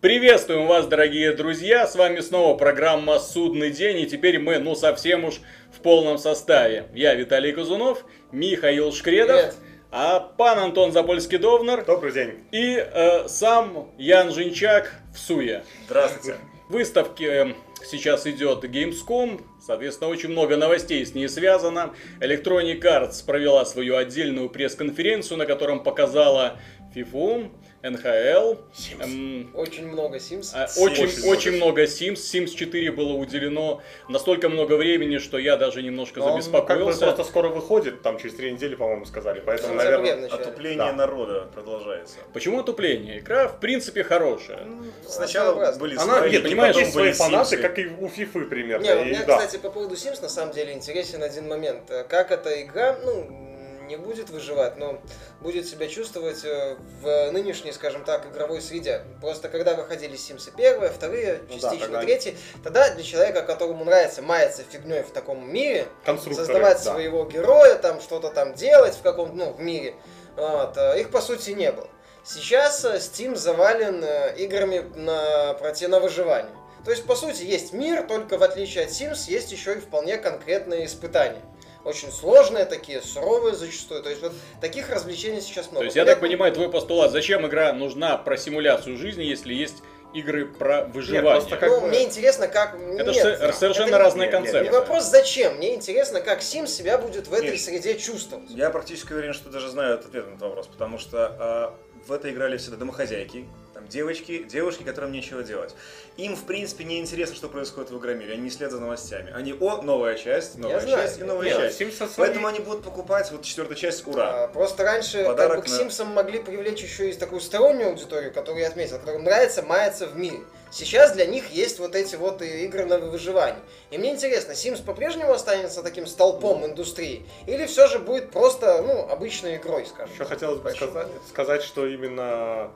Приветствуем 0.00 0.68
вас, 0.68 0.86
дорогие 0.86 1.32
друзья! 1.32 1.84
С 1.84 1.96
вами 1.96 2.20
снова 2.20 2.56
программа 2.56 3.18
«Судный 3.18 3.70
день», 3.72 3.98
и 3.98 4.06
теперь 4.06 4.38
мы, 4.38 4.58
ну, 4.60 4.76
совсем 4.76 5.24
уж 5.24 5.40
в 5.76 5.80
полном 5.80 6.18
составе. 6.18 6.86
Я 6.94 7.14
Виталий 7.14 7.50
Казунов, 7.50 8.04
Михаил 8.30 8.92
Шкредов, 8.92 9.36
Привет. 9.40 9.54
а 9.90 10.20
пан 10.20 10.60
Антон 10.60 10.92
Запольский-Довнар 10.92 11.84
Добрый 11.84 12.12
день. 12.12 12.44
и 12.52 12.76
э, 12.76 13.26
сам 13.26 13.90
Ян 13.98 14.30
Жинчак 14.30 14.94
в 15.12 15.18
Суе. 15.18 15.64
Здравствуйте. 15.86 16.38
Выставки 16.68 17.24
э, 17.24 17.54
сейчас 17.90 18.24
идет 18.28 18.62
Gamescom, 18.62 19.40
соответственно, 19.60 20.10
очень 20.10 20.28
много 20.28 20.56
новостей 20.56 21.04
с 21.04 21.12
ней 21.16 21.28
связано. 21.28 21.92
Electronic 22.20 22.80
Arts 22.82 23.26
провела 23.26 23.64
свою 23.64 23.96
отдельную 23.96 24.48
пресс-конференцию, 24.48 25.38
на 25.38 25.46
котором 25.46 25.82
показала 25.82 26.60
FIFA, 26.94 27.50
НХЛ, 27.82 28.56
эм, 29.00 29.50
Очень 29.54 29.86
много 29.86 30.16
Sims. 30.16 30.50
а, 30.52 30.64
Sims. 30.66 30.80
Очень, 30.82 31.04
Очень 31.04 31.28
очень 31.28 31.52
много 31.52 31.84
Sims. 31.84 32.14
Sims 32.14 32.54
4 32.54 32.90
было 32.90 33.12
уделено 33.12 33.80
настолько 34.08 34.48
много 34.48 34.72
времени, 34.76 35.18
что 35.18 35.38
я 35.38 35.56
даже 35.56 35.82
немножко 35.82 36.18
Но 36.18 36.26
он 36.26 36.30
как 36.32 36.36
бы 36.38 36.42
забеспокоился. 36.42 37.00
просто 37.06 37.24
скоро 37.24 37.48
выходит, 37.48 38.02
там 38.02 38.18
через 38.18 38.34
три 38.34 38.50
недели, 38.50 38.74
по-моему, 38.74 39.04
сказали. 39.06 39.40
Поэтому, 39.46 39.74
сентябре 39.80 39.98
наверное. 40.16 40.28
Отупление 40.28 40.78
Да. 40.78 40.92
народа 40.92 41.48
продолжается. 41.54 42.16
Почему 42.32 42.60
отупление? 42.60 43.20
Игра, 43.20 43.46
в 43.48 43.60
принципе, 43.60 44.02
хорошая. 44.02 44.66
Сначала 45.06 45.52
Своеобразно. 45.52 45.80
были 45.80 45.96
она, 45.96 46.18
свои, 46.18 46.30
нет, 46.32 46.42
понимаешь, 46.42 46.76
есть 46.76 46.92
свои 46.92 47.04
были 47.04 47.12
фанаты, 47.12 47.50
Симсы. 47.50 47.62
как 47.62 47.78
и 47.78 47.86
у 47.86 48.08
Фифы 48.08 48.44
примерно. 48.44 48.82
Не, 48.82 48.94
у 48.94 49.02
и 49.02 49.04
меня, 49.10 49.24
да. 49.24 49.38
кстати, 49.38 49.60
по 49.62 49.70
поводу 49.70 49.94
Sims 49.94 50.20
на 50.20 50.28
самом 50.28 50.52
деле 50.52 50.72
интересен 50.72 51.22
один 51.22 51.46
момент. 51.46 51.82
Как 52.08 52.32
эта 52.32 52.60
игра, 52.62 52.96
ну, 53.04 53.57
не 53.88 53.96
будет 53.96 54.30
выживать, 54.30 54.76
но 54.76 55.00
будет 55.40 55.66
себя 55.66 55.88
чувствовать 55.88 56.44
э, 56.44 56.76
в 57.02 57.30
нынешней, 57.32 57.72
скажем 57.72 58.04
так, 58.04 58.26
игровой 58.26 58.60
среде. 58.60 59.02
Просто 59.20 59.48
когда 59.48 59.74
выходили 59.74 60.16
Симсы 60.16 60.52
первые, 60.56 60.90
вторые, 60.90 61.40
Ну 61.48 61.54
да, 61.54 61.54
частично 61.54 61.86
тогда- 61.86 62.02
третьи, 62.02 62.36
тогда 62.62 62.94
для 62.94 63.02
человека, 63.02 63.42
которому 63.42 63.84
нравится 63.84 64.22
маяться 64.22 64.62
фигней 64.62 65.02
в 65.02 65.10
таком 65.10 65.52
мире, 65.52 65.88
создавать 66.06 66.84
да. 66.84 66.92
своего 66.92 67.24
героя, 67.24 67.74
там 67.74 68.00
что-то 68.00 68.30
там 68.30 68.54
делать 68.54 68.94
в 68.94 69.02
каком-то, 69.02 69.34
ну, 69.34 69.52
в 69.52 69.60
мире, 69.60 69.94
вот, 70.36 70.76
э, 70.76 71.00
их 71.00 71.10
по 71.10 71.20
сути 71.20 71.50
не 71.50 71.72
было. 71.72 71.88
Сейчас 72.24 72.84
э, 72.84 72.98
Steam 72.98 73.34
завален 73.34 74.04
играми 74.36 74.80
на, 74.94 75.54
на 75.54 76.00
выживание. 76.00 76.52
То 76.84 76.92
есть, 76.92 77.04
по 77.04 77.16
сути, 77.16 77.42
есть 77.42 77.72
мир, 77.72 78.06
только 78.06 78.38
в 78.38 78.42
отличие 78.42 78.84
от 78.84 78.90
Sims, 78.90 79.24
есть 79.28 79.50
еще 79.50 79.74
и 79.74 79.80
вполне 79.80 80.16
конкретные 80.16 80.86
испытания. 80.86 81.42
Очень 81.84 82.10
сложные 82.12 82.64
такие, 82.64 83.00
суровые 83.00 83.54
зачастую. 83.54 84.02
То 84.02 84.10
есть, 84.10 84.20
вот 84.22 84.32
таких 84.60 84.90
развлечений 84.90 85.40
сейчас 85.40 85.66
много. 85.66 85.78
То 85.80 85.84
есть, 85.84 85.96
я 85.96 86.04
так 86.04 86.20
понимаю, 86.20 86.52
твой 86.52 86.70
постулат, 86.70 87.10
зачем 87.12 87.46
игра 87.46 87.72
нужна 87.72 88.16
про 88.18 88.36
симуляцию 88.36 88.96
жизни, 88.98 89.22
если 89.24 89.54
есть 89.54 89.76
игры 90.14 90.46
про 90.46 90.84
выживание? 90.84 91.32
просто 91.32 91.56
как 91.56 91.70
Ну, 91.70 91.80
бы- 91.82 91.88
мне 91.88 92.04
интересно, 92.04 92.48
как... 92.48 92.74
Это 92.74 93.10
Нет, 93.12 93.14
же 93.14 93.36
со- 93.36 93.52
совершенно 93.52 93.88
это 93.88 93.96
не- 93.98 94.02
разные 94.02 94.26
нет, 94.26 94.32
нет, 94.32 94.42
концепции. 94.42 94.64
Не 94.64 94.70
вопрос 94.70 95.04
зачем, 95.04 95.56
мне 95.56 95.74
интересно, 95.74 96.20
как 96.20 96.40
Sims 96.40 96.66
себя 96.68 96.98
будет 96.98 97.28
в 97.28 97.32
этой 97.32 97.52
Нет. 97.52 97.60
среде 97.60 97.96
чувствовать. 97.98 98.50
Я 98.50 98.70
практически 98.70 99.12
уверен, 99.12 99.32
что 99.34 99.50
даже 99.50 99.68
знаю 99.68 99.94
ответ 99.94 100.24
на 100.26 100.30
этот 100.30 100.40
вопрос, 100.42 100.66
потому 100.66 100.98
что 100.98 101.26
а, 101.38 101.74
в 102.06 102.12
это 102.12 102.30
играли 102.30 102.56
всегда 102.56 102.76
домохозяйки, 102.78 103.46
девочки, 103.88 104.42
девушки, 104.44 104.82
которым 104.82 105.12
нечего 105.12 105.42
делать. 105.42 105.74
Им, 106.16 106.34
в 106.36 106.44
принципе, 106.44 106.84
не 106.84 106.98
интересно, 106.98 107.36
что 107.36 107.48
происходит 107.48 107.90
в 107.90 107.98
игромире, 107.98 108.32
они 108.34 108.42
не 108.42 108.50
следят 108.50 108.72
за 108.72 108.80
новостями. 108.80 109.32
Они, 109.34 109.52
о, 109.58 109.82
новая 109.82 110.16
часть, 110.16 110.58
новая 110.58 110.80
знаю. 110.80 110.96
часть 111.06 111.20
и 111.20 111.24
новая 111.24 111.46
Нет, 111.46 111.56
часть. 111.56 111.76
Своей- 111.76 111.92
Поэтому 112.16 112.46
они 112.48 112.58
будут 112.60 112.82
покупать 112.82 113.30
вот 113.30 113.42
четвертая 113.42 113.76
часть, 113.76 114.06
ура. 114.06 114.44
А, 114.44 114.48
Просто 114.48 114.82
раньше 114.82 115.24
Подарок 115.24 115.52
как 115.56 115.60
бы, 115.60 115.66
к 115.66 115.70
на- 115.70 115.78
Симсам 115.78 116.08
могли 116.08 116.40
привлечь 116.40 116.82
еще 116.82 117.10
и 117.10 117.12
такую 117.12 117.40
стороннюю 117.40 117.90
аудиторию, 117.90 118.32
которую 118.32 118.62
я 118.62 118.68
отметил, 118.68 118.98
которым 118.98 119.24
нравится 119.24 119.62
маяться 119.62 120.06
в 120.06 120.16
мире. 120.16 120.38
Сейчас 120.70 121.12
для 121.12 121.24
них 121.24 121.50
есть 121.50 121.78
вот 121.78 121.94
эти 121.94 122.16
вот 122.16 122.42
игры 122.42 122.84
на 122.84 122.98
выживание. 122.98 123.60
И 123.90 123.96
мне 123.96 124.10
интересно, 124.10 124.52
Sims 124.52 124.84
по-прежнему 124.84 125.32
останется 125.32 125.82
таким 125.82 126.06
столпом 126.06 126.66
индустрии? 126.66 127.24
Или 127.46 127.66
все 127.66 127.86
же 127.86 127.98
будет 127.98 128.30
просто, 128.30 128.82
ну, 128.82 129.08
обычной 129.08 129.56
игрой, 129.56 129.86
скажем? 129.86 130.12
Еще 130.12 130.26
хотелось 130.26 130.60
бы 130.60 130.70
сказать, 130.70 131.06
сказать, 131.30 131.62
что 131.62 131.86
именно 131.86 132.70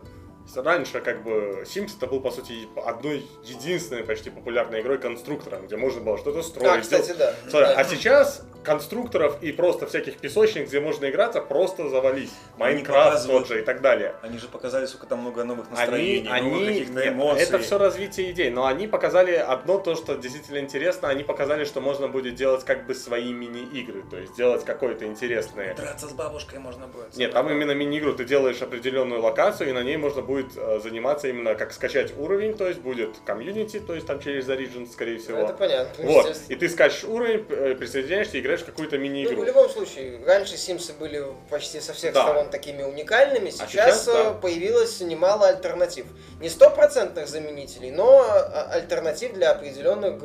раньше 0.56 1.00
как 1.00 1.22
бы 1.22 1.64
Sims 1.64 1.92
это 1.96 2.06
был 2.06 2.20
по 2.20 2.30
сути 2.30 2.68
одной 2.84 3.26
единственной 3.44 4.04
почти 4.04 4.30
популярной 4.30 4.80
игрой 4.80 4.98
конструктором, 4.98 5.66
где 5.66 5.76
можно 5.76 6.00
было 6.00 6.18
что-то 6.18 6.42
строить. 6.42 6.70
А, 6.70 6.80
кстати, 6.80 7.12
да. 7.18 7.34
Смотри, 7.48 7.68
Да. 7.68 7.74
а 7.76 7.84
сейчас 7.84 8.42
конструкторов 8.64 9.42
и 9.42 9.50
просто 9.52 9.86
всяких 9.86 10.18
песочниц, 10.18 10.68
где 10.68 10.80
можно 10.80 11.08
играться, 11.10 11.40
просто 11.40 11.88
завались. 11.88 12.30
Они 12.58 12.74
Майнкрафт 12.76 13.26
тот 13.26 13.48
же 13.48 13.60
и 13.60 13.62
так 13.64 13.80
далее. 13.80 14.14
Они 14.22 14.38
же 14.38 14.46
показали, 14.48 14.86
сколько 14.86 15.06
там 15.06 15.20
много 15.20 15.42
новых 15.44 15.66
Они, 15.70 15.76
настроений, 15.76 16.28
новых 16.28 16.42
они, 16.42 16.66
каких-то 16.80 17.08
эмоций. 17.08 17.42
это 17.42 17.58
все 17.58 17.78
развитие 17.78 18.30
идей, 18.30 18.50
но 18.50 18.66
они 18.66 18.86
показали 18.86 19.32
одно 19.34 19.78
то, 19.78 19.94
что 19.96 20.14
действительно 20.14 20.58
интересно, 20.58 21.08
они 21.08 21.24
показали, 21.24 21.64
что 21.64 21.80
можно 21.80 22.06
будет 22.08 22.36
делать 22.36 22.64
как 22.64 22.86
бы 22.86 22.94
свои 22.94 23.32
мини-игры, 23.32 24.04
то 24.08 24.16
есть 24.16 24.36
делать 24.36 24.64
какое-то 24.64 25.06
интересное. 25.06 25.74
Драться 25.74 26.08
с 26.08 26.12
бабушкой 26.12 26.60
можно 26.60 26.86
будет. 26.86 27.16
Нет, 27.16 27.32
там 27.32 27.50
именно 27.50 27.72
мини-игру, 27.72 28.12
ты 28.12 28.24
делаешь 28.24 28.62
определенную 28.62 29.20
локацию, 29.20 29.70
и 29.70 29.72
на 29.72 29.82
ней 29.82 29.96
можно 29.96 30.22
будет 30.22 30.31
э, 30.40 30.80
заниматься 30.82 31.28
именно 31.28 31.54
как 31.54 31.72
скачать 31.72 32.12
уровень, 32.18 32.54
то 32.56 32.66
есть 32.66 32.80
будет 32.80 33.16
комьюнити, 33.24 33.80
то 33.80 33.94
есть 33.94 34.06
там 34.06 34.20
через 34.20 34.48
Origin, 34.48 34.90
скорее 34.90 35.18
всего. 35.18 35.38
Это 35.38 35.52
понятно. 35.54 36.04
Вот, 36.04 36.36
и 36.48 36.54
ты 36.54 36.68
скачешь 36.68 37.04
уровень, 37.04 37.44
э, 37.50 37.74
присоединяешься 37.74 38.36
и 38.36 38.40
играешь 38.40 38.60
в 38.60 38.66
какую-то 38.66 38.96
Ну, 38.96 39.02
мини-игру. 39.02 39.42
в 39.42 39.44
любом 39.44 39.68
случае, 39.68 40.20
раньше 40.26 40.56
Симсы 40.56 40.92
были 40.94 41.22
почти 41.50 41.80
со 41.80 41.92
всех 41.92 42.14
Да. 42.14 42.22
сторон 42.22 42.48
такими 42.50 42.82
уникальными, 42.82 43.50
сейчас, 43.50 43.62
А 43.62 43.66
сейчас, 43.68 44.06
да. 44.06 44.30
э, 44.30 44.40
появилось 44.40 45.00
немало 45.00 45.48
альтернатив. 45.48 46.06
Не 46.40 46.48
стопроцентных 46.48 47.28
заменителей, 47.28 47.90
но 47.90 48.24
альтернатив 48.70 49.32
для 49.34 49.52
определенных 49.52 50.20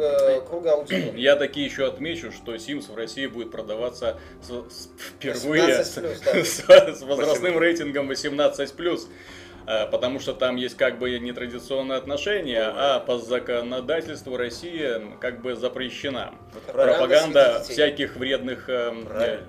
круга 0.47 0.73
аудитории. 0.73 1.13
Я 1.19 1.35
таки 1.35 1.61
еще 1.61 1.85
отмечу, 1.87 2.31
что 2.31 2.55
Sims 2.55 2.91
в 2.91 2.95
России 2.95 3.27
будет 3.27 3.51
продаваться 3.51 4.19
с- 4.41 4.49
с- 4.73 4.89
впервые 4.97 5.63
18+, 5.63 6.19
да. 6.25 6.43
с, 6.93 6.99
с 6.99 7.01
возрастным 7.03 7.57
рейтингом 7.59 8.09
18+. 8.11 9.07
Э, 9.67 9.85
Потому 9.87 10.19
что 10.19 10.33
там 10.33 10.55
есть 10.55 10.77
как 10.77 10.97
бы 10.99 11.17
нетрадиционные 11.19 11.97
отношения, 11.97 12.63
а 12.75 12.99
по 12.99 13.17
законодательству 13.17 14.37
России 14.37 15.01
как 15.19 15.41
бы 15.41 15.55
запрещена 15.55 16.33
Пропаганда 16.65 16.97
пропаганда 16.97 17.63
всяких 17.67 18.15
вредных... 18.15 18.65
Правильно. 18.65 19.07
э, 19.19 19.39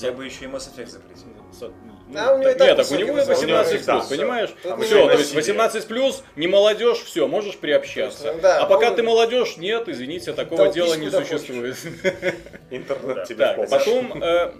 Я 0.00 0.12
бы 0.12 0.24
еще 0.24 0.44
и 0.44 0.48
Mass 0.48 0.68
Effect 0.74 0.86
запретил. 0.88 1.26
Со- 1.58 1.72
А 2.14 2.34
у 2.34 2.38
него 2.38 2.50
и 2.50 2.54
так- 2.54 2.68
Нет, 2.68 2.76
так 2.76 2.90
у 2.90 2.94
него 2.94 3.12
возраст. 3.14 3.28
18 3.42 3.72
У 3.88 3.90
него 3.90 3.98
плюс, 3.98 4.08
понимаешь? 4.08 4.50
Все, 4.60 4.70
не 4.70 4.82
то 5.08 5.12
есть 5.18 5.34
насилие. 5.34 5.36
18 5.36 5.86
плюс, 5.88 6.22
не 6.36 6.46
молодежь, 6.46 6.98
все, 6.98 7.26
можешь 7.26 7.56
приобщаться. 7.58 8.32
Ну 8.34 8.40
да, 8.40 8.60
а 8.60 8.66
пока 8.66 8.90
ну, 8.90 8.96
ты 8.96 9.02
молодежь, 9.02 9.56
нет, 9.58 9.88
извините, 9.88 10.32
такого 10.34 10.68
дела 10.72 10.94
не 10.94 11.10
существует. 11.10 11.76
Интернет 12.70 13.16
Да. 13.16 13.24
тебе 13.24 13.38
Так, 13.38 13.68
потом, 13.70 14.22
э, 14.22 14.52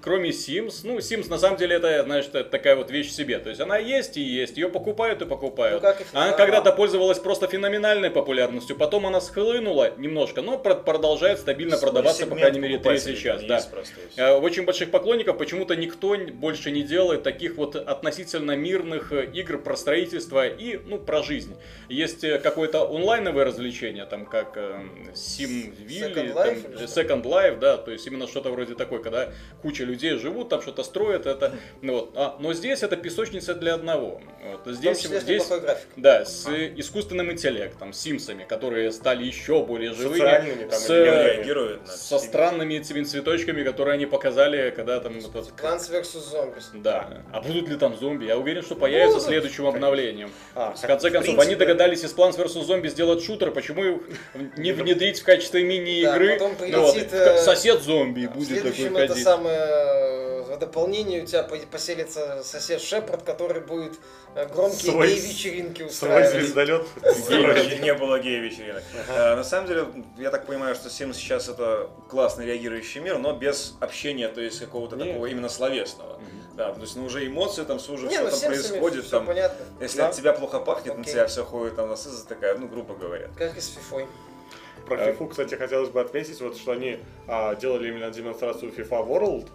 кроме 0.00 0.30
Sims, 0.30 0.80
ну, 0.84 0.98
Sims 0.98 1.28
на 1.28 1.38
самом 1.38 1.56
деле 1.58 1.76
это, 1.76 2.02
знаешь, 2.04 2.26
такая 2.50 2.76
вот 2.76 2.90
вещь 2.90 3.08
в 3.08 3.12
себе. 3.12 3.38
То 3.38 3.48
есть 3.48 3.60
она 3.60 3.76
есть 3.78 4.16
и 4.16 4.20
есть, 4.20 4.56
ее 4.56 4.68
покупают 4.68 5.22
и 5.22 5.26
покупают. 5.26 5.82
Ну, 5.82 5.88
как 5.88 6.00
и 6.00 6.04
Она 6.12 6.32
когда-то 6.32 6.72
пользовалась 6.72 7.18
просто 7.18 7.46
феноменальной 7.46 8.10
популярностью, 8.10 8.76
потом 8.76 9.06
она 9.06 9.20
схлынула 9.20 9.92
немножко, 9.98 10.42
но 10.42 10.58
про- 10.58 10.74
продолжает 10.74 11.38
стабильно 11.38 11.76
Свой 11.76 11.90
продаваться, 11.90 12.26
по 12.26 12.36
крайней 12.36 12.58
мере, 12.58 12.74
три 12.78 12.82
покупателей 12.84 13.16
сейчас. 13.16 13.40
там 13.40 13.48
Да. 13.48 13.62
просто. 13.70 13.94
Э, 14.16 14.32
Очень 14.38 14.64
больших 14.64 14.90
поклонников 14.90 15.36
почему-то 15.38 15.76
никто 15.76 16.16
больше 16.32 16.70
не 16.70 16.82
делает 16.82 17.22
таких 17.22 17.56
вот 17.56 17.76
относительно 17.76 18.52
мирных 18.56 19.12
э, 19.12 19.26
игр 19.34 19.58
про 19.58 19.76
строительство 19.76 20.46
и, 20.46 20.78
ну, 20.86 20.98
про 20.98 21.22
жизнь. 21.22 21.54
Есть 21.88 22.24
э, 22.24 22.38
какое-то 22.38 22.88
онлайновое 22.88 23.44
развлечение, 23.44 24.06
там, 24.06 24.26
как 24.26 24.56
э, 24.56 24.80
SimVille, 25.14 26.14
Second 26.14 26.34
Life? 26.34 26.84
Second 26.86 27.22
Life, 27.24 27.58
да, 27.58 27.76
то 27.76 27.90
есть 27.90 28.06
именно 28.06 28.26
что-то 28.26 28.50
вроде 28.50 28.74
такое, 28.74 29.00
когда 29.00 29.30
куча 29.68 29.84
людей 29.84 30.16
живут, 30.16 30.48
там 30.48 30.62
что-то 30.62 30.82
строят, 30.82 31.26
это, 31.26 31.52
ну, 31.82 31.92
вот. 31.92 32.12
А, 32.16 32.36
но 32.40 32.54
здесь 32.54 32.82
это 32.82 32.96
песочница 32.96 33.54
для 33.54 33.74
одного. 33.74 34.22
Вот. 34.42 34.74
Здесь, 34.74 35.00
числе 35.00 35.20
с 35.20 35.22
здесь 35.24 35.46
да, 35.96 36.24
с 36.24 36.48
э, 36.48 36.72
искусственным 36.76 37.30
интеллектом, 37.32 37.92
с 37.92 38.00
Симсами, 38.00 38.46
которые 38.48 38.90
стали 38.92 39.24
еще 39.24 39.62
более 39.62 39.92
живыми, 39.92 40.20
Социальными 40.20 40.64
там 40.70 40.78
с, 40.78 40.86
со 41.86 42.18
странными 42.18 42.74
этими 42.74 43.02
цветочками, 43.02 43.62
которые 43.62 43.94
они 43.94 44.06
показали, 44.06 44.70
когда 44.70 45.00
там 45.00 45.18
этот... 45.18 45.52
Vs. 45.60 46.32
Zombies. 46.32 46.64
Да. 46.82 47.22
А 47.30 47.42
будут 47.42 47.68
ли 47.68 47.76
там 47.76 47.96
зомби? 47.98 48.24
Я 48.24 48.38
уверен, 48.38 48.62
что 48.62 48.74
появятся 48.74 49.16
Будут. 49.16 49.28
следующим 49.28 49.66
обновлением. 49.66 50.30
А, 50.54 50.72
В 50.72 50.80
конце 50.80 51.10
в 51.10 51.12
концов, 51.12 51.34
принципе, 51.34 51.42
они 51.42 51.56
догадались 51.56 52.04
из 52.04 52.14
Plants 52.14 52.38
vs. 52.38 52.64
Зомби 52.64 52.88
сделать 52.88 53.22
шутер, 53.22 53.50
почему 53.50 53.84
их 53.84 54.00
не 54.56 54.72
внедрить 54.78 55.20
в 55.20 55.24
качестве 55.24 55.60
Да, 55.60 55.66
мини-игры? 55.66 56.38
потом 56.38 56.52
Ну 56.70 56.82
вот, 56.82 56.96
э, 56.96 57.38
сосед 57.38 57.82
зомби 57.82 58.26
будет 58.26 58.48
такой 58.48 58.72
следующем 58.72 58.96
это 58.96 59.08
ходить. 59.08 59.24
самое 59.24 59.57
в 60.46 60.58
дополнении 60.58 61.20
у 61.20 61.26
тебя 61.26 61.42
по- 61.42 61.56
поселится 61.58 62.42
сосед 62.42 62.80
Шепард, 62.80 63.22
который 63.22 63.60
будет 63.60 63.94
э, 64.34 64.46
громкие 64.46 64.92
Свой- 64.92 65.08
гей-вечеринки 65.08 65.78
Свой 65.78 65.88
устраивать. 65.88 66.30
звездолет. 66.32 66.86
Короче, 67.28 67.78
не 67.78 67.94
было 67.94 68.18
гей-вечеринок. 68.18 68.82
Э, 69.08 69.34
На 69.36 69.44
самом 69.44 69.66
деле, 69.68 69.86
я 70.18 70.30
так 70.30 70.46
понимаю, 70.46 70.74
что 70.74 70.88
Sims 70.88 71.14
сейчас 71.14 71.48
это 71.48 71.90
классный 72.08 72.46
реагирующий 72.46 73.00
мир, 73.00 73.18
но 73.18 73.32
без 73.32 73.74
общения, 73.80 74.28
то 74.28 74.40
есть 74.40 74.60
какого-то 74.60 74.96
такого 74.96 75.26
именно 75.26 75.48
словесного. 75.48 76.20
Да, 76.54 76.72
то 76.72 76.80
есть, 76.80 76.96
ну 76.96 77.04
уже 77.04 77.24
эмоции 77.24 77.62
там, 77.62 77.76
уже 77.76 78.06
Не, 78.06 78.08
все 78.08 78.20
ну 78.22 78.30
там 78.30 78.36
с 78.36 78.40
Симсами 78.40 78.68
происходит, 78.70 79.02
все 79.04 79.10
там, 79.12 79.26
понятно. 79.26 79.64
если 79.80 79.98
Да. 79.98 80.08
от 80.08 80.14
тебя 80.16 80.32
плохо 80.32 80.58
пахнет, 80.58 80.98
на 80.98 81.04
тебя 81.04 81.26
все 81.28 81.44
ходит 81.44 81.76
там 81.76 81.88
насыза 81.88 82.26
такая, 82.26 82.56
ну, 82.58 82.66
грубо 82.66 82.94
говоря. 82.96 83.28
Как 83.38 83.56
и 83.56 83.60
с 83.60 83.68
фифой. 83.68 84.06
Про 84.88 84.96
Э. 84.98 85.12
FIFA, 85.12 85.28
кстати, 85.30 85.54
хотелось 85.54 85.90
бы 85.90 86.00
отметить, 86.00 86.40
вот, 86.40 86.56
что 86.56 86.72
они 86.72 86.98
а, 87.26 87.54
делали 87.54 87.88
именно 87.88 88.10
демонстрацию 88.10 88.72
FIFA 88.72 89.06
World, 89.08 89.48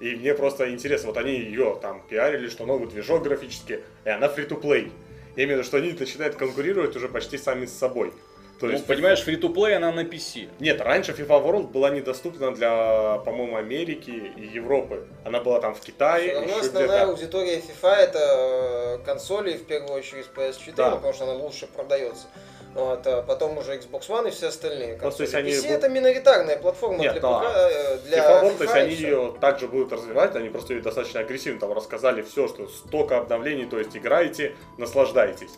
и 0.00 0.16
мне 0.16 0.34
просто 0.34 0.70
интересно, 0.72 1.08
вот 1.08 1.16
они 1.18 1.32
ее 1.34 1.78
там 1.80 2.02
пиарили, 2.08 2.48
что 2.48 2.66
новый 2.66 2.88
движок 2.88 3.22
графический, 3.22 3.80
и 4.04 4.08
она 4.08 4.26
free-to-play. 4.26 4.90
Именно, 5.36 5.62
что 5.62 5.76
они 5.78 5.92
начинают 5.92 6.34
конкурировать 6.36 6.94
уже 6.96 7.08
почти 7.08 7.38
сами 7.38 7.66
с 7.66 7.72
собой. 7.72 8.12
То 8.60 8.66
Ну, 8.66 8.72
есть, 8.74 8.86
понимаешь, 8.86 9.20
фри-то-плей 9.22 9.74
она 9.76 9.90
на 9.90 10.04
PC. 10.04 10.48
Нет, 10.60 10.80
раньше 10.80 11.12
FIFA 11.12 11.42
World 11.44 11.66
была 11.72 11.90
недоступна 11.90 12.54
для, 12.54 13.18
по-моему, 13.24 13.56
Америки 13.56 14.10
и 14.36 14.46
Европы. 14.46 15.04
Она 15.24 15.40
была 15.40 15.60
там 15.60 15.74
в 15.74 15.80
Китае, 15.80 16.28
Все 16.28 16.34
равно 16.34 16.48
еще 16.50 16.60
основная 16.66 16.88
где-то. 17.06 17.10
аудитория 17.10 17.60
FIFA 17.60 17.92
это 17.96 18.98
э, 19.00 19.04
консоли, 19.04 19.54
в 19.56 19.64
первую 19.64 19.94
очередь 19.94 20.26
PS4, 20.36 20.74
Да. 20.76 20.90
потому 20.92 21.12
что 21.12 21.24
она 21.24 21.32
лучше 21.32 21.66
продается. 21.66 22.26
Вот, 22.74 23.06
а 23.06 23.22
потом 23.22 23.58
уже 23.58 23.76
Xbox 23.76 24.08
One 24.08 24.28
и 24.28 24.30
все 24.30 24.48
остальные 24.48 24.98
Ну, 25.02 25.10
то 25.10 25.22
есть 25.22 25.34
они 25.34 25.50
PC 25.50 25.56
будут- 25.62 25.70
это 25.78 25.88
миноритарная 25.90 26.56
платформа 26.58 26.98
Нет, 26.98 27.12
для 27.12 27.20
да. 27.20 27.40
ПК, 27.40 27.46
э, 27.54 27.98
для 28.06 28.18
FIFA 28.18 28.42
World, 28.42 28.56
то 28.58 28.64
есть 28.64 28.74
FIFA 28.74 28.80
они 28.80 28.94
всё. 28.94 29.06
ее 29.06 29.34
также 29.40 29.68
будут 29.68 29.92
развивать, 29.92 30.34
они 30.36 30.48
просто 30.48 30.72
ее 30.74 30.80
достаточно 30.80 31.20
агрессивно 31.20 31.60
там 31.60 31.72
рассказали 31.72 32.22
все, 32.22 32.48
что 32.48 32.68
столько 32.68 33.18
обновлений, 33.18 33.66
то 33.66 33.78
есть 33.78 33.96
играете, 33.96 34.54
наслаждайтесь. 34.78 35.50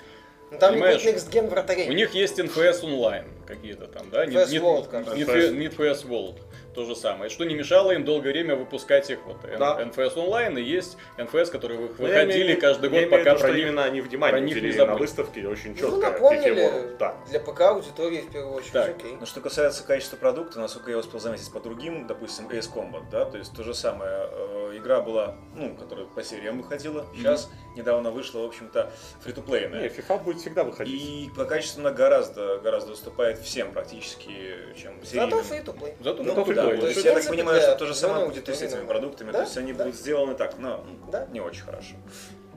Ну, 0.50 0.58
Там 0.58 0.74
не 0.74 0.80
Понимаешь, 0.80 1.02
будет 1.02 1.14
Next 1.16 1.30
Gen 1.32 1.48
вратарей. 1.48 1.88
У 1.88 1.92
них 1.92 2.14
есть 2.14 2.38
NFS 2.38 2.84
онлайн 2.84 3.24
какие-то 3.46 3.86
там, 3.86 4.08
да? 4.10 4.24
NFS 4.24 4.50
Need- 4.50 4.60
World, 4.60 4.86
Need- 4.86 4.90
кажется. 4.90 5.14
Need- 5.16 5.56
Need 5.56 5.76
FS 5.76 6.04
World. 6.08 6.36
То 6.74 6.84
же 6.84 6.96
самое. 6.96 7.30
Что 7.30 7.44
не 7.44 7.54
мешало 7.54 7.92
им 7.92 8.04
долгое 8.04 8.32
время 8.32 8.56
выпускать 8.56 9.08
их 9.10 9.20
вот 9.26 9.36
Да. 9.58 9.80
NFS 9.80 10.18
онлайн 10.18 10.58
и 10.58 10.62
есть 10.62 10.96
NFS, 11.16 11.46
которые 11.46 11.78
Но 11.80 11.86
я 11.86 11.90
выходили 12.24 12.44
имею 12.46 12.60
каждый 12.60 12.84
я 12.84 12.90
год, 12.90 12.98
имею 12.98 13.08
в 13.08 13.12
виду, 13.12 13.24
пока 13.24 13.36
что 13.38 13.46
про 13.46 13.54
них... 13.54 13.66
именно 13.66 13.84
они 13.84 14.00
про 14.00 14.08
внимание 14.08 14.40
них 14.40 14.62
не 14.62 14.70
забыли. 14.72 14.86
на 14.86 14.96
выставке, 14.96 15.46
очень 15.46 15.70
Ну, 15.70 15.76
четко. 15.76 15.96
напомнили 15.96 16.66
World, 16.68 16.96
да. 16.98 17.16
для 17.28 17.40
ПК 17.40 17.60
аудитории 17.60 18.20
в 18.22 18.30
первую 18.32 18.54
очередь. 18.54 18.72
Так. 18.72 18.90
Окей. 18.96 19.16
Ну, 19.20 19.26
что 19.26 19.40
касается 19.40 19.84
качества 19.84 20.16
продукта, 20.16 20.58
насколько 20.58 20.90
я 20.90 20.98
успел 20.98 21.20
заметить 21.20 21.50
по 21.52 21.60
другим, 21.60 22.06
допустим, 22.06 22.48
Ace 22.48 22.72
Combat, 22.72 23.04
да, 23.10 23.24
то 23.24 23.38
есть 23.38 23.54
то 23.54 23.62
же 23.62 23.72
самое, 23.74 24.28
э, 24.32 24.72
игра 24.76 25.00
была, 25.00 25.36
ну, 25.54 25.74
которая 25.76 26.06
по 26.06 26.22
сериям 26.22 26.60
выходила, 26.60 27.06
сейчас 27.14 27.50
недавно 27.76 28.10
вышла, 28.10 28.40
в 28.40 28.44
общем-то, 28.46 28.90
фри-то-плейная. 29.22 29.82
Не, 29.82 29.88
FIFA 29.88 30.22
будет 30.24 30.40
всегда 30.40 30.64
выходить. 30.64 30.94
И 31.00 31.30
по 31.36 31.44
качеству 31.44 31.80
она 31.80 31.90
гораздо, 31.92 32.58
гораздо 32.58 32.92
уступает 32.92 33.38
всем 33.38 33.72
практически, 33.72 34.32
чем 34.80 34.94
Зато 35.04 35.42
серийным. 35.42 35.66
free-to-play. 35.74 35.94
Зато 36.00 36.22
Ну, 36.22 36.32
free-to-play. 36.34 36.63
Да, 36.70 36.74
То 36.76 36.80
то 36.82 36.86
есть 36.88 37.04
я 37.04 37.14
так 37.14 37.26
понимаю, 37.28 37.58
для 37.60 37.68
что 37.68 37.78
то 37.78 37.86
же 37.86 37.94
самое 37.94 38.26
будет 38.26 38.48
и 38.48 38.52
с 38.54 38.62
этими 38.62 38.86
продуктами, 38.86 39.30
Да, 39.32 39.38
то 39.38 39.44
есть 39.44 39.56
они 39.56 39.72
да. 39.72 39.84
будут 39.84 39.98
сделаны 39.98 40.34
так, 40.34 40.54
ну, 40.58 40.84
Да. 41.10 41.26
не 41.32 41.40
очень 41.40 41.62
хорошо. 41.62 41.94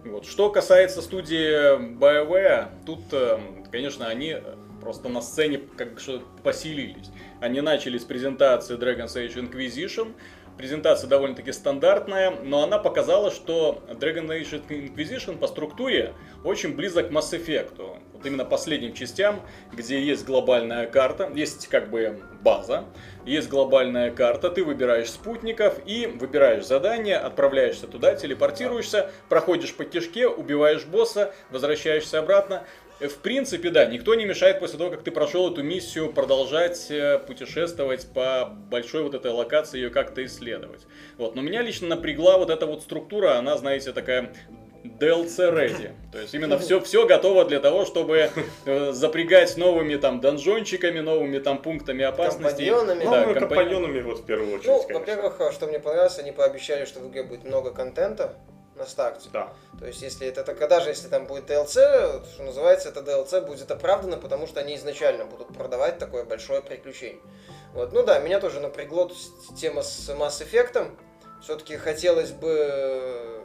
Вот. 0.06 0.26
Что 0.26 0.50
касается 0.50 1.02
студии 1.02 1.78
BioWare, 1.98 2.68
тут, 2.86 3.02
э, 3.12 3.40
конечно, 3.72 4.08
они 4.08 4.38
просто 4.80 5.10
на 5.10 5.22
сцене 5.22 5.62
как 5.76 5.96
бы 5.96 6.00
что 6.00 6.22
поселились. 6.44 7.10
Они 7.42 7.60
начали 7.62 7.98
с 7.98 8.04
презентации 8.06 8.78
Dragon's 8.78 9.16
Age 9.16 9.36
Inquisition. 9.36 10.14
Презентация 10.58 11.08
довольно-таки 11.08 11.52
стандартная, 11.52 12.32
но 12.32 12.64
она 12.64 12.80
показала, 12.80 13.30
что 13.30 13.84
Dragon 13.90 14.28
Age 14.28 14.64
Inquisition 14.70 15.38
по 15.38 15.46
структуре 15.46 16.16
очень 16.44 16.76
близок 16.76 17.10
к 17.10 17.12
Mass 17.12 17.32
Effect. 17.32 17.78
Вот 18.14 18.26
именно 18.26 18.44
последним 18.44 18.94
частям, 18.94 19.42
где 19.72 20.02
есть 20.02 20.26
глобальная 20.26 20.88
карта, 20.88 21.32
есть 21.36 21.68
как 21.68 21.92
бы 21.92 22.20
база, 22.42 22.86
есть 23.24 23.50
глобальная 23.50 24.10
карта, 24.10 24.50
ты 24.50 24.64
выбираешь 24.64 25.12
спутников 25.12 25.80
и 25.86 26.08
выбираешь 26.08 26.66
задание, 26.66 27.18
отправляешься 27.18 27.86
туда, 27.86 28.16
телепортируешься, 28.16 29.12
проходишь 29.30 29.76
по 29.76 29.86
кишке, 29.86 30.28
убиваешь 30.28 30.86
босса, 30.86 31.36
возвращаешься 31.52 32.18
обратно. 32.18 32.64
Э, 33.00 33.08
В 33.08 33.18
принципе, 33.18 33.70
да, 33.70 33.86
никто 33.86 34.16
не 34.16 34.26
мешает 34.26 34.60
после 34.60 34.78
того, 34.78 34.90
как 34.92 35.04
ты 35.04 35.12
прошел 35.12 35.52
эту 35.52 35.64
миссию, 35.64 36.12
продолжать 36.12 36.88
э, 36.90 37.20
путешествовать 37.20 38.08
по 38.14 38.46
большой 38.46 39.04
вот 39.04 39.14
этой 39.14 39.32
локации, 39.32 39.78
ее 39.78 39.90
как-то 39.90 40.26
исследовать. 40.26 40.82
Вот. 41.18 41.36
Но 41.36 41.42
меня 41.42 41.62
лично 41.62 41.88
напрягла 41.88 42.38
вот 42.38 42.50
эта 42.50 42.66
вот 42.66 42.82
структура, 42.84 43.38
она, 43.38 43.58
знаете, 43.58 43.92
такая 43.92 44.34
DLC 44.84 45.52
ready. 45.54 45.92
То 46.12 46.20
есть 46.20 46.34
именно 46.34 46.58
все, 46.58 46.80
все 46.80 47.06
готово 47.06 47.46
для 47.46 47.60
того, 47.60 47.86
чтобы 47.86 48.30
э, 48.66 48.92
запрягать 48.94 49.58
новыми 49.58 49.96
там 49.98 50.22
донжончиками, 50.22 51.00
новыми 51.00 51.40
там 51.40 51.62
пунктами 51.62 52.04
опасности. 52.06 52.66
Компаньонами. 52.70 53.04
Ну, 53.04 53.12
Да, 53.12 53.26
ну, 53.26 53.34
компаньон- 53.34 53.40
компаньонами 53.50 54.02
вот 54.02 54.20
в 54.20 54.26
первую 54.26 54.56
очередь, 54.56 54.68
Ну, 54.68 54.78
конечно. 54.84 55.00
во-первых, 55.00 55.42
а, 55.42 55.52
что 55.52 55.68
мне 55.68 55.80
понравилось, 55.80 56.18
они 56.20 56.32
пообещали, 56.32 56.86
что 56.86 57.00
в 57.02 57.10
игре 57.10 57.24
будет 57.24 57.44
много 57.44 57.72
контента 57.72 58.36
на 58.78 58.86
старте. 58.86 59.30
Да. 59.32 59.54
То 59.80 59.86
есть, 59.86 60.02
если 60.02 60.28
это 60.28 60.44
только 60.44 60.68
даже 60.68 60.90
если 60.90 61.08
там 61.08 61.26
будет 61.26 61.50
DLC, 61.50 62.26
что 62.26 62.44
называется, 62.44 62.90
это 62.90 63.02
DLC 63.02 63.46
будет 63.46 63.70
оправдано, 63.72 64.18
потому 64.18 64.48
что 64.48 64.60
они 64.60 64.76
изначально 64.76 65.26
будут 65.26 65.50
продавать 65.50 65.98
такое 65.98 66.24
большое 66.24 66.62
приключение. 66.62 67.22
Вот. 67.74 67.92
Ну 67.94 68.04
да, 68.04 68.20
меня 68.20 68.40
тоже 68.40 68.60
напрягло 68.60 69.12
тема 69.56 69.82
с 69.82 70.10
Mass 70.10 70.42
Effect. 70.42 70.96
Все-таки 71.42 71.78
хотелось 71.78 72.32
бы 72.32 72.50
э, 72.50 73.42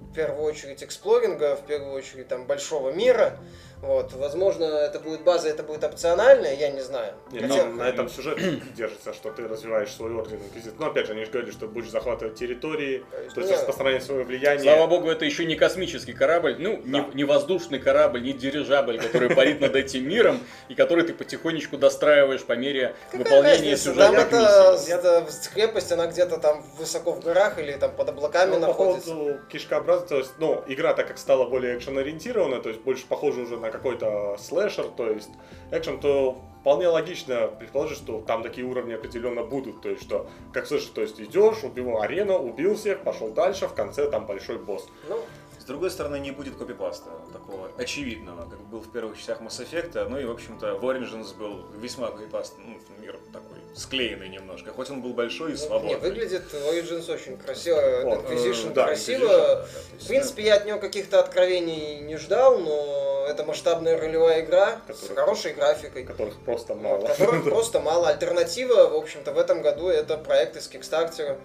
в 0.00 0.12
первую 0.12 0.42
очередь 0.42 0.82
эксплоринга, 0.82 1.56
в 1.56 1.64
первую 1.66 1.92
очередь 1.92 2.28
там 2.28 2.46
большого 2.46 2.90
мира. 2.90 3.38
Вот. 3.82 4.12
Возможно, 4.12 4.64
это 4.64 5.00
будет 5.00 5.22
база, 5.24 5.48
это 5.48 5.62
будет 5.62 5.82
опциональная, 5.84 6.54
я 6.54 6.68
не 6.70 6.80
знаю. 6.82 7.14
Нет, 7.32 7.42
Хотя- 7.42 7.56
там 7.62 7.76
на 7.78 7.88
этом 7.88 8.08
сюжет 8.10 8.38
держится, 8.76 9.14
что 9.14 9.30
ты 9.30 9.48
развиваешь 9.48 9.90
свой 9.90 10.12
орден 10.14 10.36
инквизитор. 10.36 10.78
Но 10.78 10.86
опять 10.88 11.06
же, 11.06 11.12
они 11.12 11.24
же 11.24 11.30
говорили, 11.30 11.50
что 11.50 11.66
будешь 11.66 11.88
захватывать 11.90 12.34
территории, 12.34 13.04
Конечно, 13.10 13.34
то 13.34 13.40
есть 13.40 13.50
не. 13.52 13.56
распространять 13.56 14.02
свое 14.04 14.24
влияние. 14.24 14.62
Слава 14.74 14.86
богу, 14.86 15.08
это 15.10 15.24
еще 15.24 15.46
не 15.46 15.56
космический 15.56 16.12
корабль, 16.12 16.56
ну, 16.58 16.76
не, 16.84 17.00
Да. 17.00 17.06
не 17.14 17.24
воздушный 17.24 17.78
корабль, 17.78 18.22
не 18.22 18.34
дирижабль, 18.34 18.98
который 19.00 19.34
парит 19.34 19.60
над 19.60 19.74
этим 19.74 20.06
миром, 20.06 20.38
и 20.68 20.74
который 20.74 21.04
ты 21.04 21.14
потихонечку 21.14 21.78
достраиваешь 21.78 22.44
по 22.44 22.52
мере 22.52 22.94
Какая 23.10 23.24
выполнения 23.24 23.76
сюжетных 23.78 24.26
это, 24.26 24.72
миссий. 24.74 24.92
это 24.92 25.26
крепость, 25.54 25.90
она 25.90 26.06
где-то 26.06 26.36
там 26.38 26.62
высоко 26.76 27.12
в 27.12 27.20
горах 27.24 27.58
или 27.58 27.72
там 27.72 27.92
под 27.96 28.10
облаками 28.10 28.50
Ну, 28.56 28.60
по 28.60 28.66
находится. 28.66 29.10
поводу 29.14 29.40
кишкообраза, 29.50 30.06
то 30.06 30.16
есть, 30.18 30.32
ну, 30.38 30.62
игра 30.66 30.92
так 30.92 31.08
как 31.08 31.16
стала 31.16 31.46
более 31.48 31.78
экшен-ориентированной, 31.78 32.60
то 32.60 32.68
есть 32.68 32.82
больше 32.82 33.06
похожа 33.06 33.40
уже 33.40 33.56
на 33.56 33.69
какой-то 33.70 34.36
слэшер, 34.38 34.86
то 34.96 35.10
есть 35.10 35.30
экшен, 35.70 36.00
то 36.00 36.40
вполне 36.60 36.88
логично 36.88 37.48
предположить, 37.48 37.98
что 37.98 38.20
там 38.20 38.42
такие 38.42 38.66
уровни 38.66 38.92
определенно 38.92 39.42
будут, 39.42 39.80
то 39.80 39.88
есть 39.88 40.02
что, 40.02 40.28
как 40.52 40.66
слышишь, 40.66 40.88
то 40.88 41.00
есть 41.00 41.20
идешь, 41.20 41.64
убил 41.64 42.00
арену, 42.00 42.38
убил 42.38 42.74
всех, 42.76 43.02
пошел 43.02 43.30
дальше, 43.30 43.66
в 43.66 43.74
конце 43.74 44.10
там 44.10 44.26
большой 44.26 44.58
босс. 44.58 44.86
Ну, 45.08 45.18
С 45.60 45.64
другой 45.64 45.90
стороны, 45.90 46.18
не 46.18 46.30
будет 46.30 46.56
копипаста 46.56 47.10
такого 47.34 47.70
очевидного, 47.76 48.48
как 48.48 48.58
был 48.60 48.80
в 48.80 48.90
первых 48.90 49.18
частях 49.18 49.42
Mass 49.42 49.60
Effect. 49.62 50.08
Ну 50.08 50.18
и, 50.18 50.24
в 50.24 50.30
общем-то, 50.30 50.74
в 50.76 50.84
Origins 50.84 51.36
был 51.36 51.66
весьма 51.76 52.10
копипаст, 52.10 52.54
ну, 52.58 52.78
мир 52.98 53.18
такой 53.30 53.58
склеенный 53.76 54.30
немножко, 54.30 54.72
хоть 54.72 54.88
он 54.90 55.02
был 55.02 55.12
большой 55.12 55.50
и 55.50 55.52
ну, 55.52 55.58
свободный. 55.58 55.90
не, 55.90 55.96
выглядит 55.96 56.44
Origins 56.54 57.12
очень 57.12 57.36
красиво, 57.36 57.78
Вот, 58.04 58.24
Inquisition 58.24 58.70
э, 58.70 58.74
да, 58.74 58.84
красиво. 58.86 59.24
Inquisition, 59.24 59.28
Да, 59.28 59.60
есть, 59.92 60.04
В 60.04 60.08
принципе, 60.08 60.42
я 60.44 60.54
от 60.56 60.64
него 60.64 60.78
каких-то 60.78 61.20
откровений 61.20 62.00
не 62.00 62.16
ждал, 62.16 62.58
но 62.58 63.26
это 63.28 63.44
масштабная 63.44 63.98
ролевая 64.00 64.40
игра 64.42 64.80
с 64.88 65.00
Которых- 65.00 65.18
хорошей 65.18 65.52
графикой. 65.52 66.04
которых 66.04 66.38
просто 66.40 66.72
вот, 66.72 66.82
мало. 66.82 67.06
которых 67.06 67.44
просто 67.50 67.80
мало. 67.80 68.08
Альтернатива, 68.08 68.88
в 68.88 68.96
общем-то, 68.96 69.32
в 69.32 69.38
этом 69.38 69.60
году 69.60 69.88
это 69.88 70.16
проект 70.16 70.56
из 70.56 70.70
Kickstarter. 70.70 71.38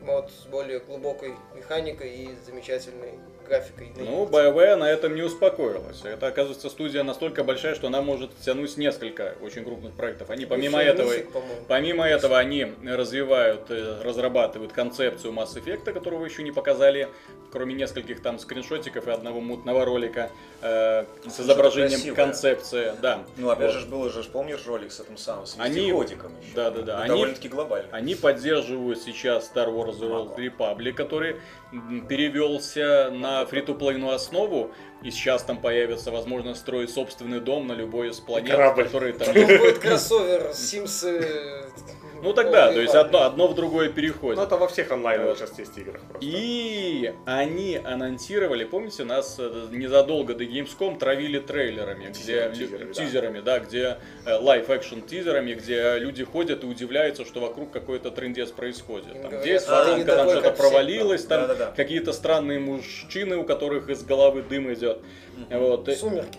Вот, 0.00 0.30
с 0.30 0.46
более 0.46 0.80
глубокой 0.80 1.34
механикой 1.54 2.10
и 2.10 2.30
замечательной 2.46 3.18
графикой. 3.50 3.92
Ну, 3.96 4.26
BioWare 4.26 4.76
на 4.76 4.90
этом 4.90 5.14
не 5.14 5.22
успокоилась. 5.22 6.02
Это, 6.04 6.28
оказывается, 6.28 6.70
студия 6.70 7.02
настолько 7.02 7.44
большая, 7.44 7.74
что 7.74 7.88
она 7.88 8.00
может 8.00 8.30
тянуть 8.38 8.76
несколько 8.76 9.34
очень 9.42 9.64
крупных 9.64 9.92
проектов. 9.94 10.30
Они 10.30 10.46
помимо 10.46 10.80
Еще 10.80 10.90
этого... 10.90 11.12
По-моему. 11.32 11.64
Помимо 11.68 12.06
этого, 12.08 12.38
они 12.38 12.66
развивают, 12.86 13.70
э, 13.70 14.00
разрабатывают 14.02 14.72
концепцию 14.72 15.32
Mass 15.32 15.54
Effect, 15.56 15.92
которую 15.92 16.24
еще 16.24 16.42
не 16.42 16.52
показали, 16.52 17.08
кроме 17.52 17.74
нескольких 17.74 18.22
там 18.22 18.38
скриншотиков 18.38 19.06
и 19.08 19.10
одного 19.10 19.40
мутного 19.40 19.84
ролика 19.84 20.30
э, 20.62 21.04
с 21.28 21.40
изображением 21.40 21.98
красивое. 22.00 22.14
концепции. 22.16 22.92
Да. 23.02 23.24
Ну, 23.36 23.50
опять 23.50 23.72
Вот. 23.74 23.80
же, 23.80 23.86
был 23.88 24.08
же, 24.10 24.22
помнишь 24.24 24.64
ролик 24.66 24.92
с 24.92 25.00
этим 25.00 25.16
самым, 25.16 25.46
с 25.46 25.56
Они- 25.58 25.88
еще? 25.88 26.06
Да-да-да, 26.54 26.96
Ну, 26.96 27.00
они- 27.02 27.08
Довольно-таки 27.08 27.48
глобально. 27.48 27.88
Они 27.92 28.14
поддерживают 28.14 29.00
сейчас 29.02 29.50
Star 29.52 29.68
Wars 29.68 29.98
Мало. 30.08 30.34
Republic, 30.36 30.92
который 30.92 31.36
перевелся 32.08 33.10
на 33.12 33.39
фри-то-плейную 33.46 34.14
основу, 34.14 34.72
и 35.02 35.10
сейчас 35.10 35.42
там 35.42 35.58
появится 35.58 36.10
возможность 36.10 36.60
строить 36.60 36.90
собственный 36.90 37.40
дом 37.40 37.66
на 37.66 37.72
любой 37.72 38.10
из 38.10 38.20
планет, 38.20 38.50
корабль. 38.50 38.84
которые 38.84 39.12
там 39.14 39.34
будет 39.34 39.78
кроссовер 39.80 40.50
Sims 40.50 41.06
Ну 42.22 42.32
тогда, 42.32 42.72
то 42.72 42.80
есть 42.80 42.94
одно, 42.94 43.22
одно 43.22 43.48
в 43.48 43.54
другое 43.54 43.88
переходит. 43.88 44.36
Ну 44.38 44.44
это 44.44 44.56
во 44.56 44.68
всех 44.68 44.90
онлайновых 44.90 45.38
Вот. 45.38 45.48
сейчас 45.48 45.58
есть 45.58 45.78
играх 45.78 46.00
просто. 46.02 46.26
И 46.26 47.12
они 47.26 47.80
анонсировали, 47.82 48.64
помните, 48.64 49.04
нас 49.04 49.36
э, 49.38 49.66
незадолго 49.70 50.34
до 50.34 50.44
Gamescom 50.44 50.98
травили 50.98 51.38
трейлерами, 51.38 52.04
где 52.06 52.12
Тизерами, 52.12 52.54
тизерами, 52.54 52.84
да. 52.86 52.92
тизерами, 52.92 53.40
да, 53.40 53.58
где 53.60 53.96
live-action 54.26 55.00
тизерами, 55.06 55.54
где 55.54 55.98
люди 55.98 56.24
ходят 56.24 56.64
и 56.64 56.66
удивляются, 56.66 57.24
что 57.24 57.40
вокруг 57.40 57.70
какой-то 57.70 58.10
трендец 58.10 58.50
происходит. 58.50 59.20
Там, 59.22 59.30
не 59.42 59.58
воронка, 59.68 60.16
там 60.16 60.28
что-то 60.30 60.50
провалилось, 60.50 61.24
там 61.24 61.42
Да-да-да. 61.42 61.72
какие-то 61.76 62.12
странные 62.12 62.58
мужчины, 62.58 63.36
у 63.36 63.44
которых 63.44 63.88
из 63.88 64.02
головы 64.04 64.42
дым 64.42 64.72
идет. 64.72 64.98
Вот. 65.50 65.88
и- 65.88 65.94
Сумерки. 65.94 66.38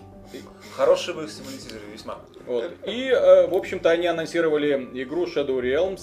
Хороший 0.76 1.14
бы 1.14 1.28
символизирует 1.28 1.84
весьма. 1.94 2.20
Вот. 2.46 2.72
И, 2.86 3.08
э, 3.08 3.48
в 3.48 3.54
общем-то, 3.54 3.90
они 3.90 4.08
анонсировали 4.08 4.90
игру 4.94 5.26
Shadow 5.26 5.60
Realms, 5.62 6.02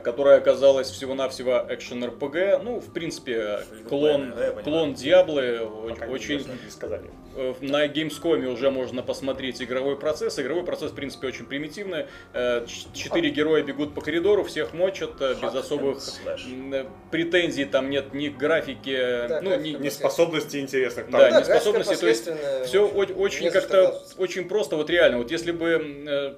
которая 0.00 0.38
оказалась 0.38 0.90
всего-навсего 0.90 1.64
экшен 1.68 2.04
РПГ. 2.04 2.62
Ну, 2.62 2.80
в 2.80 2.92
принципе, 2.92 3.60
клон, 3.88 4.32
Да, 4.36 4.50
клон 4.62 4.94
Диаблы. 4.94 5.68
Пока 5.90 6.06
не 6.06 6.12
Очень 6.14 6.38
ясно, 6.38 6.52
не 6.64 6.70
сказали. 6.70 7.10
э, 7.36 7.54
на 7.60 7.86
Gamescom 7.86 8.46
уже 8.46 8.70
можно 8.70 9.02
посмотреть 9.02 9.62
игровой 9.62 9.96
процесс. 9.98 10.38
Игровой 10.38 10.64
процесс, 10.64 10.90
в 10.90 10.94
принципе, 10.94 11.28
очень 11.28 11.46
примитивный. 11.46 12.06
Э, 12.32 12.64
Четыре 12.94 13.30
героя 13.30 13.62
бегут 13.62 13.94
по 13.94 14.00
коридору, 14.00 14.44
всех 14.44 14.72
мочат 14.72 15.20
э, 15.20 15.34
без 15.40 15.54
особых 15.54 15.98
э, 16.24 16.84
претензий. 17.10 17.64
Там 17.64 17.90
нет 17.90 18.14
ни 18.14 18.28
к 18.28 18.36
графике, 18.36 19.26
Да, 19.28 19.40
ну, 19.42 19.58
ни, 19.58 19.70
не 19.70 19.74
Неспособности 19.76 20.56
интересных. 20.58 21.10
Да, 21.10 21.18
там. 21.18 21.30
да, 21.32 21.40
неспособности, 21.40 21.94
то 21.96 22.08
есть 22.08 22.28
все 22.66 22.86
очень 22.86 23.50
как-то 23.50 24.00
очень 24.18 24.48
просто, 24.48 24.76
вот 24.76 24.90
реально, 24.90 25.18
вот 25.18 25.30
если 25.30 25.52
бы 25.52 26.04
э, 26.06 26.34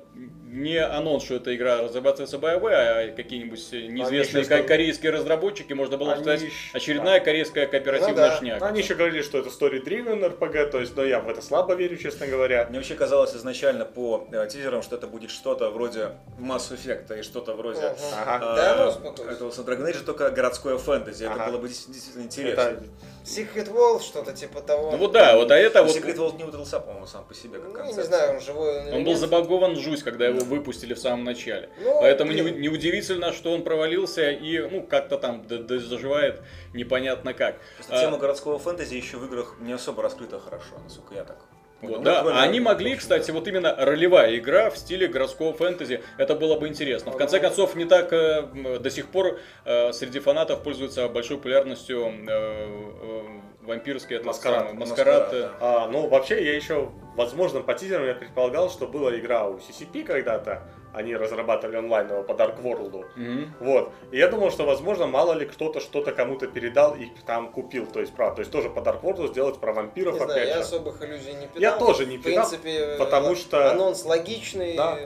не 0.46 0.78
анонс, 0.78 1.24
что 1.24 1.36
эта 1.36 1.54
игра 1.54 1.82
разрабатывается 1.82 2.38
BioWare, 2.38 3.10
а 3.10 3.12
какие-нибудь 3.14 3.45
неизвестные 3.50 4.42
еще 4.42 4.44
что- 4.44 4.62
ко- 4.62 4.68
корейские 4.68 5.12
разработчики, 5.12 5.72
можно 5.72 5.96
было 5.96 6.14
сказать, 6.14 6.42
еще- 6.42 6.52
очередная 6.76 7.20
корейская 7.20 7.66
кооперативная 7.66 8.12
Ну 8.14 8.30
да. 8.30 8.36
шняга. 8.38 8.60
Ну, 8.60 8.66
они 8.66 8.80
еще 8.80 8.94
говорили, 8.94 9.22
что 9.22 9.38
это 9.38 9.48
story-driven 9.50 10.22
RPG, 10.38 10.66
то 10.70 10.80
есть, 10.80 10.96
но 10.96 11.04
я 11.04 11.20
в 11.20 11.28
это 11.28 11.42
слабо 11.42 11.74
верю, 11.74 11.96
честно 11.96 12.26
говоря. 12.26 12.66
Мне 12.68 12.78
вообще 12.78 12.94
казалось 12.94 13.34
изначально 13.34 13.84
по 13.84 14.26
э, 14.32 14.46
тизерам, 14.50 14.82
что 14.82 14.96
это 14.96 15.06
будет 15.06 15.30
что-то 15.30 15.70
вроде 15.70 16.12
Mass 16.38 16.70
Effect 16.72 17.18
и 17.18 17.22
что-то 17.22 17.54
вроде 17.54 17.80
Ага. 17.80 17.96
Ага. 18.26 18.52
э, 18.52 18.56
Да, 18.56 18.76
ну, 18.84 18.88
успокойся. 18.90 19.32
этого 19.32 19.50
с 19.50 19.58
Dragon 19.58 19.90
Age, 19.92 20.04
только 20.04 20.30
городское 20.30 20.78
фэнтези. 20.78 21.24
Это 21.24 21.34
Ага. 21.34 21.46
было 21.50 21.58
бы 21.58 21.68
действительно 21.68 22.22
интересно. 22.22 22.60
Это 22.60 22.82
Secret 23.24 23.72
World, 23.72 24.02
что-то 24.02 24.32
типа 24.32 24.60
того. 24.60 24.92
Ну 24.92 24.98
вот 24.98 25.12
да, 25.12 25.36
вот 25.36 25.50
а 25.50 25.56
это 25.56 25.80
Но 25.82 25.88
вот... 25.88 25.96
Secret 25.96 26.16
World 26.16 26.36
не 26.36 26.44
удался, 26.44 26.78
по-моему, 26.80 27.06
сам 27.06 27.24
по 27.24 27.34
себе 27.34 27.58
как 27.58 27.64
Ну, 27.64 27.70
я 27.70 27.76
концепция. 27.84 28.02
не 28.02 28.08
знаю, 28.08 28.34
он 28.36 28.40
живой 28.40 28.92
он 28.92 29.04
был 29.04 29.14
забагован 29.14 29.76
жусь, 29.76 30.02
когда 30.02 30.26
его 30.26 30.40
выпустили 30.44 30.94
в 30.94 30.98
самом 30.98 31.24
начале. 31.24 31.68
Ну, 31.80 32.00
Поэтому 32.00 32.30
блин. 32.32 32.46
не- 32.46 32.52
неудивительно, 32.68 33.32
что 33.36 33.52
он 33.52 33.62
провалился 33.62 34.30
и 34.32 34.58
ну 34.58 34.82
как-то 34.82 35.16
там 35.18 35.44
заживает 35.48 36.42
непонятно 36.74 37.32
как. 37.34 37.56
Просто 37.76 37.94
А, 37.96 38.00
тема 38.00 38.18
городского 38.18 38.58
фэнтези 38.58 38.94
еще 38.94 39.18
в 39.18 39.24
играх 39.26 39.54
не 39.60 39.72
особо 39.72 40.02
раскрыта 40.02 40.40
хорошо, 40.40 40.74
насколько 40.82 41.14
я 41.14 41.24
так. 41.24 41.38
Вот, 41.82 41.98
Ну, 41.98 42.02
да, 42.04 42.22
кроме- 42.22 42.38
они 42.38 42.58
могли, 42.58 42.96
кстати, 42.96 43.30
вот 43.32 43.46
именно 43.48 43.74
ролевая 43.76 44.34
игра 44.38 44.70
в 44.70 44.78
стиле 44.78 45.08
городского 45.08 45.52
фэнтези, 45.52 46.02
это 46.16 46.34
было 46.34 46.58
бы 46.58 46.68
интересно. 46.68 47.12
В 47.12 47.18
конце 47.18 47.38
концов, 47.38 47.74
не 47.76 47.84
так 47.84 48.10
э, 48.14 48.78
до 48.80 48.90
сих 48.90 49.08
пор 49.08 49.38
э, 49.66 49.92
среди 49.92 50.18
фанатов 50.18 50.62
пользуется 50.62 51.06
большой 51.08 51.36
популярностью 51.36 52.06
э, 52.06 52.24
э, 52.28 53.22
вампирский 53.60 54.16
этот 54.16 54.26
Маскарад. 54.26 54.68
самый, 54.68 54.74
маскарад. 54.74 55.22
Маскарад, 55.24 55.34
э, 55.34 55.40
да. 55.60 55.84
А, 55.84 55.88
ну, 55.88 56.08
вообще, 56.08 56.42
я 56.42 56.56
еще, 56.56 56.90
возможно, 57.14 57.60
по 57.60 57.74
тизерам 57.74 58.06
я 58.06 58.14
предполагал, 58.14 58.70
что 58.70 58.86
была 58.86 59.14
игра 59.14 59.46
у 59.46 59.58
CCP 59.58 60.02
когда-то. 60.04 60.62
Они 60.96 61.14
разрабатывали 61.14 61.76
онлайн 61.76 62.08
его 62.08 62.22
по 62.22 62.32
Dark 62.32 62.62
World. 62.62 63.04
мгм. 63.16 63.52
Вот. 63.60 63.92
И 64.12 64.16
я 64.16 64.28
думал, 64.28 64.50
что, 64.50 64.64
возможно, 64.64 65.06
мало 65.06 65.34
ли 65.34 65.44
кто-то 65.44 65.78
что-то 65.80 66.12
кому-то 66.12 66.46
передал 66.46 66.96
и 66.96 67.08
там 67.26 67.52
купил. 67.52 67.84
То 67.86 68.00
есть, 68.00 68.14
правда, 68.14 68.36
то 68.36 68.40
есть 68.40 68.50
тоже 68.50 68.70
по 68.70 68.78
Dark 68.78 69.02
World 69.02 69.28
сделать 69.28 69.58
про 69.60 69.74
вампиров 69.74 70.14
Не 70.14 70.20
знаю, 70.20 70.32
опять 70.32 70.48
я 70.48 70.54
же. 70.54 70.60
особых 70.62 71.02
иллюзий 71.02 71.34
не 71.34 71.46
питал. 71.48 71.60
Я 71.60 71.76
тоже 71.76 72.06
не 72.06 72.16
В 72.16 72.22
питал, 72.22 72.48
принципе, 72.48 72.96
потому 72.98 73.32
э, 73.32 73.36
что- 73.36 73.70
анонс 73.70 74.06
логичный. 74.06 74.74
Да. 74.74 74.98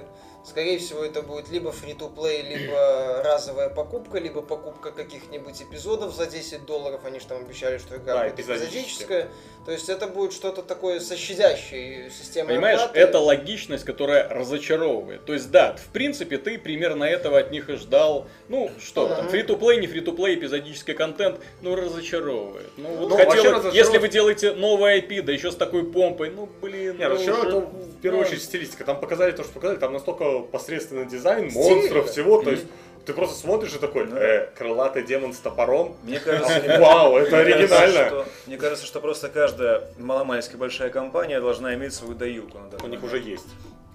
Скорее 0.42 0.78
всего, 0.78 1.04
это 1.04 1.22
будет 1.22 1.50
либо 1.50 1.70
фри-то-плей, 1.70 2.42
либо 2.42 3.22
разовая 3.22 3.68
покупка, 3.68 4.18
либо 4.18 4.40
покупка 4.40 4.90
каких-нибудь 4.90 5.60
эпизодов 5.62 6.14
за 6.14 6.26
10 6.26 6.64
долларов. 6.64 7.02
Они 7.04 7.20
же 7.20 7.26
там 7.26 7.42
обещали, 7.42 7.76
что 7.78 7.96
игра 7.96 8.14
Да, 8.14 8.24
будет 8.24 8.40
эпизодическая. 8.40 9.28
То 9.66 9.72
есть 9.72 9.90
это 9.90 10.06
будет 10.06 10.32
что-то 10.32 10.62
такое 10.62 10.98
со 11.00 11.16
щадящей 11.16 12.10
системой 12.10 12.54
Понимаешь, 12.54 12.80
оплаты. 12.80 12.98
это 12.98 13.18
логичность, 13.18 13.84
которая 13.84 14.26
разочаровывает. 14.30 15.26
То 15.26 15.34
есть, 15.34 15.50
да, 15.50 15.76
в 15.76 15.92
принципе, 15.92 16.38
ты 16.38 16.58
примерно 16.58 17.04
этого 17.04 17.38
от 17.38 17.50
них 17.50 17.68
и 17.68 17.74
ждал. 17.76 18.26
Ну, 18.48 18.70
что 18.82 19.08
там, 19.08 19.28
фри-то-плей, 19.28 19.78
не 19.78 19.86
фри-то-плей, 19.86 20.36
эпизодический 20.36 20.94
контент, 20.94 21.38
ну, 21.60 21.76
разочаровывает. 21.76 22.70
Ну, 22.78 22.88
вот 22.96 23.10
Ну, 23.10 23.16
хотел- 23.16 23.32
разочаровывает. 23.34 23.74
если 23.74 23.98
вы 23.98 24.08
делаете 24.08 24.52
новый 24.54 24.98
IP, 25.00 25.20
да 25.22 25.32
еще 25.32 25.52
с 25.52 25.56
такой 25.56 25.84
помпой, 25.84 26.30
ну, 26.30 26.48
блин. 26.62 26.96
Не, 26.96 27.06
ну, 27.08 27.14
разочаровывает, 27.14 27.54
уже- 27.54 27.66
ну, 27.66 27.82
в 27.84 28.00
первую 28.00 28.22
ну, 28.22 28.26
очередь 28.26 28.42
стилистика. 28.42 28.84
Там 28.84 28.98
показали 28.98 29.32
то, 29.32 29.44
что 29.44 29.52
показали, 29.52 29.78
там 29.78 29.92
настолько 29.92 30.30
посредственный 30.42 31.06
дизайн, 31.06 31.50
Стильно. 31.50 31.68
монстров, 31.76 32.10
всего. 32.10 32.42
То 32.42 32.50
есть 32.50 32.64
ты 33.06 33.14
просто 33.14 33.36
смотришь 33.38 33.74
и 33.74 33.78
такой, 33.78 34.06
Ну 34.06 34.16
э, 34.16 34.48
крылатый 34.56 35.02
демон 35.02 35.32
с 35.32 35.38
топором. 35.38 35.96
Мне 36.02 36.20
кажется, 36.20 36.62
Вау, 36.80 37.16
это 37.16 37.38
оригинально. 37.38 38.24
Мне 38.46 38.56
кажется, 38.56 38.86
что 38.86 39.00
просто 39.00 39.28
каждая 39.28 39.82
маломальски 39.98 40.56
большая 40.56 40.90
компания 40.90 41.40
должна 41.40 41.74
иметь 41.74 41.94
свою 41.94 42.14
доилку. 42.14 42.58
данный 42.70 42.84
У 42.84 42.88
них 42.88 43.02
уже 43.02 43.18
есть. 43.18 43.46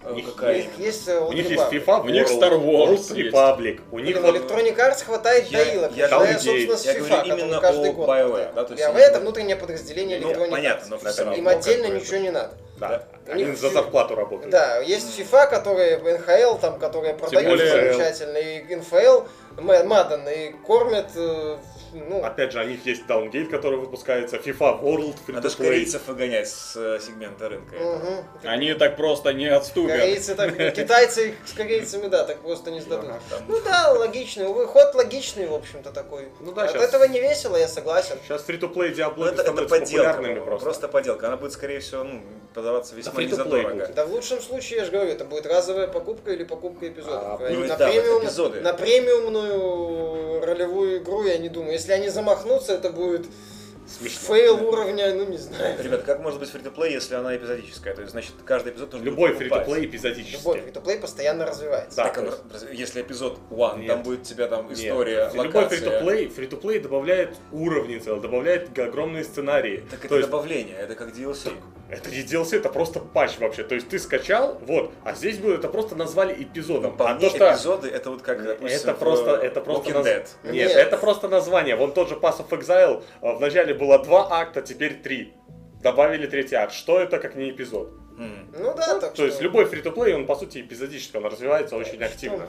Э, 0.04 0.12
у 0.12 0.16
них 0.16 0.26
Есть, 0.44 0.70
есть, 0.78 1.08
э, 1.08 1.20
У 1.20 1.32
них 1.34 1.50
есть. 1.50 1.64
FIFA, 1.64 2.02
У 2.02 2.10
них 2.10 2.28
Star 2.28 2.52
Wars. 2.60 3.10
Republic. 3.12 3.82
У 3.92 3.98
них 4.00 4.20
Блин, 4.20 4.22
вот 4.22 4.36
Electronic 4.36 4.76
Arts 4.78 5.04
хватает 5.04 5.48
Я- 5.48 5.66
доилок. 5.66 5.92
я 5.96 6.08
начиная, 6.08 6.34
собственно, 6.40 6.78
с 6.78 6.86
я 6.86 6.94
FIFA, 6.94 7.08
говорю 7.24 7.38
именно 7.46 7.60
каждый 7.62 7.90
о 7.90 7.94
год. 7.94 8.08
BioWare, 8.10 8.54
да, 8.54 8.64
то 8.66 8.74
есть 8.74 8.84
BioWare 8.86 8.98
это 9.00 9.20
внутреннее 9.22 9.56
подразделение 9.56 10.20
Ну, 10.20 10.32
Electronic 10.32 10.50
понятно, 10.52 10.94
Arts. 10.96 11.00
но 11.04 11.10
все 11.12 11.24
равно. 11.24 11.38
Им 11.40 11.48
отдельно 11.48 11.88
ничего 11.88 12.18
не 12.18 12.30
надо. 12.32 12.54
Да, 12.78 13.04
У 13.28 13.32
они 13.32 13.46
них 13.46 13.58
за 13.58 13.70
фи- 13.70 13.74
зарплату 13.74 14.16
работают. 14.16 14.52
Да, 14.52 14.78
есть 14.80 15.18
FIFA, 15.20 15.50
которая 15.50 15.98
НХЛ, 16.00 16.58
там, 16.60 16.78
которая 16.80 17.14
продается 17.14 17.50
более- 17.50 17.94
замечательно, 17.94 18.38
и 18.38 18.76
НФЛ, 18.76 19.24
Madden, 19.58 20.28
и 20.34 20.52
кормят, 20.66 21.08
э, 21.16 21.58
ну, 21.94 22.22
Опять 22.26 22.52
же, 22.52 22.60
у 22.60 22.68
них 22.68 22.86
есть 22.86 23.04
Downgate, 23.08 23.46
который 23.50 23.78
выпускается, 23.80 24.36
FIFA 24.36 24.82
World, 24.84 25.16
Надо 25.30 25.50
ж 25.50 25.54
Free-to-Play. 25.54 25.64
корейцев 25.66 26.02
выгонять 26.08 26.50
с 26.50 26.76
э, 26.76 27.00
сегмента 27.00 27.48
рынка. 27.48 27.76
мгм. 27.78 28.26
Они 28.44 28.74
так 28.74 28.98
просто 28.98 29.32
не 29.32 29.48
отступят. 29.48 29.96
Корейцы 29.98 30.36
так, 30.36 30.58
китайцы 30.74 31.30
их 31.30 31.36
с 31.46 31.54
корейцами, 31.54 32.08
да, 32.08 32.26
так 32.26 32.42
просто 32.42 32.70
не 32.72 32.82
сдадут. 32.82 33.12
Там- 33.30 33.44
Ну 33.48 33.62
да, 33.62 33.94
логичный, 33.94 34.46
ход 34.66 34.94
логичный, 34.96 35.48
в 35.48 35.54
общем-то, 35.54 35.92
такой. 35.94 36.28
Ну 36.42 36.52
да, 36.52 36.64
От 36.64 36.76
этого 36.76 37.06
не 37.06 37.22
весело, 37.22 37.56
я 37.56 37.70
согласен. 37.70 38.18
Сейчас 38.26 38.42
фри-то-плей 38.44 38.90
Ну, 38.90 38.96
это, 39.26 39.42
это 39.42 39.42
становятся 39.44 39.70
подделка, 39.80 40.10
популярными 40.14 40.40
просто. 40.46 40.66
просто 40.66 40.88
подделка. 40.90 41.28
Она 41.28 41.38
будет, 41.38 41.54
скорее 41.54 41.80
всего, 41.80 42.04
ну, 42.04 42.22
продаваться 42.66 42.96
весьма 42.96 43.14
free-to-play 43.14 43.26
незадорого. 43.28 43.90
Да 43.96 44.06
в 44.06 44.12
лучшем 44.12 44.42
случае, 44.42 44.80
я 44.80 44.86
же 44.86 44.92
говорю, 44.92 45.12
это 45.12 45.26
будет 45.26 45.46
разовая 45.46 45.88
покупка 45.88 46.32
или 46.32 46.44
покупка 46.44 46.88
эпизодов. 46.88 47.40
А, 47.42 47.48
ну, 47.50 47.66
на, 47.66 47.78
да, 47.78 47.88
премиум, 47.90 48.24
эпизоды. 48.24 48.62
на 48.62 48.74
премиумную 48.74 50.44
ролевую 50.46 50.98
игру, 51.00 51.24
я 51.24 51.38
не 51.38 51.50
думаю. 51.50 51.74
Если 51.74 51.92
они 51.92 52.10
замахнутся, 52.10 52.74
это 52.74 52.90
будет 52.90 53.28
Смешно. 53.88 54.34
fail 54.34 54.68
уровня, 54.68 55.14
ну 55.14 55.26
не 55.26 55.38
знаю. 55.38 55.76
Ребята, 55.84 56.04
как 56.04 56.20
может 56.20 56.40
быть 56.40 56.50
free-to-play, 56.50 56.94
если 56.94 57.14
она 57.14 57.36
эпизодическая? 57.36 57.94
То 57.94 58.02
есть, 58.02 58.12
значит, 58.14 58.34
каждый 58.44 58.72
эпизод 58.74 58.92
нужно 58.94 59.06
Любой 59.06 59.30
будет 59.30 59.38
покупать. 59.50 59.66
free-to-play 59.68 59.84
Любой 59.84 59.98
эпизодический. 59.98 60.62
free-to-play 60.64 61.00
постоянно 61.00 61.46
развивается. 61.46 61.96
Да, 61.98 62.04
Так, 62.06 62.16
то 62.16 62.22
он- 62.22 62.34
если 62.74 63.04
эпизод 63.04 63.38
one, 63.52 63.80
Нет. 63.80 63.88
там 63.90 64.02
будет 64.04 64.22
у 64.22 64.24
тебя 64.24 64.48
там 64.48 64.70
Нет, 64.70 64.80
история, 64.80 65.30
Любой 65.34 65.48
локация. 65.48 65.70
free-to-play, 65.80 66.28
фри-то-плей 66.30 66.80
добавляет 66.80 67.36
уровни 67.52 68.00
добавляет 68.00 68.78
огромные 68.80 69.24
сценарии. 69.24 69.84
Так 69.92 70.00
То 70.00 70.06
это 70.08 70.16
есть 70.18 70.30
добавление, 70.30 70.78
это 70.78 70.96
как 70.96 71.10
DLC. 71.16 71.52
Это 71.90 72.10
не 72.10 72.24
DLC, 72.24 72.58
это 72.58 72.70
просто 72.70 73.00
патч 73.00 73.38
вообще. 73.40 73.64
То 73.64 73.76
есть 73.76 73.90
ты 73.90 74.00
скачал, 74.00 74.58
вот, 74.62 74.92
а 75.04 75.14
здесь 75.14 75.38
будет 75.38 75.60
это 75.60 75.70
просто 75.70 75.96
назвали 75.96 76.34
эпизодом. 76.42 76.98
По 76.98 77.12
а 77.12 77.14
мне 77.14 77.30
то, 77.30 77.36
что... 77.36 77.52
эпизоды 77.52 77.90
это 77.90 78.10
вот 78.10 78.22
как, 78.22 78.44
допустим, 78.44 78.80
Это 78.90 78.94
в, 78.94 79.00
просто, 79.00 79.36
это 79.36 79.62
просто 79.62 79.92
наз- 79.92 80.04
Dead. 80.04 80.28
Нет, 80.44 80.54
Нет. 80.70 80.72
это 80.72 80.98
просто 80.98 81.28
название. 81.28 81.76
Вон 81.76 81.92
тот 81.94 82.10
же 82.10 82.16
Pass 82.16 82.38
of 82.40 82.50
Exile 82.50 83.04
э, 83.22 83.36
вначале 83.36 83.74
было 83.74 84.00
два 84.00 84.28
акта, 84.32 84.62
теперь 84.62 84.96
три. 84.96 85.34
Добавили 85.84 86.26
третий 86.26 86.56
акт. 86.56 86.74
Что 86.74 87.00
это, 87.00 87.20
как 87.20 87.36
не 87.36 87.52
эпизод? 87.52 87.90
М. 88.18 88.50
Ну 88.58 88.74
да, 88.76 89.00
так 89.00 89.14
То 89.14 89.24
есть 89.26 89.36
что- 89.36 89.44
любой 89.44 89.66
фри-то-плей, 89.66 90.16
он 90.16 90.26
по 90.26 90.36
сути 90.36 90.62
эпизодический, 90.62 91.20
он 91.20 91.26
развивается 91.26 91.76
очень 91.76 92.02
активно. 92.04 92.48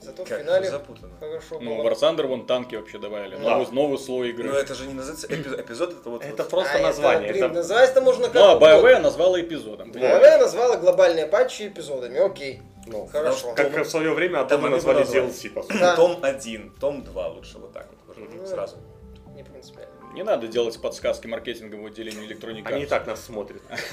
Зато 0.00 0.24
в 0.24 0.28
Как 0.28 0.38
финале 0.40 0.70
запутанно. 0.70 1.12
хорошо 1.18 1.58
Ну, 1.60 1.74
в 1.74 1.78
было. 1.82 1.90
War 1.90 1.94
Thunder 1.98 2.26
вон 2.26 2.46
танки 2.46 2.76
вообще 2.76 2.98
добавили. 2.98 3.36
Да. 3.36 3.42
Новый, 3.58 3.66
новый 3.72 3.98
слой 3.98 4.30
игры. 4.30 4.48
Но 4.50 4.56
это 4.56 4.74
же 4.74 4.86
не 4.86 4.94
называется 4.94 5.26
эпизод, 5.26 5.60
эпизод 5.60 5.92
это 6.00 6.10
вот... 6.10 6.24
Это 6.24 6.42
вот- 6.42 6.50
просто 6.50 6.72
А, 6.74 6.78
это, 6.78 6.86
название. 6.86 7.32
блин, 7.32 7.44
это- 7.44 7.54
называется 7.54 8.00
можно 8.00 8.26
как 8.26 8.34
Ну, 8.36 8.40
а 8.44 8.54
угодно. 8.56 8.74
BioWare 8.74 8.98
назвала 9.00 9.40
эпизодом. 9.40 9.90
BioWare 9.90 10.38
назвала 10.38 10.76
глобальные 10.76 11.26
патчи 11.26 11.68
эпизодами, 11.68 12.18
окей. 12.18 12.62
ну, 12.86 13.06
Хорошо. 13.06 13.52
Как 13.54 13.72
в 13.76 13.84
свое 13.90 14.12
время 14.14 14.46
они 14.46 14.68
назвали. 14.68 15.04
DLC, 15.04 15.50
по 15.50 15.62
сути. 15.62 15.76
Да. 15.78 15.96
Том 15.96 16.18
1, 16.22 16.72
Том 16.80 17.02
2 17.02 17.28
лучше 17.28 17.58
вот 17.58 17.72
так 17.72 17.88
вот. 18.06 18.16
Ну, 18.16 18.46
Сразу. 18.46 18.76
Не 19.36 19.42
принципиально. 19.44 19.77
Не 20.18 20.24
надо 20.24 20.48
делать 20.48 20.76
подсказки 20.82 21.28
маркетинговому 21.28 21.86
отделению 21.86 22.26
Arts. 22.26 22.74
Они 22.74 22.82
и 22.82 22.86
так 22.86 23.06
нас 23.06 23.24
смотрят. 23.24 23.62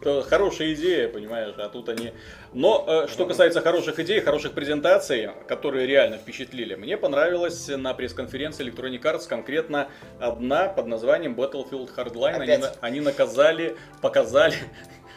Это 0.00 0.22
хорошая 0.22 0.72
идея, 0.72 1.06
понимаешь, 1.06 1.52
а 1.58 1.68
тут 1.68 1.90
они... 1.90 2.12
Но 2.54 2.86
э, 2.88 3.08
что 3.08 3.26
касается 3.26 3.60
хороших 3.60 3.98
идей, 3.98 4.22
хороших 4.22 4.52
презентаций, 4.52 5.28
которые 5.46 5.86
реально 5.86 6.16
впечатлили, 6.16 6.76
мне 6.76 6.96
понравилась 6.96 7.68
на 7.68 7.92
пресс-конференции 7.92 8.66
Electronic 8.66 9.02
Arts 9.02 9.28
конкретно 9.28 9.88
одна 10.18 10.70
под 10.70 10.86
названием 10.86 11.34
Battlefield 11.34 11.94
Hardline. 11.94 12.78
Они 12.80 13.00
наказали, 13.00 13.76
показали... 14.00 14.54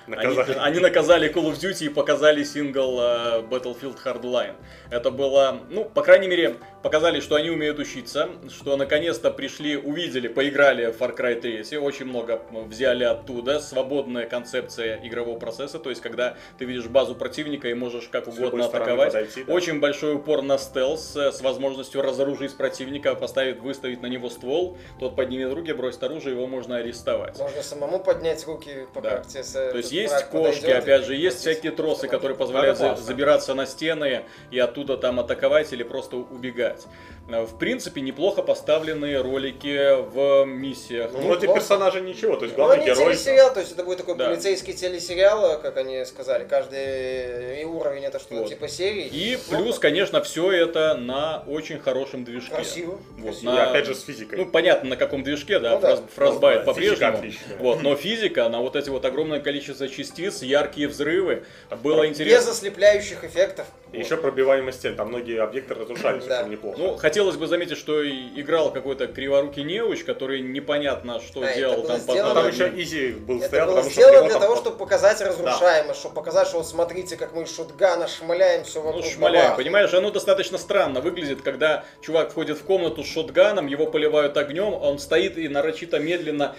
Наказали. 0.07 0.51
Они, 0.53 0.59
они 0.59 0.79
наказали 0.79 1.33
Call 1.33 1.51
of 1.51 1.55
Duty 1.59 1.85
и 1.85 1.89
показали 1.89 2.43
сингл 2.43 2.99
э, 3.01 3.41
Battlefield 3.41 3.97
Hardline. 4.03 4.55
Это 4.89 5.11
было, 5.11 5.59
ну, 5.69 5.83
по 5.85 6.01
крайней 6.01 6.27
мере, 6.27 6.55
показали, 6.81 7.19
что 7.19 7.35
они 7.35 7.49
умеют 7.49 7.77
учиться, 7.79 8.29
что 8.49 8.77
наконец-то 8.77 9.31
пришли, 9.31 9.75
увидели, 9.75 10.29
поиграли 10.29 10.91
в 10.91 11.01
Far 11.01 11.15
Cry 11.17 11.39
3, 11.41 11.77
очень 11.77 12.05
много 12.05 12.41
взяли 12.51 13.03
оттуда, 13.03 13.59
свободная 13.59 14.25
концепция 14.25 14.99
игрового 15.03 15.37
процесса, 15.37 15.77
то 15.79 15.89
есть 15.89 16.01
когда 16.01 16.37
ты 16.57 16.63
видишь 16.65 16.85
базу 16.87 17.13
противника 17.15 17.67
и 17.67 17.73
можешь 17.73 18.07
как 18.07 18.27
угодно 18.29 18.65
атаковать. 18.65 19.11
подойти, 19.11 19.43
да. 19.43 19.53
Очень 19.53 19.79
большой 19.81 20.15
упор 20.15 20.41
на 20.41 20.57
стелс 20.57 21.15
э, 21.17 21.31
с 21.33 21.41
возможностью 21.41 22.01
разоружить 22.01 22.55
противника, 22.55 23.13
поставить, 23.15 23.59
выставить 23.59 24.01
на 24.01 24.07
него 24.07 24.29
ствол, 24.29 24.77
тот 24.99 25.17
поднимет 25.17 25.51
руки, 25.53 25.73
бросит 25.73 26.01
оружие, 26.03 26.35
его 26.35 26.47
можно 26.47 26.77
арестовать. 26.77 27.37
Можно 27.37 27.61
самому 27.61 27.99
поднять 27.99 28.45
руки, 28.47 28.87
пока 28.93 29.17
Да. 29.17 29.23
тебе 29.23 29.43
с- 29.43 29.51
То 29.51 29.77
есть 29.77 29.91
есть 30.01 30.23
кошки, 30.25 30.61
подойдет, 30.61 30.83
опять 30.83 31.05
же, 31.05 31.15
есть 31.15 31.39
всякие 31.39 31.71
тросы, 31.71 32.07
которые 32.07 32.37
позволяют 32.37 32.77
за- 32.77 32.95
забираться 33.03 33.53
на 33.53 33.65
стены 33.65 34.23
и 34.51 34.59
оттуда 34.59 34.97
там 34.97 35.19
атаковать 35.19 35.71
или 35.73 35.83
просто 35.83 36.17
убегать. 36.17 36.85
Э, 37.29 37.43
В 37.43 37.57
принципе, 37.57 37.99
неплохо 38.01 38.41
поставленные 38.41 39.19
ролики 39.21 40.01
в 40.01 40.45
миссиях. 40.45 41.11
Ну, 41.11 41.19
Ну, 41.19 41.27
вроде 41.27 41.47
плохо. 41.47 41.59
персонажа 41.59 41.99
ничего, 41.99 42.37
то 42.37 42.45
есть 42.45 42.57
Ну, 42.57 42.63
главный 42.63 42.85
они 42.85 42.93
герой. 42.93 43.13
телесериал, 43.13 43.53
то 43.53 43.59
есть 43.59 43.73
это 43.73 43.83
будет 43.83 43.97
такой 43.97 44.15
Да. 44.15 44.27
полицейский 44.29 44.73
телесериал, 44.73 45.59
как 45.61 45.75
они 45.75 46.05
сказали. 46.05 46.45
Каждый 46.45 47.65
уровень 47.65 48.05
это 48.05 48.19
что-то 48.19 48.41
Вот. 48.41 48.49
типа 48.49 48.69
серии. 48.69 49.07
И 49.07 49.37
Ну, 49.51 49.57
плюс, 49.63 49.77
конечно, 49.77 50.21
все 50.23 50.51
это 50.51 50.95
на 50.95 51.43
очень 51.47 51.79
хорошем 51.79 52.23
движке. 52.23 52.55
Красиво. 52.55 52.97
Вот, 53.17 53.31
красиво. 53.33 53.51
И 53.51 53.55
на- 53.55 53.69
опять 53.71 53.85
же 53.87 53.95
с 53.95 54.03
физикой. 54.05 54.37
Ну, 54.39 54.45
понятно, 54.45 54.89
на 54.91 54.95
каком 54.95 55.23
движке, 55.23 55.59
да, 55.59 55.71
Ну 55.75 55.79
да. 55.81 55.95
фраз- 55.95 56.03
фразбайт 56.15 56.59
Ну 56.61 56.65
по-прежнему. 56.65 57.23
Вот, 57.59 57.83
но 57.83 57.95
физика, 57.97 58.47
на 58.47 58.61
вот 58.61 58.77
эти 58.77 58.89
вот 58.89 59.03
огромное 59.03 59.41
количество 59.41 59.89
частиц, 59.89 60.41
яркие 60.43 60.87
взрывы, 60.87 61.43
было 61.83 62.03
Без 62.03 62.11
интересно. 62.11 62.51
ослепляющих 62.51 63.23
эффектов. 63.25 63.67
И 63.93 63.99
еще 63.99 64.17
пробиваемость 64.17 64.79
стен, 64.79 64.95
там 64.97 65.07
многие 65.07 65.41
объекты 65.41 65.73
разрушались 65.73 66.25
Да. 66.25 66.41
очень 66.41 66.51
неплохо. 66.51 66.77
Ну, 66.77 66.97
хотелось 66.97 67.37
бы 67.37 67.47
заметить, 67.47 67.77
что 67.77 68.05
играл 68.07 68.71
какой-то 68.73 69.07
криворукий 69.07 69.63
неуч, 69.63 70.03
который 70.03 70.41
непонятно 70.41 71.21
что 71.21 71.41
А, 71.41 71.45
это 71.45 71.57
делал 71.57 71.83
там 71.83 71.97
сделано- 71.99 72.33
там 72.33 72.47
еще 72.49 72.69
изи 72.75 73.11
был 73.11 73.37
Это 73.37 73.47
стоял, 73.47 73.65
было 73.67 73.75
потому 73.77 73.91
что 73.91 74.01
сделано 74.01 74.15
его 74.17 74.27
для 74.27 74.39
того, 74.39 74.53
вот- 74.55 74.61
чтобы 74.61 74.77
показать 74.77 75.21
разрушаемость, 75.21 75.99
чтобы 76.01 76.15
показать, 76.15 76.47
что 76.49 76.57
вот 76.57 76.67
смотрите, 76.67 77.15
как 77.15 77.33
мы 77.33 77.43
из 77.43 77.55
шотгана 77.55 78.07
шмаляем 78.09 78.65
все 78.65 78.81
Ну, 78.81 78.87
вокруг. 78.87 79.05
шмаляем, 79.05 79.45
бабах. 79.51 79.57
понимаешь, 79.57 79.93
оно 79.93 80.11
достаточно 80.11 80.57
странно 80.57 80.99
выглядит, 80.99 81.41
когда 81.41 81.85
чувак 82.01 82.31
входит 82.31 82.57
в 82.57 82.63
комнату 82.63 83.03
с 83.03 83.07
шотганом, 83.07 83.67
его 83.67 83.85
поливают 83.87 84.35
огнем, 84.35 84.73
а 84.73 84.89
он 84.89 84.99
стоит 84.99 85.37
и 85.37 85.47
нарочито 85.47 85.99
медленно 85.99 86.55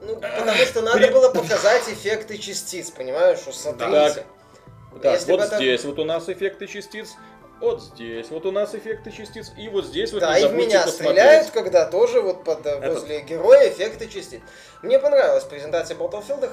Ну, 0.00 0.14
потому 0.14 0.52
что 0.58 0.80
надо 0.82 0.98
При- 0.98 1.10
было 1.10 1.30
показать 1.30 1.88
эффекты 1.88 2.38
частиц, 2.38 2.90
понимаешь, 2.90 3.40
что 3.40 3.52
смотрите. 3.52 3.90
Так. 4.14 4.24
Так, 5.02 5.14
Если 5.14 5.30
вот 5.32 5.40
это- 5.40 5.56
здесь 5.56 5.84
вот 5.84 5.98
у 5.98 6.04
нас 6.04 6.28
эффекты 6.28 6.66
частиц, 6.66 7.14
вот 7.60 7.82
здесь 7.82 8.28
вот 8.30 8.46
у 8.46 8.52
нас 8.52 8.74
эффекты 8.74 9.10
частиц, 9.10 9.52
и 9.56 9.68
вот 9.68 9.84
здесь 9.84 10.12
вот 10.12 10.20
Да, 10.20 10.38
и 10.38 10.46
в 10.46 10.54
меня 10.54 10.82
посмотреть. 10.82 10.94
стреляют, 10.94 11.50
когда 11.50 11.86
тоже 11.86 12.20
вот 12.20 12.44
под, 12.44 12.66
э, 12.66 12.70
Это- 12.70 12.92
возле 12.92 13.20
героя 13.22 13.68
эффекты 13.68 14.08
частиц. 14.08 14.40
Мне 14.82 14.98
понравилась 14.98 15.44
презентация 15.44 15.96
Battlefield, 15.96 16.48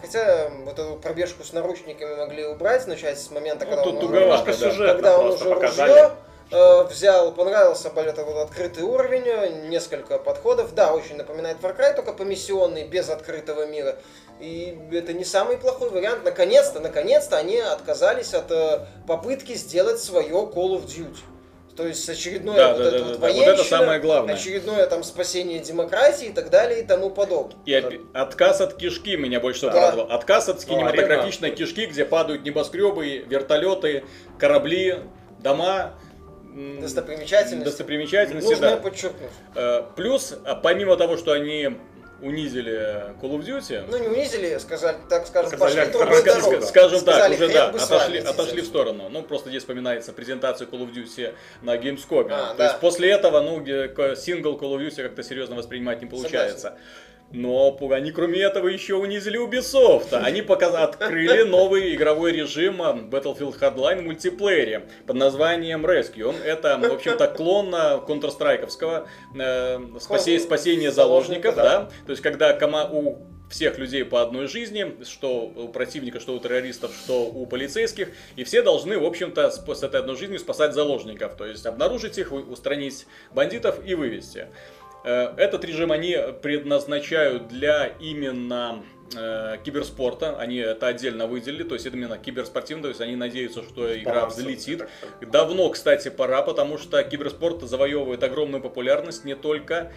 хотя 0.00 0.50
вот 0.64 0.78
эту 0.78 0.96
пробежку 0.96 1.44
с 1.44 1.52
наручниками 1.52 2.14
могли 2.16 2.46
убрать, 2.46 2.86
начать 2.86 3.18
с 3.18 3.30
момента, 3.30 3.64
Ну, 3.64 3.70
когда 3.70 3.90
он 3.90 3.96
уже, 3.96 4.20
немножко 4.20 4.52
сюжетно 4.52 4.86
когда 4.94 5.18
он 5.18 5.32
уже 5.32 5.44
показали. 5.44 5.90
ружье 5.92 6.10
взял, 6.90 7.32
понравился 7.32 7.90
блин, 7.90 8.08
это 8.08 8.24
вот 8.24 8.36
открытый 8.36 8.82
уровень, 8.84 9.24
э, 9.26 9.68
несколько 9.68 10.18
подходов, 10.18 10.74
да, 10.74 10.92
очень 10.92 11.16
напоминает 11.16 11.56
Far 11.60 11.76
Cry, 11.76 11.94
только 11.94 12.12
помиссионный, 12.12 12.84
без 12.86 13.08
открытого 13.10 13.66
мира. 13.66 13.96
И 14.40 14.78
это 14.92 15.12
не 15.12 15.24
самый 15.24 15.56
плохой 15.56 15.90
вариант. 15.90 16.24
Наконец-то, 16.24 16.80
наконец-то 16.80 17.36
они 17.36 17.58
отказались 17.58 18.34
от 18.34 18.50
э, 18.50 18.86
попытки 19.06 19.54
сделать 19.54 20.00
свое 20.00 20.28
Call 20.28 20.76
of 20.76 20.86
Duty. 20.86 21.16
То 21.76 21.84
есть 21.88 22.08
очередное 22.08 22.54
Да, 22.56 22.68
вот 22.74 22.78
да, 22.82 22.88
это 22.88 22.98
да, 22.98 23.04
вот 23.04 23.20
да. 23.20 23.32
Вот 23.32 23.46
это 23.48 23.64
самое 23.64 23.98
главное. 24.00 24.34
очередное 24.34 24.86
там 24.86 25.02
спасение 25.02 25.58
демократии 25.58 26.26
и 26.28 26.32
так 26.32 26.48
далее 26.50 26.82
и 26.82 26.86
тому 26.86 27.10
подобное. 27.10 27.56
И 27.66 27.72
опи- 27.72 28.00
отказ 28.14 28.60
от 28.60 28.74
кишки 28.74 29.16
меня 29.16 29.40
больше 29.40 29.58
всего 29.58 29.72
Да. 29.72 29.80
порадовал. 29.80 30.12
Отказ 30.12 30.48
от 30.48 30.58
Ну, 30.68 30.74
кинематографичной 30.76 31.50
кишки, 31.50 31.86
где 31.86 32.04
падают 32.04 32.44
небоскребы, 32.44 33.24
вертолеты, 33.26 34.04
корабли, 34.38 35.00
дома. 35.40 35.94
Достопримечательности. 36.54 37.64
Достопримечательности, 37.64 38.50
Нужно 38.50 38.70
да. 38.70 38.76
подчеркнуть. 38.76 39.30
Э, 39.56 39.82
Плюс, 39.96 40.34
а 40.44 40.54
помимо 40.54 40.96
того, 40.96 41.16
что 41.16 41.32
они 41.32 41.76
унизили 42.22 43.12
Call 43.20 43.36
of 43.38 43.44
Duty, 43.44 43.84
Ну, 43.90 43.98
не 43.98 44.08
унизили, 44.08 44.56
сказали, 44.58 44.96
так 45.10 45.26
скажем, 45.26 45.50
Сказали, 45.50 45.90
пошли 45.90 45.92
другой 45.92 46.22
да. 46.22 46.60
Скажем 46.62 47.00
Сказали, 47.00 47.36
так, 47.36 47.42
уже 47.42 47.52
да, 47.52 47.68
отошли, 47.68 48.18
отошли 48.18 48.62
в 48.62 48.66
сторону. 48.66 49.08
Ну, 49.10 49.22
просто 49.22 49.48
здесь 49.50 49.62
вспоминается 49.62 50.12
презентация 50.12 50.66
Call 50.68 50.88
of 50.88 50.94
Duty 50.94 51.34
на 51.62 51.76
Gamescom. 51.76 52.28
А, 52.30 52.52
То 52.52 52.58
да. 52.58 52.64
есть 52.66 52.80
после 52.80 53.10
этого, 53.10 53.40
ну, 53.40 53.60
где 53.60 53.88
сингл 54.16 54.56
Call 54.56 54.76
of 54.76 54.86
Duty 54.86 55.02
как-то 55.02 55.22
серьезно 55.22 55.56
воспринимать 55.56 56.00
не 56.02 56.06
получается. 56.06 56.78
Но 57.34 57.76
они, 57.90 58.12
кроме 58.12 58.40
этого, 58.40 58.68
еще 58.68 58.94
унизили 58.94 59.44
Ubisoft. 59.44 60.14
Они 60.14 60.40
показ... 60.40 60.72
открыли 60.72 61.42
новый 61.42 61.92
игровой 61.96 62.30
режим 62.30 62.80
а, 62.80 62.92
Battlefield 62.92 63.58
Hardline 63.58 64.02
в 64.02 64.04
мультиплеере 64.04 64.88
под 65.04 65.16
названием 65.16 65.84
Rescue. 65.84 66.32
Это, 66.44 66.78
в 66.78 66.92
общем-то, 66.92 67.26
клон 67.26 67.74
а, 67.74 68.04
Counter-Strike'овского 68.06 69.08
э, 69.34 69.78
спасе- 69.98 70.38
спасения 70.38 70.92
заложников, 70.92 71.56
да. 71.56 71.90
То 72.06 72.10
есть, 72.12 72.22
когда 72.22 72.52
кома... 72.52 72.88
у 72.90 73.18
всех 73.50 73.78
людей 73.78 74.04
по 74.04 74.22
одной 74.22 74.48
жизни, 74.48 74.96
что 75.04 75.42
у 75.42 75.68
противника, 75.68 76.18
что 76.18 76.34
у 76.34 76.38
террористов, 76.40 76.92
что 77.04 77.26
у 77.26 77.46
полицейских, 77.46 78.08
и 78.36 78.44
все 78.44 78.62
должны, 78.62 78.98
в 78.98 79.04
общем-то, 79.04 79.50
с, 79.50 79.82
этой 79.82 80.00
одной 80.00 80.16
жизнью 80.16 80.38
спасать 80.40 80.72
заложников, 80.72 81.36
то 81.36 81.46
есть 81.46 81.64
обнаружить 81.66 82.18
их, 82.18 82.32
устранить 82.32 83.06
бандитов 83.32 83.78
и 83.84 83.94
вывести. 83.94 84.48
Э, 85.04 85.34
Этот 85.36 85.64
режим 85.64 85.92
они 85.92 86.16
предназначают 86.42 87.48
для 87.48 87.88
именно 88.00 88.82
э, 89.14 89.58
киберспорта, 89.62 90.38
они 90.38 90.56
это 90.56 90.86
отдельно 90.86 91.26
выделили, 91.26 91.62
то 91.62 91.74
есть 91.74 91.86
именно 91.86 92.16
киберспортивно, 92.16 92.84
то 92.84 92.88
есть 92.88 93.00
они 93.02 93.14
надеются, 93.14 93.62
что 93.62 93.96
игра 93.96 94.26
взлетит. 94.26 94.88
Давно, 95.20 95.68
кстати, 95.68 96.08
пора, 96.08 96.42
потому 96.42 96.78
что 96.78 97.02
киберспорт 97.04 97.62
завоевывает 97.62 98.22
огромную 98.22 98.62
популярность 98.62 99.24
не 99.24 99.34
только 99.34 99.92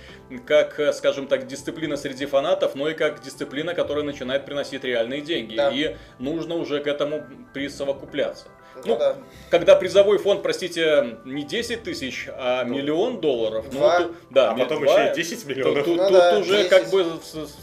как, 0.46 0.80
э, 0.80 0.92
скажем 0.92 1.28
так, 1.28 1.48
дисциплина 1.48 1.96
среди 1.96 2.26
фанатов, 2.26 2.76
но 2.76 2.90
и 2.90 2.94
как 2.94 3.22
дисциплина, 3.22 3.74
которая 3.74 4.04
начинает 4.04 4.46
приносить 4.46 4.84
реальные 4.84 5.22
деньги. 5.22 5.56
Да. 5.56 5.72
И 5.72 5.96
нужно 6.20 6.56
уже 6.56 6.82
к 6.82 6.88
этому 6.88 7.26
присовокупляться. 7.54 8.48
Ну, 8.86 8.94
Ну, 8.94 9.00
да. 9.00 9.16
Когда 9.50 9.76
призовой 9.76 10.18
фонд, 10.18 10.44
простите, 10.44 11.18
не 11.26 11.44
10 11.44 11.84
тысяч, 11.84 12.28
а 12.32 12.64
Ну, 12.66 12.76
миллион 12.76 13.20
долларов, 13.22 13.66
ну, 13.72 13.80
два. 13.80 14.00
то- 14.02 14.12
да, 14.30 14.52
А 14.52 14.56
потом 14.58 14.84
два, 14.84 15.04
еще 15.04 15.12
и 15.14 15.16
10 15.16 15.44
то- 15.44 15.50
миллионов. 15.50 15.86
тут, 15.86 15.98
Ну 15.98 16.04
тут 16.04 16.14
да, 16.14 16.38
уже 16.40 16.58
10. 16.64 16.70
как 16.70 16.90
бы 16.90 17.06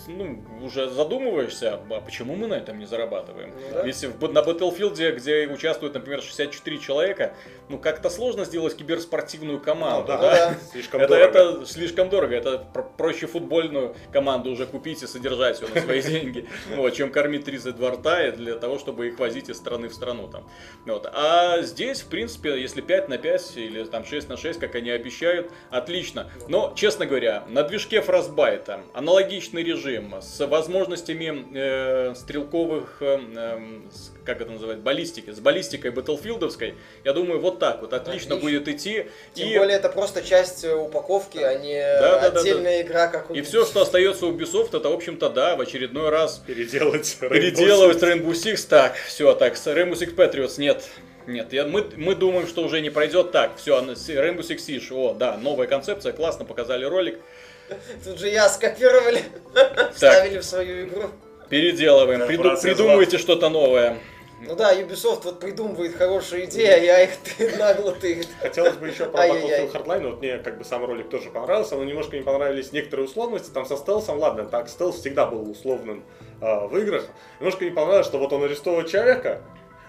ну, 0.09 0.45
уже 0.65 0.89
задумываешься, 0.91 1.81
а 1.91 2.01
почему 2.01 2.35
мы 2.37 2.47
на 2.47 2.55
этом 2.55 2.79
не 2.79 2.87
зарабатываем? 2.87 3.51
Ну 3.51 3.75
да. 3.75 3.83
Ведь 3.83 3.97
в- 4.03 4.33
на 4.33 4.39
Battlefield, 4.41 5.13
где 5.17 5.47
участвуют, 5.47 5.95
например, 5.95 6.23
64 6.23 6.79
человека, 6.79 7.35
ну 7.69 7.79
как-то 7.79 8.11
сложно 8.11 8.45
сделать 8.45 8.77
киберспортивную 8.77 9.61
команду, 9.61 10.13
Ну 10.13 10.19
да? 10.19 10.21
да, 10.21 10.51
да. 10.51 10.55
слишком 10.73 11.01
Это, 11.01 11.15
дорого. 11.15 11.39
это 11.39 11.67
слишком 11.67 12.09
дорого. 12.09 12.35
Это 12.35 12.59
про- 12.59 12.83
проще 12.83 13.27
футбольную 13.27 13.95
команду 14.13 14.51
уже 14.51 14.67
купить 14.67 15.03
и 15.03 15.07
содержать 15.07 15.61
ее 15.61 15.69
на 15.75 15.81
свои 15.81 16.03
деньги, 16.03 16.47
чем 16.95 17.11
кормить 17.11 17.45
32 17.45 17.91
рта 17.91 18.31
для 18.31 18.55
того, 18.57 18.79
чтобы 18.79 19.09
их 19.09 19.19
возить 19.19 19.49
из 19.49 19.57
страны 19.57 19.89
в 19.89 19.95
страну. 19.95 20.29
Там. 20.29 20.49
Вот. 20.87 21.04
А 21.13 21.61
здесь, 21.63 22.01
в 22.01 22.07
принципе, 22.07 22.61
если 22.61 22.81
5 22.81 23.09
на 23.09 23.19
5 23.19 23.53
или 23.57 23.85
там 23.85 24.05
6 24.05 24.29
на 24.29 24.37
6, 24.37 24.59
как 24.61 24.75
они 24.75 24.91
обещают, 24.91 25.51
отлично. 25.71 26.31
Но, 26.49 26.73
честно 26.77 27.07
говоря, 27.07 27.45
на 27.49 27.63
движке 27.63 27.99
Frostbite 27.99 28.81
аналогичный 28.95 29.63
режим 29.63 30.15
с 30.21 30.47
возможностями 30.47 31.47
э, 31.55 32.15
стрелковых, 32.15 32.97
э, 33.01 33.19
эм, 33.37 33.91
с- 33.93 34.13
как 34.25 34.41
это 34.41 34.51
называется, 34.53 34.85
баллистики, 34.85 35.31
с 35.31 35.41
баллистикой 35.41 35.91
батлфилдовской, 35.91 36.75
я 37.05 37.13
думаю, 37.13 37.41
вот 37.41 37.59
так 37.59 37.81
вот 37.83 37.93
отлично, 37.93 38.37
Отлично. 38.37 38.59
будет 38.61 38.69
идти. 38.69 39.07
Тем 39.35 39.49
и... 39.49 39.59
более 39.59 39.77
это 39.77 39.89
просто 39.89 40.23
часть 40.23 40.65
э, 40.65 40.75
упаковки, 40.75 41.39
а 41.39 41.55
не 41.59 41.81
Да, 41.81 42.21
да, 42.21 42.31
да, 42.31 42.41
отдельная 42.41 42.83
игра, 42.83 43.09
как 43.09 43.31
у 43.31 43.35
И 43.35 43.43
все, 43.43 43.65
что 43.65 43.83
остается 43.83 44.27
у 44.27 44.33
Ubisoft, 44.33 44.77
это, 44.77 44.89
в 44.89 44.93
общем-то, 44.95 45.29
да, 45.31 45.57
в 45.57 45.61
очередной 45.61 46.09
раз 46.11 46.43
Переделать. 46.47 47.17
Rainbow 47.21 47.29
переделывать 47.29 48.03
Six. 48.03 48.13
Rainbow 48.13 48.33
Six. 48.33 48.67
Так, 48.69 48.95
все, 48.97 49.35
так, 49.35 49.57
с 49.57 49.67
Rainbow 49.67 49.93
Six 49.95 50.15
Patriots 50.15 50.55
нет. 50.59 50.85
Нет, 51.27 51.53
я, 51.53 51.65
мы, 51.65 51.87
мы 51.97 52.15
думаем, 52.15 52.47
что 52.47 52.63
уже 52.63 52.81
не 52.81 52.91
пройдет. 52.91 53.33
Так, 53.33 53.57
все, 53.57 53.79
Rainbow 53.79 54.41
Six 54.41 54.57
Siege, 54.57 54.93
о, 54.93 55.15
да, 55.15 55.37
новая 55.37 55.67
концепция, 55.67 56.13
классно, 56.13 56.45
показали 56.45 56.85
ролик. 56.85 57.19
Тут 58.05 58.19
же 58.19 58.29
я 58.29 58.49
скопировали, 58.49 59.23
вставили 59.95 60.39
в 60.39 60.45
свою 60.45 60.87
игру. 60.87 61.05
Переделываем, 61.49 62.23
приду- 62.23 62.61
придумывайте 62.61 63.19
что-то 63.19 63.49
новое. 63.49 63.99
Ну 64.47 64.55
да, 64.57 64.75
Ubisoft 64.75 65.23
вот 65.25 65.41
придумывает 65.41 65.97
хорошие 65.97 66.45
идеи, 66.45 66.67
а 66.67 66.77
я 66.77 67.03
их 67.05 67.11
нагло 67.59 67.93
тырит. 67.93 68.29
Хотелось 68.41 68.75
бы 68.77 68.89
еще 68.89 69.07
про. 69.07 69.27
Battlefield 69.27 69.73
Hardline, 69.73 70.11
вот 70.11 70.21
мне 70.21 70.39
как 70.39 70.59
бы 70.59 70.65
сам 70.65 70.85
ролик 70.85 71.09
тоже 71.09 71.31
понравился, 71.31 71.77
но 71.77 71.85
немножко 71.85 72.17
не 72.17 72.23
понравились 72.23 72.73
некоторые 72.73 73.07
условности, 73.07 73.51
там 73.51 73.65
со 73.65 73.77
стелсом, 73.77 74.19
ладно, 74.19 74.45
так, 74.45 74.69
стелс 74.69 74.97
всегда 74.97 75.25
был 75.27 75.51
условным 75.51 76.05
а, 76.43 76.67
в 76.67 76.77
играх, 76.77 77.07
немножко 77.41 77.65
не 77.65 77.71
понравилось, 77.71 78.07
что 78.07 78.19
вот 78.19 78.33
он 78.33 78.45
арестовывает 78.45 78.91
человека, 78.91 79.41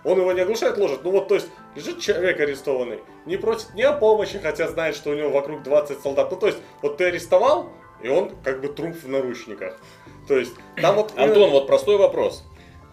он 0.05 0.19
его 0.19 0.31
не 0.31 0.41
оглушает, 0.41 0.77
ложит, 0.77 1.03
ну 1.03 1.11
вот, 1.11 1.27
то 1.27 1.35
есть, 1.35 1.47
лежит 1.75 1.99
человек 1.99 2.39
арестованный, 2.39 2.99
не 3.25 3.37
просит 3.37 3.73
ни 3.73 3.81
о 3.81 3.93
помощи, 3.93 4.39
хотя 4.39 4.67
знает, 4.67 4.95
что 4.95 5.09
у 5.09 5.15
него 5.15 5.31
вокруг 5.31 5.63
20 5.63 6.01
солдат, 6.01 6.31
ну 6.31 6.37
то 6.37 6.47
есть, 6.47 6.59
вот 6.81 6.97
ты 6.97 7.05
арестовал, 7.05 7.69
и 8.01 8.07
он 8.07 8.35
как 8.43 8.61
бы 8.61 8.67
труп 8.67 8.95
в 8.95 9.07
наручниках, 9.09 9.79
то 10.27 10.37
есть, 10.37 10.53
там 10.81 10.95
вот... 10.95 11.13
Антон, 11.17 11.49
вот 11.51 11.67
простой 11.67 11.97
вопрос. 11.97 12.43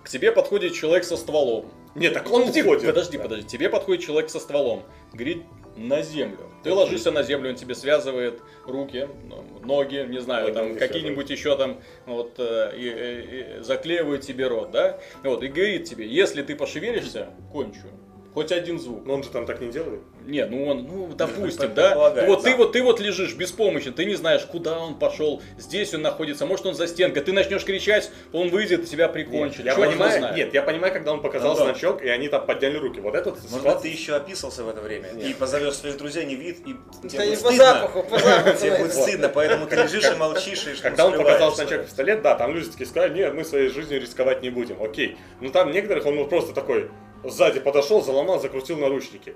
К 0.02 0.08
тебе 0.08 0.32
подходит 0.32 0.74
человек 0.74 1.04
со 1.04 1.16
стволом. 1.16 1.66
Нет, 1.94 2.14
так 2.14 2.30
он 2.30 2.42
уходит. 2.42 2.86
Подожди, 2.86 3.18
Да. 3.18 3.22
подожди. 3.22 3.46
Тебе 3.46 3.68
подходит 3.70 4.04
человек 4.04 4.30
со 4.30 4.40
стволом. 4.40 4.82
Говорит, 5.12 5.44
на 5.76 6.02
землю. 6.02 6.50
Ты 6.62 6.72
ложишься 6.72 7.10
на 7.10 7.22
землю, 7.22 7.50
он 7.50 7.56
тебе 7.56 7.74
связывает 7.74 8.40
руки, 8.66 9.08
ну, 9.24 9.44
ноги, 9.64 10.06
не 10.08 10.20
знаю, 10.20 10.44
Ноги 10.48 10.54
там 10.54 10.76
какие-нибудь 10.76 11.28
еще 11.30 11.56
там 11.56 11.80
вот 12.06 12.34
э, 12.38 12.72
и- 12.76 12.80
и- 12.88 13.58
и 13.58 13.62
заклеивают 13.62 14.22
тебе 14.22 14.46
рот, 14.46 14.70
да? 14.70 14.98
Вот, 15.24 15.42
и 15.42 15.48
говорит 15.48 15.84
тебе, 15.84 16.06
если 16.06 16.42
ты 16.42 16.54
пошевелишься, 16.56 17.30
кончу. 17.52 17.88
Хоть 18.34 18.50
один 18.50 18.80
звук. 18.80 19.04
Но 19.04 19.14
он 19.14 19.22
же 19.22 19.28
там 19.28 19.44
так 19.44 19.60
не 19.60 19.70
делает. 19.70 20.00
Не, 20.24 20.46
ну 20.46 20.66
он, 20.66 20.84
ну 20.84 21.10
допустим, 21.14 21.74
да? 21.74 21.94
Вот 22.26 22.42
ты 22.42 22.54
вот 22.54 22.72
ты 22.72 22.82
вот 22.82 23.00
лежишь 23.00 23.34
беспомощен, 23.34 23.92
ты 23.92 24.04
не 24.04 24.14
знаешь, 24.14 24.42
куда 24.42 24.78
он 24.78 24.98
пошел, 24.98 25.42
здесь 25.58 25.92
он 25.92 26.02
находится, 26.02 26.46
может 26.46 26.64
он 26.64 26.74
за 26.74 26.86
стенкой, 26.86 27.22
ты 27.22 27.32
начнешь 27.32 27.64
кричать, 27.64 28.10
он 28.32 28.48
выйдет, 28.48 28.88
тебя 28.88 29.08
прикончит. 29.08 29.66
Я 29.66 29.74
понимаю, 29.74 30.34
нет, 30.34 30.54
я 30.54 30.62
понимаю, 30.62 30.92
когда 30.92 31.12
он 31.12 31.20
показал 31.20 31.52
Антон. 31.52 31.68
значок, 31.68 32.02
и 32.02 32.08
они 32.08 32.28
там 32.28 32.46
подняли 32.46 32.76
руки. 32.78 33.00
Вот 33.00 33.14
этот 33.14 33.38
Может 33.50 33.82
ты 33.82 33.88
еще 33.88 34.14
описался 34.14 34.64
в 34.64 34.68
это 34.68 34.80
время 34.80 35.10
Нет. 35.12 35.26
и 35.26 35.34
позовешь 35.34 35.74
своих 35.74 35.98
друзей 35.98 36.24
не 36.24 36.36
вид, 36.36 36.60
и 36.66 36.74
Да 37.02 37.08
тебе 37.08 37.24
будет 37.24 37.42
по 37.42 37.48
стыдно. 37.48 37.64
запаху, 37.64 38.02
по 38.04 38.18
запаху. 38.18 38.58
Тебе 38.58 38.78
будет 38.78 38.94
стыдно, 38.94 39.28
поэтому 39.28 39.66
ты 39.66 39.76
лежишь 39.76 40.10
и 40.10 40.14
молчишь, 40.14 40.66
и 40.66 40.80
Когда 40.80 41.06
он 41.06 41.16
показал 41.18 41.54
значок 41.54 41.84
пистолет, 41.84 42.22
да, 42.22 42.34
там 42.34 42.54
люди 42.54 42.70
такие 42.70 42.86
сказали, 42.86 43.14
нет, 43.14 43.34
мы 43.34 43.44
своей 43.44 43.68
жизнью 43.68 44.00
рисковать 44.00 44.42
не 44.42 44.50
будем, 44.50 44.82
окей. 44.82 45.16
Но 45.40 45.50
там 45.50 45.70
некоторых 45.72 46.06
он 46.06 46.28
просто 46.28 46.54
такой 46.54 46.90
сзади 47.24 47.60
подошел, 47.60 48.02
заломал, 48.02 48.40
закрутил 48.40 48.78
наручники. 48.78 49.34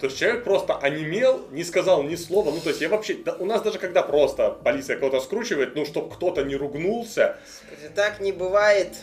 То 0.00 0.06
есть 0.06 0.18
человек 0.18 0.44
просто 0.44 0.76
онемел, 0.76 1.42
не 1.50 1.62
сказал 1.62 2.02
ни 2.02 2.16
слова. 2.16 2.50
Ну, 2.50 2.60
то 2.60 2.70
есть 2.70 2.80
я 2.80 2.88
вообще... 2.88 3.14
да, 3.14 3.34
у 3.38 3.44
нас 3.44 3.60
даже 3.60 3.78
когда 3.78 4.02
просто 4.02 4.50
полиция 4.64 4.96
кого-то 4.96 5.20
скручивает, 5.20 5.74
ну, 5.76 5.84
чтобы 5.84 6.14
кто-то 6.14 6.42
не 6.42 6.56
ругнулся, 6.56 7.36
Так 7.94 8.18
не 8.20 8.32
бывает. 8.32 8.96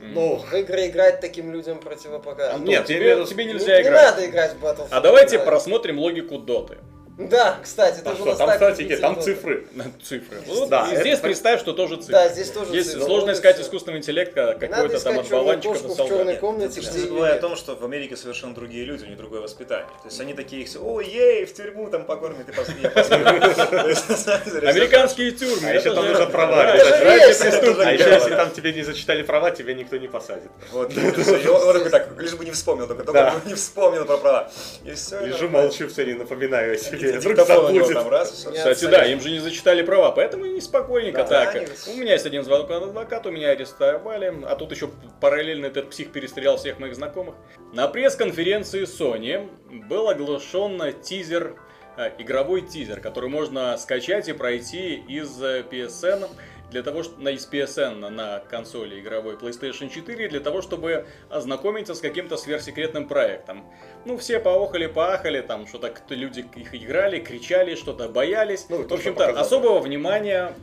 ну... 0.00 0.36
В 0.36 0.54
игры 0.54 0.86
играть 0.86 1.20
таким 1.20 1.52
людям 1.52 1.80
противопоказано. 1.80 2.64
Нет, 2.64 2.84
тебе, 2.86 3.10
виду- 3.14 3.24
тебе 3.26 3.44
Не- 3.44 3.54
нельзя 3.54 3.76
не, 3.82 3.88
играть. 3.88 4.04
надо 4.10 4.26
играть 4.26 4.54
в 4.54 4.64
Battlefield. 4.64 4.88
А 4.90 5.00
давайте 5.00 5.38
Да. 5.38 5.44
просмотрим 5.44 5.98
логику 5.98 6.38
доты. 6.38 6.76
Да, 7.18 7.58
кстати, 7.62 8.00
Там 8.02 8.12
это 8.12 8.22
что, 8.22 8.34
там, 8.36 8.50
кстати, 8.50 8.96
там 8.96 9.22
цифры. 9.22 9.66
Цифры. 10.02 10.38
Вот 10.46 10.68
Да, 10.68 10.86
и 10.90 10.92
это 10.92 11.00
здесь 11.00 11.18
пон- 11.18 11.22
представь, 11.22 11.60
что 11.60 11.72
тоже 11.72 11.96
цифры. 11.96 12.12
Да, 12.12 12.28
здесь 12.28 12.50
тоже 12.50 12.70
Здесь 12.70 12.86
цифры. 12.88 13.04
сложно 13.04 13.30
и 13.30 13.32
искать 13.32 13.58
искусственный 13.58 13.98
интеллект, 13.98 14.34
какой-то 14.34 15.02
там 15.02 15.18
от 15.20 15.28
болванчиков 15.30 15.80
черной 15.80 15.96
солдат. 15.96 16.38
комнате, 16.40 16.80
где 16.80 16.90
забывай 16.90 17.32
о 17.32 17.40
том, 17.40 17.56
что 17.56 17.74
в 17.74 17.82
Америке 17.84 18.16
совершенно 18.16 18.54
другие 18.54 18.84
люди, 18.84 19.04
у 19.04 19.06
них 19.06 19.16
другое 19.16 19.40
воспитание. 19.40 19.88
То 20.02 20.08
есть 20.08 20.20
они 20.20 20.34
такие 20.34 20.66
все, 20.66 20.78
ой, 20.78 21.06
ей, 21.06 21.46
в 21.46 21.54
тюрьму 21.54 21.88
там 21.88 22.04
покормят 22.04 22.46
и 22.50 22.52
пос- 22.52 22.70
я 22.82 22.90
посмотрю». 22.90 23.40
То 23.70 23.88
есть, 23.88 24.08
на 24.10 24.16
самом 24.16 24.44
деле, 24.44 24.68
Американские 24.68 25.30
тюрьмы. 25.30 25.68
А 25.68 25.72
еще 25.72 25.88
это 25.88 25.94
там 25.94 26.06
нужно 26.08 26.26
права. 26.26 26.64
Это 26.64 26.86
это. 26.86 27.88
А 27.88 27.92
еще 27.92 28.10
если 28.10 28.34
там 28.34 28.50
тебе 28.50 28.74
не 28.74 28.82
зачитали 28.82 29.22
права, 29.22 29.50
тебя 29.52 29.72
никто 29.72 29.96
не 29.96 30.08
посадит. 30.08 30.50
Вот, 30.70 30.92
и 30.96 31.48
он 31.48 31.88
так, 31.88 32.10
лишь 32.20 32.34
бы 32.34 32.44
не 32.44 32.50
вспомнил, 32.50 32.86
только 32.86 33.40
не 33.46 33.54
вспомнил 33.54 34.04
про 34.04 34.18
права. 34.18 34.50
И 34.84 34.92
все. 34.92 35.24
Лежу, 35.24 35.48
молчу, 35.48 35.88
все, 35.88 36.04
не 36.04 36.12
напоминаю 36.12 36.74
о 36.74 36.76
себе. 36.76 37.05
Вдруг 37.12 37.36
Диктофон 37.36 37.64
у 37.64 37.66
забудет. 37.66 37.94
там 37.94 38.08
раз, 38.08 38.32
и 38.32 38.36
всё. 38.36 38.50
Не 38.50 38.56
Кстати, 38.58 38.84
да, 38.86 39.04
им 39.04 39.20
же 39.20 39.30
не 39.30 39.38
зачитали 39.38 39.82
права, 39.82 40.10
поэтому 40.10 40.44
и 40.44 40.60
спокойненько 40.60 41.24
Да, 41.24 41.52
так. 41.52 41.68
У 41.92 41.96
меня 41.96 42.12
есть 42.12 42.26
один 42.26 42.44
звонок 42.44 42.70
от 42.70 42.82
адвоката, 42.82 43.30
меня 43.30 43.50
арестовали, 43.50 44.32
а 44.46 44.56
тут 44.56 44.72
еще 44.72 44.90
параллельно 45.20 45.66
этот 45.66 45.90
псих 45.90 46.12
перестрелял 46.12 46.56
всех 46.56 46.78
моих 46.78 46.94
знакомых. 46.94 47.34
На 47.72 47.88
пресс-конференции 47.88 48.84
Sony 48.84 49.48
был 49.88 50.08
оглашен 50.08 50.80
тизер, 51.02 51.56
э, 51.96 52.10
игровой 52.18 52.62
тизер, 52.62 53.00
который 53.00 53.30
можно 53.30 53.76
скачать 53.76 54.28
и 54.28 54.32
пройти 54.32 54.94
из 55.08 55.42
э, 55.42 55.64
PSN 55.70 56.28
для 56.70 56.82
того, 56.82 57.02
что 57.02 57.20
на 57.20 57.28
из 57.28 57.48
PSN 57.50 58.08
на 58.10 58.40
консоли 58.40 58.98
игровой 59.00 59.34
PlayStation 59.36 59.88
4 59.88 60.28
для 60.28 60.40
того, 60.40 60.62
чтобы 60.62 61.06
ознакомиться 61.30 61.94
с 61.94 62.00
каким-то 62.00 62.36
сверхсекретным 62.36 63.06
проектом. 63.06 63.64
Ну, 64.04 64.16
все 64.18 64.40
поохали, 64.40 64.86
поахали, 64.86 65.40
там 65.42 65.66
что-то 65.66 65.90
кто- 65.90 66.14
люди 66.14 66.44
их 66.56 66.74
играли, 66.74 67.20
кричали, 67.20 67.74
что-то 67.76 68.08
боялись. 68.08 68.66
Ну, 68.68 68.78
в 68.86 68.92
общем-то, 68.92 69.20
показали. 69.26 69.44
особого 69.44 69.78
внимания 69.80 70.54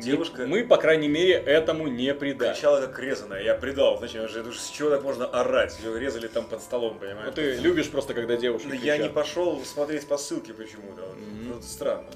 девушка- 0.00 0.46
мы, 0.46 0.64
по 0.64 0.76
крайней 0.76 1.08
мере, 1.08 1.32
этому 1.32 1.88
не 1.88 2.14
придали. 2.14 2.52
Кричала 2.54 2.80
как 2.82 2.98
резаная, 3.00 3.42
я 3.42 3.54
предал. 3.56 3.98
Зачем 3.98 4.28
же, 4.28 4.40
это 4.40 4.52
же 4.52 4.60
с 4.60 4.68
чего 4.70 4.90
так 4.90 5.02
можно 5.02 5.26
орать? 5.26 5.76
Ее 5.82 5.98
резали 5.98 6.28
там 6.28 6.44
под 6.44 6.62
столом, 6.62 6.98
понимаешь? 7.00 7.26
Ну, 7.26 7.32
ты 7.32 7.54
любишь 7.56 7.90
просто, 7.90 8.14
когда 8.14 8.36
девушки 8.36 8.66
Ну, 8.68 8.74
я 8.74 8.92
не 8.96 9.04
кричат. 9.04 9.14
пошел 9.14 9.60
смотреть 9.64 10.06
по 10.06 10.18
ссылке 10.18 10.52
почему-то. 10.54 11.02
Вот. 11.02 11.16
Ну, 11.48 11.54
это 11.58 11.66
странно. 11.66 12.06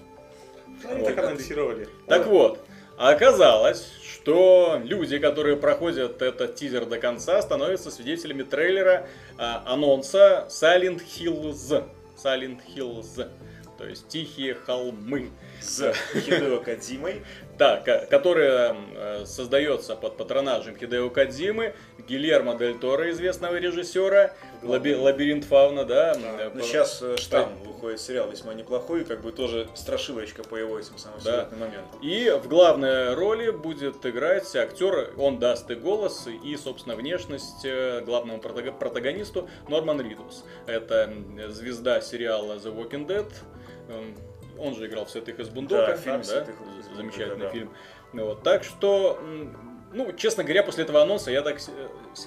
Они 0.89 1.01
Вот. 1.01 1.07
так 1.15 1.25
анонсировали. 1.25 1.89
Так 2.07 2.27
вот, 2.27 2.61
оказалось, 2.99 3.89
что 4.03 4.81
люди, 4.83 5.19
которые 5.19 5.57
проходят 5.57 6.23
этот 6.23 6.55
тизер 6.57 6.87
до 6.87 6.99
конца, 6.99 7.41
становятся 7.43 7.91
свидетелями 7.91 8.43
трейлера 8.43 9.07
а, 9.39 9.63
анонса 9.67 10.47
Silent 10.49 11.03
Hills. 11.05 11.85
Silent 12.17 12.61
Hills. 12.75 13.29
То 13.79 13.85
есть 13.87 14.09
тихие 14.09 14.55
холмы. 14.55 15.31
С 15.61 15.93
Хидео 16.15 16.61
Кадзимой. 16.61 17.23
Да, 17.59 17.79
ко- 17.81 18.07
которая 18.07 18.75
э, 18.95 19.25
создается 19.27 19.97
под 19.97 20.17
патронажем 20.17 20.77
Хидео 20.77 21.11
Кадзимы, 21.11 21.75
Гильермо 22.07 22.55
Дель 22.55 22.79
Торо, 22.79 23.11
известного 23.11 23.57
режиссера, 23.57 24.33
Лаби- 24.63 24.95
Лабиринт 24.97 25.45
Фауна, 25.45 25.85
да. 25.85 26.15
э, 26.17 26.51
Ну, 26.55 26.63
сейчас 26.63 27.03
э, 27.03 27.17
Штамм 27.17 27.57
выходит 27.65 28.01
сериал 28.01 28.31
весьма 28.31 28.55
неплохой, 28.55 29.05
как 29.05 29.21
бы 29.23 29.33
тоже 29.33 29.69
страшилочка 29.75 30.43
по 30.45 30.57
его 30.57 30.79
этим 30.79 30.97
самым 30.99 31.21
Да. 31.25 31.49
моментам. 31.53 32.01
И 32.03 32.31
в 32.31 32.49
главной 32.49 33.15
роли 33.15 33.51
будет 33.51 34.05
играть 34.07 34.55
актер, 34.57 35.13
он 35.19 35.39
даст 35.39 35.71
и 35.71 35.75
голос, 35.75 36.27
и, 36.45 36.57
собственно, 36.57 36.97
внешность 36.97 37.65
э, 37.65 38.01
главному 38.05 38.39
протаг- 38.41 38.79
протагонисту 38.79 39.49
Норман 39.69 40.01
Ридус. 40.01 40.45
Это 40.67 41.13
звезда 41.49 42.01
сериала 42.01 42.55
The 42.55 42.75
Walking 42.75 43.07
Dead. 43.07 43.31
Эм, 43.89 44.17
Он 44.59 44.75
же 44.75 44.87
играл 44.87 45.05
в 45.05 45.11
«Святых 45.11 45.39
из 45.39 45.51
Бундока», 45.51 45.89
Да, 45.89 45.97
фильм, 45.99 46.25
«Святых 46.25 46.55
да? 46.57 46.65
из 46.81 46.87
Бундока», 46.87 46.97
Замечательный 46.97 47.41
да. 47.43 47.51
фильм. 47.51 47.71
Вот. 48.15 48.43
Так 48.43 48.65
что, 48.65 49.19
ну, 49.93 50.13
честно 50.13 50.43
говоря, 50.45 50.63
после 50.63 50.85
этого 50.85 51.03
анонса 51.03 51.31
я 51.31 51.43
так 51.43 51.61
с- 51.61 51.71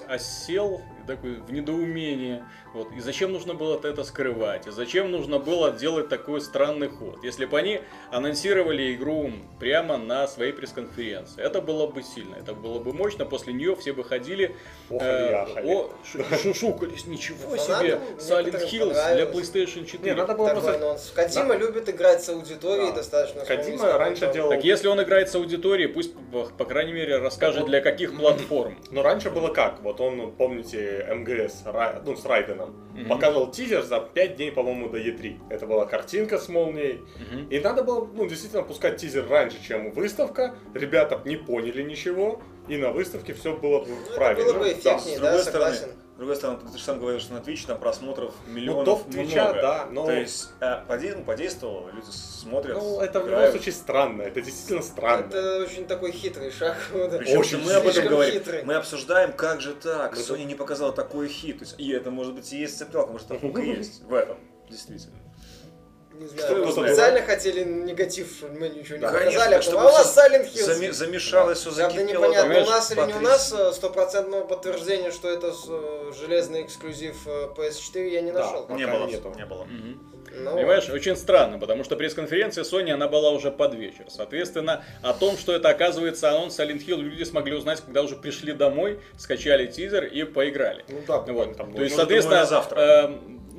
осел, 0.08 0.80
такой 1.10 1.34
в 1.34 1.52
недоумении. 1.52 2.42
Вот. 2.72 2.88
И 2.96 3.00
зачем 3.00 3.32
нужно 3.32 3.54
было 3.54 3.80
это 3.82 4.04
скрывать? 4.04 4.66
И 4.66 4.70
зачем 4.70 5.10
нужно 5.10 5.38
было 5.38 5.72
делать 5.72 6.08
такой 6.08 6.40
странный 6.40 6.88
ход? 6.88 7.22
Если 7.24 7.44
бы 7.46 7.58
они 7.58 7.80
анонсировали 8.12 8.94
игру 8.94 9.30
прямо 9.58 9.96
на 9.96 10.28
своей 10.28 10.52
пресс-конференции, 10.52 11.42
это 11.42 11.60
было 11.60 11.86
бы 11.88 12.02
сильно, 12.02 12.36
это 12.36 12.54
было 12.54 12.78
бы 12.78 12.92
мощно. 12.92 13.24
После 13.24 13.52
нее 13.52 13.74
все 13.76 13.92
бы 13.92 14.04
ходили, 14.04 14.54
Охали, 14.88 15.68
э, 15.68 15.74
о, 15.74 15.90
шу- 16.04 16.24
шушукались, 16.42 17.06
ничего 17.06 17.56
себе, 17.56 17.98
Silent 18.18 18.70
Hills 18.70 19.14
для. 19.14 19.24
PlayStation 19.24 19.84
4. 19.84 20.04
Не, 20.04 20.14
надо 20.14 20.34
было 20.34 20.48
просто... 20.50 20.74
анонс. 20.76 21.12
Кадима 21.14 21.56
любит 21.56 21.88
играть 21.88 22.22
с 22.22 22.28
аудиторией 22.28 22.90
Да. 22.90 22.96
достаточно. 22.96 23.44
Кадима 23.44 23.98
раньше 23.98 24.30
делал- 24.32 24.50
Так 24.50 24.64
если 24.64 24.88
он 24.88 25.02
играет 25.02 25.28
с 25.28 25.34
аудиторией, 25.34 25.88
пусть, 25.88 26.12
по 26.56 26.64
крайней 26.64 26.92
мере, 26.92 27.18
расскажет 27.18 27.66
для 27.66 27.80
каких 27.80 28.16
платформ. 28.18 28.76
Но 28.90 29.02
раньше 29.02 29.30
было 29.30 29.48
как? 29.48 29.80
Вот 29.82 30.00
он, 30.00 30.32
помните, 30.32 30.99
МГС, 31.02 31.64
ну, 32.04 32.16
с 32.16 32.24
Райденом, 32.24 32.74
Мгм. 32.94 33.08
показывал 33.08 33.50
тизер 33.50 33.82
за 33.82 34.00
5 34.00 34.36
дней, 34.36 34.52
по-моему, 34.52 34.88
до 34.88 34.98
Е3. 34.98 35.38
Это 35.50 35.66
была 35.66 35.86
картинка 35.86 36.38
с 36.38 36.48
молнией. 36.48 37.00
Мгм. 37.30 37.48
И 37.48 37.58
надо 37.60 37.82
было, 37.84 38.04
ну, 38.12 38.26
действительно, 38.26 38.62
пускать 38.62 38.96
тизер 38.98 39.28
раньше, 39.28 39.62
чем 39.62 39.90
выставка. 39.92 40.54
Ребята 40.74 41.20
не 41.24 41.36
поняли 41.36 41.82
ничего, 41.82 42.40
и 42.68 42.76
на 42.76 42.90
выставке 42.90 43.32
все 43.34 43.56
было 43.56 43.80
бы 43.80 43.88
Ну, 43.88 43.96
это 44.02 44.14
правильно. 44.14 44.44
было 44.52 44.58
бы 44.60 44.64
Да. 44.64 44.72
эффектнее, 44.72 45.18
да, 45.18 45.38
стороны, 45.38 45.42
согласен. 45.74 45.88
Другой 46.20 46.36
стороны, 46.36 46.58
ты 46.70 46.78
же 46.78 46.84
сам 46.84 46.98
говоришь, 47.00 47.22
что 47.22 47.34
на 47.34 47.38
Twitch 47.38 47.66
там 47.66 47.78
просмотров 47.78 48.34
миллионов 48.46 48.84
топ 48.84 49.10
Твича, 49.10 49.44
много. 49.46 49.60
да, 49.62 49.86
но- 49.90 50.06
То 50.06 50.12
есть 50.12 50.50
э, 50.60 50.84
поде- 50.86 51.14
ну, 51.16 51.24
подействовало, 51.24 51.90
люди 51.90 52.06
смотрят, 52.10 52.76
Ну, 52.76 53.00
это 53.00 53.20
в 53.20 53.22
любом 53.24 53.28
играют. 53.38 53.50
случае 53.54 53.72
странно. 53.72 54.22
Это 54.22 54.40
действительно 54.40 54.82
странно. 54.82 55.26
Это 55.26 55.62
очень 55.62 55.86
такой 55.86 56.12
хитрый 56.12 56.50
шаг. 56.50 56.76
Причем 56.92 57.38
Очень 57.38 57.64
мы 57.64 57.72
об 57.72 57.86
этом 57.86 58.06
говорим. 58.06 58.34
хитрый. 58.34 58.62
Мы 58.64 58.74
обсуждаем, 58.74 59.32
как 59.32 59.60
же 59.60 59.74
так, 59.74 60.14
Ну, 60.16 60.20
Sony 60.22 60.44
не 60.44 60.54
показала 60.54 60.92
такой 60.92 61.28
хит. 61.28 61.58
То 61.58 61.64
есть, 61.64 61.74
и 61.78 61.90
это 61.90 62.10
может 62.10 62.34
быть 62.34 62.52
и 62.52 62.58
есть 62.58 62.78
цеплялка, 62.78 63.12
может 63.12 63.26
там 63.28 63.38
и 63.38 63.66
есть 63.66 64.02
в 64.04 64.14
этом, 64.14 64.36
действительно. 64.68 65.16
Не 66.20 66.26
знаю, 66.26 66.70
знает? 66.70 66.88
специально 66.90 67.22
хотели 67.22 67.64
негатив, 67.64 68.42
мы 68.42 68.68
ничего 68.68 68.96
не 68.96 69.00
Да, 69.02 69.10
показали, 69.10 69.50
конечно, 69.52 69.80
а 69.80 69.82
а 69.82 69.88
у 69.88 69.92
вас 69.92 70.16
Silent 70.18 70.52
Hill. 70.52 70.64
Зами- 70.66 70.90
замешалось, 70.90 71.58
все 71.60 71.70
Правда, 71.74 71.94
закипело. 71.96 72.24
непонятно, 72.26 72.62
у 72.62 72.66
нас 72.66 72.90
или 72.92 73.00
не 73.00 73.14
у 73.14 73.20
нас 73.20 73.52
э, 73.56 73.72
стопроцентного 73.72 74.44
подтверждения, 74.44 75.10
что 75.12 75.30
это 75.30 75.46
э, 75.68 76.12
железный 76.20 76.62
эксклюзив 76.62 77.16
э, 77.26 77.48
PS4 77.56 78.08
я 78.08 78.20
не 78.20 78.32
Да. 78.32 78.40
нашел. 78.44 78.66
Не 78.68 78.86
было, 78.86 79.06
нету. 79.06 79.32
не 79.34 79.46
было. 79.46 79.66
Ну, 80.32 80.52
Понимаешь, 80.54 80.88
очень 80.90 81.16
странно, 81.16 81.58
потому 81.58 81.82
что 81.84 81.96
пресс-конференция 81.96 82.62
Sony, 82.64 82.90
она 82.92 83.08
была 83.08 83.30
уже 83.30 83.50
под 83.50 83.74
вечер. 83.74 84.04
Соответственно, 84.08 84.84
о 85.02 85.12
том, 85.12 85.36
что 85.36 85.52
это 85.54 85.70
оказывается 85.70 86.30
анонс 86.30 86.56
Silent 86.60 86.86
Hill, 86.86 86.98
люди 87.00 87.24
смогли 87.24 87.54
узнать, 87.54 87.80
когда 87.80 88.02
уже 88.02 88.14
пришли 88.14 88.52
домой, 88.52 89.00
скачали 89.18 89.66
тизер 89.66 90.04
и 90.04 90.22
поиграли. 90.24 90.84
Ну 90.88 91.00
да, 91.08 91.18
Вот. 91.18 91.56
там 91.56 91.72
То 91.74 91.82
есть, 91.82 91.94
Может, 91.94 91.96
соответственно, 91.96 92.44
завтра. 92.46 92.78
э, 92.78 93.10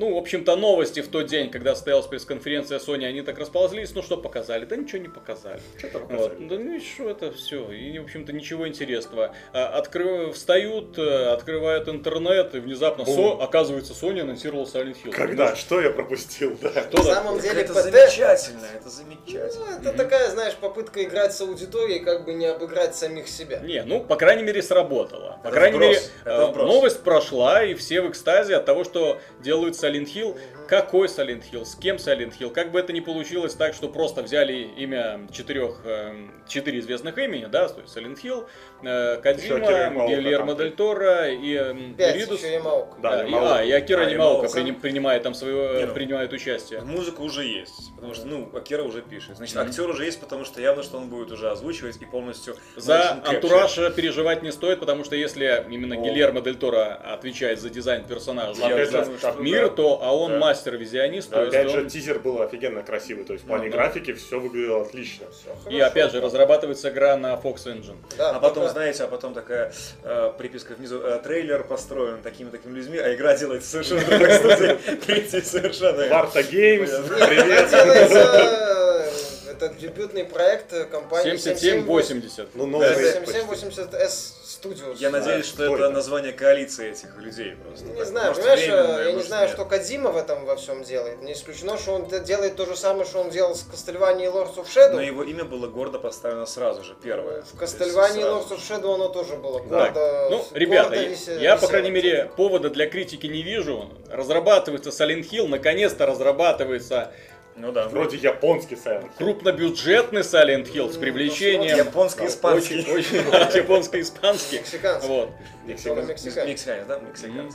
ну, 0.01 0.15
в 0.15 0.17
общем-то, 0.17 0.55
новости 0.55 1.01
в 1.01 1.07
тот 1.09 1.27
день, 1.27 1.51
когда 1.51 1.75
состоялась 1.75 2.07
пресс-конференция 2.07 2.79
Sony, 2.79 3.05
они 3.05 3.21
так 3.21 3.37
расползлись, 3.37 3.93
ну 3.93 4.01
что 4.01 4.17
показали? 4.17 4.65
Да 4.65 4.75
ничего 4.75 4.97
не 4.99 5.09
показали. 5.09 5.61
Что-то 5.77 5.99
Вот. 5.99 6.07
показали. 6.09 6.47
Да 6.47 6.55
ну 6.57 6.75
и 6.75 6.79
что 6.79 7.07
это 7.09 7.31
все? 7.31 7.71
И, 7.71 7.99
в 7.99 8.03
общем-то, 8.05 8.33
ничего 8.33 8.67
интересного. 8.67 9.35
А, 9.53 9.79
откры- 9.79 10.31
Встают, 10.33 10.97
э, 10.97 11.25
открывают 11.27 11.87
интернет, 11.87 12.55
и 12.55 12.59
внезапно, 12.59 13.03
Бум. 13.03 13.37
Со- 13.37 13.43
оказывается, 13.43 13.93
Sony 13.93 14.21
анонсировал 14.21 14.63
Silent 14.65 14.97
Hill. 15.03 15.11
Когда? 15.11 15.55
Что 15.55 15.79
я 15.79 15.91
пропустил? 15.91 16.57
Да. 16.61 16.71
Что 16.71 16.97
на 16.97 17.03
самом 17.03 17.39
деле 17.39 17.61
это 17.61 17.73
ПТ... 17.73 17.83
замечательно, 17.83 18.65
это 18.75 18.89
замечательно. 18.89 19.65
Ну, 19.83 19.89
это 19.89 19.93
такая, 19.97 20.29
знаешь, 20.31 20.55
попытка 20.55 21.03
играть 21.03 21.33
с 21.35 21.41
аудиторией, 21.41 21.99
как 21.99 22.25
бы 22.25 22.33
не 22.33 22.47
обыграть 22.47 22.95
самих 22.95 23.27
себя. 23.27 23.59
Не, 23.59 23.83
ну, 23.83 24.03
по 24.03 24.15
крайней 24.15 24.41
мере, 24.43 24.63
сработало. 24.63 25.37
По 25.43 25.47
Это 25.49 25.55
крайней 25.57 25.77
вброс, 25.77 25.89
мере, 25.89 26.01
это 26.25 26.31
э, 26.31 26.45
вброс. 26.47 26.67
новость 26.67 27.03
прошла, 27.03 27.63
и 27.63 27.75
все 27.75 28.01
в 28.01 28.09
экстазе 28.09 28.55
от 28.55 28.65
того, 28.65 28.83
что 28.83 29.19
делают 29.43 29.75
Silent 29.75 29.90
Hill. 29.91 30.39
Какой 30.67 31.07
Silent 31.07 31.43
Hill, 31.51 31.65
с 31.65 31.75
кем 31.75 31.97
Silent 31.97 32.37
Hill. 32.39 32.51
Как 32.51 32.71
бы 32.71 32.79
это 32.79 32.93
ни 32.93 32.99
получилось 32.99 33.53
так, 33.53 33.73
что 33.73 33.89
просто 33.89 34.21
взяли 34.21 34.69
имя 34.77 35.27
четырех, 35.31 35.81
э, 35.83 36.27
четыре 36.47 36.79
известных 36.79 37.17
имени, 37.17 37.45
да, 37.45 37.67
то 37.67 37.81
есть 37.81 37.95
Silent 37.95 38.21
Hill, 38.21 38.47
э, 38.83 39.15
Акира 39.15 39.85
Ямаока 39.85 40.15
Гильермо. 40.15 40.55
Дель 40.55 40.71
Торо 40.71 41.29
и 41.29 41.93
Пять, 41.97 42.15
Ридус. 42.15 42.41
Да, 42.41 43.17
Да, 43.17 43.25
и, 43.25 43.33
а, 43.33 43.63
и 43.63 43.71
Акира 43.71 44.01
А, 44.03 44.43
приним- 44.47 44.79
принимает 44.79 45.23
там 45.23 45.33
свое, 45.33 45.81
э, 45.81 45.85
ну, 45.87 45.93
принимает 45.93 46.33
участие. 46.33 46.81
Музыка 46.81 47.21
уже 47.21 47.43
есть, 47.43 47.93
потому 47.95 48.13
что, 48.13 48.27
ну, 48.27 48.49
Акера 48.55 48.83
уже 48.83 49.01
пишет. 49.01 49.37
Значит, 49.37 49.57
актер 49.57 49.89
уже 49.89 50.05
есть, 50.05 50.19
потому 50.19 50.45
что 50.45 50.61
явно, 50.61 50.83
что 50.83 50.97
он 50.97 51.09
будет 51.09 51.31
уже 51.31 51.49
озвучивать 51.49 52.01
и 52.01 52.05
полностью... 52.05 52.55
За 52.75 53.21
антураж 53.25 53.75
переживать 53.95 54.43
не 54.43 54.51
стоит, 54.51 54.79
потому 54.79 55.03
что 55.03 55.15
если 55.15 55.65
именно. 55.69 55.95
Гильермо 55.95 56.41
Дель 56.41 56.55
Торо 56.55 56.93
отвечает 56.95 57.59
за 57.59 57.69
дизайн 57.69 58.03
персонажа, 58.05 58.53
же, 58.55 58.85
за 58.85 59.05
мир, 59.39 59.69
да. 59.69 59.75
то 59.75 59.99
а 60.01 60.15
он 60.15 60.31
Да. 60.33 60.39
мастер-визионист, 60.39 61.33
Опять 61.33 61.67
он- 61.67 61.71
же, 61.83 61.89
тизер 61.89 62.19
был 62.19 62.41
офигенно 62.41 62.81
красивый, 62.83 63.25
то 63.25 63.33
есть 63.33 63.45
в 63.45 63.47
плане 63.47 63.65
Ну, 63.65 63.71
да. 63.71 63.77
графики 63.77 64.13
все 64.13 64.39
выглядело 64.39 64.81
отлично. 64.81 65.25
И 65.69 65.77
хорошо. 65.79 65.85
опять 65.85 66.11
же, 66.11 66.21
разрабатывается 66.21 66.89
игра 66.89 67.17
на 67.17 67.33
Fox 67.35 67.65
Engine. 67.65 67.97
Да, 68.17 68.31
А 68.31 68.39
потом, 68.39 68.63
знаете, 68.71 69.03
а 69.03 69.07
потом 69.07 69.33
такая 69.33 69.71
э, 70.03 70.33
приписка 70.37 70.73
внизу, 70.73 70.99
э, 70.99 71.19
трейлер 71.23 71.63
построен 71.63 72.21
такими-такими 72.21 72.75
людьми, 72.75 72.97
а 72.97 73.13
игра 73.13 73.37
делается 73.37 73.69
совершенно 73.69 74.01
другой 74.05 74.33
студии. 74.33 74.95
Третий 75.05 75.41
совершенно. 75.41 76.07
Варта 76.07 76.43
Геймс, 76.43 76.89
привет. 76.89 77.69
делается, 77.69 78.17
э, 78.17 79.51
это 79.51 79.69
дебютный 79.75 80.25
проект 80.25 80.73
э, 80.73 80.85
компании 80.85 81.37
7780. 81.37 82.55
Ну, 82.55 82.65
новый 82.65 82.89
Да, 82.89 82.99
рейд 82.99 83.25
почти. 83.25 83.39
7780S 83.39 84.40
Studios. 84.61 84.97
Я 84.99 85.09
надеюсь, 85.09 85.45
что 85.45 85.63
это 85.63 85.89
название 85.89 86.33
коалиции 86.33 86.91
этих 86.91 87.15
людей 87.17 87.55
просто. 87.55 87.85
Не 87.87 88.05
знаю, 88.05 88.33
понимаешь, 88.35 88.61
э, 88.61 89.03
я 89.07 89.11
не 89.13 89.23
знаю, 89.23 89.49
что 89.49 89.65
Кадима 89.65 90.11
в 90.11 90.17
этом 90.17 90.45
во 90.45 90.55
всем 90.55 90.83
делает. 90.83 91.21
Не 91.21 91.33
исключено, 91.33 91.77
что 91.77 91.93
он 91.93 92.07
делает 92.23 92.55
то 92.55 92.65
же 92.65 92.75
самое, 92.75 93.05
что 93.05 93.19
он 93.21 93.29
делал 93.29 93.55
с 93.55 93.65
Castlevania 93.65 94.25
и 94.25 94.27
Lords 94.27 94.55
of 94.55 94.67
Shadow. 94.67 94.95
Но 94.95 95.01
его 95.01 95.23
имя 95.23 95.43
было 95.45 95.67
гордо 95.67 95.99
поставлено 95.99 96.45
сразу 96.45 96.83
же, 96.83 96.95
первое. 97.01 97.41
В 97.41 97.61
Castlevania 97.61 98.19
и. 98.19 98.23
Lords 98.23 98.49
of 98.49 98.59
Shadow 98.59 98.95
оно 98.95 99.09
тоже 99.09 99.35
было 99.35 99.59
Так, 99.61 99.93
гордо. 99.93 100.27
ну, 100.29 100.45
ребята, 100.53 100.95
я, 101.39 101.57
по 101.57 101.67
крайней 101.67 101.91
мере, 101.91 102.31
повода 102.35 102.69
для 102.69 102.87
критики 102.87 103.27
не 103.27 103.41
вижу. 103.41 103.89
Разрабатывается 104.09 104.89
Silent 104.89 105.29
Hill, 105.29 105.47
наконец-то 105.47 106.05
разрабатывается 106.05 107.11
Ну 107.55 107.71
да. 107.71 107.87
Вроде 107.89 108.17
японский 108.17 108.75
Silent 108.75 109.03
Hill. 109.03 109.17
крупнобюджетный 109.17 110.21
Silent 110.21 110.71
Hill 110.71 110.91
с 110.91 110.95
Ну, 110.95 111.01
привлечением... 111.01 111.77
Японско-испанский. 111.77 112.79
Очень, 112.79 112.91
очень 112.91 113.57
японско-испанский. 113.57 114.59
Мексиканский. 114.59 115.07
Вот. 115.09 115.31
Мексиканский. 115.65 116.29
Мексиканец, 116.47 116.85
да? 116.87 116.99
Мексиканец. 116.99 117.53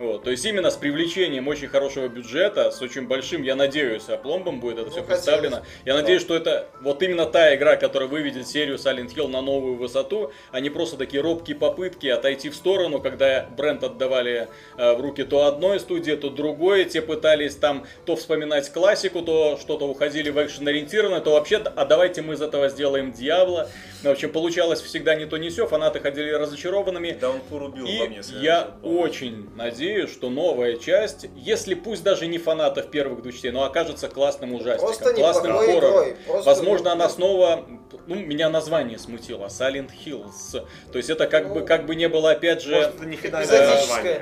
Вот, 0.00 0.24
то 0.24 0.30
есть 0.30 0.42
именно 0.46 0.70
с 0.70 0.76
привлечением 0.76 1.46
очень 1.46 1.68
хорошего 1.68 2.08
бюджета, 2.08 2.70
с 2.70 2.80
очень 2.80 3.06
большим, 3.06 3.42
я 3.42 3.54
надеюсь, 3.54 4.08
опломбом 4.08 4.58
будет 4.58 4.78
это 4.78 4.86
Ну, 4.86 4.90
все 4.92 5.00
хотелось. 5.02 5.24
представлено. 5.24 5.62
Я 5.84 5.92
надеюсь, 5.92 6.22
что 6.22 6.34
это 6.34 6.68
вот 6.80 7.02
именно 7.02 7.26
та 7.26 7.54
игра, 7.54 7.76
которая 7.76 8.08
выведет 8.08 8.48
серию 8.48 8.76
Silent 8.76 9.14
Hill 9.14 9.28
на 9.28 9.42
новую 9.42 9.76
высоту, 9.76 10.32
а 10.52 10.60
не 10.60 10.70
просто 10.70 10.96
такие 10.96 11.22
робкие 11.22 11.54
попытки 11.54 12.06
отойти 12.06 12.48
в 12.48 12.54
сторону, 12.56 13.00
когда 13.00 13.46
бренд 13.54 13.84
отдавали 13.84 14.48
э, 14.78 14.94
в 14.94 15.02
руки 15.02 15.22
то 15.22 15.44
одной 15.44 15.78
студии, 15.78 16.12
то 16.12 16.30
другой, 16.30 16.86
те 16.86 17.02
пытались 17.02 17.56
там 17.56 17.84
то 18.06 18.16
вспоминать 18.16 18.72
классику, 18.72 19.20
то 19.20 19.58
что-то 19.60 19.86
уходили 19.86 20.30
в 20.30 20.42
экшен 20.42 20.66
ориентированное, 20.66 21.20
то 21.20 21.32
вообще, 21.32 21.58
а 21.58 21.84
давайте 21.84 22.22
мы 22.22 22.34
из 22.34 22.40
этого 22.40 22.70
сделаем 22.70 23.12
Дьявола. 23.12 23.68
Ну, 24.02 24.08
в 24.08 24.12
общем, 24.14 24.32
получалось 24.32 24.80
всегда 24.80 25.14
не 25.14 25.26
то 25.26 25.36
не 25.36 25.50
все, 25.50 25.66
фанаты 25.66 26.00
ходили 26.00 26.30
разочарованными. 26.30 27.18
Даунпур 27.20 27.64
убил 27.64 27.84
И 27.84 27.98
во 27.98 28.06
мне. 28.06 28.22
Я 28.40 28.70
очень 28.82 29.50
надеюсь, 29.56 29.89
что 30.06 30.30
новая 30.30 30.76
часть, 30.76 31.26
если 31.36 31.74
пусть 31.74 32.02
даже 32.02 32.26
не 32.26 32.38
фанатов 32.38 32.90
первых 32.90 33.22
двух 33.22 33.32
частей, 33.34 33.50
но 33.50 33.64
окажется 33.64 34.08
классным 34.08 34.54
ужастиком, 34.54 34.86
Просто 34.86 35.14
классным 35.14 35.52
хоррором. 35.52 35.78
игрой. 35.78 36.16
Просто 36.26 36.48
Возможно, 36.50 36.92
она 36.92 37.08
снова, 37.08 37.64
ну, 38.06 38.14
меня 38.16 38.48
название 38.48 38.98
смутило, 38.98 39.46
Silent 39.46 39.90
Hills. 40.04 40.64
То 40.92 40.98
есть 40.98 41.10
это 41.10 41.26
как 41.26 41.52
бы, 41.52 41.60
Ну, 41.60 41.66
как 41.66 41.86
бы 41.86 41.94
не 41.94 42.08
было, 42.08 42.30
опять 42.32 42.62
же, 42.62 42.74
Может, 42.74 42.94
это 42.96 43.04
не 43.06 43.16
финальное 43.16 43.76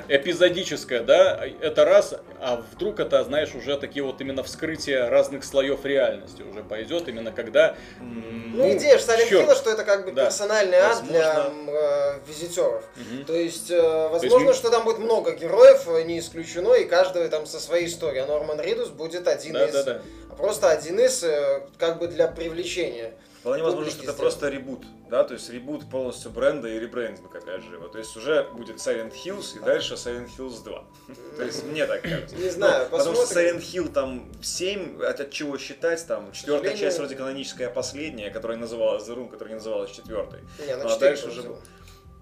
эпизодическое. 0.07 1.01
да, 1.03 1.39
это 1.61 1.85
раз, 1.85 2.13
а 2.39 2.63
вдруг 2.73 2.99
это, 2.99 3.23
знаешь, 3.23 3.53
уже 3.55 3.77
такие 3.77 4.03
вот 4.03 4.19
именно 4.21 4.43
вскрытие 4.43 5.07
разных 5.09 5.43
слоев 5.43 5.85
реальности 5.85 6.41
уже 6.41 6.63
пойдет, 6.63 7.07
именно 7.07 7.31
когда... 7.31 7.75
м, 7.99 8.53
Ну, 8.55 8.71
идея 8.77 8.97
же 8.97 9.03
Silent. 9.05 9.29
Hill, 9.47 9.55
что 9.55 9.71
это 9.71 9.83
как 9.83 10.05
бы 10.05 10.11
Да. 10.11 10.25
персональный 10.25 10.77
ад 10.77 11.03
для 11.05 11.33
Возможно. 11.43 11.59
м, 11.59 11.69
э, 11.69 12.19
визитеров. 12.27 12.83
Мгм. 12.95 13.25
То 13.25 13.33
есть, 13.33 13.71
э, 13.71 14.07
возможно, 14.09 14.47
есть, 14.47 14.59
что 14.59 14.69
там 14.69 14.83
будет 14.83 14.99
много 14.99 15.31
героев, 15.33 15.58
э, 15.63 16.03
не 16.03 16.19
исключено, 16.19 16.73
и 16.73 16.85
каждый 16.85 17.27
там 17.29 17.45
со 17.45 17.59
своей 17.59 17.87
историей. 17.87 18.21
А 18.21 18.25
Норман 18.27 18.59
Ридус 18.59 18.89
будет 18.89 19.27
один 19.27 19.53
Да, 19.53 19.65
из... 19.65 19.73
да, 19.73 19.83
да. 19.83 20.01
а 20.29 20.35
Просто 20.35 20.69
один 20.69 20.99
из, 20.99 21.23
э, 21.23 21.67
как 21.77 21.99
бы 21.99 22.07
для 22.07 22.27
привлечения. 22.27 23.13
Вполне 23.41 23.63
возможно, 23.63 23.89
что 23.89 24.03
это 24.03 24.11
просто 24.11 24.49
ребут, 24.49 24.83
да, 25.09 25.23
то 25.23 25.33
есть 25.33 25.49
ребут 25.49 25.89
полностью 25.89 26.29
бренда 26.29 26.67
и 26.67 26.77
ребрендинг 26.77 27.33
опять 27.33 27.63
же 27.63 27.75
его. 27.75 27.87
То 27.87 27.97
есть 27.97 28.15
уже 28.17 28.43
будет 28.43 28.75
Silent 28.77 29.13
Hills 29.13 29.55
и 29.55 29.63
дальше 29.63 29.93
Silent 29.93 30.27
Hills 30.37 30.61
2. 30.61 30.83
То 31.37 31.43
есть 31.43 31.63
мне 31.63 31.85
так 31.85 32.01
кажется. 32.01 32.35
Не 32.35 32.49
знаю, 32.49 32.89
Ну, 32.91 32.97
Потому 32.97 33.15
что. 33.15 33.39
Silent 33.39 33.61
Hill 33.61 33.93
там 33.93 34.29
7, 34.41 35.01
от, 35.03 35.31
чего 35.31 35.57
считать, 35.57 36.05
там 36.05 36.33
четвертая 36.33 36.75
часть 36.75 36.97
вроде 36.97 37.15
каноническая 37.15 37.69
последняя, 37.69 38.29
которая 38.29 38.57
называлась 38.57 39.07
The 39.07 39.15
Room, 39.15 39.29
которая 39.29 39.53
не 39.53 39.59
называлась 39.59 39.91
четвертой. 39.91 40.41
На 40.67 40.75
Ну, 40.83 40.89
а 40.89 40.89
4 40.89 40.99
дальше 40.99 41.27
уже. 41.29 41.55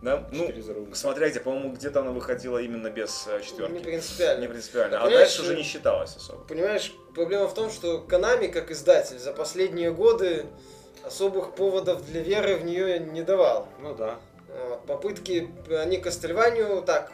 Да? 0.08 0.24
Ну, 0.32 0.50
смотря 0.94 1.30
где, 1.30 1.42
по-моему, 1.42 1.74
где-то 1.74 2.00
она 2.00 2.12
выходила 2.12 2.60
именно 2.60 2.90
без 2.90 3.28
э, 3.28 3.40
Не 3.40 3.44
четверки. 3.44 3.84
принципиально. 3.84 4.42
Не 4.42 4.48
принципиально. 4.48 4.98
А 5.00 5.04
Понимаешь, 5.04 5.28
дальше 5.28 5.42
уже 5.42 5.56
не 5.58 5.64
считалось 5.64 6.16
особо. 6.16 6.46
Понимаешь, 6.46 6.94
проблема 7.14 7.48
в 7.50 7.54
том, 7.54 7.70
что 7.70 8.06
Konami, 8.08 8.48
как 8.48 8.72
издатель, 8.72 9.20
за 9.20 9.34
последние 9.34 9.92
годы 9.92 10.46
особых 11.04 11.56
поводов 11.56 12.06
для 12.06 12.22
веры 12.22 12.56
в 12.56 12.64
нее 12.64 13.00
не 13.00 13.22
давал. 13.22 13.68
Ну 13.82 13.96
да. 13.96 14.16
Вот, 14.70 14.86
Попытки, 14.86 15.50
они 15.70 15.98
Кастельванию 15.98 16.82
так 16.84 17.12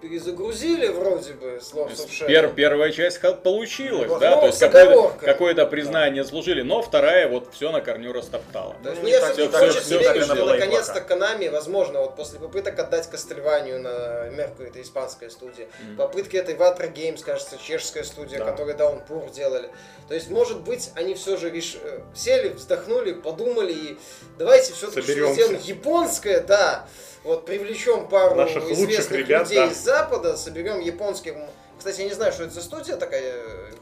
перезагрузили 0.00 0.88
вроде 0.88 1.32
бы 1.32 1.58
с 1.60 1.72
Lords. 1.72 2.26
Пер- 2.28 2.52
первая 2.54 2.92
часть 2.92 3.20
получилась, 3.42 4.08
Вот, 4.08 4.20
да, 4.20 4.34
ну, 4.36 4.40
то 4.42 4.46
есть 4.48 4.58
какое-то, 4.60 5.12
какое-то 5.20 5.66
признание 5.66 6.24
служили, 6.24 6.62
но 6.62 6.82
вторая 6.82 7.28
вот 7.28 7.48
все 7.52 7.70
на 7.72 7.80
корню 7.80 8.12
растоптала. 8.12 8.76
То 8.82 8.90
есть 8.90 9.02
Ну, 9.02 9.08
мне 9.08 9.18
не 9.18 9.48
так- 9.48 9.60
хочется 9.60 9.96
верить, 9.98 10.22
что 10.24 10.34
была 10.36 10.56
и 10.56 10.60
наконец-то. 10.60 11.00
Konami, 11.00 11.50
возможно, 11.50 12.00
вот 12.00 12.16
после 12.16 12.38
попыток 12.38 12.78
отдать 12.78 13.08
Кастельванию 13.08 13.80
на 13.80 14.28
Мерку, 14.30 14.62
это 14.62 14.80
испанская 14.82 15.30
студия, 15.30 15.68
Мгм. 15.82 15.96
попытки 15.96 16.36
этой 16.36 16.54
Vatra 16.56 16.92
Games, 16.92 17.22
кажется, 17.24 17.56
чешская 17.62 18.04
студия, 18.04 18.38
Да. 18.38 18.44
которая 18.50 18.76
Downpour 18.76 19.32
делали. 19.32 19.70
То 20.08 20.14
есть, 20.14 20.30
может 20.30 20.60
быть, 20.60 20.90
они 20.94 21.14
все 21.14 21.36
же 21.36 21.48
виш- 21.50 21.78
э, 21.82 22.00
сели, 22.14 22.48
вздохнули, 22.50 23.12
подумали 23.12 23.72
и 23.72 23.98
давайте 24.38 24.72
все-таки 24.72 25.02
сделаем 25.12 25.58
японское, 25.62 26.40
да. 26.40 26.86
Вот 27.26 27.44
привлечем 27.44 28.06
пару 28.06 28.36
Наших 28.36 28.62
лучших 28.68 28.78
известных 28.78 29.18
ребят, 29.18 29.42
людей 29.50 29.58
да. 29.58 29.66
из 29.72 29.78
Запада, 29.78 30.36
соберем 30.36 30.78
японских. 30.78 31.34
Кстати, 31.76 32.02
я 32.02 32.06
не 32.06 32.14
знаю, 32.14 32.32
что 32.32 32.44
это 32.44 32.54
за 32.54 32.62
студия 32.62 32.96
такая. 32.96 33.34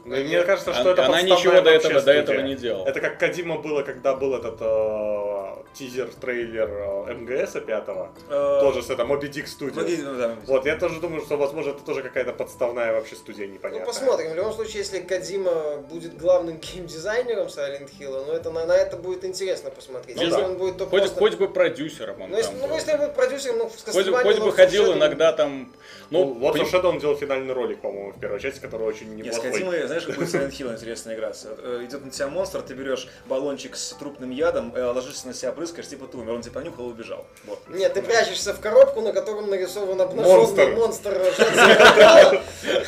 Ну, 0.03 0.15
мне 0.15 0.41
кажется, 0.43 0.73
что 0.73 0.81
Она- 0.81 0.91
это 0.91 1.05
она 1.05 1.21
ничего 1.21 1.61
до 1.61 1.69
этого, 1.69 2.01
до 2.01 2.11
этого 2.11 2.41
не 2.41 2.55
делала. 2.55 2.87
Это 2.87 2.99
как 2.99 3.19
Кадима 3.19 3.59
было, 3.59 3.83
когда 3.83 4.15
был 4.15 4.33
этот 4.35 4.59
э, 4.61 4.65
э, 4.65 5.24
тизер-трейлер 5.73 6.69
э, 7.07 7.13
МГСа 7.13 7.61
5 7.61 7.85
Э, 8.29 8.59
тоже 8.61 8.81
с 8.83 8.89
это 8.89 9.05
Моби 9.05 9.27
Дик. 9.27 9.45
Моби- 9.59 10.01
ну 10.01 10.15
да, 10.17 10.35
Вот, 10.47 10.65
я 10.65 10.75
тоже 10.77 10.99
думаю, 10.99 11.21
что, 11.21 11.37
возможно, 11.37 11.71
это 11.71 11.83
тоже 11.83 12.01
какая-то 12.01 12.33
подставная 12.33 12.93
вообще 12.93 13.15
студия 13.15 13.47
непонятная. 13.47 13.81
Ну, 13.81 13.85
посмотрим. 13.85 14.31
В 14.31 14.35
любом 14.35 14.53
случае, 14.53 14.79
если 14.79 14.99
Кадима 14.99 15.77
будет 15.77 16.17
главным 16.17 16.57
геймдизайнером 16.61 17.47
Silent 17.47 17.89
Hill, 17.99 18.25
ну, 18.27 18.33
это, 18.33 18.51
на, 18.51 18.65
на 18.65 18.73
это 18.75 18.97
будет 18.97 19.23
интересно 19.25 19.69
посмотреть. 19.71 20.15
Ну 20.17 20.23
если 20.23 20.41
да. 20.41 20.45
он 20.47 20.57
будет 20.57 20.77
то 20.77 20.85
Хоть, 20.85 21.01
просто... 21.01 21.19
хоть 21.19 21.35
бы 21.37 21.47
продюсером 21.49 22.21
он 22.21 22.29
Ну, 22.31 22.37
если, 22.37 22.55
ну, 22.55 22.73
если 22.73 22.91
он 22.93 22.99
будет 22.99 23.15
продюсером, 23.15 23.57
ну, 23.59 23.69
с 23.69 23.83
Хоть, 23.91 24.07
хоть 24.07 24.37
ну, 24.39 24.45
бы 24.45 24.51
с 24.51 24.55
ходил 24.55 24.83
сюжетом- 24.85 24.97
иногда 24.99 25.33
там... 25.33 25.73
Ну, 26.09 26.25
Ну, 26.25 26.33
вот 26.35 26.55
поним- 26.55 26.65
Shadow 26.71 26.87
он 26.89 26.99
делал 26.99 27.15
финальный 27.15 27.53
ролик, 27.53 27.81
по-моему, 27.81 28.11
в 28.11 28.19
первой 28.19 28.39
части, 28.39 28.59
который 28.59 28.87
очень 28.87 29.07
Не, 29.15 29.23
с 29.23 29.25
неплохой. 29.25 29.51
Кодзимой, 29.51 29.83
знаешь, 29.87 30.03
как 30.05 30.15
будет 30.15 30.29
Silent 30.33 30.51
Hill 30.51 30.73
интересная 30.73 31.15
игра? 31.15 31.33
С- 31.33 31.45
э, 31.47 31.81
Идет 31.85 32.05
на 32.05 32.11
тебя 32.11 32.27
монстр, 32.27 32.61
ты 32.61 32.73
берешь 32.73 33.07
баллончик 33.27 33.75
с 33.75 33.89
трупным 33.93 34.29
ядом, 34.29 34.73
ложишься 34.75 35.27
на 35.27 35.33
себя, 35.33 35.51
прыскаешь, 35.55 35.87
типа 35.87 36.07
ты 36.07 36.17
умер, 36.17 36.33
он 36.33 36.41
тебя 36.41 36.53
понюхал 36.53 36.89
и 36.89 36.91
убежал. 36.91 37.25
Вот. 37.45 37.59
Нет, 37.69 37.93
ты 37.93 38.01
прячешься 38.01 38.53
в 38.53 38.59
коробку, 38.59 39.01
на 39.01 39.11
котором 39.13 39.49
нарисован 39.49 39.99
обнаженный 40.01 40.75
Монстр. 40.75 41.11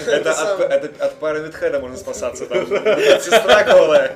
Это 0.07 0.31
от, 0.99 1.19
Pyramid 1.19 1.59
Head 1.59 1.79
можно 1.79 1.97
спасаться 1.97 2.45
там. 2.45 2.67
Сестра 2.67 3.63
голая. 3.63 4.13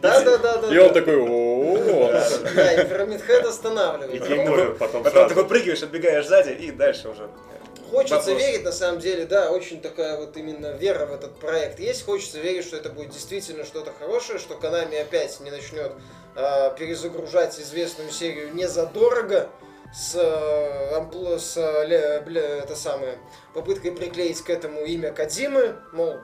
Да, 0.00 0.20
да, 0.20 0.38
да, 0.38 0.56
да. 0.58 0.74
И 0.74 0.78
он 0.78 0.92
такой, 0.92 1.16
о 1.16 2.10
Да, 2.54 2.72
и 2.72 2.76
Head 2.86 3.42
И 3.42 3.48
останавливает. 3.48 4.78
Потом 4.78 5.02
ты 5.04 5.34
выпрыгиваешь, 5.34 5.82
отбегаешь 5.82 6.26
сзади 6.26 6.52
и 6.52 6.70
дальше 6.70 7.08
уже. 7.08 7.28
Хочется 7.90 8.16
Вопрос. 8.16 8.38
верить, 8.38 8.64
на 8.64 8.72
самом 8.72 8.98
деле, 8.98 9.24
да, 9.24 9.52
очень 9.52 9.80
такая 9.80 10.16
вот 10.16 10.36
именно 10.36 10.72
вера 10.72 11.06
в 11.06 11.12
этот 11.12 11.36
проект 11.36 11.78
есть. 11.78 12.04
Хочется 12.04 12.40
верить, 12.40 12.64
что 12.64 12.76
это 12.76 12.90
будет 12.90 13.10
действительно 13.10 13.64
что-то 13.64 13.92
хорошее, 13.96 14.40
что 14.40 14.54
Konami 14.54 15.00
опять 15.00 15.38
не 15.40 15.50
начнет 15.50 15.92
а, 16.36 16.70
перезагружать 16.70 17.58
известную 17.58 18.10
серию 18.10 18.54
не 18.54 18.66
задорого 18.68 19.48
с, 19.94 20.14
э, 20.16 20.98
амплу- 20.98 21.38
с 21.38 21.56
э, 21.56 21.86
ле- 21.86 22.20
бля, 22.22 22.40
это 22.40 22.74
самое, 22.74 23.18
попыткой 23.54 23.92
приклеить 23.92 24.40
к 24.42 24.50
этому 24.50 24.80
имя 24.84 25.12
Кадзимы, 25.12 25.76
мол, 25.92 26.16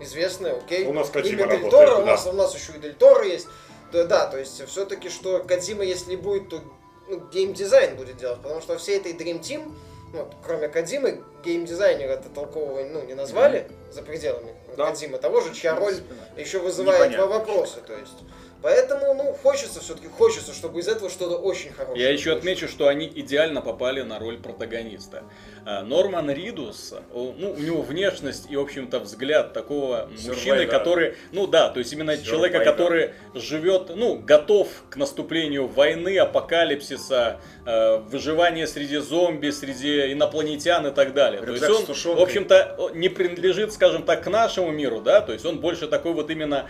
известное, 0.00 0.56
окей. 0.56 0.86
У 0.86 0.94
нас 0.94 1.10
Кодзима 1.10 1.42
имя 1.42 1.50
Дель 1.50 1.64
работает, 1.64 1.90
у 1.90 1.96
да. 1.98 2.04
нас, 2.06 2.26
у 2.26 2.32
нас 2.32 2.54
еще 2.54 2.72
и 2.72 2.78
Дель 2.78 2.94
Торо 2.94 3.24
есть. 3.24 3.46
Да, 3.92 4.04
да, 4.04 4.26
то 4.26 4.38
есть 4.38 4.66
все-таки, 4.68 5.10
что 5.10 5.40
Кадзима, 5.40 5.84
если 5.84 6.16
будет, 6.16 6.48
то 6.48 6.60
ну, 7.08 7.20
геймдизайн 7.30 7.96
будет 7.96 8.16
делать, 8.16 8.40
потому 8.40 8.60
что 8.62 8.78
все 8.78 8.96
этой 8.96 9.12
Dream 9.12 9.40
Team, 9.40 9.74
вот, 10.12 10.34
кроме 10.42 10.68
Кадзимы, 10.68 11.22
геймдизайнера 11.44 12.12
это 12.12 12.30
толкового 12.30 12.82
ну, 12.84 13.02
не 13.04 13.14
назвали 13.14 13.70
за 13.92 14.02
пределами 14.02 14.54
Да. 14.76 14.86
Кадзимы, 14.86 15.18
того 15.18 15.42
же, 15.42 15.52
чья 15.54 15.74
роль 15.74 15.96
еще 16.38 16.60
вызывает 16.60 17.10
Непонятно. 17.12 17.26
вопросы, 17.26 17.80
то 17.86 17.92
есть. 17.94 18.16
Поэтому, 18.60 19.14
ну, 19.14 19.32
хочется 19.34 19.80
все-таки, 19.80 20.08
хочется, 20.08 20.52
чтобы 20.52 20.80
из 20.80 20.88
этого 20.88 21.08
что-то 21.10 21.36
очень 21.36 21.72
хорошее. 21.72 22.04
Я 22.04 22.12
еще 22.12 22.32
отмечу, 22.32 22.66
что 22.66 22.88
они 22.88 23.10
идеально 23.14 23.60
попали 23.60 24.02
на 24.02 24.18
роль 24.18 24.38
протагониста. 24.38 25.22
А, 25.64 25.82
Норман 25.82 26.30
Ридус, 26.30 26.94
ну, 27.14 27.54
у 27.56 27.60
него 27.60 27.82
внешность 27.82 28.50
и, 28.50 28.56
в 28.56 28.60
общем-то, 28.60 28.98
взгляд 29.00 29.52
такого 29.52 30.08
мужчины, 30.10 30.62
Survivor. 30.62 30.66
который, 30.66 31.14
ну 31.30 31.46
да, 31.46 31.68
то 31.68 31.78
есть 31.78 31.92
именно 31.92 32.12
Survivor. 32.12 32.24
человека, 32.24 32.64
который 32.64 33.10
живет, 33.34 33.94
ну, 33.94 34.18
готов 34.18 34.68
к 34.90 34.96
наступлению 34.96 35.68
войны, 35.68 36.18
апокалипсиса, 36.18 37.40
э, 37.64 37.96
выживания 37.98 38.66
среди 38.66 38.96
зомби, 38.96 39.50
среди 39.50 40.12
инопланетян 40.12 40.86
и 40.86 40.90
так 40.90 41.14
далее. 41.14 41.40
То 41.42 41.52
есть 41.52 41.62
Рюкзак 41.62 42.06
он, 42.06 42.16
в 42.16 42.20
общем-то, 42.22 42.90
не 42.94 43.08
принадлежит, 43.08 43.72
скажем 43.72 44.02
так, 44.02 44.24
к 44.24 44.26
нашему 44.26 44.72
миру, 44.72 45.00
да, 45.00 45.20
то 45.20 45.32
есть 45.32 45.44
он 45.44 45.60
больше 45.60 45.86
такой 45.86 46.12
вот 46.12 46.30
именно 46.30 46.68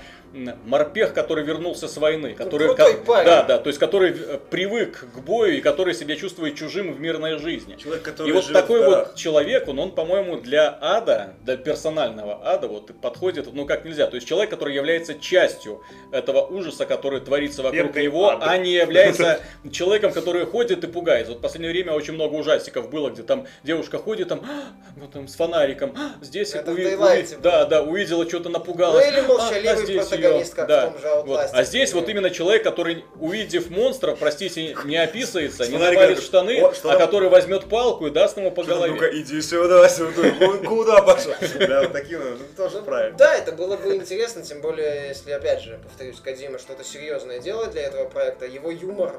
морпех, 0.66 1.14
который 1.14 1.44
вернулся 1.44 1.88
с 1.88 1.96
войны, 1.96 2.34
который, 2.34 2.68
Ну, 2.68 2.74
крутой 2.74 2.94
ка- 2.98 3.04
парень. 3.04 3.26
да, 3.26 3.42
да, 3.44 3.58
то 3.58 3.68
есть 3.68 3.78
который 3.78 4.10
э, 4.10 4.38
привык 4.50 5.06
к 5.14 5.18
бою 5.20 5.56
и 5.56 5.60
который 5.60 5.94
себя 5.94 6.16
чувствует 6.16 6.54
чужим 6.56 6.92
в 6.92 7.00
мирной 7.00 7.38
жизни. 7.38 7.76
Человек, 7.76 8.02
который 8.04 8.28
И 8.28 8.32
вот 8.32 8.52
такой 8.52 8.84
вот 8.84 9.14
человек, 9.14 9.68
он, 9.68 9.78
он, 9.78 9.92
по-моему, 9.92 10.36
для 10.38 10.76
ада, 10.80 11.34
для 11.44 11.56
персонального 11.56 12.40
ада, 12.46 12.68
вот 12.68 12.92
подходит, 13.00 13.48
ну 13.52 13.64
как 13.66 13.84
нельзя. 13.84 14.06
То 14.06 14.16
есть 14.16 14.26
человек, 14.28 14.50
который 14.50 14.74
является 14.74 15.14
частью 15.14 15.82
этого 16.12 16.44
ужаса, 16.46 16.84
который 16.86 17.20
творится 17.20 17.62
вокруг 17.62 17.86
Бедный 17.86 18.02
него, 18.04 18.30
ад. 18.30 18.38
а 18.42 18.56
не 18.58 18.72
является 18.74 19.40
человеком, 19.72 20.12
который 20.12 20.44
ходит 20.46 20.84
и 20.84 20.86
пугает. 20.86 21.28
Вот 21.28 21.38
в 21.38 21.40
последнее 21.40 21.72
время 21.72 21.92
очень 21.92 22.14
много 22.14 22.34
ужастиков 22.34 22.90
было, 22.90 23.10
где 23.10 23.22
там 23.22 23.46
девушка 23.62 23.98
ходит 23.98 24.28
там, 24.28 24.40
«А, 24.44 24.64
вот 25.00 25.12
там 25.12 25.26
с 25.28 25.34
фонариком, 25.36 25.94
«А, 25.96 26.22
здесь 26.24 26.54
уви- 26.54 26.96
уви- 26.96 27.38
да, 27.40 27.64
да, 27.64 27.82
увидела 27.82 28.26
что-то 28.28 28.48
Ну 28.50 28.58
напугалась. 28.58 29.06
или 29.08 29.20
«А, 29.20 29.22
молчаливый 29.22 29.70
а 29.72 29.76
здесь 29.76 30.08
протагонист, 30.18 30.52
её». 30.52 30.57
как 30.57 30.68
Да. 30.68 30.87
в 30.87 30.92
том 30.92 31.00
же 31.00 31.22
Вот. 31.26 31.48
А 31.52 31.64
здесь 31.64 31.92
вот 31.92 32.09
именно 32.09 32.31
человек, 32.31 32.62
который, 32.62 33.04
увидев 33.18 33.70
монстра, 33.70 34.14
простите, 34.14 34.76
не 34.85 34.96
описывается, 34.96 35.66
не 35.66 35.78
такой, 35.78 36.16
штаны, 36.16 36.61
«О, 36.62 36.74
что 36.74 36.90
а 36.90 36.92
там?» 36.92 37.00
который 37.00 37.28
возьмет 37.28 37.68
палку 37.68 38.07
и 38.07 38.11
даст 38.11 38.37
ему 38.37 38.50
по 38.50 38.64
голове. 38.64 38.92
Ну-ка, 38.92 39.09
иди 39.18 39.40
сюда, 39.40 39.88
сюда. 39.88 40.31
Куда 40.66 41.02
пошел? 41.02 41.33
Да, 41.59 41.83
вот 41.83 41.92
такие, 41.92 42.18
ну, 42.18 42.37
тоже 42.57 42.78
Ну, 42.78 42.83
правильно. 42.85 43.16
Да, 43.18 43.35
это 43.35 43.52
было 43.52 43.76
бы 43.76 43.96
интересно, 43.96 44.42
тем 44.42 44.61
более, 44.61 45.09
если, 45.09 45.31
опять 45.31 45.62
же, 45.62 45.78
повторюсь, 45.83 46.16
Кадима 46.20 46.59
что-то 46.59 46.85
серьезное 46.85 47.38
делает 47.38 47.72
для 47.72 47.83
этого 47.83 48.09
проекта, 48.09 48.46
его 48.46 48.70
юмор 48.70 49.14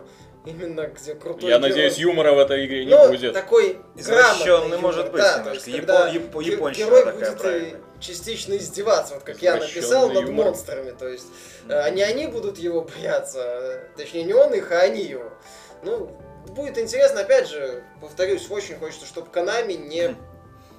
именно 0.49 0.87
где 0.87 1.15
крутой 1.15 1.49
Я 1.49 1.57
герой. 1.57 1.69
надеюсь, 1.69 1.97
юмора 1.97 2.33
в 2.33 2.39
этой 2.39 2.65
игре 2.65 2.85
не 2.85 2.91
ну, 2.95 3.07
будет. 3.09 3.33
такой 3.33 3.77
Извращенный 3.95 4.45
грамотный 4.45 4.77
может 4.79 5.11
быть 5.11 5.21
да, 5.21 5.37
немножко. 5.39 5.69
Япон- 5.69 5.79
когда 5.79 6.09
яп- 6.09 6.43
ге- 6.43 6.51
японщина 6.53 6.85
герой 6.85 7.03
такая 7.05 7.13
будет 7.31 7.41
правильная. 7.41 7.81
частично 7.99 8.57
издеваться, 8.57 9.13
вот 9.15 9.23
как 9.23 9.41
я 9.41 9.55
написал, 9.55 10.07
над 10.09 10.27
юмор. 10.27 10.45
монстрами, 10.45 10.91
то 10.91 11.07
есть 11.07 11.27
э, 11.67 11.91
не 11.91 12.01
они 12.01 12.27
будут 12.27 12.57
его 12.57 12.81
бояться, 12.81 13.81
точнее 13.97 14.23
не 14.23 14.33
он 14.33 14.53
их, 14.53 14.71
а 14.71 14.79
они 14.79 15.03
его. 15.03 15.31
Ну, 15.83 16.11
будет 16.47 16.77
интересно, 16.77 17.21
опять 17.21 17.47
же, 17.49 17.83
повторюсь, 18.01 18.49
очень 18.49 18.75
хочется, 18.77 19.05
чтобы 19.05 19.27
Konami 19.31 19.77
не 19.77 20.15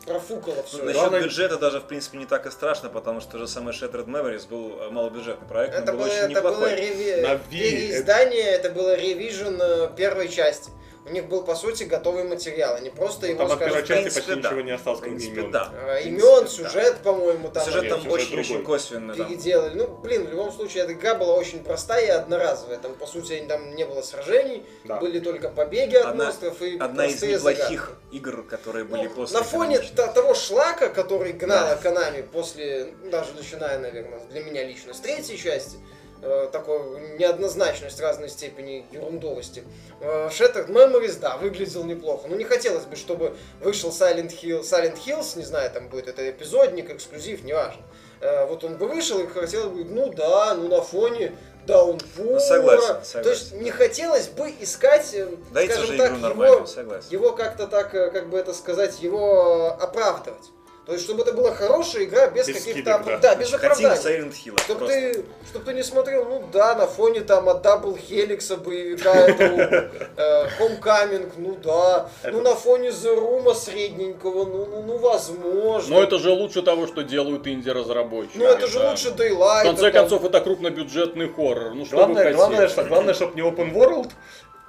профукало 0.06 0.62
все. 0.62 0.78
Ну, 0.78 0.84
насчет 0.84 1.00
Главное- 1.00 1.22
бюджета 1.22 1.56
даже, 1.58 1.80
в 1.80 1.84
принципе, 1.84 2.18
не 2.18 2.26
так 2.26 2.46
и 2.46 2.50
страшно, 2.50 2.88
потому 2.88 3.20
что 3.20 3.38
же 3.38 3.46
самый 3.48 3.72
Shattered 3.74 4.06
Memories 4.06 4.48
был 4.48 4.78
э, 4.80 4.90
малобюджетный 4.90 5.46
проект, 5.48 5.74
но 5.74 5.80
Это 5.82 5.92
был 5.92 5.98
было, 6.00 6.06
очень 6.08 6.16
это 6.32 6.42
было 6.42 6.50
неплохой. 6.52 6.72
реви- 6.74 7.20
На 7.22 7.34
Wii 7.34 7.40
переиздание, 7.50 8.42
это 8.44 8.70
было 8.70 8.94
ревижн 8.96 9.60
э, 9.60 9.90
первой 9.96 10.28
части. 10.28 10.70
У 11.06 11.12
них 11.12 11.28
был, 11.28 11.42
по 11.42 11.54
сути, 11.54 11.84
готовый 11.84 12.24
материал, 12.24 12.74
они 12.74 12.90
просто 12.90 13.26
его, 13.26 13.38
Там 13.44 13.52
от 13.52 13.58
первой 13.58 13.78
части 13.80 13.92
принципе, 14.02 14.20
почти 14.20 14.34
да. 14.42 14.48
ничего 14.50 14.60
не 14.60 14.70
осталось, 14.72 15.00
кроме 15.00 15.24
имен. 15.24 15.50
да. 15.50 15.72
э, 15.72 16.02
имен, 16.02 16.20
принципе, 16.20 16.62
да. 16.62 16.68
сюжет, 16.68 16.96
по-моему, 16.98 17.48
там 17.48 17.64
Сюжет 17.64 17.88
там 17.88 17.98
сюжет 18.02 18.12
очень-очень 18.12 18.54
другой. 18.58 18.76
косвенный. 18.78 19.16
да. 19.16 19.24
переделали. 19.24 19.74
Ну, 19.76 19.86
блин, 19.88 20.26
в 20.26 20.30
любом 20.30 20.52
случае, 20.52 20.84
эта 20.84 20.92
игра 20.92 21.14
была 21.14 21.34
очень 21.36 21.64
простая 21.64 22.04
и 22.06 22.10
одноразовая. 22.10 22.76
Там, 22.78 22.94
по 22.94 23.06
сути, 23.06 23.42
там 23.48 23.74
не 23.74 23.84
было 23.86 24.02
сражений, 24.02 24.62
Да. 24.84 24.96
были 24.98 25.20
только 25.20 25.48
побеги 25.48 25.96
от 25.96 26.06
Одна- 26.06 26.24
монстров 26.26 26.60
и 26.60 26.78
Одна 26.78 27.06
из 27.06 27.22
неплохих 27.22 27.40
загадки. 27.40 28.16
игр, 28.16 28.42
которые 28.42 28.84
Ну, 28.84 28.90
были 28.96 29.08
после 29.08 29.38
на 29.38 29.42
фоне 29.44 29.78
т- 29.78 30.06
того 30.12 30.34
шлака, 30.34 30.90
который 30.90 31.32
гнала 31.32 31.78
Да. 31.82 31.90
Konami 31.90 32.22
после, 32.24 32.92
ну, 33.02 33.10
даже 33.10 33.32
начиная, 33.32 33.78
наверное, 33.78 34.20
для 34.30 34.44
меня 34.44 34.64
лично, 34.64 34.92
с 34.92 35.00
третьей 35.00 35.38
части, 35.38 35.78
э, 36.22 36.48
такой 36.52 37.16
неоднозначность 37.18 38.00
разной 38.00 38.28
степени 38.28 38.86
ерундовости. 38.92 39.64
Э, 40.00 40.28
Shattered 40.28 40.68
Memories, 40.68 41.18
да, 41.20 41.36
выглядел 41.36 41.84
неплохо. 41.84 42.28
Но 42.28 42.36
не 42.36 42.44
хотелось 42.44 42.84
бы, 42.84 42.96
чтобы 42.96 43.34
вышел 43.60 43.90
Silent, 43.90 44.32
Hill, 44.42 44.62
Silent 44.62 44.98
Hills, 45.04 45.36
не 45.36 45.44
знаю, 45.44 45.70
там 45.70 45.88
будет 45.88 46.08
это 46.08 46.28
эпизодник, 46.30 46.90
эксклюзив, 46.90 47.44
неважно. 47.44 47.82
Э, 48.20 48.46
вот 48.46 48.64
он 48.64 48.76
бы 48.76 48.86
вышел 48.86 49.18
и 49.20 49.26
хотелось 49.26 49.72
бы, 49.72 49.84
ну 49.84 50.12
да, 50.12 50.54
ну 50.54 50.68
на 50.68 50.82
фоне 50.82 51.32
Даунпура. 51.66 52.34
Ну, 52.34 52.40
согласен, 52.40 52.94
То 53.00 53.04
согласен. 53.04 53.30
есть 53.30 53.52
не 53.54 53.70
хотелось 53.70 54.28
бы 54.28 54.52
искать, 54.60 55.14
э, 55.14 55.28
Дайте 55.52 55.74
скажем 55.74 55.92
же 55.92 55.98
так, 55.98 56.16
его 56.16 56.66
его 57.10 57.32
как-то 57.32 57.66
так, 57.66 57.94
э, 57.94 58.10
как 58.10 58.28
бы 58.28 58.38
это 58.38 58.52
сказать, 58.52 59.00
его 59.00 59.76
оправдывать. 59.80 60.50
То 60.86 60.92
есть, 60.92 61.04
чтобы 61.04 61.22
это 61.22 61.32
была 61.34 61.54
хорошая 61.54 62.04
игра 62.04 62.28
без, 62.28 62.48
Без 62.48 62.56
каких-то... 62.56 62.70
скидок, 62.72 63.00
оп- 63.00 63.06
да. 63.06 63.18
да. 63.18 63.34
без 63.36 63.52
оправданий. 63.52 63.96
Silent 63.96 64.32
Hill. 64.32 64.60
Чтобы 64.62 64.78
просто. 64.80 64.96
ты, 64.96 65.24
чтоб 65.48 65.64
ты 65.64 65.74
не 65.74 65.82
смотрел, 65.82 66.24
ну 66.24 66.42
да, 66.52 66.74
на 66.74 66.86
фоне 66.86 67.20
там 67.20 67.48
от 67.48 67.62
Дабл 67.62 67.96
Хеликса 67.96 68.56
боевика 68.56 69.12
этого 69.14 69.90
Homecoming, 70.58 71.32
ну 71.36 71.56
да. 71.62 72.08
Ну 72.24 72.40
на 72.40 72.54
фоне 72.54 72.88
The 72.88 73.14
Room 73.16 73.54
средненького, 73.54 74.46
ну, 74.46 74.66
ну, 74.66 74.82
ну 74.82 74.98
возможно. 74.98 75.96
Но 75.96 76.02
это 76.02 76.18
же 76.18 76.30
лучше 76.30 76.62
того, 76.62 76.86
что 76.86 77.02
делают 77.02 77.46
инди-разработчики. 77.46 78.38
Ну 78.38 78.44
это 78.46 78.66
же 78.66 78.78
Да. 78.78 78.90
лучше 78.90 79.08
Daylight. 79.10 79.60
В 79.60 79.64
конце 79.64 79.90
концов, 79.92 80.24
это 80.24 80.40
крупнобюджетный 80.40 81.28
хоррор. 81.28 81.74
Ну 81.74 81.84
что 81.84 81.96
Главное, 81.96 82.32
главное, 82.34 82.68
что, 82.68 82.84
главное, 82.84 83.14
чтобы 83.14 83.34
не 83.34 83.42
open 83.42 83.72
world, 83.72 84.10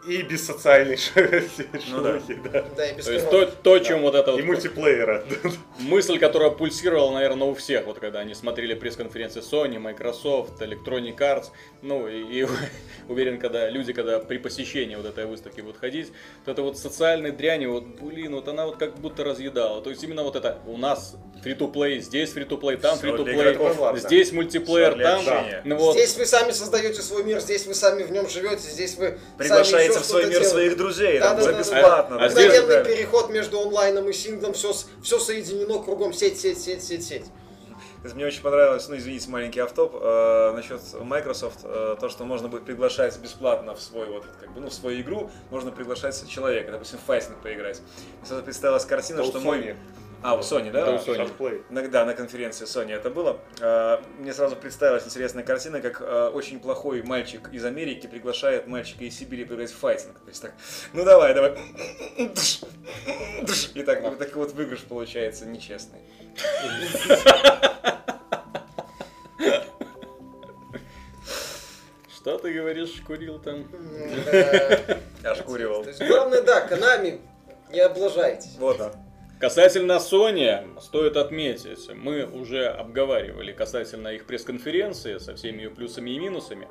И 0.05 0.23
без 0.23 0.45
социальной 0.45 0.97
Ну 1.91 2.01
да. 2.01 2.19
да. 2.51 2.65
Да, 2.75 2.87
и 2.87 2.95
без 2.95 3.05
То 3.05 3.11
есть 3.11 3.29
то, 3.29 3.45
то, 3.45 3.79
чем 3.79 4.01
вот 4.01 4.15
это 4.15 4.31
И 4.31 4.41
вот 4.41 4.45
мультиплеера. 4.45 5.23
мысль, 5.79 6.17
которая 6.17 6.49
пульсировала, 6.49 7.11
наверное, 7.11 7.47
у 7.47 7.53
всех, 7.53 7.85
вот 7.85 7.99
когда 7.99 8.19
они 8.19 8.33
смотрели 8.33 8.73
пресс-конференции 8.73 9.41
Sony, 9.41 9.77
Microsoft, 9.77 10.61
Electronic 10.61 11.17
Arts, 11.17 11.47
ну 11.81 12.07
и, 12.07 12.41
и 12.41 12.47
уверен, 13.07 13.39
когда 13.39 13.69
люди, 13.69 13.93
когда 13.93 14.19
при 14.19 14.37
посещении 14.37 14.95
вот 14.95 15.05
этой 15.05 15.25
выставки 15.25 15.61
будут 15.61 15.77
ходить, 15.77 16.11
то 16.45 16.51
это 16.51 16.63
вот 16.63 16.79
социальная 16.79 17.31
дрянь, 17.31 17.67
вот, 17.67 17.85
блин, 17.85 18.33
вот 18.33 18.47
она 18.47 18.65
вот 18.65 18.77
как 18.77 18.97
будто 18.97 19.23
разъедала. 19.23 19.81
То 19.81 19.91
есть 19.91 20.03
именно 20.03 20.23
вот 20.23 20.35
это 20.35 20.59
у 20.65 20.77
нас 20.77 21.15
фри-то-плей, 21.43 21.99
здесь 21.99 22.31
фри-то-плей, 22.31 22.77
там 22.77 22.97
Всё 22.97 23.01
для 23.01 23.11
фри-то-плей, 23.11 23.53
игроков, 23.53 23.79
ладно. 23.79 23.99
здесь 23.99 24.31
мультиплеер, 24.31 24.99
там, 24.99 25.45
ну 25.63 25.75
вот. 25.75 25.93
Здесь 25.93 26.17
вы 26.17 26.25
сами 26.25 26.51
создаете 26.51 27.01
свой 27.01 27.23
мир, 27.23 27.39
здесь 27.39 27.67
вы 27.67 27.75
сами 27.75 28.03
в 28.03 28.11
нем 28.11 28.27
живете, 28.29 28.67
здесь 28.67 28.95
вы 28.95 29.19
сами 29.39 29.90
Приглашаете 29.91 29.99
еще 29.99 30.03
в 30.03 30.05
свой 30.05 30.21
мир 30.23 30.31
делаете. 30.31 30.49
своих 30.49 30.77
друзей, 30.77 31.19
Да, 31.19 31.25
там, 31.27 31.37
да, 31.37 31.41
за 31.43 31.47
да, 31.47 31.53
да. 31.53 31.59
бесплатно. 31.59 32.15
А 32.15 32.25
и 32.25 32.29
так 32.29 32.31
Мгновенный 32.37 32.67
далее. 32.67 32.95
переход 32.95 33.29
между 33.29 33.59
онлайном 33.61 34.09
и 34.09 34.13
синглом, 34.13 34.53
все, 34.53 34.73
все 35.03 35.19
соединено 35.19 35.79
кругом, 35.83 36.13
сеть, 36.13 36.39
сеть, 36.39 36.59
сеть, 36.61 36.83
сеть, 36.83 37.05
сеть. 37.05 37.25
Мне 38.03 38.25
очень 38.25 38.41
понравилось, 38.41 38.87
ну 38.89 38.97
извините, 38.97 39.29
маленький 39.29 39.59
автоп, 39.59 39.95
э, 40.01 40.53
насчет 40.55 40.81
Microsoft, 40.99 41.59
э, 41.63 41.95
то, 41.99 42.09
что 42.09 42.25
можно 42.25 42.47
будет 42.47 42.65
приглашать 42.65 43.15
бесплатно 43.19 43.75
в 43.75 43.81
свой 43.81 44.07
вот 44.07 44.25
как 44.39 44.51
бы, 44.53 44.59
ну 44.61 44.69
в 44.69 44.73
свою 44.73 45.01
игру, 45.01 45.29
можно 45.51 45.71
приглашать 45.71 46.27
человека, 46.27 46.71
допустим, 46.71 46.97
в 46.97 47.03
файтинг 47.05 47.37
поиграть. 47.43 47.79
Мне 48.19 48.27
сразу 48.27 48.41
представилась 48.43 48.85
картина, 48.85 49.21
у 49.21 49.25
что 49.25 49.39
мой... 49.39 49.75
А, 50.23 50.35
у 50.35 50.39
Sony, 50.39 50.71
да? 50.71 50.81
Это 50.81 50.91
у 50.93 50.97
Sony. 50.97 51.17
Shotplay. 51.37 51.63
На- 51.69 51.87
Да, 51.87 52.05
на 52.05 52.13
конференции 52.13 52.65
Sony 52.65 52.93
это 52.93 53.09
было. 53.09 53.39
Э, 53.59 53.97
Мне 54.19 54.33
сразу 54.33 54.55
представилась 54.55 55.05
интересная 55.05 55.43
картина, 55.43 55.81
как 55.81 55.99
э, 56.01 56.27
очень 56.33 56.59
плохой 56.59 57.01
мальчик 57.01 57.49
из 57.51 57.65
Америки 57.65 58.05
приглашает 58.07 58.67
мальчика 58.67 59.03
из 59.03 59.17
Сибири 59.17 59.45
поиграть 59.45 59.71
в 59.71 59.77
файтинг. 59.77 60.19
То 60.19 60.29
есть 60.29 60.41
так, 60.41 60.53
ну 60.93 61.03
давай, 61.03 61.33
давай. 61.33 61.57
И 63.73 63.83
так, 63.83 64.01
вот 64.03 64.19
такой 64.19 64.43
вот 64.45 64.51
выигрыш 64.53 64.81
получается 64.81 65.45
нечестный. 65.47 65.99
Что 72.15 72.37
ты 72.37 72.53
говоришь, 72.53 73.01
курил 73.05 73.39
там? 73.39 73.65
Да. 74.31 75.31
Аж 75.31 75.39
есть 75.87 76.07
главное, 76.07 76.41
да, 76.41 76.61
Канами, 76.61 77.19
не 77.71 77.79
облажайтесь. 77.79 78.55
Вот, 78.59 78.77
да. 78.77 78.91
Касательно 79.41 79.93
Sony, 79.93 80.79
стоит 80.79 81.17
отметить, 81.17 81.89
мы 81.95 82.25
уже 82.25 82.67
обговаривали 82.67 83.51
касательно 83.51 84.09
их 84.09 84.27
пресс-конференции 84.27 85.17
со 85.17 85.35
всеми 85.35 85.63
ее 85.63 85.71
плюсами 85.71 86.11
и 86.11 86.19
минусами. 86.19 86.67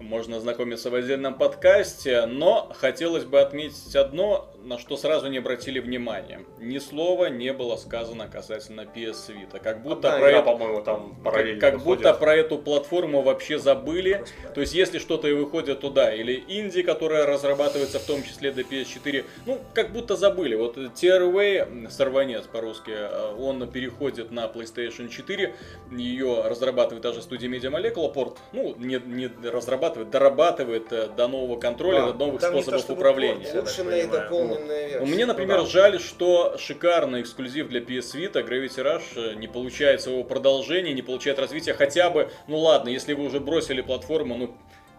Можно 0.00 0.36
ознакомиться 0.36 0.90
в 0.90 0.94
отдельном 0.94 1.34
подкасте, 1.34 2.24
но 2.26 2.70
хотелось 2.74 3.24
бы 3.24 3.40
отметить 3.40 3.96
одно, 3.96 4.48
на 4.62 4.78
что 4.78 4.96
сразу 4.96 5.28
не 5.28 5.38
обратили 5.38 5.80
внимания. 5.80 6.40
Ни 6.60 6.78
слова 6.78 7.26
не 7.26 7.52
было 7.52 7.76
сказано 7.76 8.28
касательно 8.28 8.82
PS 8.82 9.34
Vita. 9.34 9.58
Как 9.60 9.82
будто 9.82 10.08
Одна 10.14 10.20
про 10.20 10.30
игра, 10.30 10.42
по-моему, 10.42 10.82
там 10.82 11.16
как, 11.24 11.58
как 11.58 11.82
будто 11.82 12.14
про 12.14 12.36
эту 12.36 12.58
платформу 12.58 13.22
вообще 13.22 13.58
забыли. 13.58 14.24
То 14.54 14.60
есть, 14.60 14.72
если 14.72 14.98
что-то 15.00 15.26
и 15.26 15.32
выходит 15.32 15.80
туда, 15.80 16.14
или 16.14 16.44
инди, 16.46 16.82
которая 16.82 17.26
разрабатывается 17.26 17.98
в 17.98 18.04
том 18.04 18.22
числе 18.22 18.52
для 18.52 18.62
PS4, 18.62 19.24
ну, 19.46 19.58
как 19.74 19.92
будто 19.92 20.14
забыли. 20.14 20.54
Вот 20.54 20.76
TRW, 20.76 21.90
сорванец 21.90 22.44
по-русски, 22.44 22.92
э, 22.94 23.34
он 23.36 23.68
переходит 23.68 24.30
на 24.30 24.46
PlayStation 24.46 25.08
4, 25.08 25.54
ее 25.90 26.42
разрабатывает 26.44 27.02
даже 27.02 27.20
студия 27.20 27.50
Media 27.50 27.70
Molecule, 27.70 28.12
порт, 28.12 28.38
ну, 28.52 28.76
не, 28.78 29.00
не 29.04 29.28
разрабатывает, 29.42 29.87
дорабатывает 29.96 30.92
э, 30.92 31.08
до 31.08 31.28
нового 31.28 31.58
контроля, 31.58 32.06
Да, 32.06 32.12
до 32.12 32.26
новых 32.26 32.40
там 32.40 32.52
то, 32.52 32.62
способов 32.62 32.80
чтобы 32.82 33.00
управления. 33.00 33.50
Улучшенная 33.52 34.02
и 34.02 34.06
дополненная 34.06 34.88
версия. 34.88 35.06
Мне, 35.06 35.26
например, 35.26 35.60
да. 35.60 35.66
жаль, 35.66 36.00
что 36.00 36.56
шикарный 36.58 37.22
эксклюзив 37.22 37.68
для 37.68 37.80
PS 37.80 38.14
Vita 38.14 38.46
Gravity 38.46 38.82
Rush 38.82 39.32
э, 39.32 39.34
не 39.34 39.48
получает 39.48 40.00
своего 40.00 40.24
продолжения, 40.24 40.92
не 40.92 41.02
получает 41.02 41.38
развития. 41.38 41.74
Хотя 41.74 42.10
бы, 42.10 42.30
ну 42.46 42.58
ладно, 42.58 42.88
если 42.88 43.14
вы 43.14 43.24
уже 43.24 43.40
бросили 43.40 43.80
платформу, 43.80 44.36
ну 44.36 44.54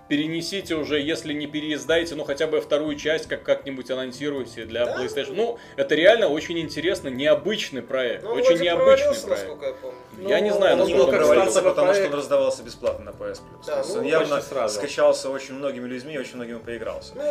перенесите 0.09 0.75
уже, 0.75 0.99
если 0.99 1.31
не 1.33 1.47
переиздаете, 1.47 2.15
ну 2.15 2.23
хотя 2.25 2.47
бы 2.47 2.59
вторую 2.59 2.95
часть 2.97 3.27
как 3.27 3.43
как-нибудь 3.43 3.89
анонсируйте 3.91 4.65
для 4.65 4.85
Да. 4.85 4.97
PlayStation. 4.97 5.33
Ну, 5.35 5.57
это 5.77 5.95
реально 5.95 6.27
очень 6.27 6.59
интересно, 6.59 7.07
необычный 7.07 7.81
проект, 7.81 8.23
Ну, 8.23 8.31
он 8.31 8.37
очень 8.39 8.47
вроде 8.49 8.63
необычный 8.63 9.05
проект. 9.05 9.27
насколько 9.29 9.65
я 9.67 9.73
помню. 9.73 9.95
Я 10.29 10.39
не 10.41 10.49
Ну, 10.49 10.55
знаю, 10.57 10.73
он 10.73 10.79
насколько 10.79 11.03
был 11.03 11.11
как 11.11 11.19
провалился, 11.19 11.61
потому 11.61 11.73
что 11.75 11.81
он 12.03 12.09
проект. 12.09 12.15
раздавался 12.15 12.63
бесплатно 12.63 13.05
на 13.05 13.09
PS 13.11 13.39
Plus. 13.39 13.65
Да, 13.67 13.83
ну, 13.87 13.93
он 13.99 14.03
явно 14.03 14.41
сразу. 14.41 14.75
скачался 14.79 15.29
очень 15.29 15.53
многими 15.53 15.87
людьми 15.87 16.15
и 16.15 16.17
очень 16.17 16.35
многими 16.35 16.57
поигрался. 16.57 17.13
Ну, 17.15 17.21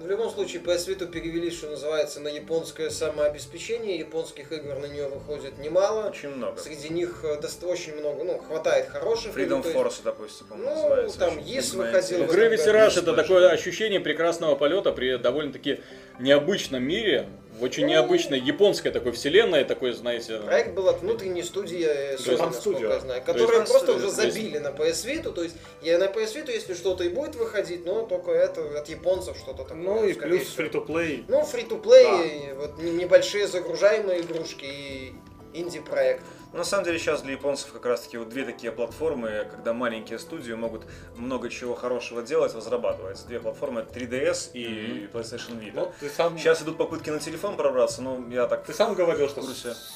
в 0.00 0.06
любом 0.08 0.30
случае, 0.30 0.62
PS 0.62 0.88
Vita 0.88 1.06
перевели, 1.06 1.50
что 1.50 1.68
называется, 1.70 2.20
на 2.20 2.28
японское 2.28 2.90
самообеспечение. 2.90 3.98
Японских 3.98 4.52
игр 4.52 4.78
на 4.78 4.86
нее 4.86 5.08
выходит 5.08 5.58
немало. 5.58 6.08
Очень 6.10 6.30
много. 6.30 6.60
Среди 6.60 6.88
них 6.90 7.20
э, 7.24 7.40
доста- 7.40 7.66
очень 7.66 7.94
много, 7.96 8.24
ну, 8.24 8.38
хватает 8.38 8.88
хороших 8.88 9.36
игр, 9.36 9.54
Freedom 9.56 9.64
есть- 9.64 9.76
Force, 9.76 10.00
допустим, 10.04 10.46
по-моему, 10.46 10.70
Ну, 10.70 10.76
называется. 10.82 11.18
там 11.18 11.38
есть 11.38 11.74
выходил 11.74 12.18
Ну, 12.18 12.24
Gravity 12.26 12.66
Rush 12.72 12.98
это 13.00 13.14
такое 13.14 13.48
ощущение 13.50 14.00
прекрасного 14.00 14.54
полета 14.54 14.92
при 14.92 15.16
довольно-таки 15.16 15.80
необычном 16.20 16.82
мире, 16.82 17.28
очень 17.60 17.84
Ну, 17.84 17.90
необычной 17.90 18.38
японской 18.38 18.90
такой 18.90 19.12
вселенной, 19.12 19.64
такой, 19.64 19.92
знаете... 19.92 20.38
Проект 20.38 20.74
был 20.74 20.88
от 20.88 21.00
внутренней 21.00 21.42
студии 21.42 21.86
Sony, 22.16 22.38
насколько 22.38 22.82
я 22.82 23.00
знаю, 23.00 23.22
там 23.24 23.36
просто 23.66 23.92
уже 23.92 24.10
забили 24.10 24.58
на 24.58 24.68
PS 24.68 25.06
Vita, 25.06 25.32
то 25.32 25.42
есть 25.42 25.56
я 25.82 25.98
на 25.98 26.04
PS 26.04 26.34
Vita, 26.36 26.50
если 26.50 26.74
что-то 26.74 27.04
и 27.04 27.08
будет 27.08 27.34
выходить, 27.34 27.84
но 27.86 28.02
только 28.02 28.30
это 28.32 28.78
от 28.78 28.88
японцев 28.88 29.36
что-то 29.36 29.64
такое. 29.64 29.76
Ну 29.76 30.04
и 30.06 30.12
плюс 30.12 30.54
free-to-play. 30.56 31.24
Ну, 31.28 31.42
фри-то-плей, 31.42 32.52
вот 32.54 32.78
не- 32.78 32.92
небольшие 32.92 33.46
загружаемые 33.46 34.20
игрушки 34.20 34.64
и 34.64 35.14
инди-проект. 35.54 36.22
Ну, 36.52 36.58
На 36.58 36.64
самом 36.64 36.84
деле 36.84 36.98
сейчас 36.98 37.22
для 37.22 37.32
японцев 37.32 37.72
как 37.72 37.84
раз 37.86 38.02
таки 38.02 38.16
вот 38.16 38.28
две 38.28 38.44
такие 38.44 38.72
платформы, 38.72 39.46
когда 39.50 39.72
маленькие 39.72 40.18
студии 40.18 40.52
могут 40.52 40.82
много 41.16 41.50
чего 41.50 41.74
хорошего 41.74 42.22
делать, 42.22 42.54
разрабатывать. 42.54 43.22
Две 43.26 43.40
платформы 43.40 43.80
3DS 43.82 44.50
и 44.54 45.08
PlayStation 45.12 45.60
Vita. 45.60 45.72
Ну, 45.74 45.92
ты 46.00 46.08
сам, 46.08 46.38
Сейчас 46.38 46.62
идут 46.62 46.78
попытки 46.78 47.10
на 47.10 47.18
телефон 47.18 47.56
пробраться, 47.56 48.00
но 48.00 48.24
я 48.30 48.46
так... 48.46 48.64
ты 48.64 48.72
сам 48.72 48.94
говорил, 48.94 49.28
что, 49.28 49.42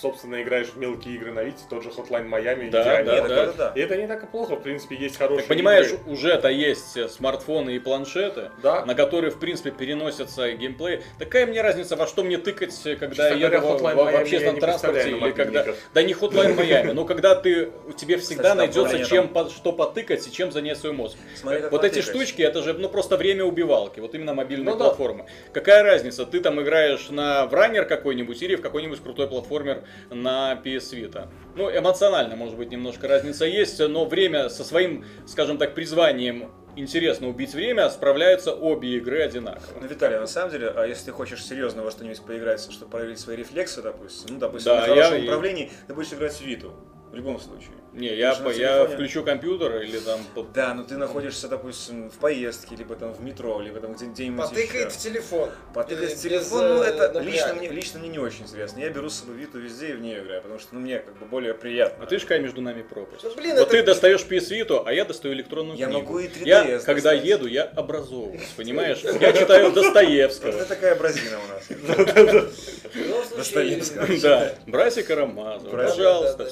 собственно, 0.01 0.43
играешь 0.43 0.69
в 0.69 0.77
мелкие 0.77 1.15
игры 1.15 1.33
на 1.33 1.43
Вите, 1.45 1.63
тот 1.71 1.83
же 1.83 1.91
Hotline 1.91 2.29
Miami. 2.29 2.69
Да, 2.71 2.83
идеально. 2.83 3.05
да, 3.13 3.15
Нет, 3.21 3.29
да. 3.29 3.43
это 3.45 3.53
да. 3.55 3.73
И 3.77 3.81
это 3.81 3.97
не 3.97 4.07
так 4.07 4.25
и 4.25 4.27
плохо, 4.27 4.57
в 4.57 4.63
принципе, 4.63 4.97
есть 4.97 5.17
хорошие 5.17 5.47
Как 5.47 5.49
понимаешь, 5.49 5.87
игры. 5.93 6.13
уже-то 6.13 6.49
есть 6.49 6.97
э, 6.97 7.09
смартфоны 7.09 7.77
и 7.77 7.79
планшеты, 7.79 8.51
Да. 8.63 8.85
на 8.85 8.95
которые, 8.95 9.31
в 9.31 9.39
принципе, 9.39 9.71
переносятся 9.71 10.51
геймплей. 10.53 11.03
Такая 11.19 11.47
мне 11.47 11.63
разница, 11.63 11.97
во 11.97 12.07
что 12.07 12.23
мне 12.25 12.39
тыкать, 12.39 12.75
э, 12.85 12.97
когда 12.97 13.31
Честно 13.31 13.39
я 13.39 13.49
говоря, 13.49 13.61
в, 13.61 13.81
Hotline 13.83 13.95
в- 14.05 14.11
я 14.13 14.19
общественном 14.21 14.55
не 14.57 14.61
транспорте 14.61 15.11
или 15.11 15.31
когда... 15.31 15.65
Да 15.95 16.03
не 16.03 16.13
Hotline 16.13 16.40
Miami, 16.49 16.93
но 16.93 17.05
когда 17.05 17.35
ты, 17.35 17.71
у 17.89 17.93
тебе 17.93 18.17
всегда 18.19 18.51
Кстати, 18.55 18.57
найдется 18.59 19.05
чем, 19.05 19.29
по- 19.29 19.49
что 19.51 19.73
потыкать 19.73 20.27
и 20.27 20.33
чем 20.33 20.53
занять 20.53 20.79
свой 20.79 20.93
мозг. 20.93 21.17
Смотри, 21.35 21.61
как 21.63 21.73
вот 21.73 21.85
эти 21.85 22.01
штучки, 22.01 22.43
это 22.43 22.63
же 22.63 22.75
ну 22.75 22.89
просто 22.89 23.17
время 23.17 23.45
убивалки, 23.45 24.01
вот 24.01 24.15
именно 24.15 24.35
мобильные 24.35 24.73
Ну 24.73 24.79
да. 24.79 24.87
платформы. 24.87 25.27
Какая 25.53 25.83
разница, 25.83 26.27
ты 26.27 26.41
там 26.41 26.61
играешь 26.61 27.09
на 27.11 27.47
Вранер 27.47 27.85
какой-нибудь 27.87 28.41
или 28.43 28.57
в 28.57 28.63
какой-нибудь 28.63 29.03
крутой 29.03 29.29
платформер 29.29 29.85
на 30.11 30.55
PS 30.65 30.93
Vita. 30.95 31.29
Ну, 31.57 31.69
эмоционально, 31.71 32.37
может 32.37 32.57
быть, 32.57 32.71
немножко 32.71 33.09
разница 33.09 33.45
есть, 33.45 33.81
но 33.81 34.05
время 34.05 34.49
со 34.49 34.65
своим, 34.65 35.05
скажем 35.27 35.59
так, 35.59 35.75
призванием 35.75 36.51
интересно 36.77 37.29
убить 37.29 37.55
время, 37.55 37.89
справляются 37.91 38.53
обе 38.53 38.97
игры 38.97 39.23
одинаково. 39.23 39.79
Ну, 39.81 39.87
Виталий, 39.87 40.19
на 40.19 40.27
самом 40.27 40.51
деле, 40.51 40.69
а 40.69 40.87
если 40.87 41.07
ты 41.07 41.13
хочешь 41.13 41.45
серьезно 41.45 41.83
во 41.83 41.91
что-нибудь 41.91 42.21
поиграть, 42.23 42.61
чтобы 42.71 42.91
проверить 42.91 43.19
свои 43.19 43.37
рефлексы, 43.37 43.83
допустим, 43.83 44.35
ну, 44.35 44.41
допустим, 44.41 44.73
Да, 44.73 44.81
на 44.81 44.87
хорошем 44.87 45.17
я 45.17 45.23
управлении, 45.25 45.71
ты 45.87 45.95
будешь 45.95 46.13
играть 46.13 46.33
в 46.33 46.41
Виту. 46.41 46.75
В 47.11 47.15
любом 47.17 47.41
случае. 47.41 47.73
Не, 48.01 48.17
я, 48.17 48.35
по- 48.35 48.49
я 48.51 48.87
включу 48.87 49.23
компьютер 49.23 49.83
или 49.83 49.99
там... 49.99 50.21
по- 50.35 50.43
Да, 50.43 50.75
но 50.75 50.83
ты 50.85 50.97
находишься, 50.97 51.49
допустим, 51.49 52.11
в 52.11 52.15
поездке, 52.19 52.75
либо 52.77 52.97
там 52.97 53.13
в 53.13 53.21
метро, 53.23 53.61
либо 53.61 53.79
там 53.81 53.93
где- 53.95 54.07
где-нибудь 54.07 54.49
Потыкает 54.49 54.89
еще. 54.89 54.91
в 54.91 54.97
телефон. 54.97 55.51
Потыкать 55.75 56.11
Без- 56.11 56.19
в 56.19 56.23
телефон, 56.23 56.69
ну 56.69 56.79
без, 56.83 56.87
э, 56.91 56.95
это 56.95 57.19
лично 57.21 57.55
мне, 57.55 57.69
лично 57.69 58.01
мне 58.01 58.09
не 58.09 58.19
очень 58.19 58.43
интересно. 58.45 58.81
Я 58.81 58.89
беру 58.91 59.11
с 59.11 59.21
собой 59.21 59.37
Виту 59.37 59.59
везде 59.59 59.89
и 59.91 59.93
в 59.93 60.01
нее 60.01 60.21
играю, 60.21 60.41
потому 60.43 60.59
что 60.59 60.75
ну, 60.75 60.81
мне 60.81 60.99
как 61.01 61.17
бы 61.19 61.27
более 61.27 61.55
приятно. 61.55 62.05
А 62.05 62.07
ты 62.07 62.17
же 62.19 62.23
какая 62.23 62.41
между 62.41 62.61
нами 62.61 62.83
пропасть. 62.83 63.23
Ну, 63.25 63.35
блин, 63.37 63.51
вот 63.57 63.61
это- 63.63 63.71
ты 63.71 63.83
достаешь 63.83 64.23
PS 64.29 64.51
Vita, 64.51 64.83
а 64.87 64.93
я 64.93 65.05
достаю 65.05 65.35
электронную 65.35 65.77
Я 65.79 65.87
книгу. 65.87 66.01
могу 66.01 66.19
и 66.21 66.27
3DS 66.29 66.47
Я, 66.47 66.65
достать. 66.65 66.85
когда 66.87 67.13
еду, 67.13 67.47
я 67.47 67.65
образовываюсь, 67.65 68.49
понимаешь? 68.57 68.99
Я 69.21 69.33
читаю 69.33 69.73
Достоевского. 69.73 70.51
Это 70.53 70.65
такая 70.67 70.95
бразина 70.95 71.37
у 71.39 71.49
нас. 71.53 71.67
Случае, 72.91 73.37
Достоевского. 73.37 74.07
Да, 74.23 74.55
братья 74.67 75.03
Карамазов, 75.03 75.71
пожалуйста, 75.71 76.45
да, 76.45 76.51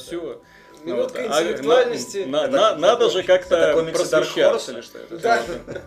да, 0.89 0.97
да. 0.97 1.09
все. 1.09 1.21
Минутка 1.23 1.27
интеллектуальности. 1.43 2.19
на- 2.27 2.47
на- 2.47 2.77
надо 2.77 3.11
же 3.11 3.23
как-то 3.23 3.73
просвещаться. 3.93 4.73
или 4.73 4.81
что 4.81 4.99
это? 4.99 5.17
Да, 5.19 5.43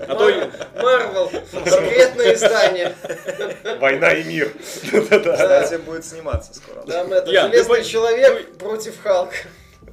А 0.08 0.16
то 0.16 0.30
Марвел, 0.82 1.30
секретное 1.52 2.34
издание. 2.34 2.96
Война 3.80 4.14
и 4.14 4.24
мир. 4.24 4.52
Кстати, 4.84 5.76
будет 5.78 6.06
сниматься 6.06 6.54
скоро. 6.54 6.82
Там 6.86 7.12
это 7.14 7.28
Железный 7.32 7.84
человек 7.84 8.58
против 8.58 9.02
Халка. 9.02 9.36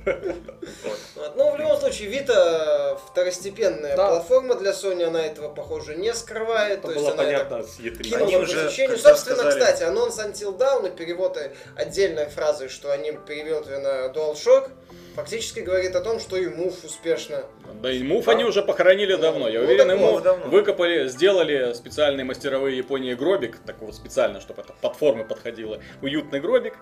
Вот. 0.05 1.33
Ну, 1.37 1.53
в 1.53 1.59
любом 1.59 1.79
случае, 1.79 2.11
Vita 2.11 2.99
второстепенная 3.11 3.97
Да. 3.97 4.09
платформа 4.09 4.55
для 4.55 4.71
Sony, 4.71 5.05
она 5.05 5.25
этого, 5.27 5.49
похоже, 5.53 5.97
не 5.97 6.15
скрывает. 6.15 6.79
Это 6.79 6.89
то 6.89 6.93
есть 6.93 7.03
было 7.05 7.13
она 7.13 7.23
это 7.25 7.45
понятно 7.45 7.63
с 7.69 7.79
E3. 7.79 8.03
кинула 8.03 8.27
Они 8.27 8.37
уже, 8.37 8.71
Собственно, 8.71 9.37
сказали- 9.37 9.51
кстати, 9.61 9.83
анонс 9.83 10.19
Until 10.19 10.57
Dawn 10.57 10.87
и 10.89 10.97
перевод 10.97 11.37
э, 11.37 11.53
отдельной 11.77 12.27
фразы, 12.27 12.69
что 12.69 12.91
они 12.93 13.13
перевели 13.13 13.77
на 13.79 14.07
DualShock, 14.07 14.71
фактически 15.19 15.59
говорит 15.61 15.97
о 15.97 16.01
том, 16.01 16.21
что 16.21 16.37
и 16.37 16.47
Move 16.47 16.87
успешно. 16.87 17.43
Да 17.83 17.91
и 17.91 18.03
Move 18.03 18.31
они 18.31 18.45
уже 18.45 18.63
похоронили 18.63 19.17
давно. 19.17 19.49
Я 19.49 19.59
Ну, 19.59 19.65
уверен, 19.65 19.91
ему 19.91 20.13
вот, 20.13 20.23
давно. 20.23 20.47
выкопали, 20.47 21.09
сделали 21.09 21.73
специальные 21.75 22.25
мастеровые 22.25 22.77
Японии 22.79 23.15
гробик, 23.15 23.59
такого 23.67 23.91
специально, 23.91 24.41
чтобы 24.41 24.63
это 24.63 24.75
под 24.81 24.95
формы 24.95 25.25
подходило. 25.25 25.81
Уютный 26.03 26.39
гробик. 26.41 26.75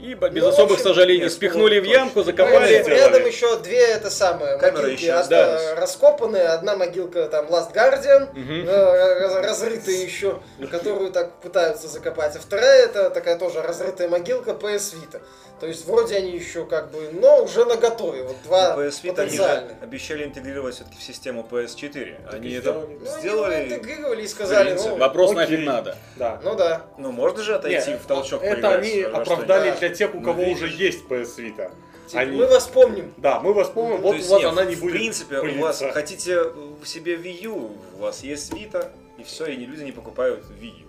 И 0.00 0.14
без 0.14 0.42
Ну, 0.42 0.50
в 0.50 0.52
особых 0.54 0.72
общем, 0.78 0.84
сожалений 0.88 1.22
нет, 1.24 1.32
спихнули 1.32 1.78
в 1.78 1.84
точно. 1.84 1.96
ямку, 1.98 2.22
закопали. 2.22 2.82
сделали. 2.82 2.94
Рядом 2.94 3.26
еще 3.26 3.58
две 3.60 3.78
это 3.86 4.10
самое 4.10 4.58
Камера 4.58 4.82
могилки 4.82 5.02
еще 5.02 5.12
осталась. 5.12 5.74
раскопанные. 5.78 6.44
Одна 6.48 6.76
могилка 6.76 7.26
там 7.28 7.46
Last 7.46 7.72
Guardian, 7.72 8.28
Мгм. 8.32 8.68
э, 8.68 9.18
раз- 9.20 9.44
разрытая 9.46 9.94
еще, 9.94 10.40
которую 10.70 11.12
так 11.12 11.34
пытаются 11.40 11.88
закопать. 11.88 12.34
А 12.36 12.40
вторая 12.40 12.84
это 12.86 13.10
такая 13.10 13.38
тоже 13.38 13.62
разрытая 13.62 14.08
могилка 14.08 14.52
PS 14.52 14.94
Vita. 14.94 15.20
То 15.60 15.68
есть 15.68 15.86
вроде 15.86 16.16
они 16.16 16.32
еще 16.32 16.64
как 16.66 16.90
бы, 16.90 17.10
но 17.12 17.44
уже 17.44 17.64
на 17.64 17.76
готове. 17.76 18.24
Вот 18.24 18.36
два 18.42 18.74
Ну, 18.74 18.82
PS 18.82 19.02
Vita 19.04 19.20
они 19.22 19.38
обещали 19.80 20.24
интегрировать 20.24 20.74
все-таки 20.74 20.96
в 20.98 21.02
систему 21.04 21.46
PS4. 21.48 22.16
Так 22.24 22.34
Они 22.34 22.48
и 22.48 22.54
это 22.54 22.62
сделали. 22.72 22.86
Ну, 23.00 23.10
они 23.12 23.20
сделали. 23.20 23.54
его 23.54 23.64
интегрировали 23.66 24.22
и 24.22 24.26
сказали, 24.26 24.72
ну, 24.72 24.96
Вопрос 24.96 25.30
Окей. 25.30 25.40
нафиг 25.40 25.60
надо. 25.66 25.96
Да. 26.16 26.40
ну 26.42 26.56
да. 26.56 26.82
Ну, 26.98 27.12
можно 27.12 27.42
же 27.44 27.54
отойти 27.54 27.90
Нет, 27.92 28.00
в 28.02 28.06
толчок 28.06 28.42
Это 28.42 28.74
они 28.74 29.02
оправдали 29.02 29.71
Да. 29.72 29.78
для 29.80 29.88
тех, 29.90 30.14
у 30.14 30.18
Ну, 30.20 30.24
кого 30.24 30.42
видишь. 30.42 30.62
уже 30.62 30.68
есть 30.68 31.04
PS 31.08 31.36
Vita. 31.38 31.70
Типа, 32.06 32.20
Они- 32.20 32.36
Мы 32.36 32.46
вас 32.46 32.66
помним. 32.66 33.12
Да, 33.16 33.40
мы 33.40 33.52
вас 33.54 33.68
помним, 33.70 33.96
То 33.98 34.02
вот 34.02 34.14
у 34.14 34.16
есть, 34.16 34.28
вас 34.28 34.40
нет, 34.40 34.50
она 34.50 34.64
не 34.64 34.74
в 34.74 34.80
будет 34.80 34.92
принципе, 34.92 35.38
у 35.38 35.60
вас 35.60 35.78
пылиться. 35.78 35.92
хотите 35.92 36.42
в 36.42 36.84
себе 36.84 37.14
Wii 37.16 37.44
U, 37.44 37.70
у 37.96 37.98
вас 38.00 38.22
есть 38.22 38.52
Vita, 38.52 38.90
и 39.18 39.22
все, 39.24 39.46
и 39.46 39.56
люди 39.56 39.82
не 39.82 39.92
покупают 39.92 40.44
Wii 40.60 40.82
U. 40.84 40.88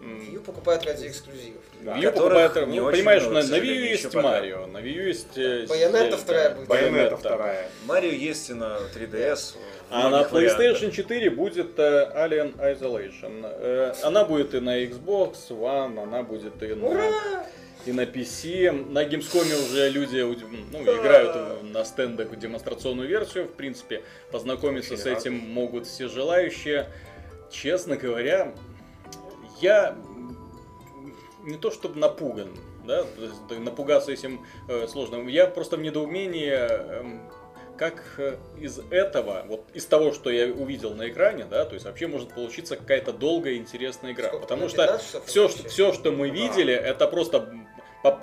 М, 0.00 0.20
Ее 0.20 0.38
покупают 0.40 0.86
ради 0.86 1.08
эксклюзивов. 1.08 1.60
Да. 1.82 1.96
Wii 1.98 2.06
U 2.06 2.12
покупает, 2.12 2.54
не 2.68 2.78
ну, 2.80 2.86
очень 2.86 2.98
понимаешь, 2.98 3.22
много, 3.24 3.42
на, 3.42 3.48
на 3.48 3.56
Wii 3.56 3.66
U 3.66 3.84
есть. 3.90 4.14
Марио, 4.14 4.66
на 4.68 4.78
Wii 4.78 4.92
U 4.92 5.06
есть... 5.08 5.68
Байонетта 5.68 6.14
э, 6.14 6.18
вторая 6.18 6.54
будет. 6.54 6.68
Байонета 6.68 6.92
Байонетта. 6.94 7.16
вторая. 7.16 7.70
Марио 7.86 8.10
есть 8.12 8.50
и 8.50 8.54
на 8.54 8.78
3DS. 8.94 9.36
в 9.54 9.56
А 9.90 10.08
на. 10.08 10.22
PlayStation 10.22 10.92
4 10.92 11.30
будет 11.30 11.78
э, 11.78 12.12
Alien 12.14 12.56
Isolation. 12.58 13.40
Э, 13.44 13.92
Она 14.04 14.24
будет 14.24 14.54
и 14.54 14.60
на 14.60 14.78
Xbox 14.84 15.34
One, 15.50 16.00
она 16.02 16.22
будет 16.22 16.62
и 16.62 16.74
на, 16.74 16.86
Ура! 16.86 17.44
И 17.86 17.92
на 17.92 18.02
PC. 18.02 18.90
На 18.90 19.04
Gamescom 19.04 19.70
уже 19.70 19.88
люди 19.90 20.20
ну, 20.20 20.82
играют 20.82 21.62
на 21.62 21.84
стендах 21.84 22.30
в 22.30 22.36
демонстрационную 22.36 23.08
версию. 23.08 23.46
В 23.46 23.52
принципе, 23.52 24.02
познакомиться 24.30 24.96
с 24.96 25.06
Очень 25.06 25.16
этим 25.16 25.34
могут 25.34 25.86
все 25.86 26.08
желающие. 26.08 26.88
Честно 27.50 27.96
говоря, 27.96 28.52
я 29.60 29.96
не 31.42 31.56
то 31.56 31.70
чтобы 31.70 31.98
напуган, 31.98 32.50
да, 32.86 33.04
напугаться 33.58 34.12
этим 34.12 34.44
э, 34.68 34.86
сложно. 34.86 35.28
Я 35.28 35.46
просто 35.46 35.76
в 35.76 35.80
недоумении, 35.80 36.50
эм, 36.50 37.22
как 37.76 38.02
э, 38.18 38.36
из 38.60 38.80
этого, 38.90 39.44
вот 39.46 39.64
из 39.72 39.86
того, 39.86 40.12
что 40.12 40.30
я 40.30 40.52
увидел 40.52 40.94
на 40.94 41.08
экране, 41.08 41.46
да, 41.50 41.64
то 41.64 41.74
есть 41.74 41.86
вообще 41.86 42.06
может 42.06 42.34
получиться 42.34 42.76
какая-то 42.76 43.12
долгая 43.12 43.56
интересная 43.56 44.12
игра. 44.12 44.28
Сколько, 44.28 44.42
потому 44.42 44.68
что 44.68 44.82
15 44.82 45.06
часов 45.06 45.26
все, 45.26 45.48
что, 45.48 45.68
все, 45.68 45.92
что 45.92 46.12
мы 46.12 46.28
видели, 46.28 46.74
это 46.74 47.06
просто 47.06 47.50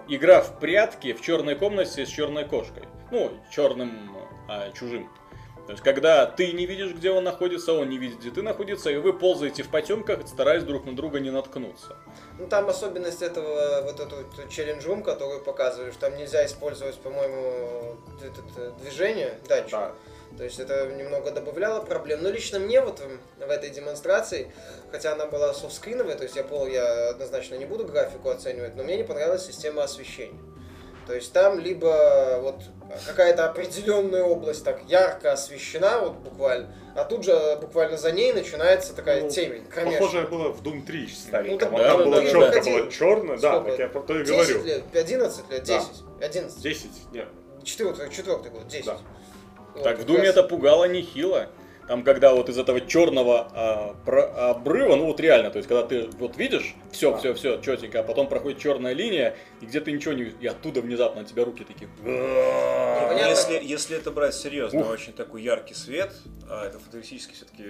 игра 0.07 0.41
в 0.41 0.59
прятки 0.59 1.13
в 1.13 1.21
черной 1.21 1.55
комнате 1.55 2.05
с 2.05 2.09
черной 2.09 2.45
кошкой. 2.45 2.83
Ну, 3.11 3.31
черным, 3.51 4.15
а, 4.47 4.71
чужим. 4.71 5.09
То 5.65 5.71
есть, 5.71 5.83
когда 5.83 6.27
ты 6.27 6.51
не 6.51 6.67
видишь, 6.67 6.93
где 6.93 7.09
он 7.09 7.23
находится, 7.23 7.73
он 7.73 7.89
не 7.89 7.97
видит, 7.97 8.19
где 8.19 8.29
ты 8.29 8.43
находишься, 8.43 8.91
и 8.91 8.97
вы 8.97 9.13
ползаете 9.13 9.63
в 9.63 9.69
потемках, 9.69 10.27
стараясь 10.27 10.63
друг 10.63 10.85
на 10.85 10.95
друга 10.95 11.19
не 11.19 11.31
наткнуться. 11.31 11.97
Ну 12.37 12.47
там 12.47 12.69
особенность 12.69 13.23
этого, 13.23 13.81
вот 13.81 13.99
эту 13.99 14.17
вот 14.17 14.49
челлендж 14.49 14.85
рум, 14.85 15.01
которую 15.01 15.43
показывали, 15.43 15.89
что 15.89 16.01
там 16.01 16.17
нельзя 16.17 16.45
использовать, 16.45 16.95
по-моему, 16.99 17.97
это, 18.21 18.41
это 18.41 18.71
движение, 18.73 19.39
датчик. 19.47 19.71
Да. 19.71 19.95
То 20.37 20.43
есть 20.43 20.59
это 20.59 20.87
немного 20.87 21.31
добавляло 21.31 21.81
проблем. 21.81 22.21
Но 22.21 22.29
лично 22.29 22.59
мне 22.59 22.81
вот 22.81 23.01
в, 23.39 23.49
этой 23.49 23.69
демонстрации, 23.69 24.51
хотя 24.91 25.13
она 25.13 25.25
была 25.25 25.53
софтскриновая, 25.53 26.15
то 26.15 26.23
есть 26.23 26.35
я 26.35 26.43
пол, 26.43 26.67
я 26.67 27.09
однозначно 27.09 27.55
не 27.55 27.65
буду 27.65 27.85
графику 27.85 28.29
оценивать, 28.29 28.75
но 28.75 28.83
мне 28.83 28.97
не 28.97 29.03
понравилась 29.03 29.45
система 29.45 29.83
освещения. 29.83 30.39
То 31.07 31.13
есть 31.13 31.31
там 31.33 31.59
либо 31.59 32.39
вот 32.41 32.55
какая-то 33.05 33.45
определенная 33.45 34.23
область 34.23 34.63
так 34.63 34.81
ярко 34.87 35.33
освещена, 35.33 35.99
вот 35.99 36.13
буквально, 36.13 36.73
а 36.95 37.03
тут 37.03 37.23
же 37.23 37.57
буквально 37.61 37.95
за 37.97 38.11
ней 38.11 38.33
начинается 38.33 38.93
такая 38.95 39.21
Ну, 39.21 39.29
темень, 39.29 39.65
кромешная. 39.67 39.99
Похожее 39.99 40.27
было 40.27 40.49
в 40.51 40.63
Doom 40.63 40.83
3 40.83 41.07
стареньком. 41.07 41.71
Ну, 41.71 41.77
да, 41.77 41.83
там 41.89 41.97
да, 41.99 42.05
было 42.05 42.15
да, 42.15 42.25
четко, 42.25 42.63
да. 42.63 42.71
было 42.71 42.91
черное, 42.91 43.37
да, 43.37 43.59
так 43.61 43.79
я 43.79 43.87
про 43.87 44.01
то 44.01 44.19
и 44.19 44.25
10 44.25 44.31
говорю. 44.35 44.63
лет, 44.65 44.83
11 44.95 45.51
лет, 45.51 45.63
Да. 45.63 45.79
10, 45.79 45.89
11. 46.21 46.61
10, 46.61 46.89
нет. 47.11 47.27
Четвертый, 47.63 48.09
четвертый 48.09 48.51
год, 48.51 48.67
10. 48.67 48.85
Да. 48.85 48.97
Так 49.83 49.99
в 49.99 50.05
Думе 50.05 50.25
это 50.25 50.43
пугало 50.43 50.85
нехило. 50.85 51.47
Там, 51.87 52.03
когда 52.03 52.33
вот 52.33 52.49
из 52.49 52.57
этого 52.57 52.81
черного 52.81 53.47
а, 53.53 53.95
про- 54.05 54.49
обрыва, 54.49 54.95
ну 54.95 55.05
вот 55.05 55.19
реально, 55.19 55.51
то 55.51 55.57
есть, 55.57 55.69
когда 55.69 55.83
ты 55.83 56.09
вот 56.17 56.35
видишь, 56.35 56.73
все, 56.91 57.15
все, 57.17 57.35
все, 57.35 57.61
четенько, 57.61 57.99
а 57.99 58.03
потом 58.03 58.27
проходит 58.27 58.57
черная 58.57 58.93
линия, 58.93 59.35
и 59.65 59.67
где 59.67 59.79
ты 59.79 59.91
ничего 59.91 60.13
не 60.13 60.23
видишь, 60.23 60.37
и 60.41 60.47
оттуда 60.47 60.81
внезапно 60.81 61.21
на 61.21 61.27
тебя 61.27 61.43
руки 61.43 61.63
такие. 61.63 61.89
Если, 63.27 63.59
если 63.63 63.97
это 63.97 64.11
брать 64.11 64.35
серьезно, 64.35 64.81
Ух. 64.81 64.89
очень 64.89 65.13
такой 65.13 65.41
яркий 65.41 65.73
свет, 65.73 66.11
а 66.47 66.67
это 66.67 66.79
футуристически 66.79 67.33
все-таки 67.33 67.63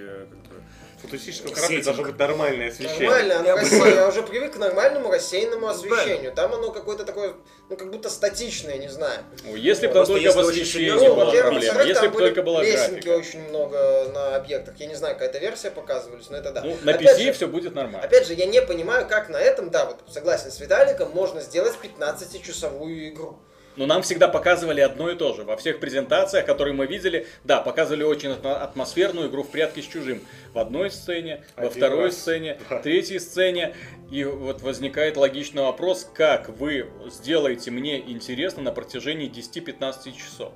как 1.00 1.10
бы... 1.10 1.18
Сеттинг. 1.18 1.84
должно 1.84 2.04
быть 2.04 2.18
нормальное 2.18 2.68
освещение. 2.68 3.08
Нормально, 3.10 3.40
оно 3.40 3.86
Я 3.86 4.08
уже 4.08 4.22
привык 4.22 4.54
к 4.54 4.56
нормальному 4.56 5.10
рассеянному 5.10 5.68
освещению. 5.68 6.32
Там 6.32 6.54
оно 6.54 6.70
какое-то 6.70 7.04
такое, 7.04 7.34
ну 7.68 7.76
как 7.76 7.90
будто 7.90 8.08
статичное, 8.08 8.78
не 8.78 8.88
знаю. 8.88 9.20
Ну, 9.44 9.56
Если 9.56 9.86
бы 9.86 9.94
там 9.94 10.06
только 10.06 10.22
если 10.22 10.40
в 10.40 10.44
очень 10.44 10.62
освещении 10.62 11.08
была 11.08 11.24
во-первых, 11.26 11.52
проблема, 11.52 11.82
если 11.82 12.06
бы 12.08 12.18
только 12.18 12.42
была 12.42 12.62
лесенки 12.62 13.04
графика. 13.04 13.08
очень 13.10 13.48
много 13.48 14.10
на 14.12 14.36
объектах. 14.36 14.74
Я 14.78 14.86
не 14.86 14.94
знаю, 14.94 15.14
какая-то 15.14 15.38
версия 15.38 15.70
показывались, 15.70 16.28
но 16.30 16.38
это 16.38 16.52
да. 16.52 16.62
Ну, 16.62 16.76
на 16.82 16.92
Опять 16.92 17.18
PC 17.18 17.24
же, 17.24 17.32
все 17.32 17.46
будет 17.46 17.74
нормально. 17.74 18.06
Опять 18.06 18.26
же, 18.26 18.34
я 18.34 18.46
не 18.46 18.60
понимаю, 18.62 19.06
как 19.06 19.28
на 19.28 19.36
этом, 19.36 19.70
да, 19.70 19.84
вот 19.86 20.00
согласен 20.08 20.50
с 20.50 20.60
Виталиком, 20.60 21.10
можно 21.12 21.40
сделать 21.40 21.76
15-часовую 21.86 23.08
игру. 23.10 23.38
Но 23.76 23.84
нам 23.84 24.00
всегда 24.00 24.26
показывали 24.28 24.80
одно 24.80 25.10
и 25.10 25.16
то 25.16 25.34
же. 25.34 25.44
Во 25.44 25.54
всех 25.58 25.80
презентациях, 25.80 26.46
которые 26.46 26.72
мы 26.72 26.86
видели, 26.86 27.26
да, 27.44 27.60
показывали 27.60 28.04
очень 28.04 28.30
атмо- 28.30 28.56
атмосферную 28.58 29.28
игру 29.28 29.42
в 29.42 29.50
прятки 29.50 29.80
с 29.80 29.84
чужим. 29.84 30.22
В 30.54 30.58
одной 30.58 30.90
сцене, 30.90 31.44
во 31.56 31.64
Один 31.64 31.76
второй 31.76 32.04
раз. 32.06 32.16
сцене, 32.16 32.58
Да. 32.70 32.78
в 32.78 32.82
третьей 32.82 33.18
сцене. 33.18 33.76
И 34.10 34.24
вот 34.24 34.62
возникает 34.62 35.18
логичный 35.18 35.60
вопрос, 35.62 36.08
как 36.14 36.48
вы 36.48 36.88
сделаете 37.08 37.70
мне 37.70 37.98
интересно 38.00 38.62
на 38.62 38.72
протяжении 38.72 39.28
10-15 39.30 40.16
часов? 40.16 40.54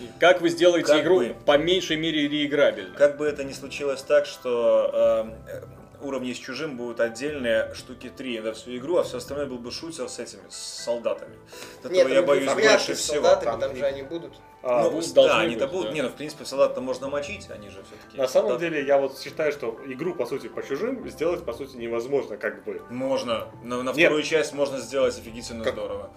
И 0.00 0.08
Как 0.18 0.40
вы 0.40 0.48
сделаете 0.48 0.86
Как 0.94 1.02
игру 1.02 1.18
бы. 1.18 1.36
по 1.44 1.58
меньшей 1.58 1.96
мере 1.98 2.26
реиграбельной? 2.26 2.96
Как 2.96 3.18
бы 3.18 3.26
это 3.26 3.44
ни 3.44 3.52
случилось 3.52 4.00
так, 4.00 4.24
что 4.24 5.34
э, 5.46 5.62
уровни 6.02 6.32
с 6.32 6.36
чужим 6.38 6.76
будут 6.76 7.00
отдельные 7.00 7.72
штуки 7.74 8.10
три 8.14 8.40
на 8.40 8.52
всю 8.52 8.76
игру, 8.76 8.98
а 8.98 9.04
все 9.04 9.18
остальное 9.18 9.46
был 9.46 9.58
бы 9.58 9.70
шутер 9.70 10.08
с 10.08 10.18
этими, 10.18 10.42
с 10.48 10.56
солдатами. 10.84 11.36
Этого 11.80 11.92
Нет, 11.92 12.08
я 12.08 12.14
там 12.16 12.26
боюсь 12.26 12.50
в 12.50 12.54
больше 12.54 12.94
всего. 12.94 13.14
солдатами, 13.22 13.50
Там 13.50 13.60
там 13.60 13.76
же 13.76 13.84
они 13.84 14.02
будут. 14.02 14.32
А, 14.64 14.82
ну, 14.84 14.90
будут, 14.92 15.12
да, 15.14 15.38
они-то 15.40 15.66
будут. 15.66 15.88
да. 15.88 15.92
Не, 15.92 16.02
ну 16.02 16.08
в 16.08 16.14
принципе 16.14 16.44
солдат-то 16.44 16.80
можно 16.80 17.08
мочить, 17.08 17.48
они 17.50 17.68
же 17.68 17.82
все-таки. 17.82 18.16
на 18.16 18.28
самом 18.28 18.58
деле, 18.58 18.84
я 18.86 18.98
вот 18.98 19.18
считаю, 19.18 19.50
что 19.52 19.78
игру, 19.86 20.14
по 20.14 20.24
сути, 20.26 20.48
по 20.48 20.62
чужим 20.62 21.08
сделать, 21.08 21.44
по 21.44 21.52
сути, 21.52 21.76
невозможно, 21.76 22.36
как 22.36 22.62
бы. 22.64 22.80
Можно. 22.90 23.48
На, 23.64 23.82
на 23.82 23.90
Нет. 23.90 24.06
вторую 24.06 24.22
часть 24.22 24.52
можно 24.52 24.78
сделать 24.78 25.18
офигительно 25.18 25.64
Как- 25.64 25.74
здорово. 25.74 26.10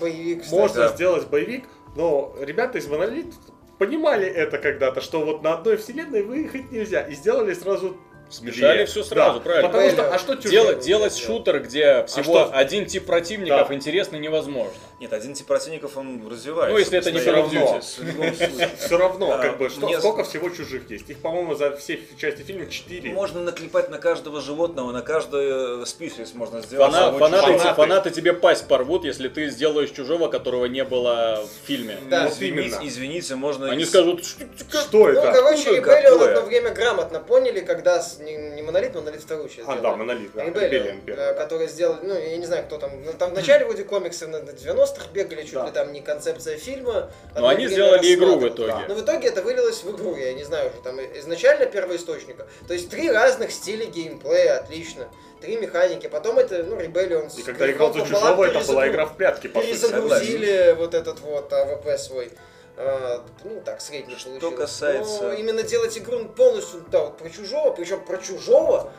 Боевик, 0.00 0.42
кстати. 0.42 0.60
Можно 0.60 0.80
да. 0.80 0.88
сделать 0.88 1.26
боевик, 1.28 1.64
но 1.94 2.34
ребята 2.40 2.76
из 2.78 2.86
Monolith 2.86 3.32
понимали 3.78 4.26
это 4.26 4.58
когда-то, 4.58 5.00
что 5.00 5.24
вот 5.24 5.42
на 5.42 5.54
одной 5.54 5.76
вселенной 5.76 6.22
выехать 6.22 6.70
нельзя, 6.72 7.02
и 7.02 7.14
сделали 7.14 7.54
сразу 7.54 7.96
Смешали 8.28 8.84
все 8.86 9.04
сразу, 9.04 9.38
Да, 9.38 9.44
правильно. 9.44 9.68
Потому 9.68 9.90
что, 9.90 10.14
а 10.14 10.18
что 10.18 10.34
чужие? 10.36 10.80
Делать, 10.80 11.16
шутер, 11.16 11.60
где 11.60 12.04
всего 12.06 12.46
что? 12.46 12.50
один 12.52 12.86
тип 12.86 13.06
противников 13.06 13.68
Да. 13.68 13.74
интересно 13.74 14.16
невозможно. 14.16 14.74
Нет, 14.98 15.12
один 15.12 15.34
тип 15.34 15.46
противников 15.46 15.96
он 15.98 16.26
развивается. 16.26 16.72
Ну, 16.72 16.78
если 16.78 16.98
это 16.98 17.12
не. 17.12 17.18
Call 17.18 17.44
of 17.44 17.50
Duty. 17.50 17.82
В 17.82 18.04
любом 18.06 18.34
случае. 18.34 18.70
Все 18.78 18.96
равно, 18.96 19.32
А, 19.32 19.38
как 19.38 19.58
бы, 19.58 19.68
сколько 19.68 20.24
всего 20.24 20.48
чужих 20.48 20.90
есть? 20.90 21.10
Их, 21.10 21.18
по-моему, 21.20 21.54
за 21.54 21.76
все 21.76 22.00
части 22.18 22.42
фильма 22.42 22.66
4. 22.66 23.12
Можно 23.12 23.42
наклепать 23.42 23.90
на 23.90 23.98
каждого 23.98 24.40
животного, 24.40 24.92
на 24.92 25.02
каждый 25.02 25.82
э, 25.82 25.86
список 25.86 26.32
можно 26.34 26.62
сделать. 26.62 26.92
Фанаты, 26.92 28.10
тебе 28.10 28.32
пасть 28.32 28.68
порвут, 28.68 29.04
если 29.04 29.28
ты 29.28 29.48
сделаешь 29.50 29.90
чужого, 29.90 30.28
которого 30.28 30.64
не 30.66 30.84
было 30.84 31.44
в 31.44 31.66
фильме. 31.66 31.98
Да. 32.08 32.28
Извините, 32.28 33.34
можно... 33.34 33.70
Они 33.70 33.84
скажут, 33.84 34.24
«Что- 34.24 34.46
Что 34.80 34.98
Ну, 34.98 35.08
это? 35.08 35.32
короче, 35.32 35.80
какое? 35.82 36.30
одно 36.30 36.40
время 36.46 36.70
грамотно 36.70 37.20
поняли, 37.20 37.60
когда 37.60 38.02
не, 38.20 38.62
Монолит, 38.62 38.94
Монолит 38.94 39.20
вторую 39.20 39.48
часть 39.48 39.68
А, 39.68 39.76
да, 39.76 39.94
Монолит, 39.96 40.30
да. 40.34 40.44
Первый, 40.50 41.00
э, 41.06 41.16
да. 41.16 41.34
которые 41.34 41.68
сделали, 41.68 41.98
ну, 42.02 42.14
я 42.14 42.36
не 42.36 42.46
знаю, 42.46 42.64
кто 42.64 42.78
там, 42.78 42.90
ну, 43.04 43.12
там 43.12 43.30
в 43.30 43.34
начале 43.34 43.64
вроде 43.66 43.84
комиксы 43.84 44.26
на 44.26 44.40
на 44.40 44.52
90-х 44.86 44.96
монстрах 44.96 45.08
бегали, 45.12 45.42
чуть 45.42 45.54
Да. 45.54 45.66
ли 45.66 45.72
там 45.72 45.92
не 45.92 46.00
концепция 46.00 46.56
фильма. 46.56 47.10
Но 47.34 47.48
они 47.48 47.66
сделали 47.66 48.14
игру 48.14 48.36
в 48.36 48.48
итоге. 48.48 48.74
Но 48.88 48.94
в 48.94 49.00
итоге 49.02 49.28
это 49.28 49.42
вылилось 49.42 49.82
в 49.82 49.90
игру, 49.94 50.16
я 50.16 50.32
не 50.34 50.44
знаю 50.44 50.70
уже, 50.70 50.80
там 50.82 50.98
изначально 51.18 51.66
первоисточника. 51.66 52.46
То 52.66 52.74
есть 52.74 52.90
три 52.90 53.10
разных 53.10 53.50
стиля 53.52 53.86
геймплея, 53.86 54.58
отлично. 54.58 55.08
Три 55.40 55.56
механики. 55.56 56.06
Потом 56.06 56.38
это, 56.38 56.62
ну, 56.64 56.76
Rebellion 56.76 57.28
с 57.28 57.38
И 57.38 57.42
когда 57.42 57.70
играл 57.70 57.92
за 57.92 58.00
чужого, 58.06 58.44
это 58.44 58.60
была 58.66 58.88
игра 58.88 59.04
в 59.06 59.16
прятки, 59.16 59.48
по. 59.48 59.60
Перезагрузили 59.60 60.74
вот 60.78 60.94
этот 60.94 61.20
вот 61.20 61.52
АВП 61.52 61.98
свой. 61.98 62.30
А, 62.78 63.22
ну 63.44 63.62
так, 63.64 63.80
средний 63.80 64.16
Что 64.16 64.28
получилось. 64.30 64.56
касается- 64.58 65.22
Но 65.22 65.32
именно 65.32 65.62
делать 65.62 65.96
игру 65.96 66.24
полностью, 66.26 66.84
да, 66.90 67.04
вот 67.04 67.16
про 67.18 67.30
чужого, 67.30 67.70
причем 67.70 68.04
про 68.04 68.18
чужого, 68.18 68.92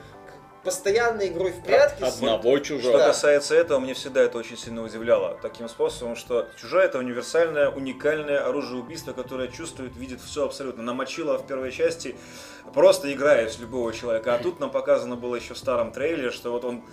постоянной 0.68 1.30
игрой 1.30 1.52
в 1.54 1.64
прятки. 1.64 2.04
с- 2.04 2.16
Одного 2.18 2.58
Что 2.58 2.66
чужого. 2.66 2.98
Да. 2.98 3.08
касается 3.08 3.56
этого, 3.56 3.80
мне 3.80 3.94
всегда 3.94 4.22
это 4.22 4.38
очень 4.38 4.58
сильно 4.58 4.84
удивляло. 4.84 5.38
Таким 5.42 5.70
способом, 5.70 6.16
что 6.18 6.46
чужое 6.60 6.84
это 6.86 7.00
универсальное, 7.00 7.70
уникальное 7.70 8.46
оружие 8.46 8.82
убийства, 8.82 9.14
которое 9.14 9.48
чувствует, 9.48 9.96
видит 9.96 10.20
все 10.22 10.44
абсолютно. 10.46 10.84
Намочило 10.84 11.38
в 11.38 11.48
первой 11.48 11.72
части, 11.72 12.18
просто 12.74 13.12
играет 13.14 13.54
с 13.54 13.60
любого 13.60 13.94
человека. 13.94 14.36
А 14.36 14.40
тут 14.40 14.60
нам 14.60 14.70
показано 14.70 15.16
было 15.16 15.36
еще 15.38 15.54
в 15.54 15.58
старом 15.58 15.92
трейлере, 15.94 16.32
что 16.32 16.52
вот 16.52 16.66
он 16.66 16.84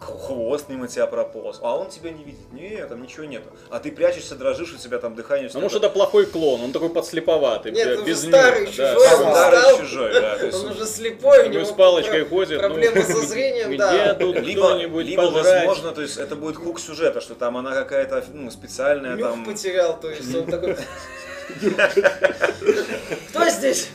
хвост 0.00 0.68
мимо 0.68 0.88
тебя 0.88 1.06
прополз, 1.06 1.58
а 1.62 1.76
он 1.76 1.88
тебя 1.90 2.10
не 2.10 2.24
видит. 2.24 2.52
Нет, 2.52 2.88
там 2.88 3.02
ничего 3.02 3.24
нету. 3.24 3.48
А 3.68 3.78
ты 3.78 3.92
прячешься, 3.92 4.34
дрожишь, 4.34 4.72
у 4.72 4.78
тебя 4.78 4.98
там 4.98 5.14
дыхание. 5.14 5.50
Ну, 5.52 5.60
может, 5.60 5.78
это 5.82 5.90
плохой 5.90 6.26
клон, 6.26 6.62
он 6.62 6.72
такой 6.72 6.88
подслеповатый, 6.88 7.72
Нет, 7.72 8.04
без 8.04 8.20
уже 8.20 8.28
старый 8.28 8.66
нюха, 8.66 8.76
да. 8.76 8.94
чужой, 8.94 9.06
Старый 9.06 9.26
он 9.26 9.34
старый 9.34 9.60
стал- 9.60 9.78
чужой, 9.78 10.12
да. 10.14 10.34
есть 10.42 10.64
Он 10.64 10.70
уже 10.72 10.86
слепой, 10.86 11.46
у 11.46 11.50
него 11.50 11.64
с 11.64 11.72
палочкой 11.72 12.24
про- 12.24 12.28
ходит, 12.36 12.58
проблемы 12.58 13.04
ну, 13.08 13.14
со 13.14 13.26
зрением, 13.26 13.68
где 13.68 13.76
да. 13.78 14.14
тут 14.14 14.36
либо, 14.40 14.60
кто-нибудь 14.68 15.06
либо 15.06 15.30
пожрать? 15.30 15.66
возможно, 15.66 15.92
то 15.92 16.02
есть 16.02 16.16
это 16.16 16.34
будет 16.34 16.56
хук 16.56 16.80
сюжета, 16.80 17.20
что 17.20 17.34
там 17.34 17.56
она 17.56 17.72
какая-то 17.72 18.24
ну, 18.32 18.50
специальная 18.50 19.16
Нюх 19.16 19.28
там. 19.28 19.44
потерял, 19.44 19.98
то 20.00 20.10
есть 20.10 20.34
он 20.34 20.46
такой... 20.46 20.76
Кто 23.30 23.48
здесь? 23.48 23.88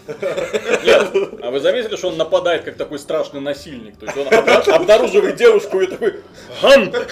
Нет, 0.83 1.07
а 1.41 1.51
вы 1.51 1.59
заметили, 1.59 1.95
что 1.95 2.09
он 2.09 2.17
нападает 2.17 2.63
как 2.63 2.75
такой 2.75 2.99
страшный 2.99 3.41
насильник? 3.41 3.97
То 3.97 4.05
есть 4.05 4.17
он 4.17 4.27
обна- 4.27 4.71
обнаруживает 4.71 5.35
девушку 5.35 5.81
и 5.81 5.87
такой 5.87 6.21
конце- 6.61 7.05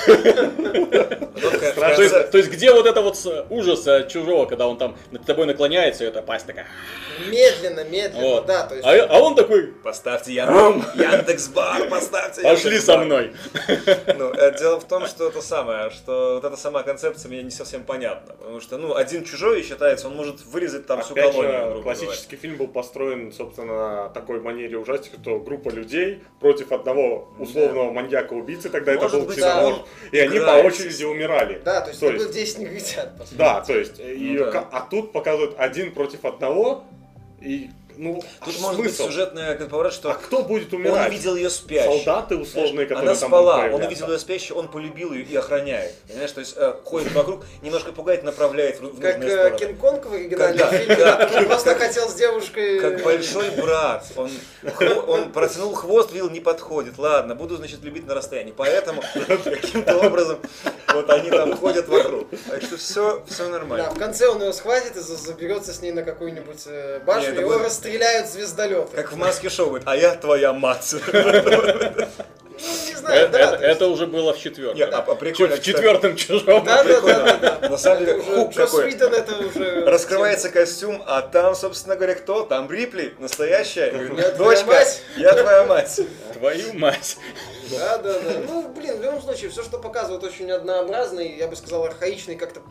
То 1.96 2.02
есть, 2.02 2.32
то 2.32 2.38
есть 2.38 2.50
где 2.52 2.72
вот 2.72 2.86
это 2.86 3.02
вот 3.02 3.18
ужас 3.50 3.88
от 3.88 4.10
чужого, 4.10 4.46
когда 4.46 4.68
он 4.68 4.78
там 4.78 4.96
над 5.12 5.26
тобой 5.26 5.46
наклоняется, 5.46 6.04
и 6.04 6.08
эта 6.08 6.22
пасть 6.22 6.46
такая. 6.46 6.68
Медленно, 7.28 7.84
медленно, 7.84 8.24
Вот. 8.28 8.46
да, 8.46 8.64
то 8.66 8.76
есть... 8.76 8.88
А, 8.88 9.06
а 9.10 9.20
он 9.20 9.36
такой 9.36 9.68
Поставьте 9.84 10.34
Ян- 10.34 10.84
Яндекс 10.96 11.48
Бар, 11.50 11.88
поставьте 11.90 12.42
«Пошли 12.42 12.80
со 12.80 12.96
Бар». 12.98 13.06
мной». 13.06 13.34
Ну, 14.18 14.32
э, 14.34 14.58
дело 14.58 14.80
в 14.80 14.88
том, 14.88 15.06
что 15.08 15.28
это 15.30 15.42
самое, 15.42 15.90
что 15.92 16.36
вот 16.36 16.44
эта 16.44 16.58
сама 16.58 16.84
концепция 16.84 17.30
мне 17.30 17.44
не 17.44 17.52
совсем 17.52 17.84
понятна. 17.84 18.34
Потому 18.36 18.62
что, 18.62 18.78
ну, 18.78 18.96
один 18.96 19.24
чужой 19.26 19.64
считается, 19.64 20.08
он 20.08 20.16
может 20.16 20.33
вырезать 20.46 20.88
там 20.88 21.02
всю 21.02 21.14
Опять 21.14 21.32
колонию, 21.32 21.52
же, 21.54 21.60
грубо 21.60 21.82
говоря. 21.82 22.00
классический 22.00 22.36
фильм 22.36 22.58
был 22.58 22.68
построен, 22.68 23.32
собственно, 23.32 24.04
на 24.04 24.10
такой 24.10 24.40
манере 24.42 24.78
ужастика, 24.78 25.18
что 25.22 25.40
группа 25.40 25.70
людей 25.70 26.22
против 26.40 26.72
одного 26.72 27.30
условного 27.40 27.92
маньяка-убийцы, 27.92 28.70
тогда 28.70 28.94
Может 28.94 29.08
это 29.10 29.18
был 29.20 29.26
быть, 29.28 29.38
ксеноморф, 29.38 29.78
он 29.80 29.86
и 30.12 30.18
они 30.20 30.32
по 30.32 30.44
играет. 30.44 30.66
очереди 30.66 31.04
умирали. 31.04 31.62
Да, 31.64 31.82
то 31.82 31.88
есть 31.90 32.00
То 32.00 32.08
есть- 32.12 32.24
было 32.26 32.34
10 32.34 32.58
негритят. 32.60 33.12
Да, 33.34 33.62
то 33.62 33.78
есть, 33.78 34.00
и, 34.00 34.36
Ну 34.40 34.46
да. 34.46 34.52
ка- 34.52 34.70
а 34.72 34.82
тут 34.82 35.12
показывают 35.12 35.56
один 35.58 35.92
против 35.94 36.26
одного, 36.26 36.84
и, 37.42 37.70
ну, 37.98 38.24
а 38.40 38.46
Тут 38.46 38.54
что 38.54 38.64
может 38.64 38.80
быть 38.82 38.96
смысл? 38.96 39.10
сюжетная 39.10 39.56
как 39.56 39.70
поворот, 39.70 39.92
А 39.92 39.96
что 39.96 40.14
кто 40.14 40.44
будет 40.44 40.74
он 40.74 40.82
умирать? 40.82 41.10
увидел 41.10 41.36
ее 41.36 41.50
спящей. 41.50 42.04
Солдаты 42.04 42.38
условные, 42.38 42.86
которые 42.86 43.12
Она 43.12 43.20
там 43.20 43.30
спала, 43.30 43.62
будут 43.62 43.74
он 43.76 43.82
увидел 43.84 44.12
ее 44.12 44.20
спящей, 44.20 44.54
он 44.54 44.68
полюбил 44.68 45.14
ее 45.14 45.24
и 45.24 45.36
охраняет. 45.36 45.94
Понимаешь, 46.08 46.32
то 46.32 46.40
есть 46.40 46.54
э, 46.58 46.74
ходит 46.84 47.12
вокруг, 47.14 47.46
немножко 47.62 47.92
пугает, 47.92 48.24
направляет 48.24 48.80
в, 48.80 48.86
в 48.86 49.00
Как 49.00 49.24
э. 49.24 49.56
Кинг-Конг 49.58 50.06
в 50.06 50.14
оригинальном 50.14 50.58
да, 50.58 50.78
фильме, 50.78 50.96
да. 50.96 51.44
просто 51.48 51.76
хотел 51.76 52.10
с 52.10 52.16
девушкой... 52.16 52.80
Как 52.80 53.04
большой 53.04 53.50
брат. 53.52 54.06
Он, 54.16 54.30
он 55.08 55.32
протянул 55.32 55.74
хвост, 55.74 56.12
видел, 56.12 56.30
не 56.30 56.40
подходит. 56.40 56.98
Ладно, 56.98 57.36
буду, 57.36 57.58
значит, 57.58 57.84
любить 57.84 58.06
на 58.08 58.16
расстоянии. 58.16 58.54
Поэтому 58.56 59.02
каким-то 59.44 59.98
образом 59.98 60.40
вот 60.94 61.10
они 61.10 61.30
там 61.30 61.56
ходят 61.58 61.88
вокруг. 61.88 62.28
Так 62.50 62.62
что 62.62 62.78
все, 62.78 63.24
все 63.28 63.44
Да, 63.46 63.50
нормально. 63.50 63.90
в 63.92 63.98
конце 63.98 64.28
он 64.28 64.42
ее 64.42 64.54
схватит 64.54 64.96
и 64.96 65.00
за- 65.00 65.16
заберется 65.16 65.74
с 65.74 65.82
ней 65.82 65.92
на 65.92 66.04
какую-нибудь 66.04 66.64
э, 66.68 67.00
башню, 67.06 67.30
Нет, 67.30 67.34
это 67.34 67.42
его 67.42 67.58
будет- 67.84 68.02
расстреляют 68.02 68.28
звездолеты. 68.30 68.96
Как 68.96 69.12
в 69.12 69.18
маске 69.18 69.50
шоу 69.50 69.68
говорит, 69.68 69.88
а 69.88 69.96
я 69.96 70.16
твоя 70.16 70.54
мать. 70.54 70.96
Ну, 72.56 72.70
не 72.88 72.96
знаю, 72.96 73.26
Э, 73.26 73.28
да. 73.30 73.40
Это 73.40 73.58
то 73.58 73.64
есть- 73.66 73.76
это 73.76 73.88
уже 73.88 74.08
было 74.08 74.32
в 74.34 74.40
четвертом. 74.40 74.78
Нет, 74.78 74.94
а, 74.94 75.00
а 75.00 75.16
прикольно, 75.16 75.56
В 75.56 75.62
четвертом 75.62 76.16
чужом. 76.16 76.64
Да, 76.64 76.84
да, 76.84 77.02
да, 77.02 77.20
да, 77.38 77.58
да. 77.60 77.70
На 77.70 77.78
самом 77.78 78.06
деле, 78.06 78.20
Это 78.20 78.32
уже 78.42 78.68
хук. 78.68 78.80
Уидон 78.84 79.14
это 79.14 79.36
уже... 79.40 79.82
Раскрывается 79.86 80.50
костюм, 80.50 81.02
а 81.08 81.24
там, 81.24 81.56
собственно 81.56 81.96
говоря, 81.96 82.14
кто? 82.14 82.44
Там 82.44 82.72
Рипли, 82.72 83.16
настоящая. 83.18 83.92
Дочка, 84.38 84.68
мать». 84.68 85.02
я 85.18 85.34
твоя 85.34 85.64
мать. 85.66 86.00
Твою 86.34 86.74
мать. 86.76 87.18
Да, 87.72 87.98
да, 87.98 88.20
да. 88.20 88.32
Ну, 88.48 88.70
блин, 88.70 88.98
в 88.98 89.02
любом 89.04 89.22
случае, 89.22 89.50
все, 89.50 89.64
что 89.64 89.80
показывают, 89.80 90.24
очень 90.24 90.50
однообразный, 90.52 91.36
я 91.36 91.48
бы 91.48 91.56
сказал, 91.56 91.84
архаичный 91.86 92.36
как-то 92.36 92.62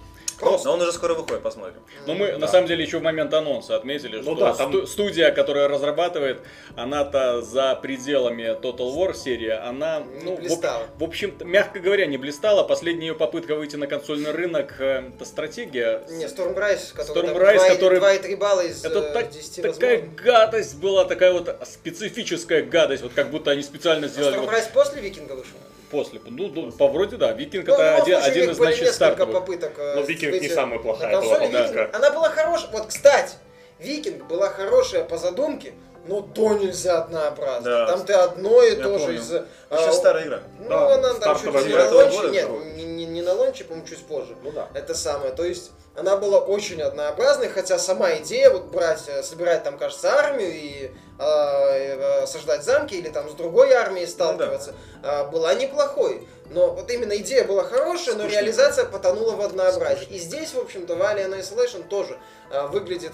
просто. 0.43 0.69
Но 0.69 0.75
он 0.75 0.83
уже 0.83 0.93
скоро 0.93 1.15
выходит, 1.15 1.43
посмотрим. 1.43 1.81
Но 2.07 2.15
мы 2.15 2.33
на 2.37 2.47
самом 2.49 2.67
деле 2.67 2.85
еще 2.85 2.99
в 2.99 3.03
момент 3.03 3.33
анонса 3.35 3.77
отметили, 3.77 4.17
Ну 4.19 4.23
что 4.23 4.35
да, 4.35 4.55
там- 4.55 4.71
сту- 4.73 4.87
студия, 4.87 5.31
которая 5.31 5.69
разрабатывает, 5.69 6.41
она-то 6.77 7.43
за 7.43 7.75
пределами 7.77 8.59
Total 8.61 8.95
War 8.95 9.15
серии, 9.15 9.51
она, 9.51 10.01
Не 10.01 10.25
ну, 10.25 10.37
в, 10.37 10.41
блистала. 10.41 10.87
в 10.99 11.05
общем-то, 11.05 11.45
мягко 11.45 11.81
говоря, 11.81 12.07
не 12.07 12.17
блистала. 12.17 12.63
Последняя 12.65 13.09
ее 13.09 13.15
попытка 13.15 13.55
выйти 13.55 13.77
на 13.77 13.87
консольный 13.87 14.33
рынок, 14.33 14.75
э, 14.79 15.11
это 15.15 15.25
стратегия. 15.25 16.03
Не, 16.11 16.25
Stormrise, 16.27 16.95
который 16.95 17.27
там 17.27 17.37
Stormrise, 17.37 17.57
2, 17.57 17.69
который- 17.69 17.99
2,3 18.01 18.37
балла 18.37 18.61
из 18.63 18.85
Это 18.85 18.99
э, 18.99 19.13
так- 19.13 19.31
10 19.31 19.63
такая 19.63 20.03
гадость 20.03 20.77
была, 20.79 21.05
такая 21.05 21.33
вот 21.33 21.55
специфическая 21.65 22.63
гадость, 22.63 23.03
вот 23.03 23.13
как 23.15 23.31
будто 23.31 23.51
они 23.51 23.63
специально 23.63 24.09
сделали 24.09 24.37
вот 24.39 24.49
Stormrise 24.49 24.73
после 24.73 25.01
Викинга 25.03 25.33
вышел? 25.33 25.57
После. 25.93 26.21
Ну, 26.25 26.49
ну, 26.49 26.73
по 26.73 26.89
вроде 26.89 27.17
да, 27.17 27.31
Викинг 27.33 27.67
Ну, 27.69 27.75
это 27.75 27.83
любом 27.93 28.03
один, 28.03 28.17
один 28.23 28.51
из, 28.51 28.57
значит, 28.57 28.93
стартовых. 28.95 29.35
попыток. 29.35 29.73
э, 29.79 29.95
Но 29.97 30.01
Викинг 30.03 30.33
не 30.33 30.39
выйти 30.41 30.53
самая 30.53 30.79
на 30.79 30.83
плохая 30.83 31.21
была 31.21 31.39
Викинг- 31.39 31.53
попытка. 31.69 31.91
Она 31.97 32.11
была 32.11 32.29
хорошая. 32.31 32.71
Вот, 32.73 32.87
кстати, 32.87 33.35
Викинг 33.79 34.25
была 34.27 34.49
хорошая 34.49 35.05
по 35.05 35.19
задумке, 35.19 35.75
но 36.09 36.21
то 36.23 36.55
нельзя 36.55 37.03
однообразно. 37.03 37.71
Да. 37.71 37.87
Там 37.87 38.05
ты 38.07 38.13
одно 38.15 38.63
и 38.63 38.77
Я 38.77 38.83
то 38.83 38.99
же 38.99 39.15
из... 39.17 39.31
Еще 39.31 39.45
а, 39.71 39.93
старая 39.93 40.27
игра. 40.27 40.41
Ну, 40.61 40.69
Да, 40.69 40.95
она 40.95 41.15
там 41.15 41.37
чуть 41.37 41.45
не 41.67 41.75
на 41.75 41.91
лонче, 41.91 42.31
нет, 42.31 42.49
не, 42.77 42.85
не- 42.85 43.07
не 43.07 43.23
на 43.23 43.35
лонче, 43.35 43.65
по-моему, 43.65 43.87
чуть 43.87 44.05
позже. 44.07 44.35
Ну 44.43 44.51
да. 44.51 44.69
Это 44.75 44.95
самое, 44.95 45.33
то 45.33 45.45
есть 45.45 45.71
она 45.95 46.17
была 46.17 46.39
очень 46.39 46.81
однообразной, 46.81 47.49
хотя 47.49 47.79
сама 47.79 48.15
идея 48.17 48.51
вот 48.51 48.67
брать, 48.67 49.05
э, 49.09 49.23
собирать 49.23 49.63
там, 49.63 49.77
кажется, 49.77 50.13
армию 50.13 50.51
и 50.51 50.91
э, 51.19 52.23
осаждать 52.23 52.65
замки 52.65 52.95
или 52.95 53.09
там 53.09 53.29
с 53.29 53.35
другой 53.35 53.73
армией 53.73 54.07
сталкиваться, 54.07 54.75
э, 55.03 55.29
была 55.31 55.55
неплохой. 55.55 56.27
Но 56.51 56.71
вот 56.71 56.91
именно 56.91 57.17
идея 57.19 57.45
была 57.45 57.65
хорошая, 57.65 58.15
но 58.15 58.23
Скучно. 58.23 58.37
реализация 58.37 58.85
потонула 58.85 59.37
в 59.37 59.41
однообразии. 59.43 60.07
И 60.11 60.19
здесь, 60.19 60.55
в 60.55 60.59
общем-то, 60.59 60.97
в 60.97 61.01
Alien 61.01 61.39
Isolation 61.39 61.87
тоже 61.87 62.19
э, 62.51 62.67
выглядит 62.69 63.13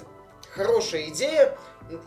хорошая 0.54 1.08
идея, 1.08 1.56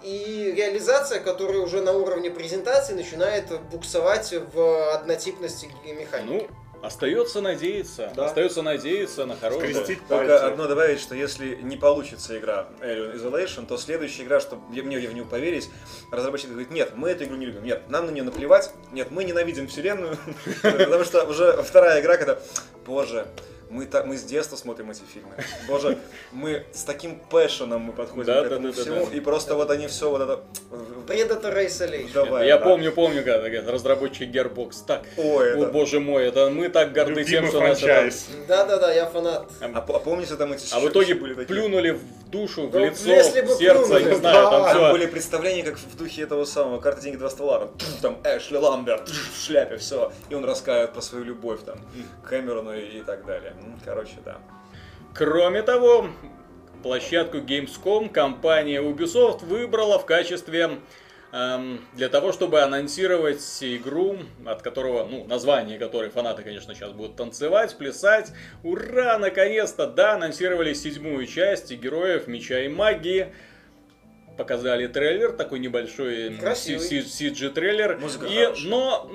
и 0.04 0.54
реализация, 0.56 1.20
которая 1.20 1.60
уже 1.60 1.82
на 1.82 1.92
уровне 1.94 2.30
презентации 2.30 2.94
начинает 2.94 3.46
буксовать 3.72 4.34
в 4.54 4.94
однотипности 4.94 5.70
механики. 5.86 6.48
Ну, 6.50 6.71
остается 6.82 7.42
надеяться. 7.42 8.12
Да. 8.16 8.26
Остается 8.26 8.62
надеяться 8.62 9.26
на 9.26 9.36
хорошее. 9.36 9.74
Скрестить 9.74 10.00
Только 10.08 10.28
пальцы. 10.28 10.44
одно 10.44 10.68
добавить, 10.68 11.00
что 11.00 11.16
если 11.16 11.56
не 11.62 11.78
получится 11.78 12.38
игра 12.38 12.68
Alien 12.82 13.16
Isolation, 13.16 13.66
то 13.66 13.78
следующая 13.78 14.24
игра, 14.24 14.40
чтобы 14.40 14.64
мне 14.70 15.00
в 15.08 15.14
нее 15.14 15.26
поверить, 15.26 15.70
разработчик 16.12 16.50
говорит, 16.50 16.72
нет, 16.72 16.94
мы 16.96 17.10
эту 17.10 17.26
игру 17.26 17.36
не 17.36 17.46
любим, 17.46 17.64
нет, 17.64 17.90
нам 17.90 18.06
на 18.06 18.12
нее 18.12 18.24
наплевать, 18.24 18.72
нет, 18.92 19.12
мы 19.12 19.24
ненавидим 19.24 19.68
вселенную, 19.68 20.18
потому 20.62 21.04
что 21.04 21.26
уже 21.26 21.62
вторая 21.64 22.02
игра, 22.02 22.18
когда, 22.18 22.40
боже, 22.86 23.28
мы, 23.72 23.86
так, 23.86 24.06
мы 24.06 24.18
с 24.18 24.24
детства 24.24 24.58
смотрим 24.58 24.92
эти 24.92 25.02
фильмы. 25.14 25.32
Боже, 25.68 25.98
мы 26.32 26.66
с 26.74 26.84
таким 26.84 27.20
пэшеном 27.30 27.82
мы 27.82 27.94
подходим 27.94 28.26
Да, 28.26 28.42
к 28.44 28.50
да, 28.50 28.56
этому 28.56 28.68
да, 28.72 28.76
да, 28.76 28.82
всему, 28.82 29.06
да. 29.10 29.16
и 29.16 29.20
просто 29.22 29.56
вот 29.56 29.72
они 29.72 29.88
все 29.88 30.10
вот 30.10 30.22
это... 30.22 30.42
Predator 31.08 31.66
Isolation. 31.66 32.12
Давай, 32.14 32.48
Я 32.48 32.58
да. 32.58 32.66
помню, 32.66 32.92
помню, 32.92 33.24
когда 33.24 33.40
говорят, 33.40 33.68
разработчики 33.70 34.24
Gearbox 34.24 34.74
так. 34.86 35.04
Ой, 35.18 35.54
О 35.56 35.64
это... 35.64 35.72
боже 35.72 36.00
мой, 36.00 36.26
это 36.28 36.50
мы 36.50 36.68
так 36.70 36.92
горды 36.94 37.24
тем, 37.24 37.46
Любимый 37.46 37.48
что 37.50 37.60
нас 37.62 37.78
это... 37.78 37.88
франчайз. 37.88 38.28
Да-да-да, 38.48 38.94
я 38.94 39.06
фанат. 39.06 39.50
А, 39.62 39.82
по- 39.82 39.96
а 39.96 40.00
помните 40.00 40.36
там 40.36 40.52
эти 40.52 40.68
А 40.74 40.80
в 40.80 40.90
итоге 40.90 41.16
были 41.16 41.34
такие? 41.34 41.48
плюнули 41.48 41.92
в 41.92 42.02
душу, 42.32 42.68
в 42.68 42.72
Да 42.72 42.80
лицо, 42.80 43.10
если 43.10 43.42
бы 43.42 43.54
в 43.54 43.58
сердце, 43.58 43.86
плюнули. 43.86 44.10
не 44.10 44.16
знаю, 44.16 44.50
там 44.50 44.62
Да. 44.64 44.74
Там 44.74 44.84
все. 44.84 44.92
были 44.92 45.06
представления, 45.06 45.64
как 45.64 45.78
в 45.78 45.98
духе 45.98 46.24
этого 46.24 46.46
самого 46.46 46.80
«Карта, 46.80 47.02
деньги, 47.02 47.18
два 47.18 47.30
ствола». 47.30 47.60
Там, 47.60 47.70
Там 48.02 48.18
Эшли 48.24 48.58
Ламберт 48.58 49.10
в 49.10 49.46
шляпе, 49.46 49.78
все. 49.78 50.12
И 50.30 50.36
он 50.36 50.46
рассказывает 50.46 50.94
про 50.94 51.02
свою 51.02 51.24
любовь 51.26 51.60
там 51.66 51.78
к 52.24 52.30
Кэмерону 52.30 52.74
и 52.74 53.02
так 53.02 53.26
далее. 53.26 53.54
Короче, 53.86 54.16
да. 54.26 54.38
Кроме 55.14 55.62
того, 55.62 56.08
площадку 56.84 57.38
Gamescom 57.38 58.10
компания 58.10 58.82
Ubisoft 58.82 59.46
выбрала 59.46 60.00
в 60.00 60.06
качестве 60.06 60.80
для 61.32 62.10
того, 62.10 62.34
чтобы 62.34 62.62
анонсировать 62.62 63.42
игру, 63.62 64.18
от 64.46 64.62
которого, 64.62 65.06
ну, 65.06 65.26
название 65.26 65.80
которой 65.80 66.10
фанаты, 66.10 66.44
конечно, 66.44 66.76
сейчас 66.76 66.92
будут 66.92 67.16
танцевать, 67.16 67.78
плясать. 67.78 68.34
Ура, 68.64 69.18
наконец-то, 69.18 69.88
да, 69.88 70.16
анонсировали 70.16 70.74
седьмую 70.74 71.26
часть 71.28 71.72
Героев 71.72 72.28
Меча 72.28 72.60
и 72.60 72.68
Магии. 72.68 73.34
Показали 74.38 74.88
трейлер, 74.88 75.32
такой 75.32 75.60
небольшой. 75.60 76.32
CG-трейлер. 76.32 78.00
И, 78.30 78.68
но, 78.68 79.10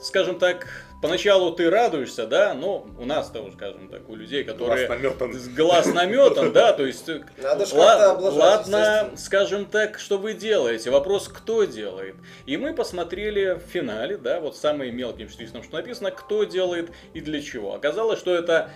скажем 0.00 0.38
так, 0.38 0.66
поначалу 1.00 1.52
ты 1.52 1.70
радуешься, 1.70 2.26
да, 2.26 2.54
но 2.54 2.86
у 2.98 3.04
нас-то, 3.04 3.42
вот, 3.42 3.54
скажем 3.54 3.88
так, 3.88 4.08
у 4.08 4.16
людей, 4.16 4.44
которые... 4.44 4.86
Глаз 4.86 4.98
наметан. 4.98 5.32
с 5.34 5.48
глаз 5.48 5.86
наметан, 5.86 6.52
да, 6.52 6.72
то 6.72 6.84
есть... 6.84 7.08
э, 7.08 7.22
Надо 7.42 7.66
ж 7.66 7.72
ла- 7.72 7.86
как-то 7.96 8.10
облажать, 8.12 8.38
Ладно, 8.68 9.10
скажем 9.16 9.66
так, 9.66 9.98
что 9.98 10.18
вы 10.18 10.34
делаете. 10.34 10.90
Вопрос, 10.90 11.28
кто 11.28 11.64
делает. 11.64 12.16
И 12.46 12.56
мы 12.56 12.74
посмотрели 12.74 13.54
в 13.54 13.60
финале, 13.70 14.16
да, 14.16 14.40
вот 14.40 14.56
самым 14.56 14.94
мелким 14.96 15.28
шрифтом, 15.30 15.62
что 15.62 15.76
написано, 15.76 16.10
кто 16.10 16.44
делает 16.44 16.90
и 17.14 17.20
для 17.20 17.40
чего. 17.42 17.74
Оказалось, 17.74 18.18
что 18.18 18.34
это 18.34 18.70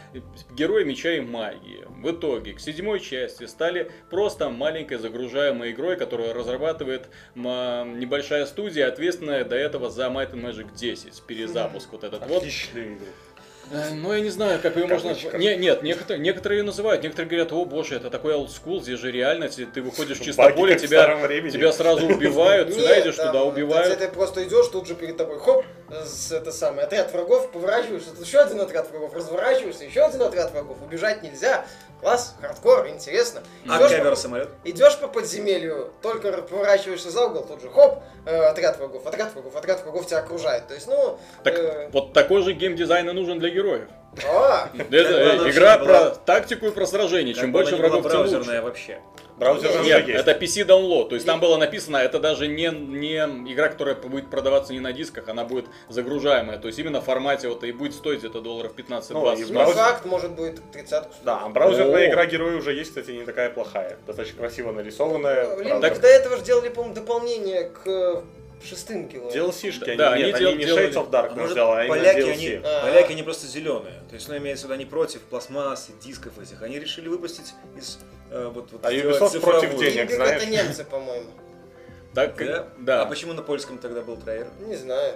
герои 0.52 0.84
меча 0.84 1.12
и 1.12 1.20
магии. 1.20 1.84
В 2.02 2.10
итоге 2.12 2.52
к 2.54 2.60
седьмой 2.60 3.00
части 3.00 3.44
стали 3.46 3.90
просто 4.10 4.48
маленькой 4.48 4.98
загружаемой 4.98 5.72
игрой, 5.72 5.96
которую 5.96 6.32
разрабатывает 6.34 7.08
м, 7.34 7.98
небольшая 7.98 8.46
студия, 8.46 8.88
ответственная 8.88 9.44
до 9.44 9.56
этого 9.56 9.90
за 9.90 10.04
Might 10.06 10.32
and 10.32 10.42
Magic 10.42 10.74
10, 10.76 11.22
перезапуск 11.26 11.88
вот 11.92 12.04
этот 12.12 12.28
вот. 12.28 12.38
Отличную 12.38 12.94
игру. 12.96 13.06
Э, 13.70 13.90
Ну, 13.94 14.12
я 14.12 14.20
не 14.20 14.28
знаю, 14.28 14.60
как 14.60 14.76
ее 14.76 14.86
можно... 14.86 15.14
Не, 15.38 15.56
нет, 15.56 15.82
некоторые, 15.82 16.20
некоторые 16.20 16.58
ее 16.58 16.64
называют. 16.64 17.02
Некоторые 17.02 17.28
говорят, 17.30 17.52
о 17.52 17.64
боже, 17.64 17.94
это 17.96 18.10
такой 18.10 18.34
олдскул, 18.34 18.82
здесь 18.82 18.98
же 18.98 19.10
реально, 19.10 19.48
те- 19.48 19.64
ты 19.66 19.80
выходишь 19.80 20.18
в 20.18 20.24
чистополе, 20.24 20.74
как 20.74 20.82
в 20.82 20.86
тебя, 20.86 21.06
тебя 21.50 21.72
сразу 21.72 22.06
убивают, 22.06 22.70
сюда 22.74 23.00
идешь, 23.00 23.16
туда 23.16 23.44
убивают. 23.44 23.98
ты 23.98 24.08
просто 24.08 24.44
идешь, 24.44 24.66
тут 24.66 24.86
же 24.88 24.94
перед 24.94 25.16
тобой, 25.16 25.38
хоп, 25.38 25.64
это 26.30 26.52
самое, 26.52 26.86
отряд 26.86 27.12
врагов, 27.12 27.50
поворачиваешься, 27.52 28.10
тут 28.10 28.26
еще 28.26 28.40
один 28.40 28.60
отряд 28.60 28.90
врагов, 28.90 29.14
разворачиваешься, 29.14 29.84
еще 29.84 30.02
один 30.02 30.22
отряд 30.22 30.50
врагов, 30.52 30.76
убежать 30.84 31.22
нельзя. 31.22 31.64
Класс, 32.02 32.34
хардкор, 32.40 32.88
интересно. 32.88 33.42
А 33.68 33.78
Идешь 33.78 33.90
кавер 33.90 34.10
по- 34.10 34.16
самолет? 34.16 34.48
Идешь 34.64 34.98
по 34.98 35.06
подземелью, 35.06 35.92
только 36.02 36.32
поворачиваешься 36.42 37.12
за 37.12 37.26
угол, 37.26 37.44
тут 37.44 37.62
же 37.62 37.70
хоп, 37.70 38.02
э, 38.26 38.36
отряд 38.40 38.76
врагов, 38.78 39.06
отряд 39.06 39.32
врагов, 39.34 39.54
отряд 39.54 39.84
врагов 39.84 40.08
тебя 40.08 40.18
окружает. 40.18 40.66
То 40.66 40.74
есть, 40.74 40.88
ну... 40.88 41.16
Так 41.44 41.54
э, 41.56 41.90
вот 41.92 42.12
такой 42.12 42.42
же 42.42 42.54
геймдизайн 42.54 43.08
и 43.08 43.12
нужен 43.12 43.38
для 43.38 43.50
героев. 43.50 43.88
А, 44.26 44.68
Это, 44.74 44.96
э, 44.96 45.50
игра 45.50 45.78
про 45.78 46.10
тактику 46.10 46.66
и 46.66 46.70
про 46.70 46.86
сражение. 46.86 47.34
Чем 47.34 47.52
больше 47.52 47.76
врагов, 47.76 48.02
тем 48.02 48.12
браузерная 48.12 48.60
лучше. 48.60 48.62
вообще. 48.62 49.00
Браузер 49.38 49.82
Нет, 49.82 50.08
это 50.08 50.32
PC 50.32 50.64
download. 50.66 51.08
То 51.08 51.14
есть 51.14 51.26
там 51.26 51.40
было 51.40 51.56
написано, 51.56 51.96
это 51.96 52.20
даже 52.20 52.46
не, 52.46 52.70
не 52.70 53.16
игра, 53.52 53.68
которая 53.68 53.94
будет 53.94 54.30
продаваться 54.30 54.72
не 54.72 54.80
на 54.80 54.92
дисках, 54.92 55.28
она 55.28 55.44
будет 55.44 55.66
загружаемая. 55.88 56.58
То 56.58 56.68
есть 56.68 56.78
именно 56.78 57.00
в 57.00 57.04
формате 57.04 57.48
вот 57.48 57.64
и 57.64 57.72
будет 57.72 57.94
стоить 57.94 58.22
это 58.22 58.40
долларов 58.40 58.72
15-20. 58.76 59.04
Ну, 59.10 59.32
и 59.34 59.44
браузер- 59.52 59.74
факт, 59.74 60.04
может 60.04 60.32
быть, 60.32 60.56
тридцатку. 60.70 61.12
Да, 61.24 61.40
а 61.44 61.48
браузерная 61.48 62.08
игра 62.08 62.26
героя 62.26 62.56
уже 62.56 62.72
есть, 62.72 62.90
кстати, 62.90 63.10
не 63.10 63.24
такая 63.24 63.50
плохая. 63.50 63.96
Достаточно 64.06 64.38
красиво 64.38 64.72
нарисованная. 64.72 65.56
Блин, 65.56 65.80
так 65.80 66.00
до 66.00 66.06
этого 66.08 66.36
же 66.36 66.44
делали, 66.44 66.68
по-моему, 66.68 66.94
дополнение 66.94 67.64
к 67.64 67.86
э, 67.86 68.22
шестым 68.64 69.08
героям. 69.08 69.30
DLC-шки, 69.32 69.94
Да, 69.96 70.12
они, 70.12 70.22
они 70.24 70.32
нет, 70.32 70.40
дел- 70.40 70.48
они 70.50 70.58
не 70.58 70.64
делали. 70.64 70.88
Shades 70.88 70.94
of 70.94 71.08
А 71.08 71.10
Dark 71.10 71.34
может, 71.34 71.50
сделали, 71.52 71.80
а 71.80 71.84
именно 71.84 71.96
поляки, 71.98 72.18
DLC. 72.20 72.32
они, 72.32 72.60
А. 72.64 72.82
поляки, 72.82 73.12
они 73.12 73.22
просто 73.22 73.46
зеленые. 73.46 74.00
То 74.08 74.14
есть, 74.14 74.28
ну, 74.28 74.36
имеется 74.36 74.62
в 74.62 74.70
виду, 74.70 74.74
они 74.74 74.84
против 74.86 75.20
пластмассы, 75.22 75.92
дисков 76.02 76.38
этих. 76.38 76.62
Они 76.62 76.78
решили 76.78 77.08
выпустить 77.08 77.54
из 77.76 77.98
э, 78.30 78.50
вот, 78.52 78.70
вот 78.72 78.84
А 78.84 78.92
Ubisoft 78.92 79.40
против 79.40 79.76
денег. 79.78 80.02
Ингик 80.02 80.14
знаешь. 80.16 80.42
это 80.42 80.50
немцы, 80.50 80.84
по-моему. 80.84 81.30
Так, 82.14 82.36
Да? 82.36 82.68
да. 82.78 83.02
А 83.02 83.06
почему 83.06 83.32
на 83.32 83.42
польском 83.42 83.78
тогда 83.78 84.02
был 84.02 84.16
трейлер? 84.16 84.48
Не 84.60 84.76
знаю. 84.76 85.14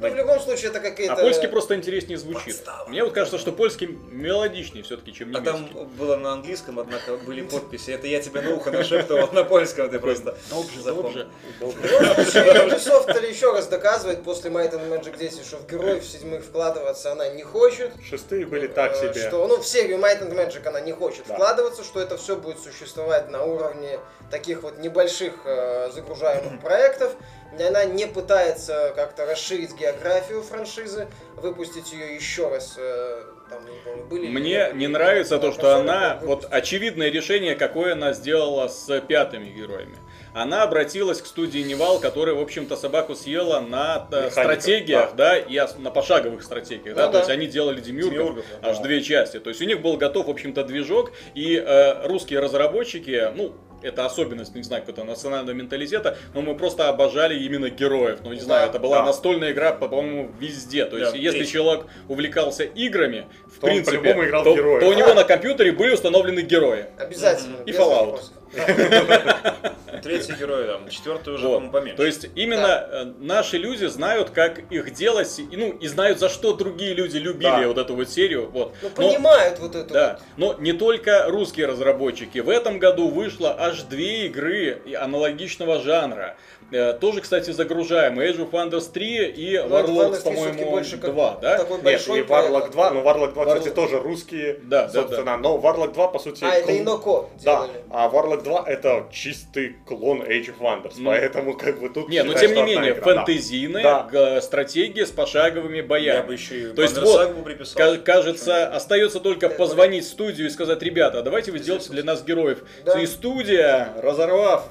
Ну, 0.00 0.10
в 0.10 0.14
любом 0.14 0.40
случае, 0.40 0.70
это 0.70 0.80
какие-то... 0.80 1.14
А 1.14 1.16
польский 1.16 1.48
просто 1.48 1.74
интереснее 1.74 2.18
звучит. 2.18 2.56
Подстава. 2.56 2.88
Мне 2.88 3.04
вот 3.04 3.12
кажется, 3.12 3.38
что 3.38 3.52
польский 3.52 3.86
мелодичнее 3.86 4.82
все-таки, 4.84 5.12
чем 5.12 5.28
А 5.36 5.40
немецкий. 5.40 5.74
там 5.74 5.86
было 5.98 6.16
на 6.16 6.32
английском, 6.32 6.78
однако 6.78 7.16
были 7.16 7.42
подписи. 7.42 7.90
Это 7.90 8.06
я 8.06 8.20
тебе 8.20 8.40
на 8.40 8.54
ухо 8.54 8.70
нашептывал 8.70 9.32
на 9.32 9.44
польском, 9.44 9.88
ты 9.90 9.98
просто 9.98 10.36
Добже, 10.50 10.80
запомнил. 10.82 11.26
добже. 11.60 11.84
Ubisoft 12.24 13.26
еще 13.28 13.52
раз 13.52 13.66
доказывает 13.68 14.22
после 14.22 14.50
Might 14.50 14.72
and 14.72 14.88
Magic 14.88 15.16
10, 15.16 15.44
что 15.44 15.56
в 15.58 15.66
героев 15.70 16.04
седьмых 16.04 16.44
вкладываться 16.44 17.12
она 17.12 17.28
не 17.28 17.42
хочет. 17.42 17.92
Шестые 18.08 18.46
были 18.46 18.66
так 18.66 18.92
Э, 18.94 19.12
себе. 19.12 19.28
Что, 19.28 19.46
ну, 19.46 19.58
в 19.58 19.66
серию 19.66 19.98
Might 19.98 20.20
and 20.22 20.34
Magic 20.34 20.66
она 20.66 20.80
не 20.80 20.92
хочет 20.92 21.24
вкладываться, 21.26 21.82
что 21.84 22.00
это 22.00 22.16
все 22.16 22.36
будет 22.36 22.58
существовать 22.60 23.30
на 23.30 23.44
уровне 23.44 23.98
таких 24.30 24.62
вот 24.62 24.78
небольших 24.78 25.32
э, 25.44 25.90
загружаемых 25.94 26.60
проектов. 26.60 27.12
И 27.58 27.62
Она 27.62 27.84
не 27.84 28.06
пытается 28.06 28.92
как-то 28.96 29.26
расширить 29.26 29.74
географию 29.74 30.42
франшизы, 30.42 31.08
выпустить 31.36 31.92
ее 31.92 32.14
еще 32.16 32.48
раз. 32.48 32.74
э, 32.78 33.22
там, 33.50 33.64
не 33.66 33.78
помню, 33.84 34.04
были 34.06 34.22
ли 34.22 34.28
Мне 34.28 34.70
не 34.74 34.86
ли 34.86 34.92
нравится 34.92 35.38
то, 35.38 35.52
что 35.52 35.76
она, 35.76 36.18
вот 36.22 36.46
очевидное 36.50 37.10
решение, 37.10 37.54
какое 37.54 37.92
она 37.92 38.12
сделала 38.12 38.68
с 38.68 39.00
пятыми 39.02 39.50
героями. 39.50 39.96
Она 40.34 40.64
обратилась 40.64 41.20
к 41.20 41.26
студии 41.26 41.60
Нивал, 41.60 42.00
которая, 42.00 42.34
в 42.34 42.40
общем-то, 42.40 42.74
собаку 42.76 43.14
съела 43.14 43.60
на 43.60 44.08
э, 44.10 44.14
Механиках, 44.26 44.32
стратегиях, 44.32 45.14
да, 45.14 45.38
и 45.38 45.56
ос- 45.58 45.76
на 45.78 45.90
пошаговых 45.92 46.42
стратегиях, 46.42 46.96
да, 46.96 47.06
Ну 47.06 47.12
то 47.12 47.12
да. 47.12 47.18
есть 47.20 47.30
они 47.30 47.46
делали 47.46 47.80
демиургов, 47.80 48.12
Демиургов, 48.12 48.44
да. 48.62 48.70
аж 48.70 48.78
две 48.78 49.00
части. 49.00 49.38
То 49.38 49.50
есть 49.50 49.60
у 49.62 49.64
них 49.64 49.80
был 49.80 49.96
готов, 49.96 50.26
в 50.26 50.30
общем-то, 50.30 50.64
движок, 50.64 51.12
и 51.36 51.54
э, 51.56 52.06
русские 52.08 52.40
разработчики, 52.40 53.30
ну, 53.36 53.54
это 53.84 54.06
особенность, 54.06 54.54
не 54.54 54.62
знаю, 54.62 54.82
какого-то 54.82 55.04
национального 55.04 55.54
менталитета, 55.54 56.16
но 56.32 56.40
мы 56.42 56.56
просто 56.56 56.88
обожали 56.88 57.38
именно 57.38 57.68
героев. 57.70 58.20
Ну, 58.24 58.32
не 58.32 58.40
знаю, 58.40 58.62
Да, 58.66 58.70
это 58.70 58.78
была 58.78 58.98
да. 59.00 59.06
настольная 59.06 59.52
игра, 59.52 59.72
по- 59.72 59.88
по-моему, 59.88 60.30
везде. 60.40 60.86
То 60.86 60.96
есть, 60.98 61.12
Да, 61.12 61.18
если 61.18 61.40
треть. 61.40 61.50
человек 61.52 61.86
увлекался 62.08 62.64
играми, 62.64 63.26
в 63.46 63.60
То 63.60 63.66
он 63.66 63.72
принципе, 63.72 63.98
по-любому 63.98 64.24
играл 64.26 64.40
в 64.42 64.44
то, 64.44 64.54
героев. 64.54 64.80
то 64.82 64.88
у 64.88 64.92
него 64.94 65.14
на 65.14 65.24
компьютере 65.24 65.72
были 65.72 65.92
установлены 65.94 66.40
герои. 66.40 66.86
Обязательно. 66.98 67.56
И 67.66 67.72
Fallout. 67.72 68.06
вопросов. 68.06 68.32
Третий 70.02 70.34
герой 70.34 70.66
там, 70.66 70.88
четвертый 70.90 71.34
уже, 71.34 71.46
Вот. 71.46 71.54
по-моему, 71.54 71.72
поменьше. 71.72 71.96
То 71.96 72.04
есть 72.04 72.26
именно 72.34 72.86
э, 72.90 73.04
наши 73.20 73.56
люди 73.56 73.86
знают, 73.86 74.30
как 74.30 74.58
их 74.70 74.92
делать, 74.92 75.38
и, 75.38 75.56
ну, 75.56 75.70
и 75.70 75.86
знают, 75.86 76.18
за 76.18 76.28
что 76.28 76.52
другие 76.52 76.94
люди 76.94 77.16
любили 77.16 77.42
Да. 77.62 77.68
вот 77.68 77.78
эту 77.78 77.94
вот 77.94 78.08
серию. 78.10 78.50
Вот. 78.50 78.74
Ну, 78.82 78.88
Но- 78.90 78.94
понимают 78.94 79.58
вот 79.60 79.74
эту 79.74 79.94
Да, 79.94 80.18
но 80.36 80.54
не 80.58 80.72
только 80.74 81.24
русские 81.28 81.66
разработчики. 81.66 82.38
В 82.40 82.50
этом 82.50 82.78
году 82.78 83.08
вышло 83.08 83.54
аж 83.58 83.82
две 83.82 84.26
игры 84.26 84.82
аналогичного 85.00 85.80
жанра. 85.80 86.36
Э, 86.72 86.92
Тоже, 86.94 87.20
кстати, 87.20 87.50
загружаемые. 87.50 88.32
Age 88.32 88.48
of 88.48 88.50
Wonders 88.50 88.90
3 88.90 89.26
и 89.28 89.58
Ну, 89.58 89.68
Wonders 89.68 89.84
3 89.86 90.12
всё-таки 90.12 90.24
по-моему, 90.24 90.70
больше 90.70 90.96
как 90.98 91.12
2, 91.12 91.38
да? 91.40 91.58
такой 91.58 91.76
Нет, 91.76 91.84
большой 91.84 92.18
и 92.20 92.22
Warlock 92.22 92.50
проект. 92.50 92.70
2, 92.72 92.90
но 92.90 93.00
Warlock 93.02 93.32
2, 93.34 93.44
кстати, 93.46 93.68
Warlock- 93.68 93.74
тоже 93.74 93.98
русские, 94.00 94.58
Да, 94.64 94.86
да, 94.86 94.88
собственно, 94.92 95.36
но 95.36 95.56
Warlock 95.58 95.92
2, 95.92 96.08
по 96.08 96.18
сути... 96.18 96.42
А, 96.42 96.48
это 96.54 96.76
Иноко 96.76 97.26
Да, 97.44 97.68
а 97.90 98.08
Warlock 98.08 98.42
2 98.42 98.64
это 98.66 99.06
чистый 99.12 99.76
клон 99.86 100.22
Age 100.22 100.52
of 100.52 100.58
Wonders, 100.60 100.94
Ну. 100.96 101.10
поэтому 101.10 101.54
как 101.56 101.80
бы 101.80 101.90
тут... 101.90 102.08
Не, 102.08 102.22
но 102.24 102.32
считай, 102.32 102.48
тем 102.48 102.56
не 102.56 102.62
менее, 102.74 102.92
игра, 102.92 103.04
да. 103.14 103.24
фэнтезийная 103.24 103.82
Да. 103.82 104.08
г- 104.10 104.40
стратегия 104.40 105.06
с 105.06 105.10
пошаговыми 105.10 105.76
Я 105.78 105.82
боями. 105.84 106.26
бы 106.26 106.32
еще 106.32 106.70
и 106.70 106.74
То 106.74 106.82
есть 106.82 106.98
вот, 106.98 107.44
приписал. 107.44 107.76
Ка- 107.94 107.98
кажется, 107.98 108.66
остается 108.68 109.20
только 109.20 109.48
Да, 109.48 109.54
позвонить 109.54 110.04
в 110.04 110.08
студию 110.08 110.46
и 110.48 110.50
сказать, 110.50 110.82
ребята, 110.82 111.22
давайте 111.22 111.52
вы 111.52 111.58
сделайте 111.58 111.90
для 111.90 112.02
нас 112.04 112.24
героев. 112.24 112.64
Да. 112.84 112.98
И 113.00 113.06
студия, 113.06 113.90
разорвав 114.02 114.68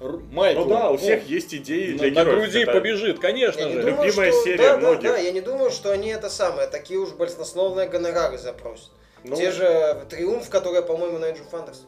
майку, 0.00 0.62
Ну 0.62 0.68
да, 0.68 0.88
у 0.88 0.92
ну, 0.92 0.98
всех 0.98 1.26
есть 1.28 1.54
идеи 1.54 1.92
на, 1.92 1.98
для 1.98 2.10
на 2.10 2.24
героев. 2.24 2.38
груди 2.42 2.62
это- 2.62 2.72
побежит, 2.72 3.18
конечно 3.18 3.60
Я 3.60 3.68
же. 3.68 3.80
думаю, 3.82 4.04
Любимая 4.06 4.32
что... 4.32 4.42
серия 4.42 4.56
да, 4.58 4.76
многих. 4.78 5.02
Да, 5.02 5.12
да, 5.12 5.18
я 5.18 5.32
не 5.32 5.40
думаю, 5.40 5.70
что 5.70 5.90
они 5.92 6.08
это 6.10 6.28
самое, 6.28 6.68
такие 6.68 6.98
уж 7.00 7.10
баснословные 7.10 7.88
гонорары 7.88 8.38
запросят. 8.38 8.90
Ну, 9.24 9.34
Те 9.34 9.50
же 9.50 10.04
Триумф, 10.08 10.48
который, 10.50 10.82
по-моему, 10.82 11.18
на 11.18 11.26
Age 11.26 11.40
of 11.40 11.50
Wonders. 11.50 11.78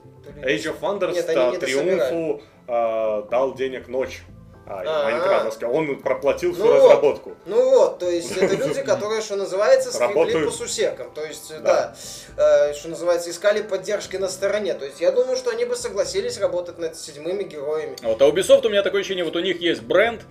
Age 0.43 0.75
of 0.75 0.81
Wonders 0.81 1.13
Нет, 1.13 1.29
а, 1.29 1.51
не 1.53 1.59
Триумфу 1.59 2.43
а, 2.67 3.23
дал 3.31 3.55
денег 3.55 3.87
ночь. 3.89 4.23
А. 4.69 5.05
Майнкрафтовский. 5.05 5.67
Он 5.67 5.99
проплатил 6.01 6.53
всю 6.53 6.65
Ну 6.65 6.73
вот. 6.73 6.83
разработку. 6.83 7.35
Ну 7.47 7.71
вот, 7.71 7.99
то 7.99 8.09
есть 8.11 8.37
это 8.37 8.55
люди, 8.55 8.83
которые, 8.83 9.23
что 9.23 9.37
называется, 9.37 9.93
скребли 9.93 10.45
по 10.45 10.51
сусекам. 10.51 11.11
То 11.15 11.25
есть, 11.25 11.51
Да. 11.63 11.95
да, 12.37 12.69
э, 12.69 12.75
что 12.75 12.89
называется, 12.89 13.31
искали 13.31 13.63
поддержки 13.63 14.17
на 14.17 14.29
стороне. 14.29 14.75
То 14.75 14.85
есть 14.85 15.01
я 15.01 15.11
думаю, 15.13 15.37
что 15.37 15.51
они 15.51 15.65
бы 15.65 15.75
согласились 15.77 16.39
работать 16.39 16.79
над 16.79 16.97
седьмыми 16.97 17.45
героями. 17.45 17.97
Вот, 18.03 18.21
а 18.21 18.27
Ubisoft 18.29 18.67
у 18.67 18.71
меня 18.71 18.83
такое 18.83 19.01
ощущение, 19.01 19.25
вот 19.25 19.37
у 19.37 19.41
них 19.41 19.61
есть 19.61 19.83
бренд, 19.83 20.23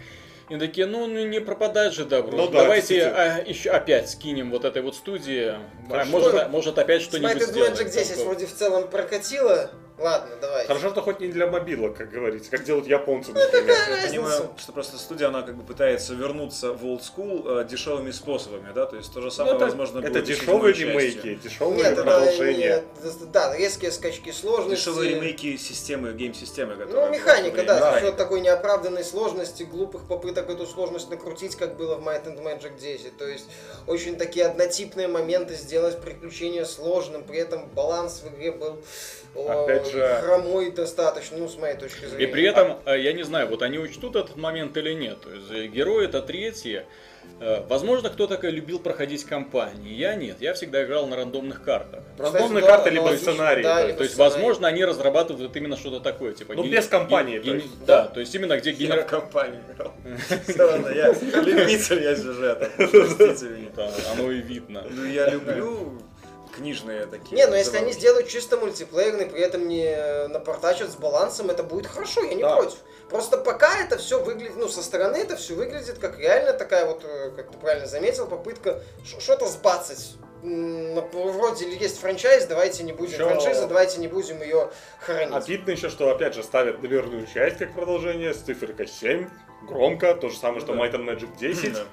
и 0.49 0.57
такие, 0.57 0.87
ну, 0.87 1.07
ну 1.07 1.25
не 1.25 1.41
пропадать 1.41 1.93
же 1.93 2.05
добро. 2.05 2.37
Ну 2.37 2.47
да, 2.47 2.61
Давайте 2.61 3.03
а, 3.03 3.43
еще 3.45 3.69
опять 3.69 4.09
скинем 4.09 4.49
вот 4.51 4.63
этой 4.63 4.81
вот 4.81 4.95
студии. 4.95 5.55
А, 5.89 6.05
может, 6.05 6.33
а- 6.35 6.47
может 6.47 6.77
опять 6.79 7.01
что-нибудь 7.01 7.41
сделаем. 7.43 7.73
Magic 7.73 7.89
10 7.91 8.09
такое. 8.11 8.25
вроде 8.25 8.45
в 8.45 8.53
целом 8.55 8.87
прокатило, 8.87 9.71
Ладно, 9.97 10.35
давайте. 10.39 10.67
Хорошо, 10.67 10.89
что 10.91 11.01
хоть 11.01 11.19
не 11.21 11.27
для 11.29 11.47
мобилок, 11.47 11.97
как 11.97 12.11
говорится, 12.11 12.51
как 12.51 12.63
делают 12.63 12.85
японцы, 12.87 13.31
например. 13.31 13.75
Я 13.75 13.95
Разница. 13.95 14.09
понимаю, 14.09 14.49
что 14.57 14.71
просто 14.71 14.97
студия, 14.97 15.27
она 15.29 15.41
как 15.41 15.55
бы 15.55 15.63
пытается 15.63 16.13
вернуться 16.13 16.73
в 16.73 16.85
old 16.85 17.01
school 17.01 17.61
э, 17.61 17.65
дешевыми 17.67 18.11
способами, 18.11 18.71
да, 18.75 18.85
то 18.85 18.95
есть 18.95 19.11
то 19.11 19.21
же 19.21 19.27
Ну, 19.27 19.31
самое, 19.31 19.55
это, 19.55 19.65
возможно, 19.65 19.99
это 20.05 20.21
дешевые 20.21 20.73
ремейки, 20.75 21.35
дешевые 21.35 21.77
Нет, 21.77 21.93
это 21.93 22.03
продолжения. 22.03 22.67
нет, 22.67 22.85
да, 23.31 23.57
резкие 23.57 23.91
скачки 23.91 24.31
сложности. 24.31 24.75
Дешевые 24.85 25.15
ремейки 25.15 25.57
системы, 25.57 26.13
гейм-системы, 26.13 26.75
Ну, 26.75 27.09
механика, 27.09 27.63
да, 27.63 27.93
за 27.93 27.99
счет 27.99 28.17
такой 28.17 28.41
неоправданной 28.41 29.03
сложности, 29.03 29.63
глупых 29.63 30.07
попыток 30.07 30.47
эту 30.51 30.67
сложность 30.67 31.09
накрутить, 31.09 31.55
как 31.55 31.75
было 31.75 31.95
в 31.95 32.07
Might 32.07 32.25
and 32.25 32.39
Magic 32.43 32.79
10. 32.79 33.17
То 33.17 33.27
есть, 33.27 33.47
очень 33.87 34.15
такие 34.15 34.45
однотипные 34.45 35.07
моменты 35.07 35.55
сделать 35.55 35.99
приключение 35.99 36.65
сложным, 36.65 37.23
при 37.23 37.39
этом 37.39 37.67
баланс 37.69 38.21
в 38.23 38.35
игре 38.35 38.51
был 38.51 38.77
Опять 39.35 39.86
же- 39.91 40.21
хромой 40.23 40.71
достаточно, 40.71 41.37
ну, 41.37 41.47
с 41.47 41.57
моей 41.57 41.75
точки 41.77 42.03
И 42.03 42.07
зрения. 42.07 42.27
при 42.31 42.43
этом, 42.43 42.79
э, 42.85 42.99
я 42.99 43.13
не 43.13 43.23
знаю, 43.23 43.47
вот 43.47 43.61
они 43.61 43.77
учтут 43.79 44.15
этот 44.15 44.35
момент 44.37 44.75
или 44.77 44.93
нет. 44.93 45.21
То 45.21 45.29
есть 45.31 45.51
э, 45.51 45.67
герои 45.67 46.05
это 46.05 46.21
третьи. 46.21 46.85
Э, 47.41 47.61
Возможно, 47.67 48.09
кто-то 48.09 48.39
любил 48.47 48.79
проходить 48.79 49.25
кампании. 49.25 49.93
Я 49.93 50.15
нет. 50.15 50.37
Я 50.39 50.53
всегда 50.53 50.83
играл 50.85 51.07
на 51.07 51.17
рандомных 51.17 51.61
картах. 51.61 52.01
Рандомные 52.17 52.61
да, 52.61 52.67
карты, 52.67 52.89
либо 52.89 53.01
аналогично, 53.03 53.33
сценарий. 53.33 53.63
да, 53.63 53.75
то 53.75 53.83
есть. 53.85 53.97
То 53.97 54.03
есть, 54.03 54.13
сценарий. 54.15 54.33
возможно, 54.35 54.67
они 54.69 54.85
разрабатывают 54.85 55.55
именно 55.55 55.75
что-то 55.75 55.99
такое, 55.99 56.31
типа. 56.33 56.53
Ну, 56.55 56.63
ген- 56.63 56.71
без 56.71 56.87
кампании, 56.87 57.39
ген- 57.39 57.43
то 57.59 57.65
есть. 57.65 57.85
Да, 57.85 58.05
то 58.07 58.19
есть 58.21 58.33
именно 58.33 58.57
где 58.57 58.69
Я 58.71 58.75
в 58.75 58.79
генера... 58.79 59.01
компании 59.03 59.59
играл. 59.75 59.93
Всё 60.47 60.71
равно, 60.71 60.89
я 60.89 61.11
любитель 61.11 62.01
я 62.01 62.15
сюжета. 62.15 62.71
Простите 62.77 63.45
меня. 63.49 63.69
Да, 63.75 63.91
оно 64.13 64.31
и 64.31 64.39
видно. 64.39 64.85
Ну, 64.89 65.03
я 65.05 65.29
люблю 65.29 66.01
книжные 66.57 67.05
такие. 67.05 67.35
Не, 67.37 67.45
но 67.47 67.55
если 67.55 67.77
они 67.77 67.91
сделают 67.93 68.27
чисто 68.27 68.57
мультиплеерный, 68.57 69.25
при 69.27 69.41
этом 69.41 69.67
не 69.67 70.27
напортачат 70.27 70.91
с 70.91 70.95
балансом, 70.95 71.49
это 71.49 71.63
будет 71.63 71.87
хорошо, 71.87 72.23
я 72.23 72.33
не 72.33 72.41
Да. 72.43 72.55
против. 72.57 72.77
Просто 73.09 73.37
пока 73.37 73.77
это 73.79 73.97
все 73.97 74.21
выглядит, 74.21 74.57
ну, 74.57 74.67
со 74.67 74.83
стороны 74.83 75.15
это 75.17 75.35
все 75.37 75.53
выглядит 75.55 75.97
как 75.99 76.19
реально 76.19 76.53
такая 76.53 76.85
вот, 76.85 77.03
э, 77.05 77.31
как 77.35 77.51
ты 77.51 77.57
правильно 77.57 77.87
заметил, 77.87 78.27
попытка 78.27 78.81
что-то 79.19 79.45
сбацать. 79.47 80.15
Вроде 80.43 81.69
есть 81.75 81.99
франчайз, 81.99 82.45
давайте 82.45 82.83
не 82.83 82.93
будем 82.93 83.13
Ещё- 83.13 83.25
франшиза, 83.29 83.67
давайте 83.67 83.99
не 83.99 84.07
будем 84.07 84.41
ее 84.41 84.69
хоронить. 84.99 85.33
Обидно 85.35 85.71
еще, 85.71 85.89
что 85.89 86.11
опять 86.11 86.35
же 86.35 86.43
ставят 86.43 86.81
доверную 86.81 87.25
часть 87.33 87.57
как 87.57 87.73
продолжение 87.73 88.33
с 88.33 88.37
циферкой 88.37 88.87
7. 88.87 89.29
Громко, 89.67 90.13
то 90.15 90.29
же 90.29 90.37
самое, 90.37 90.61
что 90.61 90.73
Да. 90.73 90.79
Might 90.79 90.91
and 90.93 91.05
Magic 91.05 91.29
10. 91.39 91.73
Да. 91.73 91.85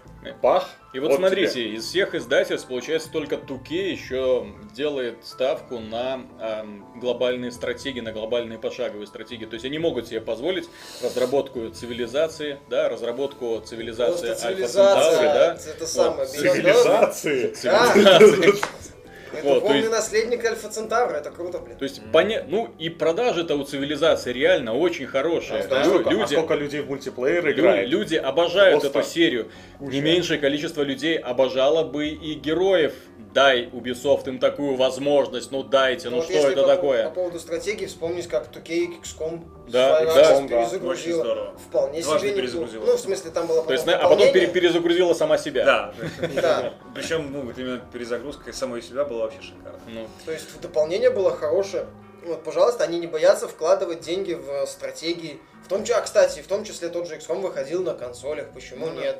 Бах. 0.42 0.68
И 0.92 0.98
вот, 0.98 1.14
смотрите, 1.14 1.70
из 1.70 1.84
всех 1.86 2.14
издательств, 2.14 2.68
получается, 2.68 3.10
только 3.10 3.36
Туке 3.36 3.90
еще 3.90 4.46
делает 4.74 5.24
ставку 5.24 5.80
на 5.80 6.22
эм, 6.40 7.00
глобальные 7.00 7.50
стратегии, 7.50 8.00
на 8.00 8.12
глобальные 8.12 8.58
пошаговые 8.58 9.06
стратегии. 9.06 9.44
То 9.44 9.54
есть 9.54 9.64
они 9.66 9.78
могут 9.78 10.08
себе 10.08 10.20
позволить 10.20 10.68
разработку 11.02 11.68
цивилизации, 11.68 12.58
да, 12.70 12.88
разработку 12.88 13.60
цивилизации 13.60 14.30
Альфа 14.30 14.40
цивилизация, 14.40 15.10
Центаври, 15.10 15.26
да. 15.26 15.58
это 15.70 15.86
самое. 15.86 16.18
Вот, 16.18 16.28
Цивилизации. 16.28 17.52
Цивилизации. 17.54 18.84
Это 19.38 19.46
Вот, 19.48 19.62
полный 19.62 19.78
есть- 19.78 19.90
наследник 19.90 20.44
Альфа 20.44 20.68
Центавра, 20.68 21.16
это 21.16 21.30
круто, 21.30 21.58
блин. 21.58 21.76
То 21.76 21.84
есть, 21.84 22.00
поня... 22.12 22.44
ну 22.48 22.70
и 22.78 22.88
продажи-то 22.88 23.56
у 23.56 23.64
цивилизации 23.64 24.32
реально 24.32 24.74
очень 24.74 25.06
хорошие. 25.06 25.60
А 25.60 25.62
знаешь, 25.62 25.86
Лю- 25.86 25.90
сколько, 25.90 26.10
а 26.10 26.12
люди, 26.12 26.32
сколько 26.34 26.54
людей 26.54 26.80
в 26.80 26.88
мультиплеер 26.88 27.44
лю- 27.46 27.52
играет? 27.52 27.88
люди 27.88 28.16
обожают 28.16 28.80
Просто 28.80 28.98
эту 29.00 29.08
серию. 29.08 29.48
куча. 29.78 29.92
Не 29.92 30.00
меньшее 30.00 30.38
количество 30.38 30.82
людей 30.82 31.16
обожало 31.18 31.84
бы 31.84 32.08
и 32.08 32.34
героев. 32.34 32.94
Дай 33.34 33.64
Ubisoft 33.66 34.28
им 34.28 34.38
такую 34.38 34.76
возможность, 34.76 35.50
ну 35.50 35.64
дайте, 35.64 36.08
ну 36.08 36.16
вот 36.16 36.26
что 36.26 36.34
если 36.34 36.52
это 36.52 36.62
по, 36.62 36.68
такое? 36.68 37.04
По 37.06 37.10
поводу 37.10 37.40
стратегии 37.40 37.86
вспомнить, 37.86 38.28
как 38.28 38.46
2K 38.46 39.02
XCOM 39.02 39.44
Да, 39.66 40.02
Five 40.02 40.06
да. 40.06 40.14
Да. 40.14 40.36
Очень 40.36 40.48
перезагрузила. 40.48 41.24
здорово. 41.24 41.58
Вполне 41.58 42.02
Дважды 42.02 42.28
себе 42.28 42.36
перезагрузила. 42.36 42.84
Ну, 42.86 42.96
в 42.96 43.00
смысле, 43.00 43.30
там 43.32 43.46
было 43.48 43.64
То 43.64 43.72
есть, 43.72 43.88
а 43.88 44.08
потом 44.08 44.32
пере- 44.32 44.46
перезагрузила 44.46 45.14
сама 45.14 45.36
себя. 45.36 45.64
Да. 45.64 45.94
Да. 46.40 46.74
Причем, 46.94 47.32
ну, 47.32 47.40
вот 47.40 47.58
именно 47.58 47.82
перезагрузка 47.92 48.52
самой 48.52 48.82
себя 48.82 49.04
была 49.04 49.24
вообще 49.24 49.42
шикарна. 49.42 49.80
Ну, 49.88 50.06
То 50.24 50.30
есть 50.30 50.60
дополнение 50.60 51.10
было 51.10 51.34
хорошее. 51.34 51.86
Вот, 52.24 52.44
пожалуйста, 52.44 52.84
они 52.84 53.00
не 53.00 53.08
боятся 53.08 53.48
вкладывать 53.48 54.00
деньги 54.00 54.34
в 54.34 54.64
стратегии. 54.66 55.40
В 55.64 55.68
том 55.68 55.82
числе, 55.82 55.96
а, 55.96 56.02
кстати, 56.02 56.40
в 56.40 56.46
том 56.46 56.62
числе 56.62 56.88
тот 56.88 57.08
же 57.08 57.16
XCOM 57.16 57.40
выходил 57.40 57.82
на 57.82 57.94
консолях, 57.94 58.50
почему 58.54 58.86
Ну 58.86 59.00
да. 59.00 59.16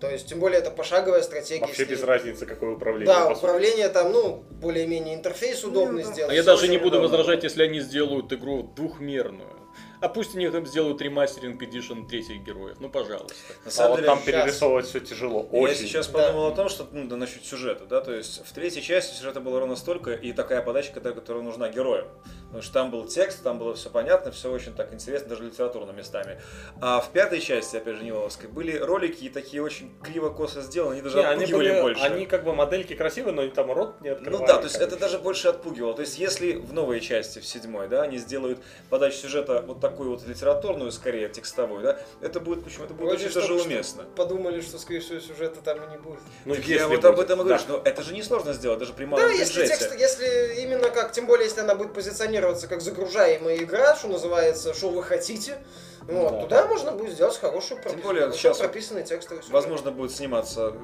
То 0.00 0.08
есть, 0.08 0.28
тем 0.28 0.38
более, 0.38 0.60
это 0.60 0.70
пошаговая 0.70 1.22
стратегия. 1.22 1.60
Вообще 1.62 1.82
если- 1.82 1.94
без 1.96 2.02
разницы, 2.04 2.46
какое 2.46 2.70
управление. 2.76 3.06
Да, 3.12 3.30
управление 3.30 3.88
там, 3.88 4.12
ну, 4.12 4.44
более-менее 4.50 5.16
интерфейс 5.16 5.64
удобный 5.64 6.04
Ну, 6.04 6.12
сделать. 6.12 6.30
а 6.32 6.34
я 6.34 6.42
даже 6.44 6.68
не 6.68 6.76
буду 6.78 6.98
удобно. 6.98 7.08
возражать, 7.08 7.42
если 7.42 7.64
они 7.64 7.80
сделают 7.80 8.32
игру 8.32 8.62
двухмерную. 8.62 9.57
А 10.00 10.08
пусть 10.08 10.34
они 10.36 10.48
там 10.48 10.64
сделают 10.66 11.00
ремастеринг 11.02 11.60
Edition 11.62 12.06
третьих 12.06 12.42
героев. 12.42 12.76
Ну, 12.80 12.88
пожалуйста. 12.88 13.34
На 13.64 13.68
А 13.68 13.70
самом 13.70 13.90
вот 13.90 13.96
деле, 13.96 14.06
там 14.06 14.18
щас- 14.18 14.26
перерисовывать 14.26 14.86
все 14.86 15.00
тяжело. 15.00 15.48
Я 15.52 15.58
Очень. 15.60 15.74
сейчас 15.76 16.06
Да. 16.08 16.12
подумал 16.26 16.46
о 16.46 16.50
том, 16.54 16.68
что 16.68 16.86
ну, 16.92 17.06
да, 17.08 17.16
насчет 17.16 17.44
сюжета, 17.44 17.84
да, 17.86 18.00
то 18.00 18.12
есть 18.14 18.42
в 18.46 18.52
третьей 18.52 18.82
части 18.82 19.14
сюжета 19.16 19.40
было 19.40 19.58
ровно 19.60 19.76
столько 19.76 20.12
и 20.12 20.32
такая 20.32 20.62
подача, 20.62 20.92
которая, 20.92 21.42
нужна 21.42 21.68
героям. 21.68 22.06
Потому 22.46 22.62
что 22.62 22.72
там 22.72 22.90
был 22.90 23.06
текст, 23.06 23.42
там 23.42 23.58
было 23.58 23.74
все 23.74 23.90
понятно, 23.90 24.30
все 24.32 24.50
очень 24.50 24.72
так 24.74 24.92
интересно, 24.94 25.28
даже 25.28 25.44
литературно 25.44 25.90
местами. 25.92 26.40
А 26.80 27.00
в 27.00 27.10
пятой 27.10 27.40
части, 27.40 27.76
опять 27.76 27.96
же, 27.96 28.04
Ниловской, 28.04 28.48
были 28.48 28.76
ролики 28.78 29.24
и 29.24 29.28
такие 29.28 29.62
очень 29.62 29.92
криво-косо 30.02 30.62
сделаны, 30.62 30.94
они 30.94 31.02
даже 31.02 31.18
Не, 31.18 31.24
они, 31.24 31.44
отпугивали 31.44 31.68
были, 31.72 31.80
больше. 31.82 32.02
они 32.04 32.24
как 32.26 32.44
бы 32.44 32.54
модельки 32.54 32.94
красивые, 32.94 33.34
но 33.34 33.46
там 33.48 33.70
рот 33.72 34.00
не 34.00 34.10
Ну 34.10 34.16
открывали. 34.16 34.46
да, 34.46 34.56
то 34.58 34.64
есть 34.64 34.76
это 34.76 34.96
даже 34.96 35.18
больше 35.18 35.48
отпугивало. 35.48 35.92
То 35.94 36.02
есть 36.02 36.18
если 36.18 36.54
в 36.54 36.72
новой 36.72 37.00
части, 37.00 37.38
в 37.40 37.44
седьмой, 37.46 37.88
да, 37.88 38.02
они 38.02 38.16
сделают 38.18 38.60
подачу 38.88 39.16
сюжета 39.18 39.62
вот 39.66 39.80
такую 39.88 40.10
вот 40.10 40.26
литературную, 40.26 40.92
скорее 40.92 41.28
текстовую, 41.28 41.82
да, 41.82 41.98
это 42.20 42.40
будет 42.40 42.64
почему? 42.64 42.84
Это 42.84 42.94
будет 42.94 43.08
Вроде 43.08 43.26
очень 43.26 43.34
даже 43.34 43.54
уместно. 43.54 44.04
Подумали, 44.16 44.60
что, 44.60 44.78
скорее 44.78 45.00
всего, 45.00 45.20
сюжета 45.20 45.60
там 45.62 45.82
и 45.82 45.90
не 45.90 45.98
будет. 45.98 46.20
Ну, 46.44 46.54
Так 46.54 46.64
если 46.64 46.80
я 46.82 46.88
вот 46.88 46.96
будет. 46.96 47.04
об 47.06 47.20
этом 47.20 47.40
и 47.40 47.44
говорю, 47.44 47.58
Да. 47.58 47.62
что 47.62 47.82
это 47.84 48.02
же 48.02 48.14
несложно 48.14 48.52
сделать, 48.52 48.78
даже 48.78 48.92
при 48.92 49.04
Да, 49.04 49.10
малом 49.12 49.30
если 49.30 49.60
бюджете. 49.62 49.78
текст, 49.78 49.98
если 49.98 50.60
именно 50.62 50.90
как, 50.90 51.12
тем 51.12 51.26
более, 51.26 51.46
если 51.46 51.60
она 51.60 51.74
будет 51.74 51.92
позиционироваться 51.94 52.66
как 52.68 52.80
загружаемая 52.80 53.56
игра, 53.58 53.96
что 53.96 54.08
называется, 54.08 54.74
что 54.74 54.90
вы 54.90 55.02
хотите, 55.02 55.58
вот, 56.02 56.32
Да. 56.32 56.40
туда 56.40 56.66
можно 56.66 56.92
будет 56.92 57.12
сделать 57.12 57.36
хорошую 57.38 57.82
Тем 57.82 57.92
пропис- 57.92 58.02
более 58.02 58.32
сейчас 58.32 58.58
прописанный 58.58 59.02
текстовый 59.04 59.42
сюжет. 59.42 59.52
Возможно, 59.54 59.90
будет 59.90 60.12
сниматься 60.12 60.74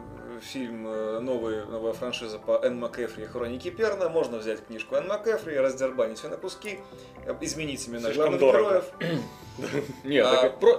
фильм, 0.44 0.86
э, 0.86 1.20
новый, 1.20 1.64
новая 1.66 1.92
франшиза 1.92 2.38
по 2.38 2.60
Энн 2.62 2.78
МакЭфри 2.78 3.24
и 3.24 3.26
Хроники 3.26 3.70
Перна. 3.70 4.08
Можно 4.08 4.38
взять 4.38 4.64
книжку 4.66 4.94
Энн 4.94 5.08
МакЭфри, 5.08 5.56
раздербанить 5.56 6.22
ее 6.22 6.30
на 6.30 6.36
куски, 6.36 6.78
э, 7.26 7.34
изменить 7.40 7.88
имена 7.88 8.12
главных 8.12 8.40
дорого. 8.40 8.84
героев. 9.00 9.22
Нет, 10.04 10.26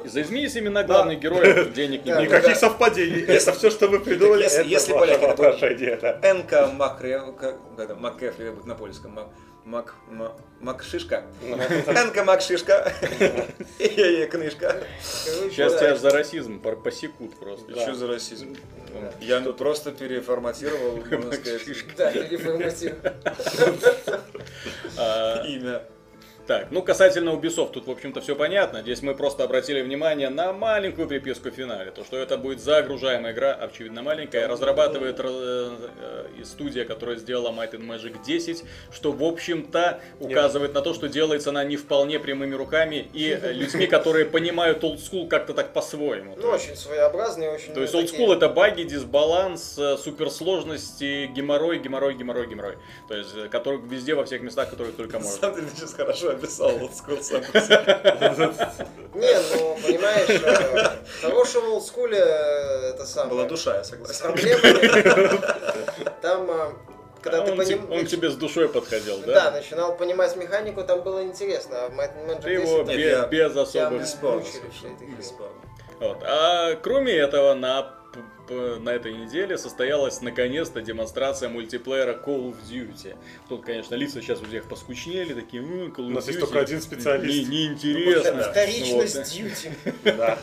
заизменись 0.05 0.55
имена 0.57 0.84
главных 0.84 1.20
героев, 1.20 1.74
денег 1.74 2.05
не. 2.05 2.11
Никаких 2.11 2.55
совпадений. 2.55 3.24
Это 3.24 3.51
все, 3.53 3.70
что 3.70 3.88
вы 3.88 3.99
придумали, 3.99 4.43
если- 4.43 4.93
поляки 4.93 5.22
воображение, 5.22 5.97
да. 5.97 6.20
Энка 6.24 6.68
МакЭфри 6.68 8.51
на 8.66 8.76
польском. 8.76 9.11
Мак... 9.11 9.28
Мак... 9.66 9.95
Ма- 10.11 10.36
Макшишка. 10.61 11.24
Энка 11.41 12.24
Макшишка. 12.24 12.93
И 13.80 14.28
книжка. 14.32 14.84
Сейчас 15.01 15.74
тебя 15.80 15.95
за 15.95 16.11
расизм 16.11 16.59
посекут 16.59 17.36
просто. 17.39 17.72
Что 17.72 17.95
за 17.95 18.07
расизм? 18.07 18.55
Я 19.22 19.39
ну 19.41 19.54
просто 19.54 19.91
переформатировал, 19.91 20.98
можно 21.12 21.34
сказать, 21.34 21.62
Да, 21.98 22.12
переформатируй. 22.12 22.98
А, 24.98 25.43
имя. 25.46 25.82
Так, 26.48 26.68
ну 26.70 26.84
касательно 26.84 27.30
Ubisoft, 27.30 27.72
тут, 27.72 27.88
в 27.88 27.91
общем-то, 27.91 28.22
все 28.22 28.36
понятно. 28.36 28.82
Здесь 28.82 29.02
мы 29.02 29.16
просто 29.16 29.43
обратили 29.43 29.82
внимание 29.82 30.30
на 30.30 30.54
маленькую 30.54 31.08
приписку 31.08 31.50
в 31.50 31.54
финале. 31.54 31.89
То, 31.89 32.04
что 32.04 32.18
это 32.18 32.38
будет 32.38 32.62
загружаемая 32.62 33.34
игра, 33.34 33.54
очевидно 33.54 34.04
маленькая. 34.04 34.48
Разрабатывает 34.48 35.20
э, 35.20 35.24
э, 36.38 36.43
студия, 36.43 36.86
которая 36.86 37.16
сделала 37.16 37.50
Might 37.50 37.72
and 37.72 37.88
Magic 37.88 38.24
10, 38.24 38.64
что, 38.91 39.12
в 39.12 39.24
общем-то, 39.24 40.00
указывает 40.20 40.76
на 40.76 40.82
то, 40.82 40.93
что 40.93 41.08
делается 41.08 41.50
она 41.50 41.64
не 41.64 41.78
вполне 41.78 42.20
прямыми 42.20 42.54
руками 42.54 43.08
и 43.14 43.36
людьми, 43.54 43.88
которые 43.88 44.26
понимают 44.26 44.84
school 44.84 45.28
как-то 45.28 45.56
так 45.56 45.74
по-своему. 45.74 46.36
Ну, 46.38 46.50
очень 46.50 46.76
своеобразный, 46.76 47.50
очень... 47.50 47.74
То 47.74 47.82
есть 47.82 47.93
school 47.96 48.36
это 48.36 48.50
баги, 48.50 48.84
дисбаланс, 48.84 49.80
э, 49.80 49.98
суперсложности, 49.98 51.26
геморрой, 51.26 51.80
геморрой, 51.80 52.14
геморрой, 52.14 52.48
геморрой. 52.48 52.78
То 53.08 53.16
есть, 53.16 53.50
который 53.50 53.80
везде, 53.80 54.14
во 54.14 54.26
всех 54.26 54.43
местах, 54.43 54.70
которые 54.70 54.93
только 54.93 55.18
можно. 55.18 55.56
деле, 55.56 55.68
ты 55.68 55.76
сейчас 55.76 55.93
хорошо 55.93 56.34
описал 56.36 56.71
вот 56.77 56.95
скул 56.95 57.17
сам. 57.21 57.41
Не, 59.13 59.33
ну, 59.55 59.77
понимаешь, 59.81 60.29
э, 60.29 60.97
в 61.05 61.21
хорошем 61.21 61.71
олдскуле 61.71 62.17
э, 62.19 62.89
это 62.93 63.05
самое... 63.05 63.29
Была 63.31 63.45
душа, 63.45 63.77
я 63.77 63.83
С 63.83 63.89
согласен. 63.89 64.21
проблемами. 64.21 65.41
Там, 66.21 66.51
э, 66.51 66.71
когда 67.21 67.41
А 67.41 67.45
ты 67.45 67.51
он, 67.53 67.57
поним- 67.59 67.91
он 67.93 68.05
к 68.05 68.09
тебе 68.09 68.29
с 68.29 68.36
душой 68.36 68.67
подходил, 68.67 69.19
Да, 69.25 69.33
да? 69.45 69.51
начинал 69.51 69.95
понимать 69.95 70.36
механику, 70.36 70.83
там 70.83 71.01
было 71.01 71.23
интересно. 71.23 71.86
А 71.86 71.89
в 71.89 72.41
Ты 72.41 72.51
его 72.51 72.83
10 72.83 72.88
Нет, 72.88 72.97
бе- 72.97 73.09
я- 73.09 73.25
без 73.27 73.55
особых... 73.55 74.01
Бесспорно. 74.01 74.43
Вот. 75.99 76.17
А 76.23 76.75
кроме 76.75 77.13
этого, 77.13 77.53
на 77.53 77.95
на 78.50 78.89
этой 78.89 79.14
неделе 79.14 79.58
состоялась 79.58 80.22
наконец-то 80.22 80.82
демонстрация 80.82 81.50
мультиплеера 81.50 82.14
Call 82.14 82.52
of 82.52 82.56
Duty. 82.70 83.16
Тут, 83.50 83.66
конечно, 83.66 83.96
лица 83.96 84.22
сейчас 84.22 84.41
у 84.41 84.46
всех 84.46 84.68
поскучнели, 84.70 85.34
такие, 85.34 85.64
«М, 85.64 85.91
Call 85.91 86.06
of 86.06 86.08
У 86.08 86.10
нас 86.10 86.28
есть 86.28 86.39
Duty 86.39 86.41
только 86.41 86.60
один 86.60 86.82
специалист». 86.82 87.50
Не, 87.50 87.68
неинтересно. 87.68 88.43
Вторичность 88.43 89.16
Вот. 89.16 89.28
дьюти. 89.28 89.70
Да. 90.04 90.39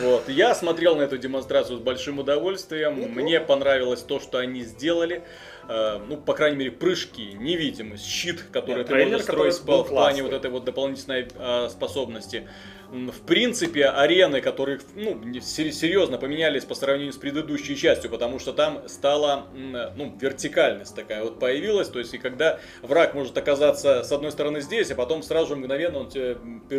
Вот. 0.00 0.28
Я 0.28 0.54
смотрел 0.54 0.96
на 0.96 1.02
эту 1.02 1.18
демонстрацию 1.18 1.78
с 1.78 1.80
большим 1.80 2.18
удовольствием. 2.18 2.96
Неплохо. 2.96 3.20
Мне 3.20 3.40
понравилось 3.40 4.00
то, 4.00 4.18
что 4.18 4.38
они 4.38 4.62
сделали. 4.62 5.22
Э, 5.68 6.00
ну, 6.08 6.16
по 6.16 6.34
крайней 6.34 6.56
мере, 6.56 6.70
прыжки, 6.72 7.32
невидимость, 7.34 8.04
щит, 8.04 8.42
который 8.52 8.78
Нет, 8.78 8.86
ты 8.86 8.92
трейлер, 8.92 9.12
можешь 9.12 9.24
строить 9.24 9.54
в 9.54 9.84
плане 9.84 10.22
вот 10.22 10.32
этой 10.32 10.50
вот 10.50 10.64
дополнительной 10.64 11.28
э, 11.32 11.68
способности. 11.70 12.48
В 12.94 13.26
принципе, 13.26 13.86
арены, 13.86 14.40
которые 14.40 14.78
ну, 14.94 15.20
серьезно 15.40 16.16
поменялись 16.16 16.64
по 16.64 16.76
сравнению 16.76 17.12
с 17.12 17.16
предыдущей 17.16 17.76
частью, 17.76 18.08
потому 18.08 18.38
что 18.38 18.52
там 18.52 18.88
стала 18.88 19.48
ну, 19.52 20.16
вертикальность 20.20 20.94
такая 20.94 21.24
вот 21.24 21.40
появилась. 21.40 21.88
То 21.88 21.98
есть, 21.98 22.14
и 22.14 22.18
когда 22.18 22.60
враг 22.82 23.14
может 23.14 23.36
оказаться 23.36 24.04
с 24.04 24.12
одной 24.12 24.30
стороны 24.30 24.60
здесь, 24.60 24.92
а 24.92 24.94
потом 24.94 25.24
сразу 25.24 25.48
же 25.48 25.56
мгновенно 25.56 25.98
он 25.98 26.10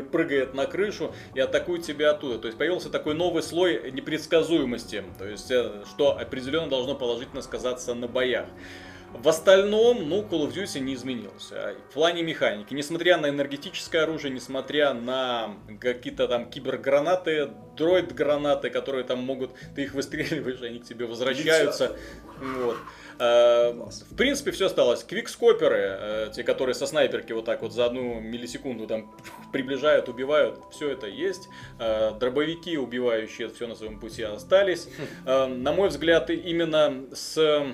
прыгает 0.10 0.54
на 0.54 0.66
крышу 0.68 1.14
и 1.34 1.42
атакует 1.42 1.84
тебя 1.84 2.12
оттуда. 2.12 2.40
То 2.40 2.48
есть 2.48 2.58
появился 2.58 2.90
такой 2.90 3.14
новый 3.14 3.44
слой 3.44 3.92
непредсказуемости, 3.92 5.04
то 5.20 5.28
есть 5.28 5.52
э, 5.52 5.84
что 5.90 6.18
определенно 6.18 6.70
должно 6.70 6.96
положительно 6.96 7.42
сказаться 7.42 7.94
на 7.94 8.08
боях. 8.08 8.46
В 9.22 9.30
остальном, 9.30 10.10
ну, 10.10 10.22
Call 10.24 10.48
of 10.48 10.54
Duty 10.54 10.80
не 10.80 10.94
изменился. 10.94 11.76
В 11.90 11.94
плане 11.94 12.24
механики, 12.24 12.74
несмотря 12.74 13.18
на 13.18 13.30
энергетическое 13.30 14.04
оружие, 14.04 14.32
несмотря 14.34 14.94
на 14.94 15.56
какие-то 15.80 16.28
там 16.28 16.50
кибергранаты, 16.50 17.50
дроид-гранаты, 17.78 18.70
которые 18.70 19.04
там 19.04 19.20
могут, 19.20 19.52
ты 19.76 19.84
их 19.84 19.94
выстреливаешь, 19.94 20.62
они 20.62 20.80
к 20.80 20.86
тебе 20.86 21.06
возвращаются. 21.06 21.96
Вот. 22.40 22.78
Э, 23.20 23.72
В 23.72 24.16
принципе, 24.16 24.52
все 24.52 24.66
осталось. 24.66 25.04
Квикскоперы, 25.04 25.78
э, 25.80 26.32
те, 26.34 26.44
которые 26.44 26.76
со 26.76 26.86
снайперки 26.86 27.32
вот 27.32 27.46
так 27.46 27.62
вот 27.62 27.72
за 27.74 27.86
одну 27.86 28.20
миллисекунду 28.20 28.88
там 28.88 29.16
приближают, 29.54 30.10
убивают, 30.10 30.60
все 30.72 30.90
это 30.90 31.08
есть. 31.08 31.48
Э, 31.80 32.12
Дробовики, 32.20 32.78
убивающие 32.78 33.50
все 33.50 33.68
на 33.68 33.76
своем 33.76 34.00
пути, 34.00 34.24
остались. 34.24 34.90
На 35.26 35.72
мой 35.74 35.90
взгляд, 35.90 36.30
именно 36.30 37.06
с 37.14 37.66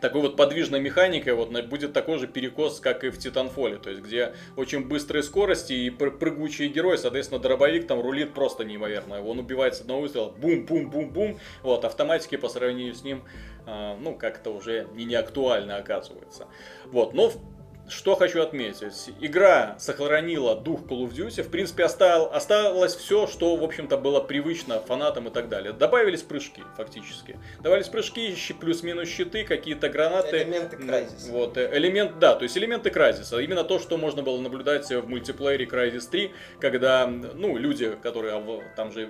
такой 0.00 0.22
вот 0.22 0.36
подвижной 0.36 0.80
механикой 0.80 1.34
вот 1.34 1.50
будет 1.66 1.92
такой 1.92 2.18
же 2.18 2.26
перекос, 2.26 2.80
как 2.80 3.04
и 3.04 3.10
в 3.10 3.18
Титанфоле, 3.18 3.76
то 3.76 3.90
есть 3.90 4.02
где 4.02 4.34
очень 4.56 4.86
быстрые 4.86 5.22
скорости 5.22 5.72
и 5.72 5.90
пр- 5.90 6.16
прыгучие 6.16 6.68
герои, 6.68 6.96
соответственно, 6.96 7.40
дробовик 7.40 7.86
там 7.86 8.00
рулит 8.00 8.34
просто 8.34 8.64
неимоверно, 8.64 9.22
он 9.24 9.38
убивает 9.38 9.74
с 9.74 9.80
одного 9.80 10.02
выстрела, 10.02 10.30
бум-бум-бум-бум, 10.30 11.38
вот, 11.62 11.84
автоматики 11.84 12.36
по 12.36 12.48
сравнению 12.48 12.94
с 12.94 13.02
ним, 13.02 13.22
а, 13.66 13.96
ну, 14.00 14.14
как-то 14.14 14.50
уже 14.50 14.86
не, 14.94 15.04
не 15.04 15.14
актуально 15.14 15.76
оказывается. 15.76 16.46
Вот, 16.86 17.12
но 17.14 17.28
в- 17.30 17.57
что 17.88 18.16
хочу 18.16 18.40
отметить. 18.42 19.10
Игра 19.20 19.76
сохранила 19.78 20.56
дух 20.56 20.82
Call 20.82 21.08
of 21.08 21.14
Duty. 21.14 21.42
В 21.42 21.50
принципе, 21.50 21.84
остал, 21.84 22.32
осталось 22.32 22.94
все, 22.94 23.26
что, 23.26 23.56
в 23.56 23.64
общем-то, 23.64 23.96
было 23.96 24.20
привычно 24.20 24.80
фанатам 24.80 25.28
и 25.28 25.30
так 25.30 25.48
далее. 25.48 25.72
Добавились 25.72 26.22
прыжки, 26.22 26.62
фактически. 26.76 27.38
Добавились 27.60 27.88
прыжки, 27.88 28.34
плюс-минус 28.60 29.08
щиты, 29.08 29.44
какие-то 29.44 29.88
гранаты. 29.88 30.42
Элементы 30.42 30.76
Crysis. 30.76 31.30
Вот, 31.30 31.56
э, 31.56 31.70
элемент, 31.72 32.18
да, 32.18 32.34
то 32.34 32.42
есть 32.44 32.56
элементы 32.56 32.90
Crysis. 32.90 33.42
Именно 33.42 33.64
то, 33.64 33.78
что 33.78 33.96
можно 33.96 34.22
было 34.22 34.40
наблюдать 34.40 34.88
в 34.90 35.08
мультиплеере 35.08 35.66
Crysis 35.66 36.08
3, 36.10 36.32
когда, 36.60 37.06
ну, 37.06 37.56
люди, 37.56 37.96
которые, 38.02 38.34
а, 38.34 38.62
там 38.76 38.92
же 38.92 39.08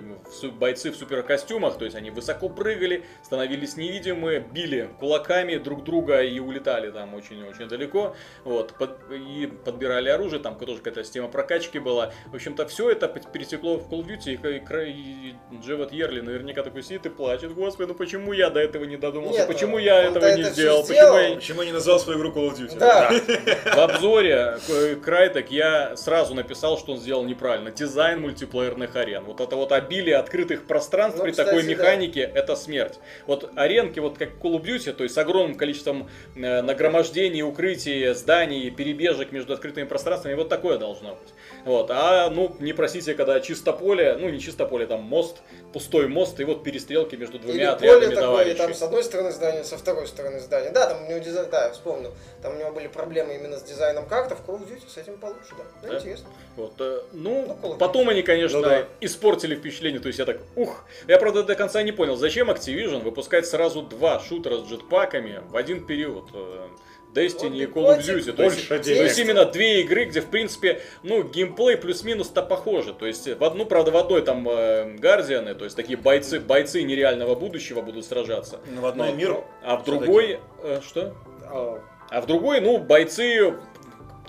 бойцы 0.53 0.91
в 0.91 0.95
суперкостюмах, 0.95 1.77
то 1.77 1.85
есть 1.85 1.95
они 1.95 2.11
высоко 2.11 2.49
прыгали, 2.49 3.03
становились 3.23 3.77
невидимы, 3.77 4.43
били 4.51 4.89
кулаками 4.99 5.57
друг 5.57 5.83
друга 5.83 6.21
и 6.21 6.39
улетали 6.39 6.91
там 6.91 7.13
очень-очень 7.13 7.67
далеко, 7.67 8.15
вот, 8.43 8.68
под- 8.77 8.97
и 9.11 9.47
подбирали 9.65 10.09
оружие, 10.09 10.39
там 10.41 10.55
тоже 10.57 10.77
какая-то 10.79 11.03
система 11.03 11.27
прокачки 11.27 11.79
была. 11.79 12.11
В 12.31 12.35
общем-то, 12.35 12.65
все 12.67 12.89
это 12.91 13.07
перетекло 13.07 13.77
в 13.77 13.89
Call 13.91 14.03
of 14.03 14.07
Duty, 14.07 14.33
и, 14.33 14.89
и, 14.91 15.29
и 15.53 15.57
Джевет 15.61 15.91
Ерли 15.91 16.21
наверняка 16.21 16.63
такой 16.63 16.83
сидит 16.83 17.05
и 17.05 17.09
плачет, 17.09 17.53
господи, 17.53 17.87
ну 17.89 17.95
почему 17.95 18.33
я 18.33 18.49
до 18.49 18.59
этого 18.59 18.83
не 18.85 18.97
додумался, 18.97 19.39
Нет, 19.39 19.47
почему 19.47 19.75
он- 19.77 19.81
я 19.81 20.03
этого 20.03 20.25
не 20.35 20.41
это 20.41 20.51
сделал, 20.51 20.83
сделал. 20.85 21.13
почему 21.15 21.29
я 21.29 21.35
Почему 21.35 21.61
я 21.61 21.67
не 21.67 21.73
назвал 21.73 21.99
свою 21.99 22.19
игру 22.19 22.31
Call 22.31 22.49
of 22.51 22.57
Duty? 22.57 22.77
Да. 22.77 23.11
в 23.75 23.79
обзоре 23.79 24.57
к- 24.67 24.95
Крайтек 25.03 25.49
я 25.51 25.95
сразу 25.95 26.33
написал, 26.35 26.77
что 26.77 26.93
он 26.93 26.97
сделал 26.99 27.23
неправильно. 27.23 27.71
Дизайн 27.71 28.21
мультиплеерных 28.21 28.95
арен. 28.95 29.23
Вот 29.23 29.39
это 29.41 29.55
вот 29.55 29.71
обилие 29.71 30.17
открытых 30.17 30.65
пространств 30.67 31.17
Ну, 31.19 31.23
при 31.23 31.31
кстати, 31.31 31.47
такой 31.47 31.63
да. 31.63 31.69
механике 31.69 32.21
это 32.21 32.55
смерть. 32.55 32.99
Вот 33.27 33.51
аренки, 33.55 33.99
вот 33.99 34.17
как 34.17 34.29
Call 34.41 34.59
of 34.59 34.63
Duty, 34.63 34.93
то 34.93 35.03
есть 35.03 35.15
с 35.15 35.17
огромным 35.17 35.55
количеством 35.57 36.09
э, 36.35 36.61
нагромождений, 36.61 37.41
укрытий, 37.43 38.13
зданий, 38.13 38.58
перебежек 38.69 39.31
между 39.31 39.53
открытыми 39.53 39.85
пространствами, 39.85 40.33
вот 40.33 40.49
такое 40.49 40.77
должно 40.77 41.11
быть. 41.15 41.29
Вот. 41.65 41.89
А 41.91 42.29
ну 42.29 42.55
не 42.59 42.73
просите, 42.73 43.13
когда 43.13 43.39
чисто 43.39 43.71
поле, 43.73 44.17
ну 44.19 44.29
не 44.29 44.39
чисто 44.39 44.65
поле, 44.65 44.85
там 44.85 45.01
мост, 45.03 45.37
пустой 45.71 46.07
мост, 46.07 46.39
и 46.39 46.43
вот 46.43 46.63
перестрелки 46.63 47.15
между 47.15 47.37
Или 47.37 47.43
двумя 47.45 47.75
поле 47.75 47.91
отрядами 47.91 48.15
такое, 48.15 48.21
и 48.21 48.55
товарищей. 48.55 48.57
там 48.57 48.73
с 48.73 48.81
одной 48.81 49.03
стороны 49.03 49.31
здания, 49.31 49.63
со 49.63 49.77
второй 49.77 50.07
стороны 50.07 50.39
здания. 50.39 50.71
Да, 50.71 50.87
там 50.89 51.05
у 51.05 51.09
него 51.09 51.19
дизайн, 51.19 51.49
да, 51.49 51.65
я 51.67 51.71
вспомнил. 51.71 52.11
Там 52.41 52.55
у 52.55 52.59
него 52.59 52.71
были 52.71 52.87
проблемы 52.87 53.35
именно 53.35 53.57
с 53.57 53.63
дизайном 53.63 54.05
карты. 54.07 54.35
В 54.35 54.39
Call 54.49 54.59
of 54.59 54.67
Duty 54.69 54.89
с 54.89 54.97
этим 54.97 55.17
получше, 55.17 55.53
да. 55.57 55.63
Ну, 55.83 55.87
Да? 55.89 55.97
интересно. 55.97 56.27
Вот, 56.57 56.73
э, 56.79 57.01
ну, 57.13 57.57
Ну, 57.61 57.75
потом 57.77 58.09
они, 58.09 58.21
конечно, 58.23 58.57
Ну 58.59 58.63
да. 58.65 58.85
испортили 59.01 59.55
впечатление, 59.55 59.99
то 60.01 60.07
есть 60.07 60.19
я 60.19 60.25
так, 60.25 60.39
ух, 60.55 60.83
я, 61.07 61.17
правда, 61.17 61.43
до 61.43 61.55
конца 61.55 61.81
не 61.83 61.91
понял, 61.91 62.15
зачем 62.15 62.49
Activision 62.49 63.01
выпускать 63.03 63.45
сразу 63.47 63.81
два 63.81 64.19
шутера 64.19 64.57
с 64.57 64.63
джетпаками 64.69 65.41
в 65.49 65.55
один 65.55 65.85
период, 65.85 66.25
э, 66.33 66.67
Destiny 67.13 67.57
и 67.63 67.65
Call 67.65 67.97
of 67.97 67.99
Duty, 67.99 68.31
то 68.33 68.43
есть, 68.43 68.57
больше 68.57 68.67
то 68.67 68.79
денег. 68.79 69.01
есть 69.03 69.19
именно 69.19 69.45
две 69.45 69.81
игры, 69.81 70.05
где, 70.05 70.21
в 70.21 70.27
принципе, 70.27 70.81
ну, 71.03 71.23
геймплей 71.23 71.75
плюс-минус-то 71.77 72.43
похожи, 72.43 72.93
то 72.93 73.05
есть 73.07 73.27
в 73.27 73.43
одну, 73.43 73.65
правда, 73.65 73.91
в 73.91 73.97
одной 73.97 74.21
там 74.21 74.47
э, 74.47 74.95
Гардианы, 74.97 75.55
то 75.55 75.63
есть 75.63 75.75
такие 75.75 75.97
бойцы, 75.97 76.39
бойцы 76.39 76.83
нереального 76.83 77.35
будущего 77.35 77.81
будут 77.81 78.05
сражаться, 78.05 78.59
Ну, 78.73 78.81
в 78.81 78.85
одной 78.85 79.09
Но- 79.09 79.15
мир. 79.15 79.37
а 79.63 79.77
в 79.77 79.83
другой, 79.85 80.39
э, 80.63 80.81
что? 80.87 81.15
А, 81.43 81.81
А 82.11 82.21
в 82.21 82.25
другой, 82.27 82.59
ну, 82.61 82.77
бойцы 82.79 83.53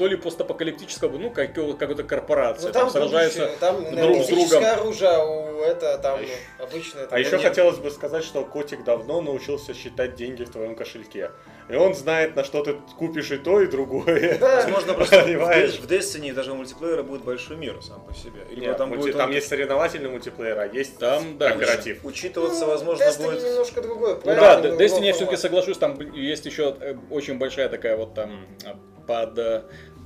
то 0.00 0.06
ли 0.06 0.16
постапокалиптического, 0.16 1.18
ну, 1.18 1.30
как, 1.30 1.52
какой-то 1.52 2.04
корпорации, 2.04 2.68
Ну, 2.68 2.72
там, 2.72 2.84
там 2.84 2.90
сражаются 2.90 3.50
там 3.60 3.84
друг 3.94 4.22
с 4.24 4.28
другом. 4.28 4.64
оружие, 4.64 5.10
а 5.10 5.22
у 5.26 5.60
это 5.60 5.98
там 5.98 6.18
А 6.58 6.62
обычное. 6.62 7.06
А 7.10 7.18
еще 7.18 7.32
нет. 7.32 7.42
хотелось 7.42 7.76
бы 7.76 7.90
сказать, 7.90 8.24
что 8.24 8.42
котик 8.46 8.82
давно 8.82 9.20
научился 9.20 9.74
считать 9.74 10.14
деньги 10.14 10.44
в 10.44 10.48
твоем 10.50 10.74
кошельке. 10.74 11.32
И 11.68 11.74
он 11.74 11.94
знает, 11.94 12.34
на 12.34 12.44
что 12.44 12.62
ты 12.64 12.76
купишь 12.98 13.30
и 13.30 13.36
то, 13.36 13.60
и 13.60 13.66
другое. 13.66 14.38
Да. 14.38 14.56
Возможно, 14.56 14.94
просто 14.94 15.20
в 15.20 15.24
Понимаешь? 15.26 15.78
В 15.78 15.86
Destiny 15.86 16.32
даже 16.32 16.52
у 16.52 16.54
мультиплеера 16.54 17.02
будет 17.02 17.22
большой 17.22 17.58
мир 17.58 17.78
сам 17.82 18.00
по 18.00 18.14
себе. 18.14 18.40
Или 18.50 18.60
Нет, 18.60 18.78
там 18.78 18.90
мульти- 18.90 19.00
будет 19.00 19.18
там 19.18 19.28
он 19.28 19.34
есть 19.34 19.48
соревновательный 19.48 20.08
мультиплеер, 20.08 20.58
а 20.60 20.66
есть 20.66 20.96
Там, 20.96 21.36
да, 21.36 21.50
кооператив. 21.50 22.02
учитываться, 22.04 22.64
Ну, 22.64 22.70
возможно, 22.70 23.04
Destiny 23.04 23.24
будет... 23.26 23.44
немножко 23.44 23.82
другое. 23.82 24.14
Ну 24.14 24.34
да, 24.34 24.60
Destiny 24.62 25.04
я 25.08 25.12
все-таки 25.12 25.36
соглашусь, 25.36 25.76
там 25.76 26.00
есть 26.14 26.46
еще 26.46 26.74
э, 26.80 26.94
очень 27.10 27.36
большая 27.38 27.68
такая 27.68 27.98
вот 27.98 28.14
там 28.14 28.46
э, 28.64 28.70
под 29.06 29.38
э, 29.38 29.62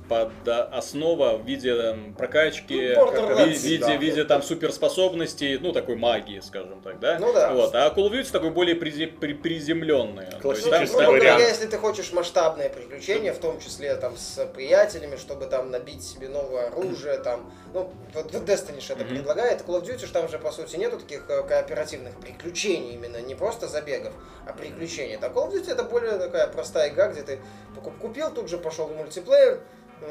под 0.07 0.31
э, 0.47 0.51
основа 0.51 1.35
в 1.37 1.45
виде 1.45 1.71
эм, 1.71 2.13
прокачки, 2.13 2.93
Ну, 2.95 3.07
в 3.07 3.47
виде, 3.47 3.77
да. 3.85 3.97
в 3.97 4.01
виде 4.01 4.23
там 4.23 4.41
суперспособностей, 4.43 5.57
ну 5.57 5.71
такой 5.71 5.95
магии, 5.95 6.39
скажем 6.41 6.81
так, 6.81 6.99
да? 6.99 7.17
Ну 7.19 7.33
да. 7.33 7.53
Вот, 7.53 7.73
а 7.73 7.87
Call 7.89 8.09
of 8.09 8.11
Duty 8.11 8.31
такой 8.31 8.51
более 8.51 8.75
призи- 8.75 9.07
при- 9.17 9.33
приземленный. 9.33 10.25
То 10.41 10.51
есть 10.51 10.63
там- 10.63 10.71
Классический 10.71 10.93
Ну, 10.97 11.03
грубо 11.11 11.19
говоря, 11.25 11.47
если 11.47 11.65
ты 11.67 11.77
хочешь 11.77 12.11
масштабные 12.13 12.69
приключения, 12.69 13.33
в 13.33 13.39
том 13.39 13.59
числе 13.59 13.95
там 13.95 14.15
с 14.17 14.45
приятелями, 14.53 15.15
чтобы 15.15 15.45
там 15.47 15.71
набить 15.71 16.03
себе 16.03 16.29
новое 16.29 16.67
оружие, 16.67 17.17
там, 17.19 17.51
ну, 17.73 17.91
вот 18.13 18.31
Destiny 18.31 18.83
это 18.87 19.03
Мгм. 19.03 19.07
предлагает, 19.15 19.61
Call 19.61 19.81
of 19.81 19.85
Duty 19.85 20.05
ж 20.05 20.09
там 20.11 20.29
же, 20.29 20.37
по 20.37 20.51
сути, 20.51 20.75
нету 20.75 20.99
таких 20.99 21.25
э, 21.29 21.43
кооперативных 21.43 22.19
приключений 22.19 22.93
именно, 22.93 23.17
не 23.21 23.33
просто 23.35 23.67
забегов, 23.67 24.13
а 24.47 24.53
приключений. 24.53 25.17
Так 25.17 25.33
Call 25.33 25.51
of 25.51 25.53
Duty 25.53 25.71
это 25.71 25.83
более 25.83 26.17
такая 26.19 26.47
простая 26.47 26.89
игра, 26.89 27.07
где 27.07 27.23
ты 27.23 27.39
покуп- 27.75 27.97
купил, 27.99 28.29
тут 28.31 28.49
же 28.49 28.57
пошел 28.57 28.85
в 28.87 28.95
мультиплеер, 28.95 29.61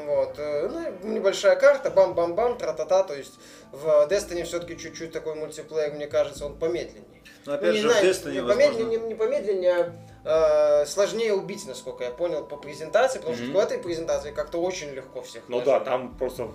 вот, 0.05 0.35
э, 0.37 0.67
ну, 0.69 1.09
и 1.09 1.13
небольшая 1.13 1.55
карта, 1.55 1.89
бам-бам-бам, 1.89 2.57
тра-та-та, 2.57 3.03
то 3.03 3.13
есть 3.15 3.33
в 3.71 4.07
Destiny 4.09 4.43
все-таки 4.43 4.77
чуть-чуть 4.77 5.11
такой 5.11 5.35
мультиплеер, 5.35 5.93
мне 5.93 6.07
кажется, 6.07 6.45
он 6.45 6.57
помедленнее. 6.57 7.21
Но 7.45 7.51
Ну, 7.51 7.57
опять 7.57 7.73
не 7.75 7.81
же, 7.81 7.87
в 7.87 7.91
знаю, 7.91 8.05
Destiny, 8.05 8.31
не, 8.31 8.41
возможно... 8.41 8.63
помедленнее, 8.73 8.99
не, 8.99 9.07
не 9.07 9.15
помедленнее, 9.15 9.93
а 10.25 10.81
э, 10.81 10.85
сложнее 10.87 11.33
убить, 11.33 11.65
насколько 11.67 12.03
я 12.03 12.11
понял, 12.11 12.43
по 12.45 12.57
презентации, 12.57 13.19
потому 13.19 13.35
Мгм. 13.37 13.45
что 13.45 13.53
в 13.53 13.59
этой 13.59 13.77
презентации 13.77 14.31
как-то 14.31 14.57
очень 14.61 14.89
легко 14.89 15.21
всех 15.21 15.43
Ну 15.47 15.61
положили. 15.61 15.73
да, 15.73 15.79
там 15.91 16.17
просто 16.17 16.49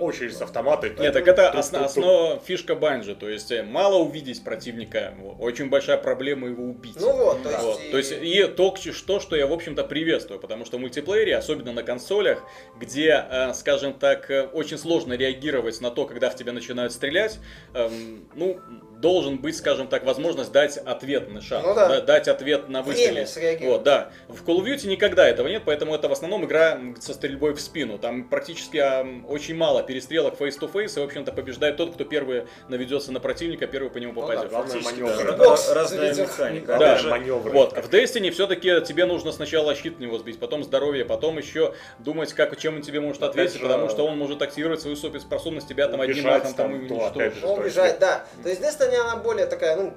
очередь 0.00 0.36
с 0.36 0.42
автоматой. 0.42 0.90
Нет, 0.98 1.12
так 1.12 1.26
это 1.28 1.50
Тук, 1.50 1.60
осно- 1.60 1.78
тук, 1.78 1.86
тук. 1.88 1.90
основа 1.90 2.40
фишка 2.40 2.74
банжи. 2.74 3.14
То 3.14 3.28
есть 3.28 3.50
э, 3.52 3.62
мало 3.62 3.96
увидеть 3.96 4.42
противника, 4.44 5.14
очень 5.38 5.68
большая 5.68 5.96
проблема 5.98 6.48
его 6.48 6.64
убить. 6.64 6.96
Ну 7.00 7.12
вот, 7.12 7.42
то 7.42 7.50
есть... 7.50 7.62
Вот. 7.62 7.80
и- 7.80 7.90
То 7.90 7.96
есть 7.98 8.12
и 8.12 8.44
то, 8.46 8.76
что, 8.76 9.20
что 9.20 9.36
я, 9.36 9.46
в 9.46 9.52
общем-то, 9.52 9.84
приветствую, 9.84 10.40
потому 10.40 10.64
что 10.64 10.76
в 10.78 10.80
мультиплеере, 10.80 11.36
особенно 11.36 11.72
на 11.72 11.82
консолях, 11.82 12.42
где, 12.78 13.24
э, 13.30 13.52
скажем 13.54 13.94
так, 13.94 14.30
э, 14.30 14.42
очень 14.52 14.78
сложно 14.78 15.12
реагировать 15.14 15.80
на 15.80 15.90
то, 15.90 16.06
когда 16.06 16.30
в 16.30 16.36
тебя 16.36 16.52
начинают 16.52 16.92
стрелять, 16.92 17.38
эм, 17.74 18.28
ну, 18.34 18.58
должен 19.00 19.38
быть, 19.38 19.56
скажем 19.56 19.86
так, 19.88 20.04
возможность 20.04 20.52
дать 20.52 20.76
ответный 20.76 21.40
шанс, 21.40 21.64
Ну 21.66 21.74
да. 21.74 21.88
да, 21.88 22.00
дать 22.00 22.28
ответ 22.28 22.68
на 22.68 22.82
Время 22.82 23.08
выстрел. 23.22 23.26
среагировать. 23.26 23.72
Вот, 23.78 23.82
да. 23.82 24.10
В 24.28 24.44
Call 24.46 24.58
of 24.60 24.64
Duty 24.66 24.88
никогда 24.88 25.26
этого 25.28 25.48
нет, 25.48 25.62
поэтому 25.64 25.94
это 25.94 26.08
в 26.08 26.12
основном 26.12 26.44
игра 26.44 26.78
со 27.00 27.14
стрельбой 27.14 27.54
в 27.54 27.60
спину. 27.60 27.98
Там 27.98 28.24
практически 28.24 28.76
ам, 28.76 29.24
очень 29.28 29.56
мало 29.56 29.82
перестрелок 29.82 30.38
face-to-face, 30.38 30.96
и, 30.96 31.00
в 31.00 31.04
общем-то, 31.04 31.32
побеждает 31.32 31.76
тот, 31.76 31.94
кто 31.94 32.04
первый 32.04 32.44
наведется 32.68 33.12
на 33.12 33.20
противника, 33.20 33.66
первый 33.66 33.90
по 33.90 33.98
нему 33.98 34.12
Ну 34.12 34.20
да, 34.20 34.26
попадет. 34.26 34.50
главное 34.50 34.72
Фактически, 34.80 35.00
маневры. 35.02 35.32
да. 35.32 35.44
Бокс 35.44 35.70
Разная 35.70 36.14
механика. 36.14 36.76
Да. 36.78 37.00
Маневры. 37.04 37.50
Вот, 37.52 37.72
в 37.76 37.88
Destiny 37.90 38.30
все-таки 38.30 38.80
тебе 38.86 39.06
нужно 39.06 39.32
сначала 39.32 39.74
щит 39.74 39.96
в 39.96 40.00
него 40.00 40.18
сбить, 40.18 40.38
потом 40.38 40.62
здоровье, 40.64 41.04
потом 41.04 41.38
еще 41.38 41.74
думать, 41.98 42.32
как, 42.34 42.56
чем 42.58 42.76
он 42.76 42.82
тебе 42.82 43.00
может 43.00 43.22
Опять 43.22 43.30
ответить, 43.30 43.54
же, 43.60 43.62
потому 43.62 43.88
что 43.88 44.06
он 44.06 44.18
может 44.18 44.42
активировать 44.42 44.80
свою 44.80 44.96
суперспособность, 44.96 45.68
тебя 45.68 45.88
там 45.88 46.00
одним 46.00 46.24
махом 46.24 46.52
там 46.54 46.54
там, 46.54 46.72
уничтожить. 46.74 47.42
Ну, 47.42 47.48
есть 47.50 47.58
убежать, 47.60 47.98
да. 47.98 48.24
То 48.42 48.48
есть 48.48 48.60
Destiny, 48.60 48.89
она 48.96 49.16
более 49.16 49.46
такая, 49.46 49.76
ну, 49.76 49.94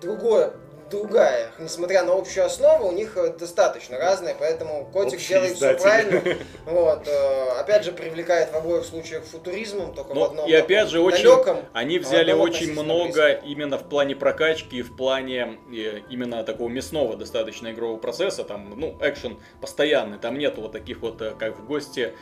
другое, 0.00 0.52
другая. 0.90 1.50
Несмотря 1.58 2.02
на 2.04 2.12
общую 2.14 2.46
основу, 2.46 2.88
у 2.88 2.92
них 2.92 3.16
э, 3.16 3.32
достаточно 3.38 3.98
разная, 3.98 4.34
поэтому 4.38 4.86
Котик 4.92 5.14
Общий 5.14 5.28
делает 5.34 5.56
все 5.56 5.76
издатель. 5.76 5.82
правильно. 6.20 6.38
Вот, 6.66 7.08
э, 7.08 7.50
опять 7.60 7.84
же, 7.84 7.92
привлекает 7.92 8.50
в 8.52 8.56
обоих 8.56 8.84
случаях 8.84 9.24
футуризмом, 9.24 9.94
только 9.94 10.10
в 10.10 10.14
Ну, 10.14 10.24
одном 10.24 10.48
и 10.48 10.52
опять 10.52 10.88
же, 10.88 11.00
очень, 11.00 11.24
далеком. 11.24 11.58
они 11.72 11.98
а 11.98 12.00
взяли 12.00 12.32
очень 12.32 12.72
много 12.72 13.30
именно 13.32 13.78
в 13.78 13.88
плане 13.88 14.14
прокачки, 14.16 14.82
в 14.82 14.96
плане 14.96 15.58
э, 15.72 16.00
именно 16.10 16.44
такого 16.44 16.68
мясного 16.68 17.16
достаточно 17.16 17.70
игрового 17.72 17.98
процесса. 17.98 18.44
Там, 18.44 18.74
ну, 18.78 18.96
экшен 19.00 19.38
постоянный, 19.60 20.18
там 20.18 20.38
нету 20.38 20.60
вот 20.60 20.72
таких 20.72 20.98
вот, 21.00 21.22
как 21.38 21.58
в 21.58 21.66
гости, 21.66 22.12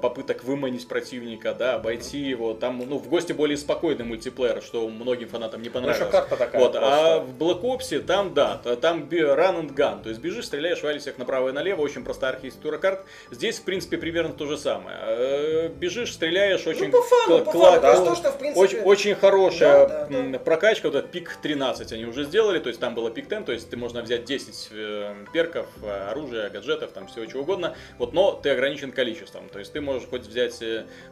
попыток 0.00 0.44
выманить 0.44 0.86
противника, 0.88 1.54
да, 1.54 1.74
обойти 1.74 2.18
его. 2.18 2.54
Там, 2.54 2.78
ну, 2.88 2.98
в 2.98 3.08
гости 3.08 3.32
более 3.32 3.56
спокойный 3.56 4.04
мультиплеер, 4.04 4.62
что 4.62 4.88
многим 4.88 5.28
фанатам 5.28 5.62
не 5.62 5.68
Ну, 5.68 5.74
понравилось. 5.74 6.10
карта 6.10 6.36
такая 6.36 6.60
Вот, 6.60 6.72
просто. 6.72 7.14
а 7.16 7.18
в 7.20 7.30
Black 7.36 7.62
Ops 7.62 7.99
там, 8.00 8.34
да, 8.34 8.56
там 8.56 9.08
run 9.10 9.60
and 9.60 9.74
gun, 9.74 10.02
то 10.02 10.08
есть 10.08 10.20
бежишь, 10.20 10.46
стреляешь, 10.46 10.82
валишь 10.82 11.02
всех 11.02 11.18
направо 11.18 11.50
и 11.50 11.52
налево, 11.52 11.80
очень 11.82 12.04
простая 12.04 12.32
архитектура 12.32 12.78
карт. 12.78 13.04
Здесь, 13.30 13.58
в 13.58 13.64
принципе, 13.64 13.98
примерно 13.98 14.32
то 14.32 14.46
же 14.46 14.56
самое. 14.56 14.96
Э, 15.02 15.68
Бежишь, 15.68 16.12
стреляешь, 16.12 16.66
очень... 16.66 16.86
Ну, 16.86 16.92
по 16.92 17.02
фану, 17.02 17.44
по 17.44 17.52
фану. 17.52 17.80
Кла- 17.80 18.04
то, 18.04 18.14
что, 18.16 18.32
в 18.32 18.38
принципе... 18.38 18.60
очень, 18.60 18.80
очень 18.80 19.14
хорошая 19.14 19.88
Да, 19.88 20.08
да, 20.08 20.38
прокачка, 20.38 20.88
вот 20.88 20.96
этот 20.96 21.10
пик 21.10 21.36
13 21.42 21.92
они 21.92 22.04
уже 22.04 22.24
сделали, 22.24 22.58
то 22.58 22.68
есть 22.68 22.80
там 22.80 22.94
было 22.94 23.10
пик 23.10 23.28
10, 23.28 23.46
то 23.46 23.52
есть 23.52 23.70
ты 23.70 23.76
можно 23.76 24.02
взять 24.02 24.24
10 24.24 24.68
э, 24.72 25.14
перков, 25.32 25.66
э, 25.82 26.10
оружия, 26.10 26.50
гаджетов, 26.50 26.92
там 26.92 27.06
всего 27.06 27.26
чего 27.26 27.42
угодно, 27.42 27.74
вот, 27.98 28.12
но 28.12 28.32
ты 28.32 28.50
ограничен 28.50 28.92
количеством, 28.92 29.48
то 29.48 29.58
есть 29.58 29.72
ты 29.72 29.80
можешь 29.80 30.08
хоть 30.08 30.22
взять 30.22 30.62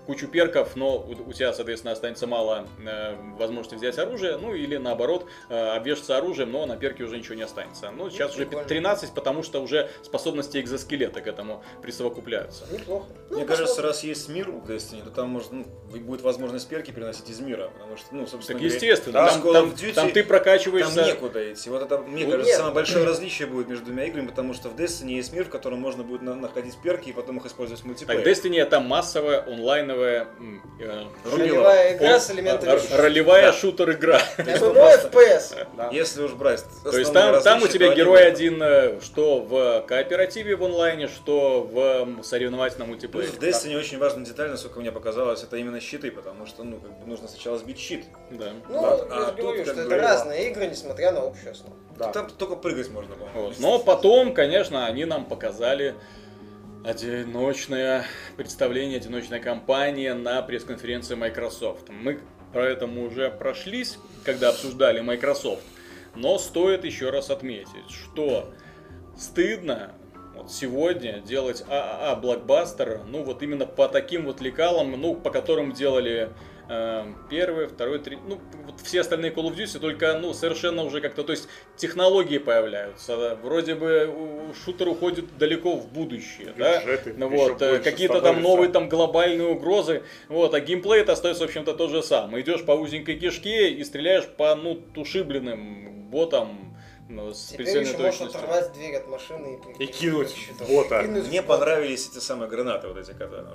кучу 0.06 0.28
перков, 0.28 0.76
но 0.76 0.96
у, 0.96 1.10
у 1.28 1.32
тебя, 1.32 1.52
соответственно, 1.52 1.92
останется 1.92 2.26
мало 2.26 2.66
э, 2.84 3.14
возможности 3.38 3.74
взять 3.74 3.98
оружие, 3.98 4.36
ну 4.36 4.54
или 4.54 4.76
наоборот, 4.76 5.26
э, 5.48 5.76
обвешаться 5.76 6.16
оружием, 6.16 6.52
но 6.52 6.66
на 6.66 6.76
перке 6.78 7.04
уже 7.04 7.16
ничего 7.18 7.34
не 7.34 7.42
останется. 7.42 7.90
Ну, 7.90 8.10
сейчас 8.10 8.34
уже 8.34 8.46
прикольно. 8.46 8.68
13, 8.68 9.12
потому 9.12 9.42
что 9.42 9.60
уже 9.60 9.88
способности 10.02 10.58
экзоскелета 10.60 11.20
к 11.20 11.26
этому 11.26 11.62
присовокупляются. 11.82 12.64
Неплохо. 12.72 13.06
Ну, 13.30 13.36
Мне 13.36 13.46
кажется, 13.46 13.66
посмотрим. 13.74 13.88
раз 13.90 14.04
есть 14.04 14.28
мир 14.28 14.48
у 14.50 14.58
Destiny, 14.60 15.04
то 15.04 15.10
там 15.10 15.28
может, 15.30 15.52
ну, 15.52 15.64
будет 15.92 16.22
возможность 16.22 16.68
перки 16.68 16.90
переносить 16.90 17.28
из 17.30 17.40
мира. 17.40 17.70
Потому 17.74 17.96
что, 17.96 18.06
ну, 18.12 18.26
собственно 18.26 18.46
Так 18.46 18.56
говоря, 18.58 18.74
естественно, 18.74 19.12
да, 19.12 19.28
там, 19.30 19.42
Call 19.42 19.52
там- 19.52 19.66
of 19.70 19.74
Duty 19.74 19.92
там 19.94 20.10
ты 20.12 20.24
прокачиваешься... 20.24 20.94
Там 20.94 21.06
некуда 21.06 21.52
идти. 21.52 21.70
Вот 21.70 21.82
это, 21.82 21.98
мне 21.98 22.24
Ну, 22.24 22.30
кажется, 22.30 22.48
нет. 22.50 22.56
самое 22.56 22.74
большое 22.74 23.04
различие 23.06 23.48
будет 23.48 23.68
между 23.68 23.86
двумя 23.86 24.04
играми, 24.04 24.26
потому 24.28 24.54
что 24.54 24.68
в 24.68 24.76
Destiny 24.76 25.12
есть 25.14 25.32
мир, 25.32 25.44
в 25.44 25.50
котором 25.50 25.80
можно 25.80 26.02
будет 26.04 26.22
на- 26.22 26.34
находить 26.34 26.76
перки 26.82 27.10
и 27.10 27.12
потом 27.12 27.38
их 27.38 27.46
использовать 27.46 27.80
в 27.80 27.82
Так, 27.82 27.88
мультиплеере. 27.88 28.32
Destiny 28.32 28.60
это 28.62 28.80
массовая 28.80 29.44
онлайновая 29.46 30.28
э, 30.80 31.02
Ролевая 31.24 31.96
игра 31.96 32.18
с 32.20 32.30
элементами 32.30 32.78
ролевая 32.96 33.46
Да. 33.46 33.52
шутер-игра. 33.52 34.20
ММО, 34.38 34.92
FPS. 34.94 35.66
Да. 35.76 35.90
Если 35.92 36.22
уж 36.22 36.32
брать 36.32 36.64
То 36.84 36.96
есть 36.98 37.12
там, 37.12 37.42
там 37.42 37.62
у 37.62 37.68
тебя 37.68 37.94
герой 37.94 38.26
один, 38.26 38.62
э, 38.62 39.00
что 39.00 39.40
в 39.40 39.84
кооперативе 39.86 40.56
в 40.56 40.64
онлайне, 40.64 41.08
что 41.08 41.62
в 41.62 42.22
соревновательном 42.22 42.88
Плюс 42.88 43.02
мультиплеере. 43.02 43.32
в 43.32 43.38
Destiny 43.42 43.76
очень 43.78 43.98
важная 43.98 44.24
деталь, 44.24 44.50
насколько 44.50 44.80
мне 44.80 44.92
показалось, 44.92 45.42
это 45.42 45.56
именно 45.56 45.80
щиты, 45.80 46.10
потому 46.10 46.46
что, 46.46 46.64
ну, 46.64 46.78
как 46.78 46.98
бы 47.00 47.06
нужно 47.06 47.28
сначала 47.28 47.58
сбить 47.58 47.78
щит. 47.78 48.04
Да. 48.30 48.52
Ну, 48.68 48.80
Да, 48.80 48.80
я 48.80 49.22
а 49.22 49.26
же 49.30 49.32
говорю, 49.42 49.64
тут 49.64 49.72
что 49.72 49.80
это 49.80 49.88
бы- 49.90 49.96
разные 49.96 50.50
игры, 50.50 50.66
несмотря 50.66 51.12
на 51.12 51.22
общую 51.22 51.52
основу. 51.52 51.74
Да. 51.98 52.12
Там 52.12 52.30
только 52.30 52.54
прыгать 52.56 52.90
можно, 52.90 53.14
по-моему. 53.16 53.42
Вот. 53.48 53.58
Но 53.58 53.78
потом, 53.78 54.32
конечно, 54.32 54.86
они 54.86 55.04
нам 55.04 55.24
показали 55.24 55.94
одиночное 56.84 58.04
представление, 58.36 58.98
одиночная 58.98 59.40
кампания 59.40 60.14
на 60.14 60.42
пресс-конференции 60.42 61.14
Microsoft. 61.14 61.88
Мы 61.88 62.20
про 62.52 62.66
это 62.66 62.86
мы 62.86 63.06
уже 63.06 63.30
прошлись, 63.30 63.98
когда 64.24 64.50
обсуждали 64.50 65.00
Microsoft. 65.00 65.62
Но 66.14 66.38
стоит 66.38 66.84
еще 66.84 67.10
раз 67.10 67.30
отметить, 67.30 67.90
что 67.90 68.52
стыдно 69.16 69.92
вот 70.38 70.52
сегодня 70.52 71.20
делать 71.20 71.64
ААА 71.68 72.16
блокбастер, 72.16 73.00
ну 73.06 73.24
вот 73.24 73.42
именно 73.42 73.66
по 73.66 73.88
таким 73.88 74.24
вот 74.24 74.40
лекалам, 74.40 74.92
ну 74.92 75.16
по 75.16 75.30
которым 75.30 75.72
делали 75.72 76.30
э, 76.68 77.06
первый, 77.28 77.66
второй, 77.66 77.98
третий, 77.98 78.22
ну 78.26 78.40
вот 78.64 78.80
все 78.82 79.00
остальные 79.00 79.32
Call 79.32 79.50
of 79.50 79.56
Duty, 79.56 79.80
только 79.80 80.16
ну 80.18 80.32
совершенно 80.32 80.84
уже 80.84 81.00
как-то, 81.00 81.24
то 81.24 81.32
есть 81.32 81.48
технологии 81.76 82.38
появляются, 82.38 83.36
вроде 83.42 83.74
бы 83.74 84.54
шутер 84.64 84.88
уходит 84.88 85.36
далеко 85.38 85.76
в 85.76 85.92
будущее, 85.92 86.54
да, 86.56 86.80
Бюджеты 86.80 87.14
ну 87.16 87.30
еще 87.30 87.52
вот, 87.52 87.62
э, 87.62 87.78
какие-то 87.80 88.20
там 88.20 88.40
новые 88.40 88.70
там 88.70 88.88
глобальные 88.88 89.48
угрозы, 89.48 90.04
вот, 90.28 90.54
а 90.54 90.60
геймплей 90.60 91.00
это 91.00 91.12
остается, 91.12 91.44
в 91.44 91.48
общем-то, 91.48 91.74
то 91.74 91.88
же 91.88 92.02
самое. 92.02 92.44
Идешь 92.44 92.64
по 92.64 92.72
узенькой 92.72 93.18
кишке 93.18 93.70
и 93.70 93.82
стреляешь 93.82 94.26
по, 94.26 94.54
ну, 94.54 94.76
тушибленным 94.94 95.97
ботам 96.08 96.76
ну, 97.08 97.32
с 97.32 97.46
Теперь 97.46 97.64
прицельной 97.64 97.92
еще 97.92 98.02
можно 98.02 98.26
оторвать 98.26 98.72
дверь 98.74 98.96
от 98.96 99.08
машины 99.08 99.58
и, 99.78 99.84
И 99.84 99.86
кинуть 99.86 100.34
бота. 100.68 101.02
Кинуть 101.04 101.28
Мне 101.28 101.42
понравились 101.42 102.08
эти 102.08 102.18
самые 102.18 102.50
гранаты, 102.50 102.88
вот 102.88 102.98
эти, 102.98 103.12
которые... 103.12 103.46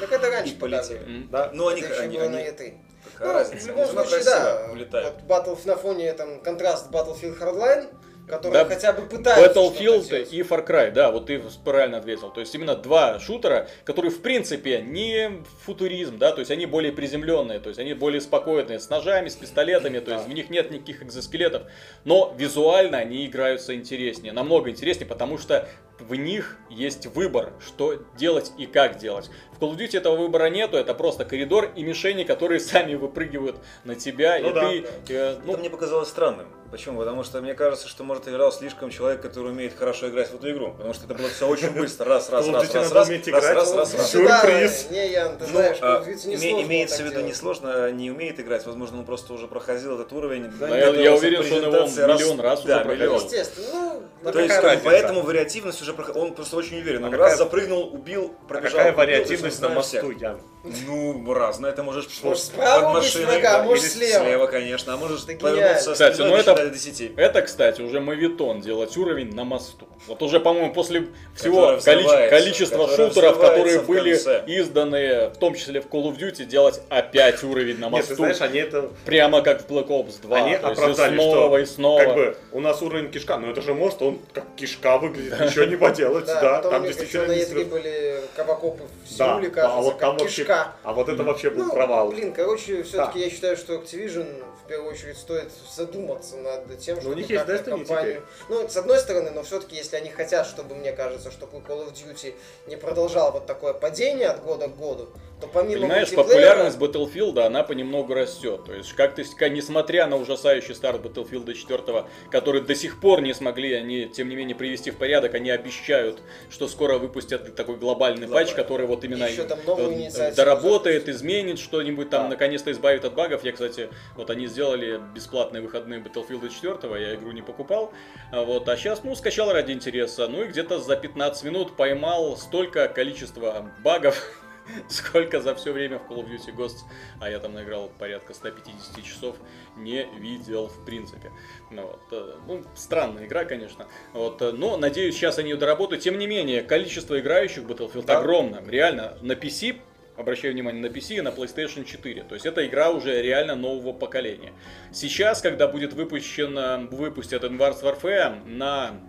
Так 0.00 0.12
это 0.12 0.30
раньше 0.30 0.56
полетели. 0.56 1.26
Да. 1.30 1.50
Ну, 1.52 1.68
они, 1.68 1.82
они, 1.82 2.16
они- 2.16 2.28
на 2.28 2.40
E3. 2.40 2.74
Какая 3.12 3.28
Ну, 3.28 3.34
разница? 3.34 3.64
в 3.64 3.68
любом 3.68 3.86
случае, 3.88 4.24
да. 4.24 4.68
улетает. 4.72 5.14
Вот 5.14 5.24
Battle 5.24 5.58
на 5.66 5.76
фоне 5.76 6.12
там 6.14 6.40
контраст 6.40 6.90
Battlefield 6.90 7.38
Hardline, 7.38 7.92
который 8.32 8.54
Да, 8.54 8.64
хотя 8.64 8.92
бы 8.94 9.02
пытается 9.02 9.50
что-то 9.50 9.78
Battlefield 9.78 10.28
и 10.30 10.40
Far 10.40 10.66
Cry, 10.66 10.90
да, 10.90 11.10
вот 11.10 11.26
ты 11.26 11.42
правильно 11.64 11.98
ответил. 11.98 12.30
То 12.30 12.40
есть 12.40 12.54
именно 12.54 12.74
два 12.74 13.20
шутера, 13.20 13.68
которые 13.84 14.10
в 14.10 14.22
принципе 14.22 14.80
не 14.80 15.42
футуризм, 15.64 16.18
да, 16.18 16.32
то 16.32 16.38
есть 16.38 16.50
они 16.50 16.64
более 16.64 16.92
приземленные, 16.92 17.60
то 17.60 17.68
есть 17.68 17.78
они 17.78 17.92
более 17.92 18.22
спокойные, 18.22 18.80
с 18.80 18.88
ножами, 18.88 19.28
с 19.28 19.36
пистолетами, 19.36 19.98
то 19.98 20.12
есть 20.12 20.26
в 20.26 20.32
них 20.32 20.48
нет 20.48 20.70
никаких 20.70 21.02
экзоскелетов, 21.02 21.64
но 22.04 22.34
визуально 22.36 22.98
они 22.98 23.26
играются 23.26 23.74
интереснее, 23.74 24.32
намного 24.32 24.70
интереснее, 24.70 25.06
потому 25.06 25.36
что 25.36 25.68
в 25.98 26.14
них 26.14 26.56
есть 26.68 27.06
выбор, 27.06 27.52
что 27.64 27.94
делать 28.16 28.52
и 28.58 28.66
как 28.66 28.98
делать. 28.98 29.30
В 29.52 29.62
Call 29.62 29.72
of 29.72 29.76
Duty 29.78 29.96
этого 29.98 30.16
выбора 30.16 30.46
нету, 30.50 30.76
это 30.76 30.94
просто 30.94 31.24
коридор 31.24 31.70
и 31.76 31.82
мишени, 31.82 32.24
которые 32.24 32.60
сами 32.60 32.94
выпрыгивают 32.94 33.56
на 33.84 33.94
тебя, 33.94 34.38
Ну 34.40 34.50
и 34.50 34.52
да, 34.52 34.60
ты, 35.06 35.14
э, 35.14 35.36
ну, 35.44 35.52
Это 35.52 35.60
мне 35.60 35.70
показалось 35.70 36.08
странным. 36.08 36.46
Почему? 36.72 37.00
Потому 37.00 37.22
что 37.22 37.42
мне 37.42 37.52
кажется, 37.52 37.86
что, 37.86 38.02
может, 38.02 38.26
играл 38.28 38.50
слишком 38.50 38.88
человек, 38.88 39.20
который 39.20 39.52
умеет 39.52 39.74
хорошо 39.76 40.08
играть 40.08 40.30
в 40.30 40.36
эту 40.36 40.50
игру. 40.52 40.72
Потому 40.72 40.94
что 40.94 41.04
это 41.04 41.12
было 41.14 41.28
все 41.28 41.46
очень 41.46 41.70
быстро. 41.70 42.06
Раз, 42.06 42.30
раз, 42.30 42.48
раз, 42.48 42.72
раз, 42.74 42.90
раз, 42.92 43.10
раз, 43.12 43.30
раз, 43.30 43.74
раз, 43.74 43.94
раз. 43.94 44.10
Сюрприз. 44.10 44.86
Не, 44.90 45.12
Ян, 45.12 45.36
ты 45.36 45.44
Ну, 45.44 45.50
знаешь, 45.50 45.76
а, 45.82 46.02
имеется 46.02 47.02
в 47.02 47.04
виду 47.04 47.16
не 47.16 47.22
делать. 47.24 47.36
сложно, 47.36 47.92
не 47.92 48.10
умеет 48.10 48.40
играть, 48.40 48.64
возможно, 48.64 49.00
он 49.00 49.04
просто 49.04 49.34
уже 49.34 49.48
проходил 49.48 49.96
этот 49.96 50.14
уровень. 50.14 50.50
Я- 50.60 51.14
уверен, 51.14 51.42
что 51.44 51.56
он 51.56 51.62
его 51.62 51.86
миллион 52.16 52.40
раз 52.40 52.64
уже 52.64 52.80
проходил. 52.80 53.16
Естественно, 53.16 54.00
ну, 54.22 54.32
То 54.32 54.40
есть, 54.40 54.54
поэтому 54.82 55.20
вариативность 55.20 55.82
уже 55.82 55.91
проход- 55.92 56.16
он 56.16 56.34
просто 56.34 56.56
очень 56.56 56.78
уверен. 56.78 57.02
А 57.04 57.06
Он 57.06 57.12
какая- 57.12 57.28
раз 57.30 57.38
запрыгнул, 57.38 57.90
убил, 57.92 58.34
А 58.44 58.48
пробежал. 58.48 58.78
какая 58.78 58.92
убил, 58.92 58.98
вариативность 58.98 59.60
на 59.60 59.68
мосту, 59.68 60.10
Ян? 60.10 60.38
всех. 60.38 60.86
Ну, 60.86 61.34
разно. 61.34 61.66
Это 61.66 61.82
можешь 61.82 62.06
Можешь 62.22 62.42
справа 62.44 62.98
убить 62.98 63.14
врага, 63.16 63.60
а 63.60 63.62
можешь 63.64 63.84
или 63.84 63.90
слева. 63.90 64.24
Слева, 64.24 64.46
конечно. 64.46 64.94
А 64.94 64.96
можешь 64.96 65.24
Это 65.26 65.36
повернуться 65.38 65.92
Кстати, 65.92 66.14
спиной 66.14 66.30
ну 66.30 66.36
это- 66.36 66.54
до 66.54 66.70
10. 66.70 67.12
Это, 67.16 67.42
кстати, 67.42 67.80
уже 67.82 68.00
мавитон 68.00 68.60
делать 68.60 68.96
уровень 68.96 69.34
на 69.34 69.44
мосту. 69.44 69.88
Вот 70.06 70.22
уже, 70.22 70.38
по-моему, 70.40 70.72
после 70.72 71.08
всего 71.34 71.72
количе- 71.84 72.28
количества 72.28 72.88
шутеров, 72.88 73.40
которые 73.40 73.80
были 73.80 74.14
изданы, 74.46 75.30
в 75.30 75.36
том 75.38 75.54
числе 75.54 75.80
в 75.80 75.86
Call 75.86 76.04
of 76.12 76.18
Duty, 76.18 76.44
делать 76.44 76.80
опять 76.88 77.42
уровень 77.42 77.78
на 77.78 77.84
Нет, 77.86 77.92
мосту. 77.92 78.08
ты 78.10 78.14
знаешь, 78.16 78.40
они 78.40 78.58
это... 78.60 78.90
Прямо 79.04 79.42
как 79.42 79.62
в 79.62 79.70
Black 79.70 79.88
Ops 79.88 80.20
2. 80.22 80.36
Они 80.36 80.54
оправдали, 80.54 81.16
снова 81.16 81.46
что 81.48 81.58
и 81.58 81.64
снова. 81.66 81.98
как 82.00 82.14
бы 82.14 82.36
у 82.52 82.60
нас 82.60 82.82
уровень 82.82 83.10
кишка, 83.10 83.36
но 83.38 83.50
это 83.50 83.62
же 83.62 83.74
мост, 83.74 84.00
он 84.02 84.20
как 84.32 84.44
кишка 84.56 84.98
выглядит, 84.98 85.38
ничего 85.40 85.64
не 85.72 85.76
поделать, 85.78 86.26
Да, 86.26 86.40
да, 86.40 86.56
потом 86.56 86.70
там 86.72 86.82
них 86.82 86.90
еще 86.92 87.00
действительно... 87.00 87.26
на 87.28 87.36
не 87.36 87.42
E3 87.42 87.46
слез- 87.46 87.68
были 87.68 88.20
кавакопы 88.36 88.84
в 88.84 89.16
Да, 89.18 89.34
Сеуле, 89.34 89.48
а 89.48 89.50
кажется, 89.50 89.80
вот 89.80 89.98
там 89.98 90.16
вообще, 90.18 90.36
кишка. 90.42 90.72
а 90.82 90.92
вот 90.92 91.08
это 91.08 91.22
вообще 91.22 91.50
был 91.50 91.64
Ну, 91.64 91.72
провал. 91.72 92.10
блин, 92.10 92.32
короче, 92.32 92.82
все-таки 92.82 93.20
я 93.20 93.30
считаю, 93.30 93.56
что 93.56 93.74
Activision 93.74 94.44
в 94.64 94.68
первую 94.68 94.92
очередь 94.92 95.16
стоит 95.18 95.50
задуматься 95.74 96.36
над 96.36 96.78
тем, 96.78 96.94
Ну, 96.96 97.00
чтобы 97.02 97.14
у 97.14 97.18
них 97.18 97.28
есть 97.30 97.44
Destiny 97.44 97.70
компанию... 97.70 98.22
Ну, 98.48 98.68
с 98.68 98.76
одной 98.76 98.98
стороны, 98.98 99.30
но 99.30 99.42
все-таки, 99.42 99.76
если 99.76 99.96
они 99.96 100.08
хотят, 100.10 100.46
чтобы, 100.46 100.74
мне 100.74 100.92
кажется, 100.92 101.30
чтобы 101.30 101.58
Call 101.58 101.86
of 101.88 101.92
Duty 101.92 102.34
не 102.68 102.76
продолжал 102.76 103.32
вот 103.32 103.46
такое 103.46 103.72
падение 103.72 104.28
от 104.28 104.42
года 104.42 104.68
к 104.68 104.76
году, 104.76 105.08
то 105.42 105.48
помимо 105.48 105.80
Понимаешь, 105.82 106.10
популярность 106.14 106.78
Battlefield, 106.78 107.40
она 107.44 107.64
понемногу 107.64 108.14
растет. 108.14 108.64
То 108.64 108.74
есть, 108.74 108.92
как 108.92 109.14
то 109.16 109.22
несмотря 109.48 110.06
на 110.06 110.16
ужасающий 110.16 110.74
старт 110.74 111.04
Battlefield 111.04 111.52
4, 111.52 112.04
который 112.30 112.60
до 112.60 112.74
сих 112.76 113.00
пор 113.00 113.20
не 113.22 113.34
смогли 113.34 113.72
они, 113.74 114.06
тем 114.06 114.28
не 114.28 114.36
менее, 114.36 114.54
привести 114.54 114.92
в 114.92 114.96
порядок, 114.96 115.34
они 115.34 115.50
обещают, 115.50 116.20
что 116.48 116.68
скоро 116.68 116.98
выпустят 116.98 117.56
такой 117.56 117.76
глобальный 117.76 118.26
Глобальный. 118.26 118.52
патч, 118.52 118.54
который 118.54 118.86
вот 118.86 119.02
именно 119.02 119.24
Еще 119.24 119.42
там 119.42 119.58
новую 119.66 119.92
э, 119.92 120.32
доработает, 120.34 121.08
изменит 121.08 121.58
что-нибудь, 121.58 122.08
там 122.08 122.24
Да. 122.24 122.28
наконец-то 122.30 122.70
избавит 122.70 123.04
от 123.04 123.14
багов. 123.14 123.42
Я, 123.42 123.50
кстати, 123.50 123.88
вот 124.16 124.30
они 124.30 124.46
сделали 124.46 125.00
бесплатные 125.12 125.60
выходные 125.60 125.98
Battlefield 126.00 126.48
4, 126.48 127.02
я 127.02 127.14
игру 127.16 127.32
не 127.32 127.42
покупал. 127.42 127.92
А 128.30 128.42
Вот, 128.44 128.68
а 128.68 128.76
сейчас, 128.76 129.02
ну, 129.02 129.14
скачал 129.16 129.52
ради 129.52 129.72
интереса. 129.72 130.28
Ну 130.28 130.44
и 130.44 130.46
где-то 130.46 130.78
за 130.78 130.94
15 130.96 131.42
минут 131.44 131.76
поймал 131.76 132.36
столько 132.36 132.86
количества 132.86 133.68
багов, 133.82 134.41
сколько 134.88 135.40
за 135.40 135.54
все 135.54 135.72
время 135.72 135.98
в 135.98 136.10
Call 136.10 136.24
of 136.24 136.30
Duty 136.30 136.54
Ghosts, 136.54 136.82
а 137.20 137.30
я 137.30 137.38
там 137.38 137.54
наиграл 137.54 137.90
порядка 137.98 138.34
150 138.34 139.04
часов, 139.04 139.36
не 139.76 140.06
видел 140.18 140.68
в 140.68 140.84
принципе. 140.84 141.30
Ну, 141.70 141.82
вот, 141.82 142.02
э, 142.12 142.34
ну, 142.46 142.64
странная 142.74 143.26
игра, 143.26 143.44
конечно. 143.44 143.86
Вот, 144.12 144.42
э, 144.42 144.52
но 144.52 144.76
надеюсь, 144.76 145.14
сейчас 145.14 145.38
они 145.38 145.50
ее 145.50 145.56
доработают. 145.56 146.02
Тем 146.02 146.18
не 146.18 146.26
менее, 146.26 146.62
количество 146.62 147.18
играющих 147.18 147.64
в 147.64 147.70
Battlefield 147.70 148.06
Да. 148.06 148.18
огромно. 148.18 148.62
Реально, 148.66 149.16
на 149.20 149.32
PC 149.32 149.80
Обращаю 150.14 150.52
внимание 150.52 150.82
на 150.82 150.92
PC 150.92 151.16
и 151.16 151.20
на 151.22 151.28
PlayStation 151.28 151.84
4. 151.84 152.24
То 152.24 152.34
есть 152.34 152.44
это 152.44 152.66
игра 152.66 152.90
уже 152.90 153.22
реально 153.22 153.56
нового 153.56 153.94
поколения. 153.94 154.52
Сейчас, 154.92 155.40
когда 155.40 155.68
будет 155.68 155.94
выпущен, 155.94 156.56
э, 156.56 156.86
выпустят 156.90 157.44
Advanced 157.44 157.82
Warfare 157.82 158.46
на 158.46 159.00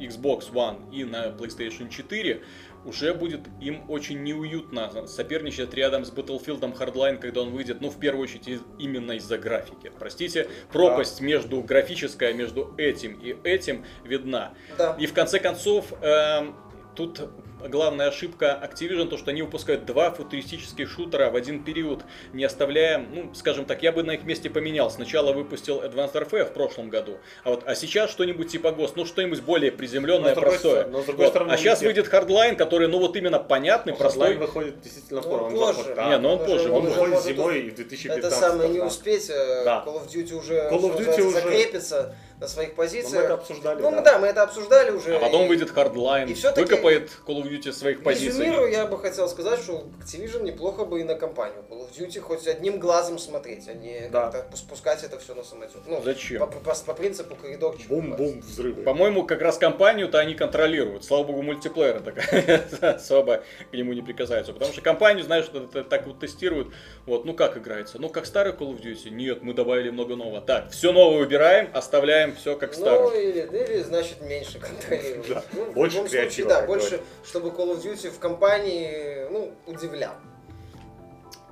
Xbox 0.00 0.52
One 0.52 0.92
и 0.92 1.04
на 1.04 1.26
PlayStation 1.28 1.88
4, 1.88 2.42
уже 2.84 3.14
будет 3.14 3.40
им 3.60 3.88
очень 3.88 4.22
неуютно 4.22 5.06
соперничать 5.06 5.72
рядом 5.74 6.04
с 6.04 6.12
Battlefield 6.12 6.60
Hardline, 6.76 7.18
когда 7.18 7.42
он 7.42 7.50
выйдет, 7.50 7.80
ну, 7.80 7.90
в 7.90 7.98
первую 7.98 8.24
очередь, 8.24 8.48
из- 8.48 8.62
именно 8.78 9.12
из-за 9.12 9.38
графики. 9.38 9.90
Простите, 9.98 10.48
пропасть 10.72 11.20
между 11.20 11.60
графическая, 11.62 12.32
между 12.32 12.74
этим 12.76 13.18
и 13.20 13.36
этим 13.44 13.84
видна. 14.04 14.54
Да. 14.76 14.96
И 14.98 15.06
в 15.06 15.12
конце 15.12 15.38
концов, 15.38 15.92
эм, 16.02 16.56
тут 16.96 17.20
главная 17.68 18.08
ошибка 18.08 18.58
Activision, 18.62 19.08
то, 19.08 19.16
что 19.18 19.30
они 19.30 19.42
выпускают 19.42 19.84
два 19.84 20.10
футуристических 20.10 20.90
шутера 20.90 21.30
в 21.30 21.36
один 21.36 21.64
период, 21.64 22.00
не 22.32 22.44
оставляя, 22.44 22.98
ну, 22.98 23.34
скажем 23.34 23.64
так, 23.64 23.82
я 23.82 23.92
бы 23.92 24.02
на 24.02 24.12
их 24.12 24.24
месте 24.24 24.50
поменял. 24.50 24.90
Сначала 24.90 25.32
выпустил 25.32 25.80
Advanced 25.82 26.12
Warfare 26.12 26.44
в 26.44 26.52
прошлом 26.52 26.88
году, 26.90 27.18
а 27.44 27.50
вот, 27.50 27.62
а 27.66 27.74
сейчас 27.74 28.10
что-нибудь 28.10 28.50
типа 28.50 28.68
Ghost, 28.68 28.92
ну, 28.96 29.04
что-нибудь 29.06 29.40
более 29.42 29.72
приземленное, 29.72 30.34
Но 30.34 30.40
простое. 30.40 30.86
но 30.86 31.02
с 31.02 31.06
другой 31.06 31.26
Вот. 31.26 31.30
стороны, 31.32 31.52
а 31.52 31.56
сейчас 31.56 31.80
они- 31.80 31.88
выйдет 31.88 32.12
Hardline, 32.12 32.56
который, 32.56 32.88
ну, 32.88 32.98
вот 32.98 33.16
именно 33.16 33.38
понятный, 33.38 33.92
Ну, 33.92 33.98
простой. 33.98 34.34
Hardline 34.34 34.38
выходит 34.38 34.80
действительно 34.80 35.20
Ну, 35.20 35.26
скоро. 35.26 35.42
Он 35.44 35.52
позже. 35.52 35.80
заход- 35.82 35.94
да. 35.94 36.08
Не, 36.08 36.18
ну 36.18 36.28
он 36.32 36.40
Он 36.40 36.46
позже. 36.46 36.70
Он 36.72 36.82
выходит 36.84 37.10
может 37.14 37.24
зимой 37.24 37.70
в 37.70 37.74
2015 37.74 38.18
Это 38.24 38.30
самое 38.34 38.68
не 38.70 38.80
успеть, 38.80 39.30
э, 39.30 39.64
Да. 39.64 39.84
Call 39.86 40.02
of 40.02 40.08
Duty 40.08 40.32
уже, 40.34 40.54
Call 40.70 40.80
of 40.80 40.98
Duty 40.98 41.20
уже- 41.22 41.30
закрепится 41.30 42.14
на 42.40 42.48
своих 42.48 42.74
позициях. 42.74 43.14
мы 43.14 43.20
это 43.20 43.34
обсуждали, 43.34 43.80
Ну 43.82 43.90
да. 43.92 44.00
да, 44.00 44.18
мы 44.18 44.26
это 44.26 44.42
обсуждали 44.42 44.90
уже. 44.90 45.14
А 45.16 45.18
потом 45.20 45.44
и 45.44 45.48
выйдет 45.48 45.70
Hardline, 45.70 46.28
и 46.30 46.60
выкопает 46.60 47.10
Call 47.26 47.42
of 47.42 47.44
Duty 47.48 47.51
своих 47.60 48.02
позиций. 48.02 48.28
Резюмирую, 48.44 48.70
я 48.70 48.86
бы 48.86 48.98
хотел 48.98 49.28
сказать, 49.28 49.60
что 49.60 49.84
Activision 50.00 50.42
неплохо 50.44 50.84
бы 50.84 51.00
и 51.00 51.04
на 51.04 51.14
компанию 51.14 51.64
Call 51.68 51.86
of 51.88 51.92
Duty 51.96 52.20
хоть 52.20 52.46
одним 52.46 52.78
глазом 52.78 53.18
смотреть, 53.18 53.68
а 53.68 53.74
не 53.74 54.08
Да. 54.10 54.30
как-то 54.30 54.56
спускать 54.56 55.02
это 55.04 55.18
все 55.18 55.34
на 55.34 55.44
самотек. 55.44 55.82
Ну, 55.86 56.00
Зачем? 56.02 56.38
По, 56.40 56.46
по- 56.46 56.74
по 56.74 56.94
принципу 56.94 57.34
коридорчика. 57.36 57.88
Бум-бум, 57.88 58.40
взрывы. 58.40 58.82
По-моему, 58.82 59.24
как 59.24 59.42
раз 59.42 59.58
компанию-то 59.58 60.18
они 60.18 60.34
контролируют. 60.34 61.04
Слава 61.04 61.24
богу, 61.24 61.42
мультиплееры 61.42 62.00
так 62.00 62.16
особо 62.82 63.42
к 63.70 63.74
нему 63.74 63.92
не 63.92 64.02
прикасаются. 64.02 64.52
Потому 64.52 64.72
что 64.72 64.80
компанию, 64.82 65.24
знаешь, 65.24 65.46
так 65.90 66.06
вот 66.06 66.20
тестируют. 66.20 66.68
Вот, 67.06 67.24
ну 67.24 67.34
как 67.34 67.56
играется? 67.56 67.98
Ну 67.98 68.08
как 68.08 68.26
старый 68.26 68.52
Call 68.52 68.74
of 68.76 68.82
Duty? 68.82 69.10
Нет, 69.10 69.42
мы 69.42 69.54
добавили 69.54 69.90
много 69.90 70.16
нового. 70.16 70.40
Так, 70.40 70.70
все 70.70 70.92
новое 70.92 71.22
убираем, 71.24 71.68
оставляем 71.74 72.34
все 72.34 72.56
как 72.56 72.70
Ну, 72.76 72.80
старое. 72.80 73.20
или, 73.20 73.40
или, 73.40 73.82
значит, 73.82 74.20
меньше 74.22 74.58
контролировать. 74.58 75.28
Да, 75.28 75.44
Ну, 75.52 75.64
в 75.64 75.72
больше 75.74 75.96
любом 75.96 76.10
креатива, 76.10 76.30
случае, 76.32 76.46
да, 76.60 76.66
больше, 76.66 76.86
говорят. 76.88 77.06
Чтобы 77.42 77.56
Call 77.56 77.76
of 77.76 77.82
Duty 77.82 78.10
в 78.10 78.18
компании, 78.18 79.26
ну, 79.30 79.52
удивлял. 79.66 80.14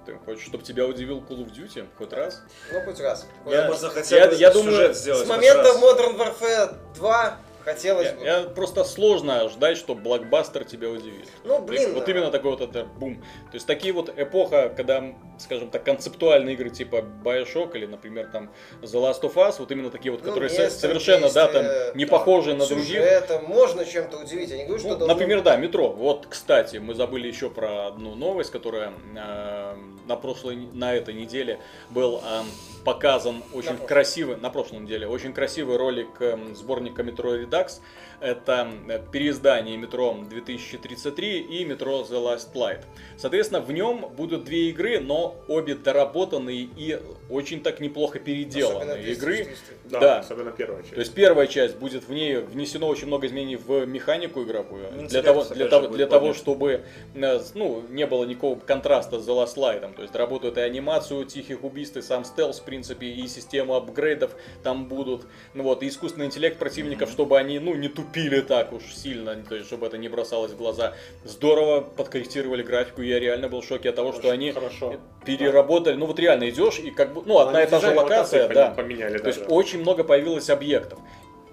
Ты 0.07 0.15
хочешь, 0.25 0.47
чтобы 0.47 0.65
тебя 0.65 0.87
удивил 0.87 1.19
Call 1.19 1.45
of 1.45 1.53
Duty 1.53 1.87
хоть 1.99 2.13
раз? 2.13 2.43
Ну, 2.73 2.81
хоть 2.85 3.01
раз. 3.01 3.27
Я- 3.47 3.67
Можно 3.69 3.91
хотя 3.91 4.17
я- 4.17 4.29
бы 4.29 4.35
я 4.35 4.51
думаю, 4.51 4.73
сюжет 4.73 4.97
сделать 4.97 5.21
С 5.27 5.29
хоть 5.29 5.37
момента 5.37 5.63
раз. 5.65 5.83
Modern 5.83 6.17
Warfare 6.17 6.95
2 6.95 7.37
хотелось 7.65 8.07
Я, 8.07 8.15
бы. 8.15 8.25
я- 8.25 8.43
просто 8.55 8.85
сложно 8.85 9.49
ждать, 9.49 9.77
что 9.77 9.95
блокбастер 9.95 10.65
тебя 10.65 10.89
удивит. 10.89 11.29
Ну, 11.45 11.61
блин, 11.63 11.95
Вот 11.95 12.05
да. 12.07 12.11
именно 12.13 12.31
такой 12.31 12.51
вот 12.53 12.61
это 12.61 12.85
бум. 12.85 13.17
То 13.51 13.55
есть 13.55 13.67
такие 13.67 13.93
вот 13.93 14.13
эпоха, 14.17 14.69
когда, 14.77 15.05
скажем 15.39 15.71
так, 15.71 15.85
концептуальные 15.85 16.55
игры 16.55 16.71
типа 16.71 17.05
Bioshock 17.25 17.75
или, 17.77 17.87
например, 17.87 18.29
там 18.33 18.51
The 18.83 19.01
Last 19.01 19.23
of 19.23 19.35
Us, 19.35 19.57
вот 19.59 19.71
именно 19.71 19.91
такие 19.91 20.13
вот, 20.13 20.23
Ну, 20.23 20.29
которые 20.29 20.51
место, 20.51 20.71
совершенно, 20.81 21.31
да, 21.31 21.47
там 21.49 21.63
действие, 21.63 21.93
не 21.95 22.05
да, 22.05 22.11
похожи 22.11 22.55
на 22.55 22.67
других. 22.67 22.87
сюжетом, 22.87 23.45
можно 23.47 23.85
чем-то 23.85 24.19
удивить. 24.19 24.51
Я 24.51 24.57
не 24.59 24.65
говорю, 24.65 24.79
что 24.81 24.89
Ну, 24.91 24.97
должно 24.97 25.15
например, 25.15 25.43
да, 25.43 25.57
метро. 25.57 25.91
Вот, 25.91 26.27
кстати, 26.29 26.77
мы 26.79 26.95
забыли 26.95 27.29
еще 27.29 27.51
про 27.51 27.87
одну 27.89 28.15
новость, 28.15 28.51
которая 28.51 28.93
э, 29.17 29.77
на 30.07 30.17
прошлой, 30.17 30.57
на 30.73 30.95
этой 30.95 31.15
неделе 31.15 31.61
был 31.91 32.19
э, 32.25 32.43
показан 32.85 33.43
очень 33.53 33.71
прошлой. 33.71 33.87
красивый, 33.87 34.37
на 34.37 34.51
прошлой 34.51 34.81
неделе, 34.81 35.07
очень 35.07 35.33
красивый 35.33 35.77
ролик 35.77 36.21
э, 36.21 36.39
сборника 36.55 37.03
метро 37.03 37.37
Redux. 37.37 37.81
Это 38.21 38.69
э, 38.89 39.01
переиздание 39.11 39.77
метро 39.79 40.15
2033 40.29 41.41
и 41.41 41.65
метро 41.65 42.03
The 42.03 42.23
Last 42.23 42.53
Light. 42.55 42.83
Соответственно, 43.17 43.61
в 43.63 43.73
нем 43.73 44.07
будут 44.15 44.45
две 44.45 44.69
игры, 44.69 45.01
но 45.01 45.37
обе 45.49 45.75
доработанные 45.75 46.69
и 46.77 47.01
очень 47.31 47.63
так 47.63 47.81
неплохо 47.81 48.19
переделанные 48.19 49.03
200, 49.03 49.19
игры. 49.19 49.37
400. 49.39 49.65
Да, 49.85 50.01
Да. 50.01 50.19
особенно 50.19 50.51
первая 50.51 50.83
часть. 50.83 50.95
То 50.95 51.01
есть 51.01 51.15
первая 51.15 51.47
часть 51.47 51.77
будет 51.77 52.07
в 52.07 52.13
ней 52.13 52.37
внесено 52.37 52.89
очень 52.89 53.07
много 53.07 53.27
изменений 53.27 53.57
в 53.57 53.87
механику 53.87 54.43
игровую. 54.43 54.91
Для 54.91 55.03
Интеллект, 55.05 55.27
того, 55.27 55.41
опять 55.41 55.57
для 55.57 55.69
того, 55.69 55.87
для 55.89 56.07
того 56.07 56.35
чтобы 56.35 56.83
э, 57.15 57.41
ну, 57.55 57.83
не 57.89 58.07
было 58.07 58.25
никакого 58.27 58.59
контраста 58.59 59.19
с 59.19 59.27
The 59.27 59.33
Last 59.35 59.57
Light. 59.57 59.95
То 59.95 60.03
есть 60.03 60.13
доработают 60.13 60.59
и 60.59 60.61
анимацию 60.61 61.25
тихих 61.25 61.65
убийств, 61.65 61.97
и 61.97 62.03
сам 62.03 62.25
стелс, 62.25 62.61
в 62.61 62.65
принципе, 62.65 63.07
и 63.07 63.27
систему 63.27 63.77
апгрейдов 63.77 64.33
там 64.63 64.87
будут. 64.87 65.27
Ну 65.55 65.63
вот, 65.63 65.83
и 65.83 65.89
искусственный 65.89 66.27
интеллект 66.27 66.59
противников, 66.59 67.11
чтобы 67.11 67.39
они, 67.39 67.59
ну, 67.59 67.75
не 67.75 67.89
тупили 67.89 68.10
так 68.49 68.73
уж 68.73 68.83
сильно, 68.95 69.37
то 69.37 69.55
есть, 69.55 69.67
чтобы 69.69 69.87
это 69.87 69.97
не 69.99 70.09
бросалось 70.09 70.53
в 70.53 70.57
глаза. 70.57 70.95
Здорово 71.25 71.81
подкорректировали 71.81 72.63
графику, 72.63 73.03
я 73.03 73.19
реально 73.21 73.49
был 73.49 73.61
в 73.61 73.65
шоке 73.65 73.91
от 73.91 73.97
того, 73.97 74.13
что 74.13 74.21
Очень 74.29 74.31
они 74.31 74.53
хорошо. 74.53 74.97
переработали. 75.25 75.95
Ну 75.95 76.07
вот 76.07 76.19
реально 76.19 76.51
идешь, 76.51 76.79
и 76.79 76.91
как 76.91 77.13
бы, 77.13 77.23
ну, 77.25 77.39
одна 77.39 77.59
Они 77.61 77.67
и 77.69 77.71
та 77.71 77.81
же 77.81 77.95
локация, 77.95 78.49
да. 78.49 78.71
поменяли 78.71 79.19
То 79.19 79.29
есть 79.29 79.41
даже. 79.41 79.51
очень 79.51 79.81
много 79.81 80.05
появилось 80.05 80.51
объектов. 80.51 80.99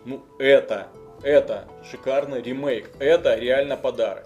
Ну, 0.06 0.24
это, 0.40 0.88
это 1.22 1.66
шикарный 1.90 2.42
ремейк. 2.42 2.90
Это 3.00 3.36
реально 3.36 3.78
подарок. 3.78 4.26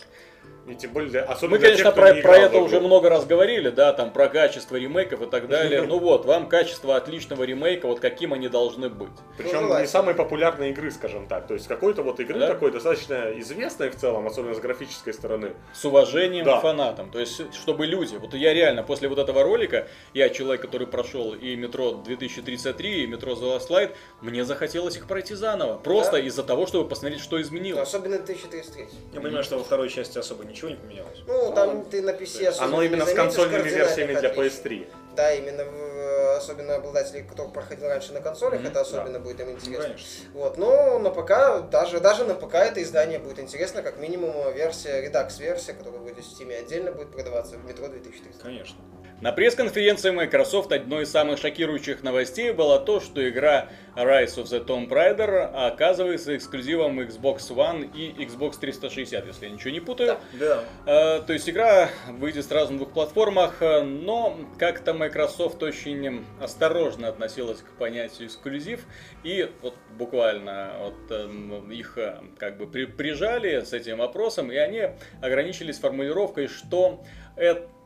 И 0.67 0.75
тем 0.75 0.91
более, 0.93 1.09
для- 1.09 1.23
особенно 1.23 1.51
Мы, 1.51 1.57
для 1.59 1.67
конечно, 1.69 1.83
тех, 1.85 1.93
кто 1.93 2.01
про, 2.01 2.13
не 2.13 2.21
про 2.21 2.37
это 2.37 2.57
уже 2.59 2.79
много 2.79 3.09
раз 3.09 3.25
говорили, 3.25 3.69
да, 3.69 3.93
там 3.93 4.11
про 4.11 4.27
качество 4.29 4.75
ремейков 4.75 5.21
и 5.23 5.25
так 5.25 5.47
далее. 5.47 5.81
Ну 5.91 5.97
вот, 5.99 6.25
вам 6.25 6.47
качество 6.47 6.95
отличного 6.95 7.43
ремейка, 7.43 7.87
вот 7.87 7.99
каким 7.99 8.33
они 8.33 8.47
должны 8.47 8.89
быть. 8.89 9.09
Причем 9.37 9.51
желательно. 9.61 9.79
не 9.81 9.87
самой 9.87 10.13
популярной 10.15 10.69
игры, 10.69 10.91
скажем 10.91 11.27
так. 11.27 11.47
То 11.47 11.55
есть 11.55 11.67
какой-то 11.67 12.03
вот 12.03 12.19
игры 12.19 12.39
Да. 12.39 12.47
такой 12.47 12.71
достаточно 12.71 13.31
известной 13.39 13.89
в 13.89 13.95
целом, 13.95 14.27
особенно 14.27 14.53
с 14.53 14.59
графической 14.59 15.13
стороны. 15.13 15.53
С 15.73 15.83
уважением 15.83 16.45
Да. 16.45 16.59
к 16.59 16.61
фанатам. 16.61 17.09
То 17.11 17.19
есть, 17.19 17.53
чтобы 17.55 17.85
люди, 17.87 18.15
вот 18.15 18.33
я 18.35 18.53
реально 18.53 18.83
после 18.83 19.09
вот 19.09 19.17
этого 19.17 19.43
ролика, 19.43 19.87
я 20.13 20.29
человек, 20.29 20.61
который 20.61 20.85
прошел 20.87 21.33
и 21.33 21.55
метро 21.55 21.91
2033, 21.93 23.03
и 23.03 23.07
метро 23.07 23.33
The 23.33 23.57
Last 23.57 23.69
Light, 23.69 23.91
мне 24.21 24.45
захотелось 24.45 24.95
их 24.95 25.07
пройти 25.07 25.33
заново. 25.33 25.77
Просто 25.77 26.13
Да. 26.13 26.19
из-за 26.19 26.43
того, 26.43 26.67
чтобы 26.67 26.87
посмотреть, 26.87 27.21
что 27.21 27.37
Ну, 27.37 27.41
изменилось. 27.41 27.81
Особенно 27.87 28.17
2033. 28.19 28.87
Я 29.13 29.21
понимаю, 29.21 29.43
что 29.43 29.57
во 29.57 29.63
второй 29.63 29.89
части 29.89 30.17
особо 30.17 30.45
ничего 30.51 30.69
не 30.69 30.75
поменялось. 30.75 31.19
Ну, 31.27 31.51
там 31.53 31.85
ты 31.85 32.01
на 32.01 32.11
PC 32.11 32.47
особо 32.47 32.65
Оно 32.65 32.81
не 32.81 32.87
именно 32.87 33.05
с 33.05 33.13
консольными 33.13 33.67
версиями 33.67 34.13
для 34.13 34.29
отличий. 34.29 34.87
PS3. 34.87 34.87
Да, 35.15 35.33
именно 35.33 35.65
в- 35.65 36.37
особенно 36.37 36.75
обладатели, 36.75 37.21
кто 37.21 37.47
проходил 37.47 37.87
раньше 37.87 38.13
на 38.13 38.21
консолях, 38.21 38.59
Мгм, 38.61 38.69
это 38.69 38.81
особенно 38.81 39.19
будет 39.19 39.39
им 39.41 39.47
Ну, 39.47 39.53
интересно. 39.53 39.83
конечно. 39.83 40.07
Вот, 40.33 40.57
но 40.57 40.99
на 40.99 41.09
ПК, 41.09 41.69
даже, 41.69 41.99
даже 41.99 42.23
на 42.25 42.33
ПК 42.33 42.55
это 42.55 42.81
издание 42.81 43.19
будет 43.19 43.39
интересно, 43.39 43.81
как 43.81 43.97
минимум 43.97 44.51
версия, 44.53 45.01
редакс-версия, 45.01 45.73
которая 45.73 45.99
будет 45.99 46.17
в 46.17 46.19
Steam 46.19 46.53
отдельно 46.57 46.91
будет 46.91 47.11
продаваться 47.11 47.57
в 47.57 47.65
метро 47.65 47.87
2030. 47.87 48.41
Конечно. 48.41 48.77
На 49.21 49.31
пресс-конференции 49.31 50.09
Microsoft 50.09 50.71
одной 50.71 51.03
из 51.03 51.11
самых 51.11 51.37
шокирующих 51.37 52.01
новостей 52.01 52.51
было 52.53 52.79
то, 52.79 52.99
что 52.99 53.29
игра 53.29 53.67
Rise 53.95 54.37
of 54.37 54.45
the 54.45 54.65
Tomb 54.65 54.89
Raider 54.89 55.43
оказывается 55.67 56.35
эксклюзивом 56.35 56.99
Xbox 57.01 57.49
One 57.51 57.87
и 57.95 58.25
Xbox 58.25 58.59
360, 58.59 59.27
если 59.27 59.45
я 59.45 59.51
ничего 59.51 59.69
не 59.69 59.79
путаю. 59.79 60.17
Да. 60.33 60.63
Э, 60.87 61.21
То 61.21 61.33
есть 61.33 61.47
игра 61.47 61.89
выйдет 62.09 62.45
сразу 62.45 62.71
на 62.71 62.79
двух 62.79 62.93
платформах, 62.93 63.61
э, 63.61 63.83
но 63.83 64.39
как-то 64.57 64.95
Microsoft 64.95 65.61
очень 65.61 66.25
осторожно 66.41 67.07
относилась 67.07 67.59
к 67.59 67.77
понятию 67.77 68.27
эксклюзив 68.27 68.79
и 69.23 69.51
вот 69.61 69.75
буквально 69.99 70.71
вот 70.79 71.11
эм, 71.11 71.71
их 71.71 71.95
э, 71.99 72.21
как 72.39 72.57
бы 72.57 72.65
при- 72.65 72.85
прижали 72.85 73.61
с 73.61 73.71
этим 73.71 73.99
вопросом 73.99 74.51
и 74.51 74.55
они 74.55 74.89
ограничились 75.21 75.77
формулировкой, 75.77 76.47
что 76.47 77.03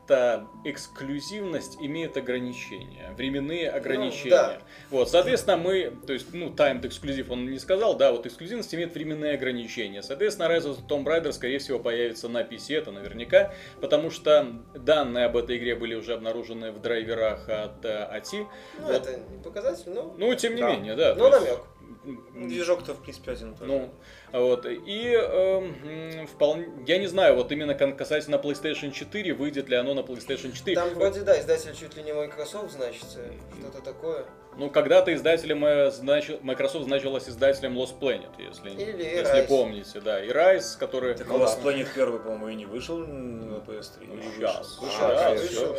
эта 0.06 0.46
эксклюзивность 0.64 1.78
имеет 1.80 2.16
ограничения, 2.16 3.12
временные 3.16 3.68
ограничения. 3.70 4.30
да. 4.30 4.58
Вот, 4.90 5.10
соответственно, 5.10 5.56
мы, 5.56 5.92
то 6.06 6.12
есть, 6.12 6.32
ну, 6.32 6.50
timed 6.50 6.86
эксклюзив 6.86 7.30
он 7.30 7.50
не 7.50 7.58
сказал, 7.58 7.96
да, 7.96 8.12
вот 8.12 8.24
эксклюзивность 8.26 8.72
имеет 8.74 8.94
временные 8.94 9.34
ограничения. 9.34 10.02
Соответственно, 10.02 10.46
Rise 10.48 10.64
of 10.66 10.78
the 10.78 10.88
Tomb 10.88 11.04
Raider, 11.04 11.32
скорее 11.32 11.58
всего, 11.58 11.78
появится 11.78 12.28
на 12.28 12.42
PC, 12.42 12.76
это 12.78 12.92
наверняка, 12.92 13.52
потому 13.80 14.10
что 14.10 14.46
данные 14.74 15.26
об 15.26 15.36
этой 15.36 15.58
игре 15.58 15.74
были 15.74 15.94
уже 15.94 16.14
обнаружены 16.14 16.70
в 16.72 16.80
драйверах 16.80 17.48
от 17.48 17.84
э, 17.84 18.08
AT. 18.16 18.46
Ну, 18.78 18.86
Вот. 18.86 18.90
это 18.94 19.18
не 19.30 19.42
показатель, 19.42 19.90
но... 19.90 20.14
Ну, 20.16 20.34
тем 20.34 20.54
не 20.54 20.62
Да. 20.62 20.70
менее, 20.72 20.94
да. 20.94 21.14
Ну, 21.16 21.26
есть, 21.26 21.40
намек. 21.40 21.60
м, 22.34 22.48
Движок-то, 22.48 22.94
в 22.94 23.02
принципе, 23.02 23.32
один 23.32 23.52
и 23.52 23.56
тот 23.56 23.66
же. 23.66 23.72
Ну, 23.72 23.90
вот. 24.40 24.66
И 24.66 25.12
м, 25.14 26.26
вполне, 26.26 26.68
я 26.86 26.98
не 26.98 27.06
знаю, 27.06 27.36
вот 27.36 27.52
именно 27.52 27.74
касательно 27.74 28.36
PlayStation 28.36 28.92
4, 28.92 29.34
выйдет 29.34 29.68
ли 29.68 29.76
оно 29.76 29.94
на 29.94 30.00
PlayStation 30.00 30.52
4. 30.52 30.74
Там 30.74 30.94
вроде, 30.94 31.20
да, 31.20 31.38
издатель 31.40 31.74
чуть 31.74 31.96
ли 31.96 32.02
не 32.02 32.12
Microsoft, 32.12 32.72
значит, 32.72 33.06
э, 33.16 33.32
что-то 33.60 33.82
такое. 33.82 34.26
Ну, 34.58 34.70
когда-то 34.70 35.12
издателем 35.12 35.64
э, 35.66 35.90
Microsoft 36.42 36.86
значилась 36.86 37.28
издателем 37.28 37.76
Lost 37.76 37.98
Planet, 38.00 38.30
если, 38.38 38.70
Или 38.70 39.04
если 39.04 39.40
Rise. 39.42 39.46
помните, 39.48 40.00
да. 40.00 40.24
И 40.24 40.28
Rise, 40.30 40.78
который... 40.78 41.14
Так 41.14 41.26
ну, 41.28 41.38
да. 41.38 41.44
Planet 41.62 41.86
1, 41.94 42.18
по-моему, 42.20 42.48
и 42.48 42.54
не 42.54 42.64
вышел 42.64 42.96
на 42.96 43.56
PS3. 43.56 44.12
Или 44.14 44.22
Сейчас. 44.34 44.78
вышел? 44.80 44.98
А, 45.02 45.34
вышел, 45.34 45.74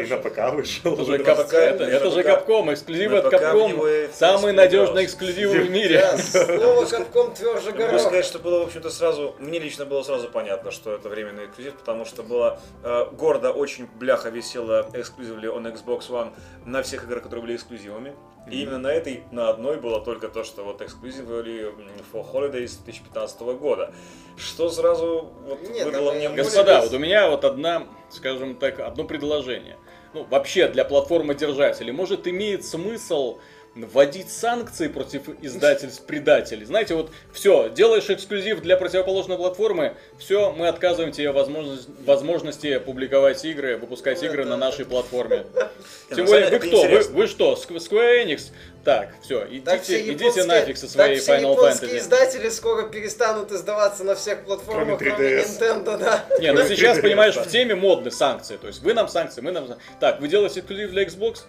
И 0.00 0.06
на 0.06 0.16
ПК 0.16 0.54
вышел. 0.54 0.92
Это 0.94 1.04
же, 1.04 1.12
уже. 1.14 1.24
Кап- 1.24 1.46
ПК, 1.46 1.54
это, 1.54 1.84
это 1.84 2.10
же. 2.10 2.20
Capcom, 2.22 2.72
эксклюзивы 2.72 3.12
На 3.16 3.18
от 3.18 3.24
ПК 3.26 3.32
в 3.34 3.42
Capcom. 3.42 3.68
него 3.68 3.86
и 3.88 4.08
Самые 4.12 4.52
FPS 4.54 4.56
надежные 4.56 4.86
игрался. 4.86 5.04
эксклюзивы 5.04 5.60
в 5.60 5.70
мире. 5.70 6.02
Слово 6.16 6.84
Capcom 6.84 7.34
тверже 7.36 7.66
Могу 7.70 7.78
горох. 7.78 8.00
сказать, 8.00 8.24
что 8.24 8.38
было, 8.38 8.60
в 8.60 8.66
общем-то, 8.68 8.88
сразу, 8.90 9.36
мне 9.38 9.58
лично 9.58 9.84
было 9.84 10.02
сразу 10.02 10.28
понятно, 10.28 10.70
что 10.70 10.94
это 10.94 11.10
временный 11.10 11.44
эксклюзив, 11.46 11.74
потому 11.74 12.06
что 12.06 12.22
было 12.22 12.58
э, 12.82 13.04
гордо, 13.12 13.50
очень 13.52 13.86
бляха 13.86 14.30
висела 14.30 14.88
эксклюзивли 14.94 15.50
on 15.50 15.70
Xbox 15.70 16.08
One 16.08 16.32
на 16.64 16.82
всех 16.82 17.04
играх, 17.04 17.22
которые 17.22 17.42
были 17.44 17.56
эксклюзивами. 17.56 18.05
И 18.50 18.62
именно 18.62 18.78
на 18.78 18.92
этой, 18.92 19.24
на 19.32 19.48
одной 19.48 19.76
было 19.80 20.00
только 20.00 20.28
то, 20.28 20.44
что 20.44 20.62
вот 20.62 20.80
эксклюзивы 20.80 21.40
м, 21.40 21.88
for 22.12 22.24
Holidays 22.32 22.76
2015 22.84 23.40
года. 23.58 23.92
Что 24.36 24.70
сразу 24.70 25.32
вот 25.46 25.60
Нет, 25.68 25.84
выдало 25.84 26.12
мне 26.12 26.28
мысль- 26.28 26.42
Господа, 26.42 26.80
вот 26.82 26.92
у 26.92 26.98
меня 26.98 27.28
вот 27.28 27.44
одна, 27.44 27.88
скажем 28.08 28.54
так, 28.54 28.78
одно 28.78 29.02
предложение. 29.04 29.76
Ну, 30.14 30.24
вообще, 30.30 30.68
для 30.68 30.84
платформодержателей, 30.84 31.92
может, 31.92 32.28
имеет 32.28 32.64
смысл 32.64 33.38
вводить 33.76 34.30
санкции 34.30 34.88
против 34.88 35.22
издательств-предателей. 35.42 36.64
Знаете, 36.64 36.94
вот 36.94 37.10
все, 37.32 37.68
делаешь 37.68 38.08
эксклюзив 38.08 38.62
для 38.62 38.76
противоположной 38.76 39.36
платформы, 39.36 39.96
все, 40.18 40.52
мы 40.52 40.68
отказываем 40.68 41.12
тебе 41.12 41.30
возможность, 41.30 41.88
возможности 42.04 42.78
публиковать 42.78 43.44
игры, 43.44 43.76
выпускать 43.76 44.22
игры 44.22 44.44
на 44.46 44.56
нашей 44.56 44.86
платформе. 44.86 45.44
Тем 46.14 46.24
более, 46.26 46.48
вы 46.48 46.58
кто? 46.58 46.82
Вы, 46.84 47.00
вы 47.02 47.26
что, 47.26 47.52
Squ- 47.54 47.76
Square 47.76 48.24
Enix? 48.24 48.50
Так, 48.84 49.10
все, 49.20 49.46
Так 49.64 49.82
все 49.82 50.00
идите, 50.00 50.12
идите 50.12 50.44
нафиг 50.44 50.76
со 50.76 50.82
так 50.82 50.90
своей 50.92 51.18
все 51.18 51.38
Final 51.38 51.56
Fantasy. 51.56 51.98
издатели 51.98 52.48
скоро 52.48 52.84
перестанут 52.88 53.50
издаваться 53.50 54.04
на 54.04 54.14
всех 54.14 54.44
платформах, 54.44 54.98
Кроме 54.98 55.12
кроме 55.12 55.40
3DS. 55.40 55.58
Nintendo, 55.60 55.98
да. 55.98 56.24
Не, 56.40 56.52
ну 56.52 56.62
сейчас, 56.66 57.00
понимаешь, 57.00 57.34
в 57.34 57.48
теме 57.48 57.74
модны 57.74 58.10
санкции. 58.12 58.56
То 58.56 58.68
есть 58.68 58.82
вы 58.82 58.94
нам 58.94 59.08
санкции, 59.08 59.40
мы 59.40 59.50
нам... 59.50 59.66
Так, 59.98 60.20
вы 60.20 60.28
делаете 60.28 60.60
эксклюзив 60.60 60.90
для 60.92 61.02
Xbox? 61.04 61.40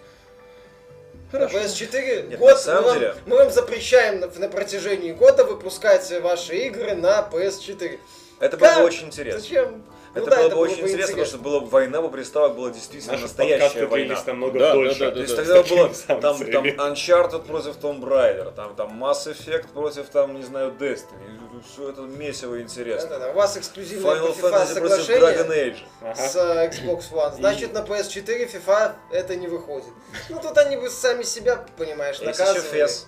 Хорошо. 1.30 1.58
PS4 1.58 2.28
Нет, 2.28 2.38
год, 2.38 2.50
на 2.52 2.56
самом 2.56 2.82
мы, 2.82 2.88
вам, 2.88 2.98
деле- 2.98 3.14
мы 3.26 3.36
вам 3.36 3.50
запрещаем 3.50 4.20
на, 4.20 4.26
на 4.28 4.48
протяжении 4.48 5.12
года 5.12 5.44
выпускать 5.44 6.10
ваши 6.20 6.56
игры 6.56 6.94
на 6.94 7.28
PS4. 7.30 7.98
Это 8.40 8.56
было 8.56 8.68
Как? 8.68 8.78
бы 8.78 8.84
очень 8.84 9.06
интересно. 9.08 9.40
Зачем? 9.40 9.82
Ну 10.14 10.22
Это 10.22 10.30
да, 10.30 10.36
было 10.42 10.48
бы 10.50 10.56
очень 10.56 10.80
интересно, 10.80 11.06
потому 11.16 11.26
что 11.26 11.38
было, 11.38 11.60
война 11.60 12.02
бы 12.02 12.10
приставок 12.10 12.56
была 12.56 12.70
действительно 12.70 13.12
Наши 13.12 13.24
настоящая 13.24 13.86
война. 13.86 14.22
намного 14.26 14.58
Да, 14.58 14.66
да, 14.68 14.72
дольше. 14.74 14.98
да, 14.98 15.06
да, 15.06 15.12
То 15.12 15.20
есть 15.20 15.36
да. 15.36 15.44
тогда 15.44 15.62
было 15.62 15.90
там, 16.20 16.50
там. 16.50 16.64
Uncharted 16.92 17.46
против 17.46 17.76
Tomb 17.78 18.00
Raider, 18.00 18.52
там, 18.52 18.74
там 18.74 19.02
Mass 19.04 19.26
Effect 19.26 19.68
против, 19.72 20.08
там, 20.08 20.34
не 20.34 20.42
знаю, 20.42 20.72
Destiny. 20.78 21.62
Все 21.72 21.90
это 21.90 22.02
месиво 22.02 22.60
интересно. 22.60 23.30
У 23.30 23.34
вас 23.34 23.56
эксклюзивное 23.56 24.16
Final 24.16 24.36
FIFA 24.36 24.40
Fantasy 24.40 24.50
против 24.50 24.68
соглашение 24.68 25.20
Dragon 25.22 25.48
Age. 25.50 25.78
Ага. 26.02 26.14
с 26.14 26.36
э, 26.36 26.68
Xbox 26.68 27.12
One. 27.12 27.34
Значит, 27.36 27.72
на 27.72 27.78
PS4 27.78 28.50
FIFA 28.52 28.92
это 29.10 29.36
не 29.36 29.46
выходит. 29.48 29.88
Ну 30.30 30.40
тут 30.40 30.56
они 30.58 30.76
бы 30.76 30.88
сами 30.88 31.22
себя, 31.22 31.64
понимаешь, 31.76 32.18
Есть 32.20 32.38
еще 32.38 32.48
наказывали. 32.52 32.84
FES. 32.84 33.04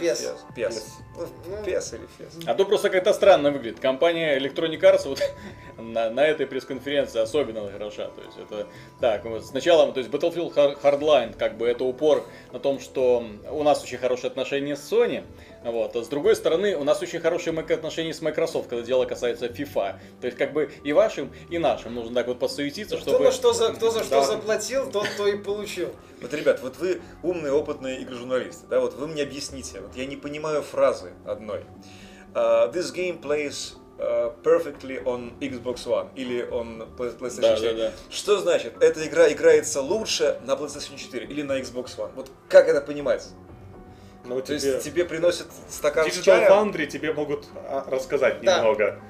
Есть 0.00 0.20
еще 0.20 0.34
PES. 0.56 0.70
FES. 0.70 0.82
Ну, 1.46 1.56
PES 1.64 1.96
или 1.96 2.08
FES. 2.18 2.44
А 2.46 2.54
то 2.54 2.64
просто 2.64 2.90
как-то 2.90 3.12
странно 3.12 3.50
выглядит. 3.50 3.80
Компания 3.80 4.38
Electronic 4.38 4.80
Arts 4.80 5.08
вот 5.08 5.20
на, 5.78 6.10
на 6.10 6.26
этой 6.26 6.46
пресс-конференции 6.46 7.20
особенно 7.20 7.68
хороша. 7.70 8.08
То 8.08 8.22
есть 8.22 8.38
это 8.38 8.66
так, 9.00 9.24
вот 9.24 9.44
сначала, 9.46 9.90
то 9.92 10.00
есть 10.00 10.10
Battlefield 10.10 10.54
Har- 10.54 10.80
Hardline, 10.80 11.36
как 11.36 11.56
бы 11.56 11.66
это 11.66 11.84
упор 11.84 12.24
на 12.52 12.58
том, 12.60 12.80
что 12.80 13.24
у 13.50 13.62
нас 13.62 13.82
очень 13.82 13.98
хорошие 13.98 14.28
отношения 14.28 14.76
с 14.76 14.92
Sony, 14.92 15.24
вот, 15.64 15.96
а 15.96 16.02
с 16.04 16.08
другой 16.08 16.36
стороны, 16.36 16.76
у 16.76 16.84
нас 16.84 17.02
очень 17.02 17.20
хорошие 17.20 17.58
отношения 17.58 18.14
с 18.14 18.22
Microsoft, 18.22 18.68
когда 18.68 18.84
дело 18.84 19.04
касается 19.04 19.46
FIFA. 19.46 19.96
То 20.20 20.26
есть 20.26 20.38
как 20.38 20.52
бы 20.52 20.70
и 20.84 20.92
вашим, 20.92 21.32
и 21.50 21.58
нашим 21.58 21.94
нужно 21.94 22.14
так 22.14 22.28
вот 22.28 22.38
подсуетиться, 22.38 22.96
Кто 22.96 23.10
чтобы... 23.10 23.24
на 23.26 23.32
что 23.32 23.52
за, 23.52 23.72
кто 23.72 23.90
за 23.90 24.04
что 24.04 24.20
Да. 24.20 24.22
заплатил, 24.22 24.90
тот 24.90 25.06
то 25.16 25.26
и 25.26 25.36
получил. 25.36 25.90
Вот, 26.20 26.32
ребят, 26.34 26.60
вот 26.62 26.76
вы 26.78 27.00
умные, 27.22 27.52
опытные 27.52 28.00
игры-журналисты, 28.00 28.66
да, 28.68 28.80
вот 28.80 28.94
вы 28.94 29.06
мне 29.06 29.22
объясните, 29.22 29.80
вот 29.80 29.94
я 29.96 30.04
не 30.06 30.16
понимаю 30.16 30.62
фразы 30.62 31.07
одной. 31.26 31.64
Uh, 32.34 32.70
this 32.72 32.90
game 32.92 33.18
plays 33.18 33.76
uh, 33.98 34.30
perfectly 34.42 35.02
on 35.04 35.32
Xbox 35.40 35.86
One 35.86 36.08
или 36.14 36.42
on 36.50 36.86
PlayStation 36.96 37.40
Да, 37.40 37.56
4. 37.56 37.74
да, 37.74 37.88
да. 37.88 37.92
Что 38.10 38.38
значит, 38.38 38.74
эта 38.82 39.06
игра 39.06 39.32
играется 39.32 39.80
лучше 39.80 40.38
на 40.44 40.52
PlayStation 40.52 40.96
4 40.96 41.26
или 41.26 41.42
на 41.42 41.58
Xbox 41.60 41.96
One? 41.96 42.10
Вот 42.14 42.30
как 42.48 42.68
это 42.68 42.80
понимать? 42.80 43.26
Ну, 44.24 44.40
То 44.40 44.58
тебе... 44.58 44.72
есть 44.72 44.84
тебе 44.84 45.04
приносят 45.04 45.46
стакан 45.70 46.10
с 46.10 46.14
Digital 46.18 46.22
чаем? 46.22 46.52
Foundry 46.52 46.86
тебе 46.86 47.12
могут 47.12 47.46
а, 47.54 47.84
рассказать 47.90 48.40
Да. 48.42 48.58
немного. 48.58 49.00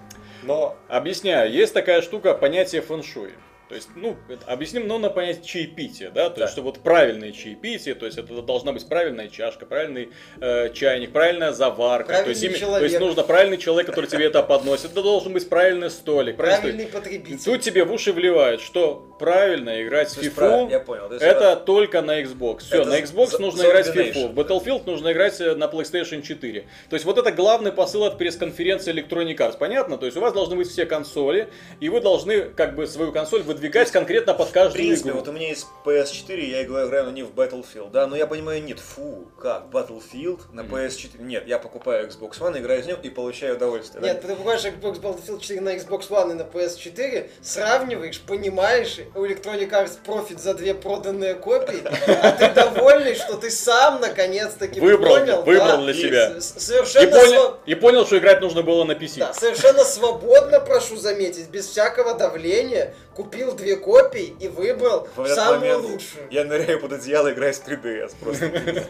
Но 0.45 0.77
Объясняю, 0.89 1.51
есть 1.53 1.75
такая 1.75 2.01
штука, 2.03 2.35
понятие 2.35 2.81
фэншуй. 2.81 3.35
То 3.69 3.75
есть, 3.75 3.89
ну, 3.97 4.17
это 4.31 4.47
объясним, 4.47 4.89
ну, 4.89 4.99
на 4.99 5.11
понятие 5.11 5.45
чаепития, 5.45 6.11
да, 6.11 6.31
то 6.31 6.37
Да. 6.37 6.43
есть, 6.43 6.53
что 6.55 6.63
вот 6.63 6.79
правильное 6.79 7.33
чаепитие, 7.33 7.95
то 7.95 8.07
есть, 8.07 8.17
это 8.17 8.41
должна 8.41 8.73
быть 8.73 8.89
правильная 8.89 9.29
чашка, 9.29 9.67
правильный 9.67 10.09
э, 10.41 10.71
чайник, 10.73 11.13
правильная 11.13 11.53
заварка, 11.53 12.23
то 12.23 12.31
есть, 12.31 12.43
ими- 12.43 12.57
то 12.59 12.83
есть, 12.83 12.99
нужно 12.99 13.23
правильный 13.25 13.59
человек, 13.59 13.87
который 13.87 14.07
тебе 14.07 14.25
это 14.25 14.43
подносит, 14.43 14.93
это 14.93 15.03
должен 15.03 15.35
быть 15.35 15.47
правильный 15.51 15.91
столик, 15.91 16.37
правильный 16.37 16.87
столик. 16.87 16.91
потребитель. 16.93 17.45
Тут 17.45 17.61
тебе 17.61 17.85
в 17.85 17.93
уши 17.93 18.13
вливают, 18.15 18.63
что 18.63 19.05
правильно 19.19 19.83
играть 19.83 20.09
в 20.09 20.19
FIFA, 20.19 20.71
я 20.71 20.81
понял. 20.81 21.09
То 21.09 21.15
есть 21.15 21.27
это 21.27 21.57
только 21.57 22.01
на 22.01 22.23
Xbox. 22.23 22.61
Все, 22.61 22.81
это 22.83 22.89
на 22.91 22.99
Xbox 23.01 23.27
за- 23.33 23.39
нужно 23.43 23.63
за 23.65 23.69
играть 23.69 23.87
в 23.89 23.95
FIFA. 23.95 24.29
В. 24.33 24.39
Battlefield 24.39 24.83
нужно 24.87 25.13
играть 25.13 25.39
э, 25.43 25.55
на 25.55 25.65
PlayStation 25.65 26.23
4. 26.23 26.65
То 26.89 26.95
есть 26.97 27.05
вот 27.05 27.19
это 27.19 27.33
главный 27.33 27.73
посыл 27.73 28.05
от 28.05 28.17
пресс-конференции 28.17 28.95
Electronic 28.95 29.37
Arts. 29.37 29.59
Понятно? 29.59 29.99
То 29.99 30.07
есть 30.07 30.17
у 30.17 30.21
вас 30.21 30.33
должны 30.33 30.57
быть 30.57 30.69
все 30.69 30.87
консоли, 30.87 31.49
и 31.81 31.89
вы 31.91 32.01
должны 32.01 32.43
как 32.43 32.75
бы 32.75 32.87
свою 32.87 33.13
консоль 33.13 33.43
выдвигать 33.59 33.91
конкретно 33.91 34.35
под 34.35 34.49
В 34.49 34.53
каждую 34.53 34.75
принципе, 34.75 35.11
игру. 35.11 35.19
вот 35.19 35.29
у 35.29 35.33
меня 35.33 35.49
есть 35.49 35.67
PS4, 35.85 36.41
я 36.41 36.63
играю, 36.63 36.89
на 37.07 37.11
ней 37.11 37.23
в 37.25 37.31
Battlefield, 37.33 37.91
да, 37.91 38.07
но 38.07 38.17
я 38.17 38.27
понимаю, 38.27 38.63
нет, 38.63 38.79
фу, 38.79 39.27
как, 39.41 39.65
Battlefield 39.73 40.41
на 40.53 40.61
PS4, 40.61 41.21
нет, 41.21 41.45
я 41.47 41.59
покупаю 41.59 42.09
Xbox 42.09 42.39
One, 42.41 42.59
играю 42.59 42.83
с 42.83 42.87
ним 42.87 42.97
и 43.03 43.09
получаю 43.11 43.57
удовольствие. 43.57 44.03
Нет, 44.03 44.21
ты 44.23 44.29
покупаешь 44.29 44.65
Xbox 44.65 45.01
Battlefield 45.01 45.41
4 45.41 45.61
на 45.61 45.75
Xbox 45.77 46.09
One 46.09 46.31
и 46.31 46.35
на 46.35 46.43
PS4, 46.43 47.29
сравниваешь, 47.43 48.21
понимаешь, 48.21 48.99
у 49.15 49.25
Electronic 49.25 49.71
Arts 49.71 49.99
профит 50.05 50.41
за 50.41 50.55
две 50.55 50.75
проданные 50.75 51.35
копии, 51.35 51.83
а 51.85 52.31
ты 52.33 52.49
довольный, 52.53 53.15
что 53.15 53.37
ты 53.37 53.51
сам 53.51 54.01
наконец-таки 54.01 54.79
Выбрал, 54.81 55.17
понял, 55.19 55.43
выбрал 55.43 55.67
да, 55.67 55.83
для 55.83 55.95
себя. 55.95 56.41
с- 56.41 56.57
И 56.57 56.61
Совершенно, 56.61 57.11
понял, 57.11 57.33
сва- 57.51 57.57
и 57.67 57.75
понял, 57.75 58.07
что 58.07 58.19
играть 58.19 58.41
нужно 58.41 58.63
было 58.63 58.85
на 58.85 58.93
PC. 58.93 59.19
да, 59.19 59.33
совершенно 59.35 59.85
свободно, 59.85 60.61
прошу 60.61 60.97
заметить, 60.97 61.49
без 61.51 61.67
всякого 61.67 62.15
давления, 62.15 62.95
купил 63.19 63.53
две 63.57 63.75
копии 63.75 64.37
и 64.39 64.47
выбрал 64.47 65.09
В 65.17 65.27
самую 65.27 65.59
момент 65.59 65.83
лучшую. 65.83 66.29
Я 66.31 66.45
ныряю 66.45 66.81
под 66.81 66.93
одеяло, 66.93 67.33
играю 67.33 67.53
с 67.53 67.61
3DS 67.61 68.15
просто. 68.21 68.87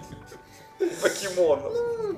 Покемонов. 1.02 1.72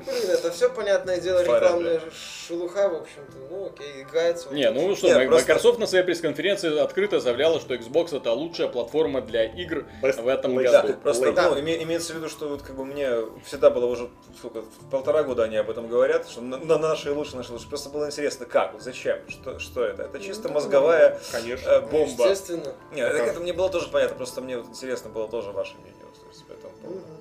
блин, 0.05 0.31
это 0.31 0.51
все 0.51 0.69
понятное 0.71 1.19
дело, 1.21 1.43
рекламная 1.43 2.01
шелуха, 2.47 2.89
в 2.89 2.95
общем-то. 3.03 3.33
Ну, 3.51 3.67
окей, 3.67 4.03
играется. 4.03 4.49
Не, 4.53 4.71
ну 4.71 4.95
что, 4.95 5.09
Нет, 5.09 5.29
просто- 5.29 5.49
Microsoft 5.53 5.79
на 5.79 5.87
своей 5.87 6.05
пресс-конференции 6.05 6.79
открыто 6.79 7.21
заявляла, 7.21 7.61
что 7.61 7.75
Xbox 7.75 8.17
это 8.17 8.33
лучшая 8.33 8.69
платформа 8.69 9.21
для 9.23 9.45
игр 9.45 9.87
Best 10.03 10.23
в 10.23 10.29
этом 10.29 10.57
Да, 10.63 10.83
году. 10.83 10.95
просто 11.03 11.27
Play. 11.29 11.35
ну, 11.51 11.59
име- 11.59 11.83
имеется 11.83 12.13
в 12.13 12.17
виду, 12.17 12.29
что 12.29 12.49
вот 12.49 12.63
как 12.63 12.77
бы 12.77 12.85
мне 12.85 13.09
всегда 13.45 13.71
было 13.71 13.87
уже 13.87 14.09
сколько, 14.39 14.63
полтора 14.91 15.23
года 15.23 15.45
они 15.45 15.57
об 15.57 15.71
этом 15.71 15.89
говорят, 15.89 16.29
что 16.29 16.41
на, 16.41 16.59
на 16.59 16.79
наши 16.79 17.13
лучше, 17.13 17.37
наши 17.37 17.53
лучше. 17.53 17.69
Просто 17.69 17.89
было 17.89 18.07
интересно, 18.07 18.47
как, 18.47 18.73
вот 18.75 18.83
зачем, 18.83 19.19
что, 19.29 19.59
что 19.59 19.85
это? 19.85 20.05
Это 20.05 20.21
чисто 20.21 20.49
Ну, 20.49 20.55
мозговая 20.55 21.19
Конечно. 21.33 21.69
э, 21.69 21.81
Ну, 21.81 21.87
бомба. 21.89 22.25
Естественно. 22.29 22.75
Нет, 22.93 23.09
это, 23.13 23.25
это 23.25 23.41
мне 23.41 23.53
было 23.53 23.71
тоже 23.71 23.89
понятно, 23.89 24.17
просто 24.17 24.41
мне 24.41 24.59
вот 24.59 24.67
интересно 24.69 25.11
было 25.11 25.29
тоже 25.29 25.51
ваше 25.51 25.75
мнение. 25.77 25.95
то 26.01 26.27
есть, 26.29 26.45
по 26.47 26.53
этому 26.53 26.73
поводу. 26.83 26.99
Мгм. 27.01 27.20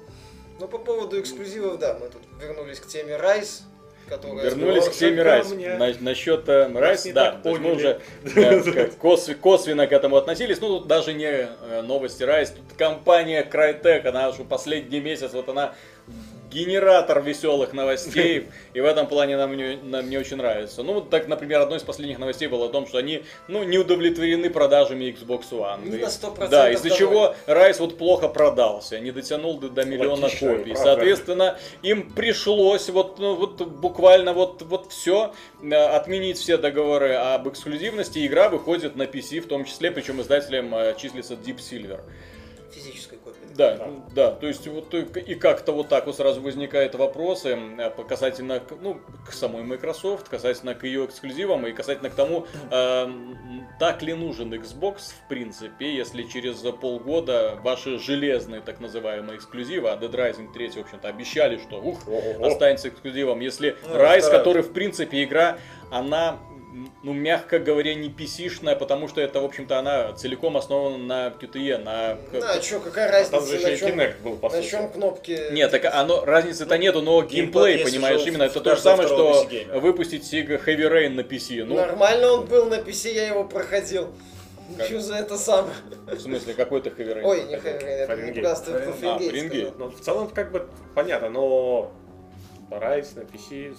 Ну, 0.59 0.67
по 0.67 0.77
поводу 0.77 1.19
эксклюзивов, 1.19 1.79
да, 1.79 1.97
мы 1.99 2.09
тут 2.09 2.21
вернулись 2.41 2.79
к 2.79 2.87
теме 2.87 3.13
Rise, 3.13 3.61
которая... 4.09 4.43
Вернулись 4.45 4.89
к 4.89 4.91
теме 4.91 5.23
Райс. 5.23 5.49
На- 5.51 5.93
насчет 6.01 6.49
э, 6.49 6.69
Райс, 6.73 7.05
да, 7.13 7.31
то 7.31 7.49
есть 7.49 7.61
мы 7.61 7.75
уже 7.75 8.01
э, 8.35 8.89
косв- 9.01 9.35
косвенно 9.35 9.87
к 9.87 9.93
этому 9.93 10.17
относились. 10.17 10.59
Ну, 10.59 10.79
тут 10.79 10.87
даже 10.87 11.13
не 11.13 11.27
э, 11.27 11.81
новости 11.81 12.23
Райс, 12.23 12.49
тут 12.49 12.77
компания 12.77 13.47
Crytek, 13.49 14.05
она 14.07 14.27
уже 14.29 14.43
последний 14.43 14.99
месяц, 14.99 15.31
вот 15.31 15.47
она 15.47 15.75
генератор 16.49 17.21
веселых 17.21 17.73
новостей, 17.73 18.47
и 18.73 18.81
в 18.81 18.85
этом 18.85 19.07
плане 19.07 19.37
нам 19.37 19.55
не, 19.55 19.77
нам 19.77 20.09
не 20.09 20.17
очень 20.17 20.37
нравится. 20.37 20.83
Ну, 20.83 21.01
так, 21.01 21.27
например, 21.27 21.61
одной 21.61 21.77
из 21.77 21.83
последних 21.83 22.19
новостей 22.19 22.47
было 22.47 22.65
о 22.65 22.69
том, 22.69 22.87
что 22.87 22.97
они, 22.97 23.23
ну, 23.47 23.63
не 23.63 23.77
удовлетворены 23.77 24.49
продажами 24.49 25.05
Xbox 25.05 25.51
One. 25.51 25.89
Не 25.89 25.97
И- 25.97 26.01
на 26.01 26.07
100% 26.07 26.49
Да, 26.49 26.71
из-за 26.71 26.89
чего 26.89 27.35
Райс 27.45 27.79
вот 27.79 27.97
плохо 27.97 28.27
продался, 28.27 28.99
не 28.99 29.11
дотянул 29.11 29.59
до, 29.59 29.69
до 29.69 29.85
миллиона 29.85 30.23
Логично, 30.23 30.49
копий. 30.55 30.71
правда. 30.71 30.83
Соответственно, 30.83 31.59
им 31.83 32.09
пришлось 32.11 32.89
вот, 32.89 33.19
ну, 33.19 33.35
вот 33.35 33.61
буквально 33.61 34.33
вот, 34.33 34.61
вот 34.63 34.91
все 34.91 35.33
отменить 35.71 36.37
все 36.37 36.57
договоры 36.57 37.13
об 37.13 37.47
эксклюзивности. 37.47 38.25
Игра 38.25 38.49
выходит 38.49 38.95
на 38.95 39.03
PC 39.03 39.41
в 39.41 39.47
том 39.47 39.65
числе, 39.65 39.91
причем 39.91 40.21
издателем 40.21 40.73
э, 40.73 40.95
числится 40.97 41.35
Deep 41.35 41.57
Silver. 41.57 42.01
Физической. 42.73 43.18
Да, 43.59 43.75
Да. 43.75 43.87
да, 44.15 44.31
то 44.31 44.47
есть 44.47 44.65
вот 44.67 44.93
и 44.93 45.35
как-то 45.35 45.73
вот 45.73 45.89
так 45.89 46.05
вот 46.05 46.15
сразу 46.15 46.39
возникают 46.41 46.95
вопросы 46.95 47.57
э, 47.77 47.91
касательно 48.07 48.61
ну, 48.81 49.01
к 49.27 49.33
самой 49.33 49.63
Microsoft, 49.63 50.29
касательно 50.29 50.75
к 50.75 50.85
ее 50.85 51.03
эксклюзивам 51.03 51.67
и 51.67 51.73
касательно 51.73 52.09
к 52.09 52.15
тому, 52.15 52.47
э, 52.71 53.07
так 53.79 54.01
ли 54.01 54.13
нужен 54.13 54.53
Xbox 54.53 55.13
в 55.25 55.27
принципе, 55.27 55.93
если 55.93 56.23
через 56.23 56.55
полгода 56.79 57.59
ваши 57.61 57.99
железные 57.99 58.61
так 58.61 58.79
называемые 58.79 59.35
эксклюзивы, 59.37 59.89
а 59.89 59.97
Dead 59.97 60.11
Rising 60.11 60.53
3, 60.53 60.69
в 60.69 60.77
общем-то, 60.77 61.09
обещали, 61.09 61.57
что 61.57 61.81
ух, 61.81 62.07
Ого. 62.07 62.45
останется 62.47 62.87
эксклюзивом, 62.87 63.41
если 63.41 63.75
Ну, 63.83 63.95
Rise, 63.95 64.31
который 64.31 64.63
в 64.63 64.71
принципе 64.71 65.21
игра, 65.23 65.57
она 65.91 66.39
ну, 67.03 67.13
мягко 67.13 67.59
говоря, 67.59 67.95
не 67.95 68.09
PC-шная, 68.09 68.75
потому 68.75 69.07
что 69.07 69.21
это, 69.21 69.41
в 69.41 69.45
общем-то, 69.45 69.79
она 69.79 70.13
целиком 70.13 70.55
основана 70.57 70.97
на 70.97 71.27
QTE, 71.29 71.77
на... 71.79 72.17
Ну, 72.31 72.39
а 72.43 72.59
чё, 72.59 72.79
какая 72.79 73.07
А 73.07 73.25
Там 73.25 73.45
же 73.45 73.53
разница, 73.53 73.69
еще 73.69 73.85
на 73.85 73.89
чем, 73.89 73.99
Kinect 73.99 74.21
был, 74.21 74.35
по 74.37 74.49
на 74.49 74.55
сути. 74.55 74.69
чем 74.69 74.89
кнопки... 74.89 75.51
Нет, 75.51 75.71
так 75.71 75.85
оно 75.85 76.23
разницы-то 76.25 76.77
нету, 76.77 77.01
но 77.01 77.21
геймплей, 77.23 77.77
есть 77.77 77.85
понимаешь, 77.85 78.21
именно 78.25 78.43
это 78.43 78.61
то 78.61 78.75
же 78.75 78.81
самое, 78.81 79.07
что 79.07 79.47
выпустить 79.73 80.31
Sega 80.31 80.63
Heavy 80.63 80.91
Rain 80.91 81.09
на 81.09 81.21
PC. 81.21 81.63
Ну, 81.63 81.75
Нормально 81.75 82.33
он 82.33 82.45
был 82.45 82.65
на 82.65 82.75
PC, 82.75 83.13
я 83.13 83.27
его 83.27 83.43
проходил. 83.43 84.13
Как? 84.77 84.85
Что 84.85 84.99
за 84.99 85.15
это 85.15 85.35
самое? 85.35 85.73
в 86.05 86.19
смысле, 86.19 86.53
какой-то 86.53 86.89
Heavy 86.89 87.17
Rain? 87.17 87.23
Ой, 87.23 87.43
не 87.45 87.55
Heavy 87.55 87.81
Rain, 87.81 87.87
это 87.87 88.15
Фаренгейт. 88.15 88.45
А, 88.45 88.55
Фаренгейт. 89.17 89.79
Ну, 89.79 89.89
в 89.89 89.99
целом, 89.99 90.29
как 90.29 90.51
бы, 90.51 90.67
понятно, 90.93 91.29
но... 91.29 91.91
Rise 92.69 93.15
на 93.15 93.21
PC... 93.21 93.75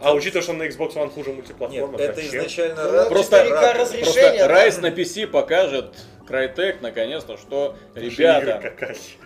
А 0.00 0.14
учитывая, 0.14 0.42
что 0.42 0.52
на 0.52 0.64
Xbox 0.64 0.94
One 0.94 1.10
хуже 1.10 1.28
Нет, 1.30 1.36
мультиплатформа, 1.36 1.98
это 1.98 2.14
зачем? 2.20 2.40
изначально 2.40 3.02
Ну, 3.04 3.08
Просто- 3.08 3.36
4К 3.36 3.50
рад- 3.50 3.76
разрешение, 3.78 4.04
Просто 4.44 4.48
да. 4.48 4.66
Rise 4.68 4.80
на 4.80 4.86
PC 4.90 5.26
покажет 5.28 5.94
Crytek 6.28 6.76
наконец-то, 6.80 7.36
что, 7.36 7.76
ребята, 7.94 8.72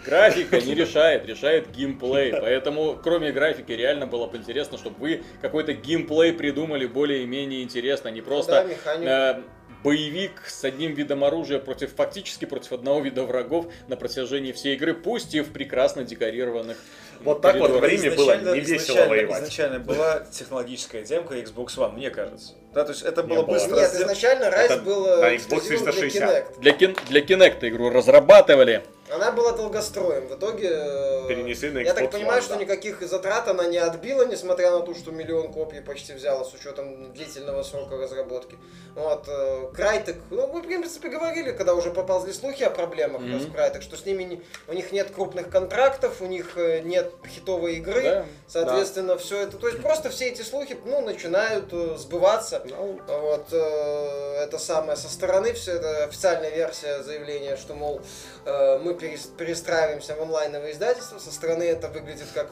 графика 0.04 0.60
не 0.60 0.74
решает, 0.74 1.24
решает 1.26 1.70
геймплей. 1.70 2.32
Поэтому, 2.32 2.98
кроме 3.02 3.32
графики, 3.32 3.72
реально 3.72 4.06
было 4.06 4.26
бы 4.26 4.36
интересно, 4.38 4.76
чтобы 4.76 4.96
вы 4.98 5.22
какой-то 5.40 5.72
геймплей 5.72 6.32
придумали 6.32 6.86
более-менее 6.86 7.62
интересно, 7.62 8.08
не 8.08 8.20
Ну 8.20 8.26
просто 8.26 8.66
да, 8.84 9.38
э, 9.38 9.42
боевик 9.84 10.42
с 10.46 10.64
одним 10.64 10.94
видом 10.94 11.22
оружия 11.22 11.58
против 11.58 11.94
фактически 11.94 12.44
против 12.44 12.72
одного 12.72 13.00
вида 13.00 13.22
врагов 13.24 13.66
на 13.88 13.96
протяжении 13.96 14.52
всей 14.52 14.74
игры, 14.74 14.94
пусть 14.94 15.34
и 15.34 15.40
в 15.42 15.52
прекрасно 15.52 16.02
декорированных 16.02 16.76
Вот 17.20 17.40
так 17.42 17.56
вот 17.56 17.70
коридорах. 17.70 17.90
в 17.90 17.92
Риме 17.92 18.10
было 18.16 18.36
не 18.54 18.60
весело 18.60 19.06
воевать. 19.06 19.38
Изначально 19.42 19.78
была 19.80 20.20
технологическая 20.30 21.02
демка 21.02 21.34
Xbox 21.34 21.76
One, 21.76 21.92
мне 21.94 22.10
кажется. 22.10 22.54
Да, 22.74 22.84
то 22.84 22.92
есть 22.92 23.02
это 23.02 23.22
было 23.22 23.42
быстро 23.42 23.76
Нет, 23.76 23.94
изначально 23.94 24.44
Rise 24.44 24.82
был 24.82 25.06
на 25.06 25.30
э, 25.30 25.36
Xbox 25.36 25.58
эксклюзивом 25.58 25.84
для 25.84 25.92
360. 25.92 26.22
Kinect. 26.60 27.06
Для, 27.08 27.20
Kinect 27.22 27.68
игру 27.68 27.88
разрабатывали. 27.90 28.84
Она 29.08 29.30
была 29.32 29.52
долгостроем. 29.52 30.26
В 30.26 30.34
итоге... 30.36 30.68
э, 30.72 31.28
Перенесли 31.28 31.70
на 31.70 31.78
Я 31.78 31.94
так 31.94 32.04
Xbox 32.04 32.10
понимаю, 32.10 32.42
One, 32.42 32.44
что 32.44 32.54
да. 32.56 32.60
никаких 32.60 33.00
затрат 33.08 33.48
она 33.48 33.64
не 33.66 33.78
отбила, 33.78 34.26
несмотря 34.26 34.72
на 34.72 34.80
то, 34.80 34.94
что 34.94 35.10
миллион 35.10 35.52
копий 35.52 35.80
почти 35.80 36.12
взяла 36.12 36.44
с 36.44 36.52
учетом 36.52 37.12
длительного 37.14 37.62
срока 37.62 37.96
разработки. 37.96 38.56
Вот, 38.94 39.26
э, 39.28 39.68
Crytek, 39.74 40.16
ну, 40.30 40.46
мы, 40.48 40.60
в 40.60 40.66
принципе, 40.66 41.08
говорили, 41.08 41.52
когда 41.52 41.74
уже 41.74 41.90
поползли 41.92 42.32
слухи 42.34 42.62
о 42.64 42.70
проблемах 42.70 43.22
Мгм. 43.22 43.38
в 43.38 43.54
Crytek, 43.54 43.80
что 43.80 43.96
с 43.96 44.04
ними 44.04 44.24
не- 44.24 44.42
у 44.68 44.72
них 44.74 44.92
нет 44.92 45.10
крупных 45.14 45.48
контрактов, 45.50 46.20
у 46.20 46.26
них 46.26 46.58
э, 46.58 46.80
нет 47.06 47.14
хитовой 47.28 47.76
игры, 47.76 48.02
Да. 48.02 48.26
соответственно, 48.48 49.16
все 49.18 49.42
это, 49.42 49.56
то 49.56 49.68
есть 49.68 49.82
просто 49.82 50.10
все 50.10 50.28
эти 50.28 50.42
слухи, 50.42 50.76
ну, 50.84 51.00
начинают 51.02 51.72
э, 51.72 51.96
сбываться. 51.98 52.62
Ну, 52.64 53.00
Вот, 53.06 53.46
э, 53.52 54.42
это 54.42 54.58
самое, 54.58 54.96
со 54.96 55.08
стороны 55.08 55.52
все 55.52 55.72
это 55.72 56.04
официальная 56.04 56.50
версия 56.50 57.02
заявления, 57.02 57.56
что, 57.56 57.74
мол, 57.74 58.00
э, 58.44 58.78
мы 58.78 58.92
перес- 58.94 59.34
перестраиваемся 59.36 60.14
в 60.14 60.22
онлайновое 60.22 60.72
издательство, 60.72 61.18
со 61.18 61.30
стороны 61.32 61.62
это 61.64 61.88
выглядит 61.88 62.26
как 62.34 62.48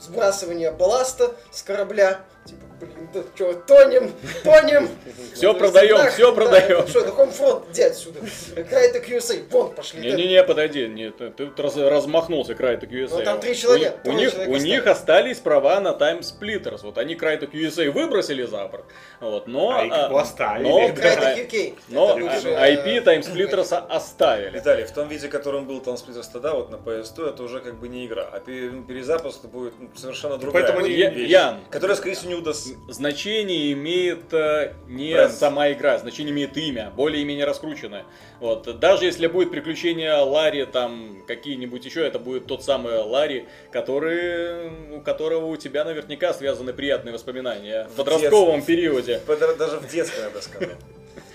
сбрасывание 0.00 0.70
балласта 0.72 1.34
с 1.52 1.62
корабля. 1.62 2.20
Типа, 2.44 2.60
блин, 2.78 3.08
да 3.14 3.22
что, 3.34 3.54
тонем, 3.54 4.12
тонем. 4.42 4.88
Все 5.32 5.54
продаем, 5.54 6.10
все 6.10 6.30
да, 6.30 6.32
продаем. 6.34 6.80
это 6.80 6.88
Что, 6.90 7.00
это 7.00 7.10
Homefront, 7.10 7.72
иди 7.72 7.82
отсюда. 7.82 8.20
Crytek 8.20 9.08
USA, 9.08 9.42
вон 9.50 9.72
пошли. 9.72 10.00
Не-не-не, 10.00 10.42
подойди, 10.44 10.86
нет, 10.86 11.16
ты 11.16 11.50
размахнулся 11.56 12.52
Crytek 12.52 12.90
USA. 12.90 13.18
Ну, 13.18 13.22
там 13.22 13.40
три 13.40 13.56
человека, 13.56 13.98
У, 14.04 14.12
них, 14.12 14.34
у 14.46 14.56
них 14.56 14.86
остались 14.86 15.38
права 15.38 15.80
на 15.80 15.92
Time 15.92 16.20
Splitters. 16.20 16.80
Вот 16.82 16.98
они 16.98 17.14
Crytek 17.14 17.52
USA 17.52 17.90
выбросили 17.90 18.42
за 18.42 18.66
борт. 18.68 18.84
Вот, 19.20 19.46
но, 19.46 19.78
А 19.78 19.86
их 19.86 19.92
а, 19.92 20.20
оставили. 20.20 20.64
но, 20.64 20.88
UK. 20.88 21.74
но 21.88 22.18
IP 22.18 23.04
Time 23.04 23.20
э, 23.20 23.20
Splitters 23.20 23.74
оставили. 23.88 24.58
Виталий, 24.58 24.84
в 24.84 24.92
том 24.92 25.08
виде, 25.08 25.28
в 25.28 25.30
котором 25.30 25.66
был 25.66 25.80
там 25.80 25.94
Splitters 25.94 26.26
тогда, 26.30 26.52
вот 26.52 26.70
на 26.70 26.76
PS2, 26.76 27.30
это 27.30 27.42
уже 27.42 27.60
как 27.60 27.76
бы 27.76 27.88
не 27.88 28.06
игра. 28.06 28.28
А 28.30 28.40
пе- 28.40 28.70
перезапуск 28.86 29.44
будет 29.46 29.72
ну, 29.78 29.88
совершенно 29.96 30.36
другая 30.36 30.64
Поэтому 30.64 30.86
Ян, 30.86 31.60
которая, 31.70 31.96
скорее 31.96 32.14
всего, 32.14 32.33
не 32.34 32.40
удастся. 32.40 32.74
значение 32.88 33.72
имеет 33.72 34.32
э, 34.32 34.74
не 34.88 35.12
Бренд. 35.14 35.32
сама 35.32 35.72
игра, 35.72 35.98
значение 35.98 36.32
имеет 36.32 36.56
имя, 36.56 36.92
более-менее 36.96 37.44
раскрученное. 37.44 38.04
Вот. 38.40 38.78
Даже 38.78 39.06
если 39.06 39.26
будет 39.26 39.50
приключение 39.50 40.12
Ларри, 40.14 40.64
там 40.66 41.22
какие-нибудь 41.26 41.84
еще, 41.84 42.06
это 42.06 42.18
будет 42.18 42.46
тот 42.46 42.62
самый 42.64 42.98
Ларри, 42.98 43.46
который, 43.72 44.70
у 44.96 45.00
которого 45.00 45.46
у 45.46 45.56
тебя 45.56 45.84
наверняка 45.84 46.32
связаны 46.34 46.72
приятные 46.72 47.12
воспоминания 47.12 47.88
в 47.92 47.96
подростковом 47.96 48.62
периоде. 48.62 49.20
Подра- 49.26 49.56
Даже 49.56 49.78
в 49.78 49.90
детстве, 49.90 50.24
я 50.24 50.30
бы 50.30 50.40
сказал. 50.42 50.74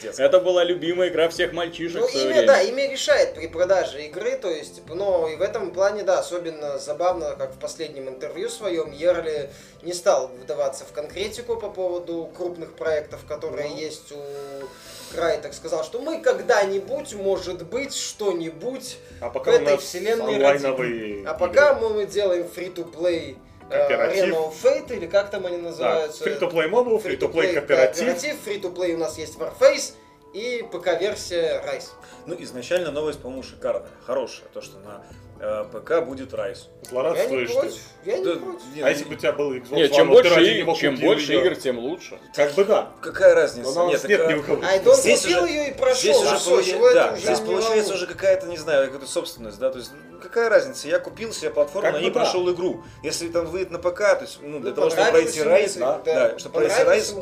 Детстве. 0.01 0.25
Это 0.25 0.39
была 0.39 0.63
любимая 0.63 1.09
игра 1.09 1.29
всех 1.29 1.53
мальчишек 1.53 2.01
Ну, 2.01 2.07
имя, 2.07 2.27
время. 2.33 2.47
да, 2.47 2.61
имя 2.61 2.89
решает 2.91 3.35
при 3.35 3.47
продаже 3.47 4.05
игры, 4.05 4.37
то 4.37 4.49
есть, 4.49 4.81
но 4.87 5.27
и 5.27 5.35
в 5.35 5.41
этом 5.41 5.71
плане, 5.71 6.03
да, 6.03 6.19
особенно 6.19 6.77
забавно, 6.79 7.35
как 7.37 7.53
в 7.53 7.59
последнем 7.59 8.07
интервью 8.09 8.49
своем 8.49 8.91
Ерли 8.91 9.49
не 9.81 9.93
стал 9.93 10.27
вдаваться 10.41 10.85
в 10.85 10.91
конкретику 10.93 11.57
по 11.57 11.69
поводу 11.69 12.29
крупных 12.35 12.73
проектов, 12.75 13.21
которые 13.27 13.69
Ну. 13.69 13.77
есть 13.77 14.11
у 14.11 15.15
Крайтек. 15.15 15.53
Сказал, 15.53 15.83
что 15.83 15.99
мы 15.99 16.21
когда-нибудь, 16.21 17.13
может 17.15 17.65
быть, 17.67 17.95
что-нибудь 17.95 18.97
А 19.21 19.29
пока 19.29 19.51
в 19.51 19.55
этой 19.55 19.77
вселенной 19.77 20.35
онлайновые 20.35 21.27
А 21.27 21.33
пока 21.33 21.71
игры. 21.77 21.89
мы 21.89 22.05
делаем 22.05 22.47
фри-то-плей 22.47 23.37
Кооператив. 23.69 24.23
Arena 24.25 24.37
of 24.49 24.53
Fate, 24.63 24.95
или 24.97 25.05
как 25.07 25.29
там 25.31 25.45
они 25.45 25.57
Да, 25.57 25.63
называются? 25.63 26.23
free-to-play 26.23 26.69
mobile, 26.69 27.01
free-to-play 27.03 27.53
кооператив. 27.53 28.17
Free-to-play 28.45 28.93
у 28.93 28.97
нас 28.97 29.17
есть 29.17 29.37
Warface 29.37 29.93
и 30.33 30.65
ПК-версия 30.71 31.63
Rise. 31.65 31.89
Ну, 32.25 32.35
изначально 32.39 32.91
новость, 32.91 33.19
по-моему, 33.21 33.43
шикарная, 33.43 33.89
хорошая. 34.05 34.47
То, 34.53 34.61
что 34.61 34.77
на 34.79 35.03
э, 35.09 35.28
ПК 35.71 36.01
будет 36.05 36.33
не 36.33 36.55
Злорадствуешь 36.89 37.49
ты. 37.49 37.55
против. 37.59 37.79
Я 38.05 38.17
не 38.17 38.25
Да, 38.25 38.35
против. 38.35 38.61
не, 38.75 38.81
А 38.81 38.89
если 38.89 39.03
бы 39.05 39.13
у 39.13 39.17
тебя 39.17 39.31
был 39.31 39.53
Xbox 39.53 39.75
Нет, 39.75 39.91
One, 39.91 39.95
чем 39.95 40.07
ты 40.07 40.13
больше, 40.13 40.35
ради 40.35 40.49
и- 40.49 40.57
него 40.59 40.73
чем 40.75 40.95
больше 40.97 41.33
игр, 41.35 41.55
тем 41.55 41.79
лучше. 41.79 42.19
Как 42.35 42.53
бы 42.55 42.65
да. 42.65 42.91
Какая 43.01 43.35
разница? 43.35 43.71
Но 43.73 43.89
нас 43.89 44.03
нет 44.03 44.19
так, 44.19 44.29
ни 44.29 44.33
а, 44.33 44.37
у 44.37 44.43
кого. 44.43 44.63
Ай, 44.65 44.79
да 44.79 44.91
он 44.91 44.97
Здесь 44.97 45.21
купил 45.21 45.43
уже- 45.43 45.53
ее 45.53 45.69
и 45.69 45.73
прошел. 45.73 45.95
Здесь 46.01 46.17
уже, 46.17 46.37
всё, 46.37 46.49
получ- 46.51 46.93
да, 46.93 47.11
уже 47.13 47.21
здесь 47.21 47.39
получается 47.39 47.93
уже 47.93 48.07
какая-то, 48.07 48.47
не 48.47 48.57
знаю, 48.57 48.85
какая-то 48.87 49.07
собственность, 49.07 49.59
да, 49.59 49.69
то 49.69 49.77
есть 49.77 49.91
ну, 50.11 50.19
какая 50.19 50.49
разница, 50.49 50.87
я 50.89 50.99
купил 50.99 51.31
себе 51.31 51.51
платформу, 51.51 51.85
Как 51.87 51.93
на 51.95 52.01
ней 52.01 52.11
да. 52.11 52.19
прошел 52.19 52.51
игру. 52.51 52.83
Если 53.03 53.29
там 53.29 53.45
выйдет 53.45 53.71
на 53.71 53.79
ПК, 53.79 53.99
то 54.15 54.19
есть, 54.23 54.39
ну, 54.41 54.59
для 54.59 54.69
Ну, 54.71 54.75
того, 54.75 54.89
чтобы 54.89 55.09
пройти 55.11 55.39
если- 55.39 55.79
да, 55.79 56.01
да, 56.03 56.39
чтобы 56.39 56.55
пройти 56.55 56.75
понравилось, 56.75 57.13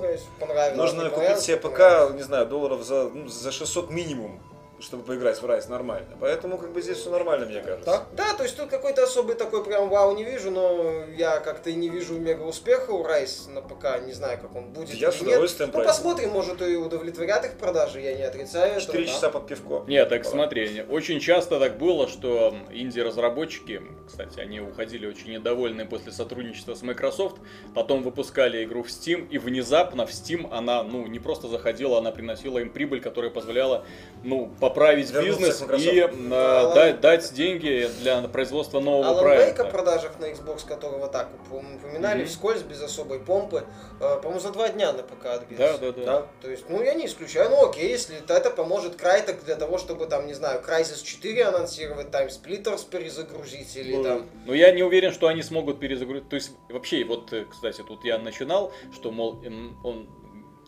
нужно 0.76 1.10
купить 1.10 1.40
себе. 1.40 1.58
ПК, 1.58 2.12
не 2.16 2.24
знаю, 2.24 2.48
долларов 2.48 2.82
за, 2.84 3.10
ну, 3.14 3.28
за 3.28 3.52
600 3.52 3.92
минимум, 3.92 4.42
чтобы 4.80 5.04
поиграть 5.04 5.42
в 5.42 5.46
Rise 5.46 5.70
нормально. 5.70 6.08
Поэтому 6.20 6.58
как 6.58 6.72
бы 6.72 6.82
здесь 6.82 6.98
все 6.98 7.10
нормально, 7.10 7.46
мне 7.46 7.62
кажется. 7.62 7.86
Так? 7.86 8.08
Да, 8.14 8.34
то 8.34 8.44
есть 8.44 8.56
тут 8.56 8.70
какой-то 8.70 9.04
особый 9.04 9.36
такой 9.36 9.64
прям 9.64 9.90
вау 9.90 10.16
не 10.16 10.24
вижу, 10.24 10.52
но 10.52 11.04
я 11.18 11.40
как-то 11.40 11.70
и 11.70 11.76
не 11.76 11.90
вижу 11.90 12.14
мега 12.16 12.44
успеха 12.44 12.92
у 12.92 13.04
Райс 13.04 13.48
на 13.54 13.62
ПК, 13.62 14.02
не 14.06 14.14
знаю, 14.14 14.40
как 14.40 14.56
он 14.56 14.70
будет 14.70 14.90
Я 14.94 15.12
с 15.12 15.22
нет. 15.22 15.30
удовольствием 15.30 15.70
Ну, 15.70 15.74
пройду. 15.74 15.90
посмотрим, 15.90 16.30
может 16.30 16.62
и 16.62 16.76
удовлетворят 16.76 17.46
их 17.46 17.54
продажи, 17.54 18.02
я 18.02 18.16
не 18.16 18.24
отрицаю 18.24 18.80
4 18.80 19.06
да. 19.06 19.12
часа 19.12 19.30
под 19.30 19.48
пивко. 19.48 19.84
Нет, 19.88 20.10
так 20.10 20.26
смотри, 20.26 20.84
очень 20.90 21.20
часто 21.20 21.60
так 21.60 21.78
было, 21.78 22.08
что 22.08 22.56
инди-разработчики, 22.72 23.82
кстати, 24.08 24.40
они 24.40 24.60
уходили 24.60 25.08
очень 25.08 25.32
недовольны 25.32 25.86
после 25.86 26.12
сотрудничества 26.12 26.76
с 26.76 26.82
Microsoft, 26.82 27.38
потом 27.74 28.04
выпускали 28.04 28.64
игру 28.64 28.84
в 28.84 28.88
Steam, 28.88 29.28
и 29.30 29.38
внезапно 29.38 30.06
в 30.06 30.10
Steam 30.12 30.48
она, 30.52 30.84
ну, 30.84 31.08
не 31.08 31.20
просто 31.20 31.48
заходила, 31.48 31.98
она 31.98 32.12
приносила 32.12 32.60
им 32.60 32.70
прибыль, 32.70 33.02
которая 33.02 33.32
позволяла, 33.32 33.86
ну, 34.24 34.52
поправить 34.68 35.12
Вернуться 35.12 35.66
бизнес 35.66 35.82
и 35.82 36.00
э, 36.00 36.08
Да, 36.30 36.74
дать, 36.74 37.00
дать 37.02 37.34
деньги 37.34 37.90
для 38.02 38.22
производства 38.24 38.80
нового 38.80 39.08
Алан 39.10 39.26
Вейк 39.26 39.60
о 39.60 39.64
проекта. 39.64 39.66
продажах 39.66 40.20
на 40.20 40.26
Xbox, 40.26 40.68
которого 40.68 41.08
так 41.08 41.30
упоминали 41.50 42.20
Мгм. 42.20 42.28
вскользь, 42.28 42.62
без 42.64 42.82
особой 42.82 43.20
помпы, 43.20 43.64
э, 44.00 44.18
по-моему, 44.22 44.40
за 44.40 44.52
два 44.52 44.70
дня 44.70 44.92
на 44.94 45.04
ПК 45.04 45.26
отбился. 45.28 45.58
Да, 45.58 45.78
да, 45.78 45.92
да. 45.92 46.06
Да. 46.06 46.28
То 46.42 46.50
есть, 46.52 46.66
ну, 46.70 46.82
я 46.84 46.94
не 46.94 47.06
исключаю, 47.06 47.50
ну, 47.50 47.70
окей, 47.70 47.90
если 47.90 48.18
это 48.18 48.50
поможет 48.50 48.96
Крайтек 48.96 49.44
для 49.46 49.56
того, 49.56 49.78
чтобы, 49.78 50.06
там, 50.08 50.28
не 50.28 50.34
знаю, 50.34 50.62
Crysis 50.62 51.04
4 51.04 51.46
анонсировать, 51.46 52.08
Time 52.08 52.30
Splitters 52.30 52.90
перезагрузить, 52.90 53.76
или 53.78 53.96
Ну, 53.96 54.04
там... 54.04 54.30
Но 54.46 54.54
я 54.54 54.72
не 54.72 54.84
уверен, 54.84 55.12
что 55.14 55.28
они 55.28 55.44
смогут 55.44 55.80
перезагрузить. 55.80 56.30
То 56.30 56.36
есть, 56.36 56.52
вообще, 56.70 57.04
вот, 57.06 57.32
э, 57.34 57.46
кстати, 57.50 57.82
тут 57.88 58.04
я 58.04 58.18
начинал, 58.18 58.72
что, 58.94 59.12
мол, 59.12 59.40
он 59.84 60.08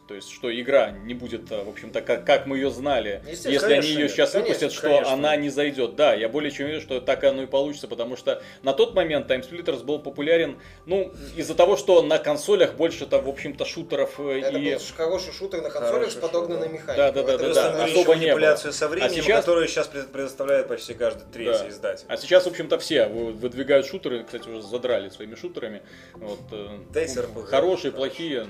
то 0.10 0.16
есть, 0.16 0.32
что 0.32 0.52
игра 0.52 0.90
не 0.90 1.14
будет, 1.14 1.52
э, 1.52 1.64
в 1.64 1.70
общем-то, 1.70 2.02
как, 2.02 2.26
как 2.26 2.48
мы 2.48 2.58
ее 2.58 2.72
знали, 2.72 3.22
Естественно, 3.28 3.54
если 3.54 3.68
конечно, 3.68 3.92
они 3.92 4.02
ее 4.02 4.10
сейчас 4.10 4.32
Конечно, 4.32 4.48
выпустят, 4.56 4.72
что 4.72 4.88
конечно. 4.88 5.14
она 5.14 5.36
не 5.36 5.50
зайдет. 5.50 5.96
Да, 5.96 6.16
я 6.16 6.28
более 6.28 6.50
чем 6.50 6.66
уверен, 6.66 6.82
что 6.82 7.00
так 7.00 7.24
оно 7.24 7.44
и 7.44 7.46
получится, 7.46 7.88
потому 7.88 8.18
что 8.18 8.42
на 8.64 8.74
тот 8.74 8.96
момент 8.96 9.30
Time 9.30 9.48
Splitters 9.48 9.84
был 9.84 10.00
популярен, 10.00 10.58
ну, 10.88 11.14
из-за 11.38 11.54
того, 11.54 11.78
что 11.78 12.02
на 12.02 12.18
консолях 12.18 12.74
больше-то, 12.74 13.22
в 13.22 13.30
общем-то, 13.30 13.66
шутеров 13.66 14.20
э, 14.20 14.40
Это 14.40 14.58
и... 14.58 14.74
был 14.74 14.82
хороший 14.98 15.32
шутер 15.32 15.62
на 15.62 15.70
консолях 15.70 15.94
Хороший 15.94 16.12
с 16.14 16.16
подогнанной 16.16 16.70
шутер, 16.70 16.74
механикой. 16.74 16.96
Да, 16.98 17.12
да, 17.12 17.24
да, 17.24 17.34
Это 17.34 17.38
да, 17.38 17.46
было 17.46 17.54
да, 17.54 17.84
еще 17.86 18.00
особо 18.02 18.16
не 18.16 18.22
манипуляцию 18.26 18.74
со 18.74 18.88
временем, 18.88 19.14
сейчас- 19.14 19.40
которую 19.42 19.68
сейчас 19.68 19.88
пред- 19.90 20.12
предоставляет 20.12 20.68
почти 20.68 20.96
каждый 20.96 21.32
третий 21.32 21.66
Да. 21.66 21.70
издатель. 21.70 22.06
А 22.08 22.18
сейчас, 22.18 22.46
в 22.46 22.48
общем-то, 22.48 22.80
все 22.80 23.06
вы- 23.06 23.34
выдвигают 23.34 23.86
шутеры, 23.86 24.24
кстати, 24.24 24.50
уже 24.50 24.64
задрали 24.64 25.10
своими 25.10 25.36
шутерами. 25.36 25.84
Вот, 26.16 26.40
э, 26.52 26.80
Дайте 26.92 27.24
ну. 27.36 27.44
Хорошие, 27.44 27.92
плохие. 27.92 28.48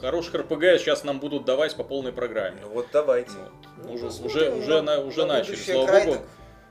Хороших 0.00 0.34
РПГ 0.34 0.62
сейчас 0.78 1.04
нам 1.04 1.20
будут 1.20 1.44
давать 1.44 1.74
по 1.76 1.82
полной 1.84 2.12
программе. 2.12 2.58
Ну 2.62 2.68
вот 2.70 2.86
давайте. 2.92 3.30
Вот. 3.30 3.52
Ну, 3.84 3.92
Уже, 3.94 4.06
посмотрим 4.06 4.36
уже, 4.36 4.50
уже, 4.52 4.82
на- 4.82 4.96
на- 4.96 5.00
уже 5.04 5.20
на 5.26 5.34
начали, 5.38 5.52
будущее 5.52 5.74
слава 5.74 5.86
Крайтек. 5.88 6.08
богу. 6.14 6.26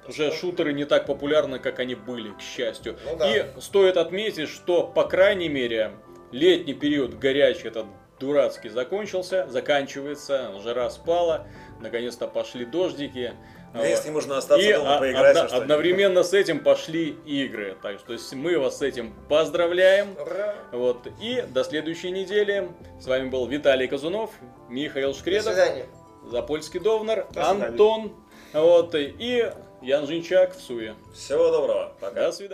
Уже 0.08 0.32
шутеры 0.32 0.74
не 0.74 0.86
так 0.86 1.08
популярны, 1.08 1.58
как 1.58 1.80
они 1.80 1.96
были, 1.96 2.30
к 2.32 2.42
счастью. 2.42 2.98
Ну 3.06 3.16
да. 3.18 3.36
И 3.36 3.46
стоит 3.60 3.98
отметить, 3.98 4.50
что, 4.50 4.84
по 4.84 5.06
крайней 5.06 5.50
мере, 5.50 5.94
летний 6.32 6.76
период 6.76 7.18
горячий 7.18 7.68
этот 7.70 7.88
дурацкий 8.20 8.70
закончился, 8.70 9.48
заканчивается, 9.50 10.52
жара 10.64 10.90
спала, 10.92 11.48
наконец-то 11.82 12.28
пошли 12.28 12.66
дождики. 12.66 13.34
Наконец-то 13.76 14.08
Вот. 14.08 14.14
можно 14.14 14.38
остаться 14.38 14.66
И 14.68 14.74
дома 14.74 14.96
а- 14.96 15.00
поиграть 15.00 15.36
одно- 15.38 15.58
одновременно 15.58 16.24
с 16.24 16.34
этим 16.34 16.60
пошли 16.64 17.10
игры. 17.26 17.76
Так 17.82 18.00
что 18.00 18.16
мы 18.36 18.58
вас 18.58 18.78
с 18.78 18.82
этим 18.82 19.14
поздравляем. 19.28 20.16
Ура! 20.20 20.56
Вот. 20.72 21.08
И 21.22 21.44
до 21.50 21.64
следующей 21.64 22.12
недели. 22.12 22.70
С 23.02 23.06
вами 23.08 23.30
был 23.30 23.46
Виталий 23.48 23.88
Казунов, 23.88 24.32
Михаил 24.70 25.12
До 25.12 25.18
Шкредов, 25.20 25.54
свидания. 25.54 25.86
Запольский 26.26 26.80
До 27.34 27.42
свидания. 27.42 27.66
Антон 27.68 28.14
вот, 28.54 28.96
и 28.96 29.52
Ян 29.82 30.08
Жинчак 30.08 30.56
в 30.56 30.62
Суе. 30.62 30.96
Всего 31.14 31.52
доброго. 31.52 31.94
Пока. 32.00 32.28
До 32.28 32.32
свидания. 32.32 32.50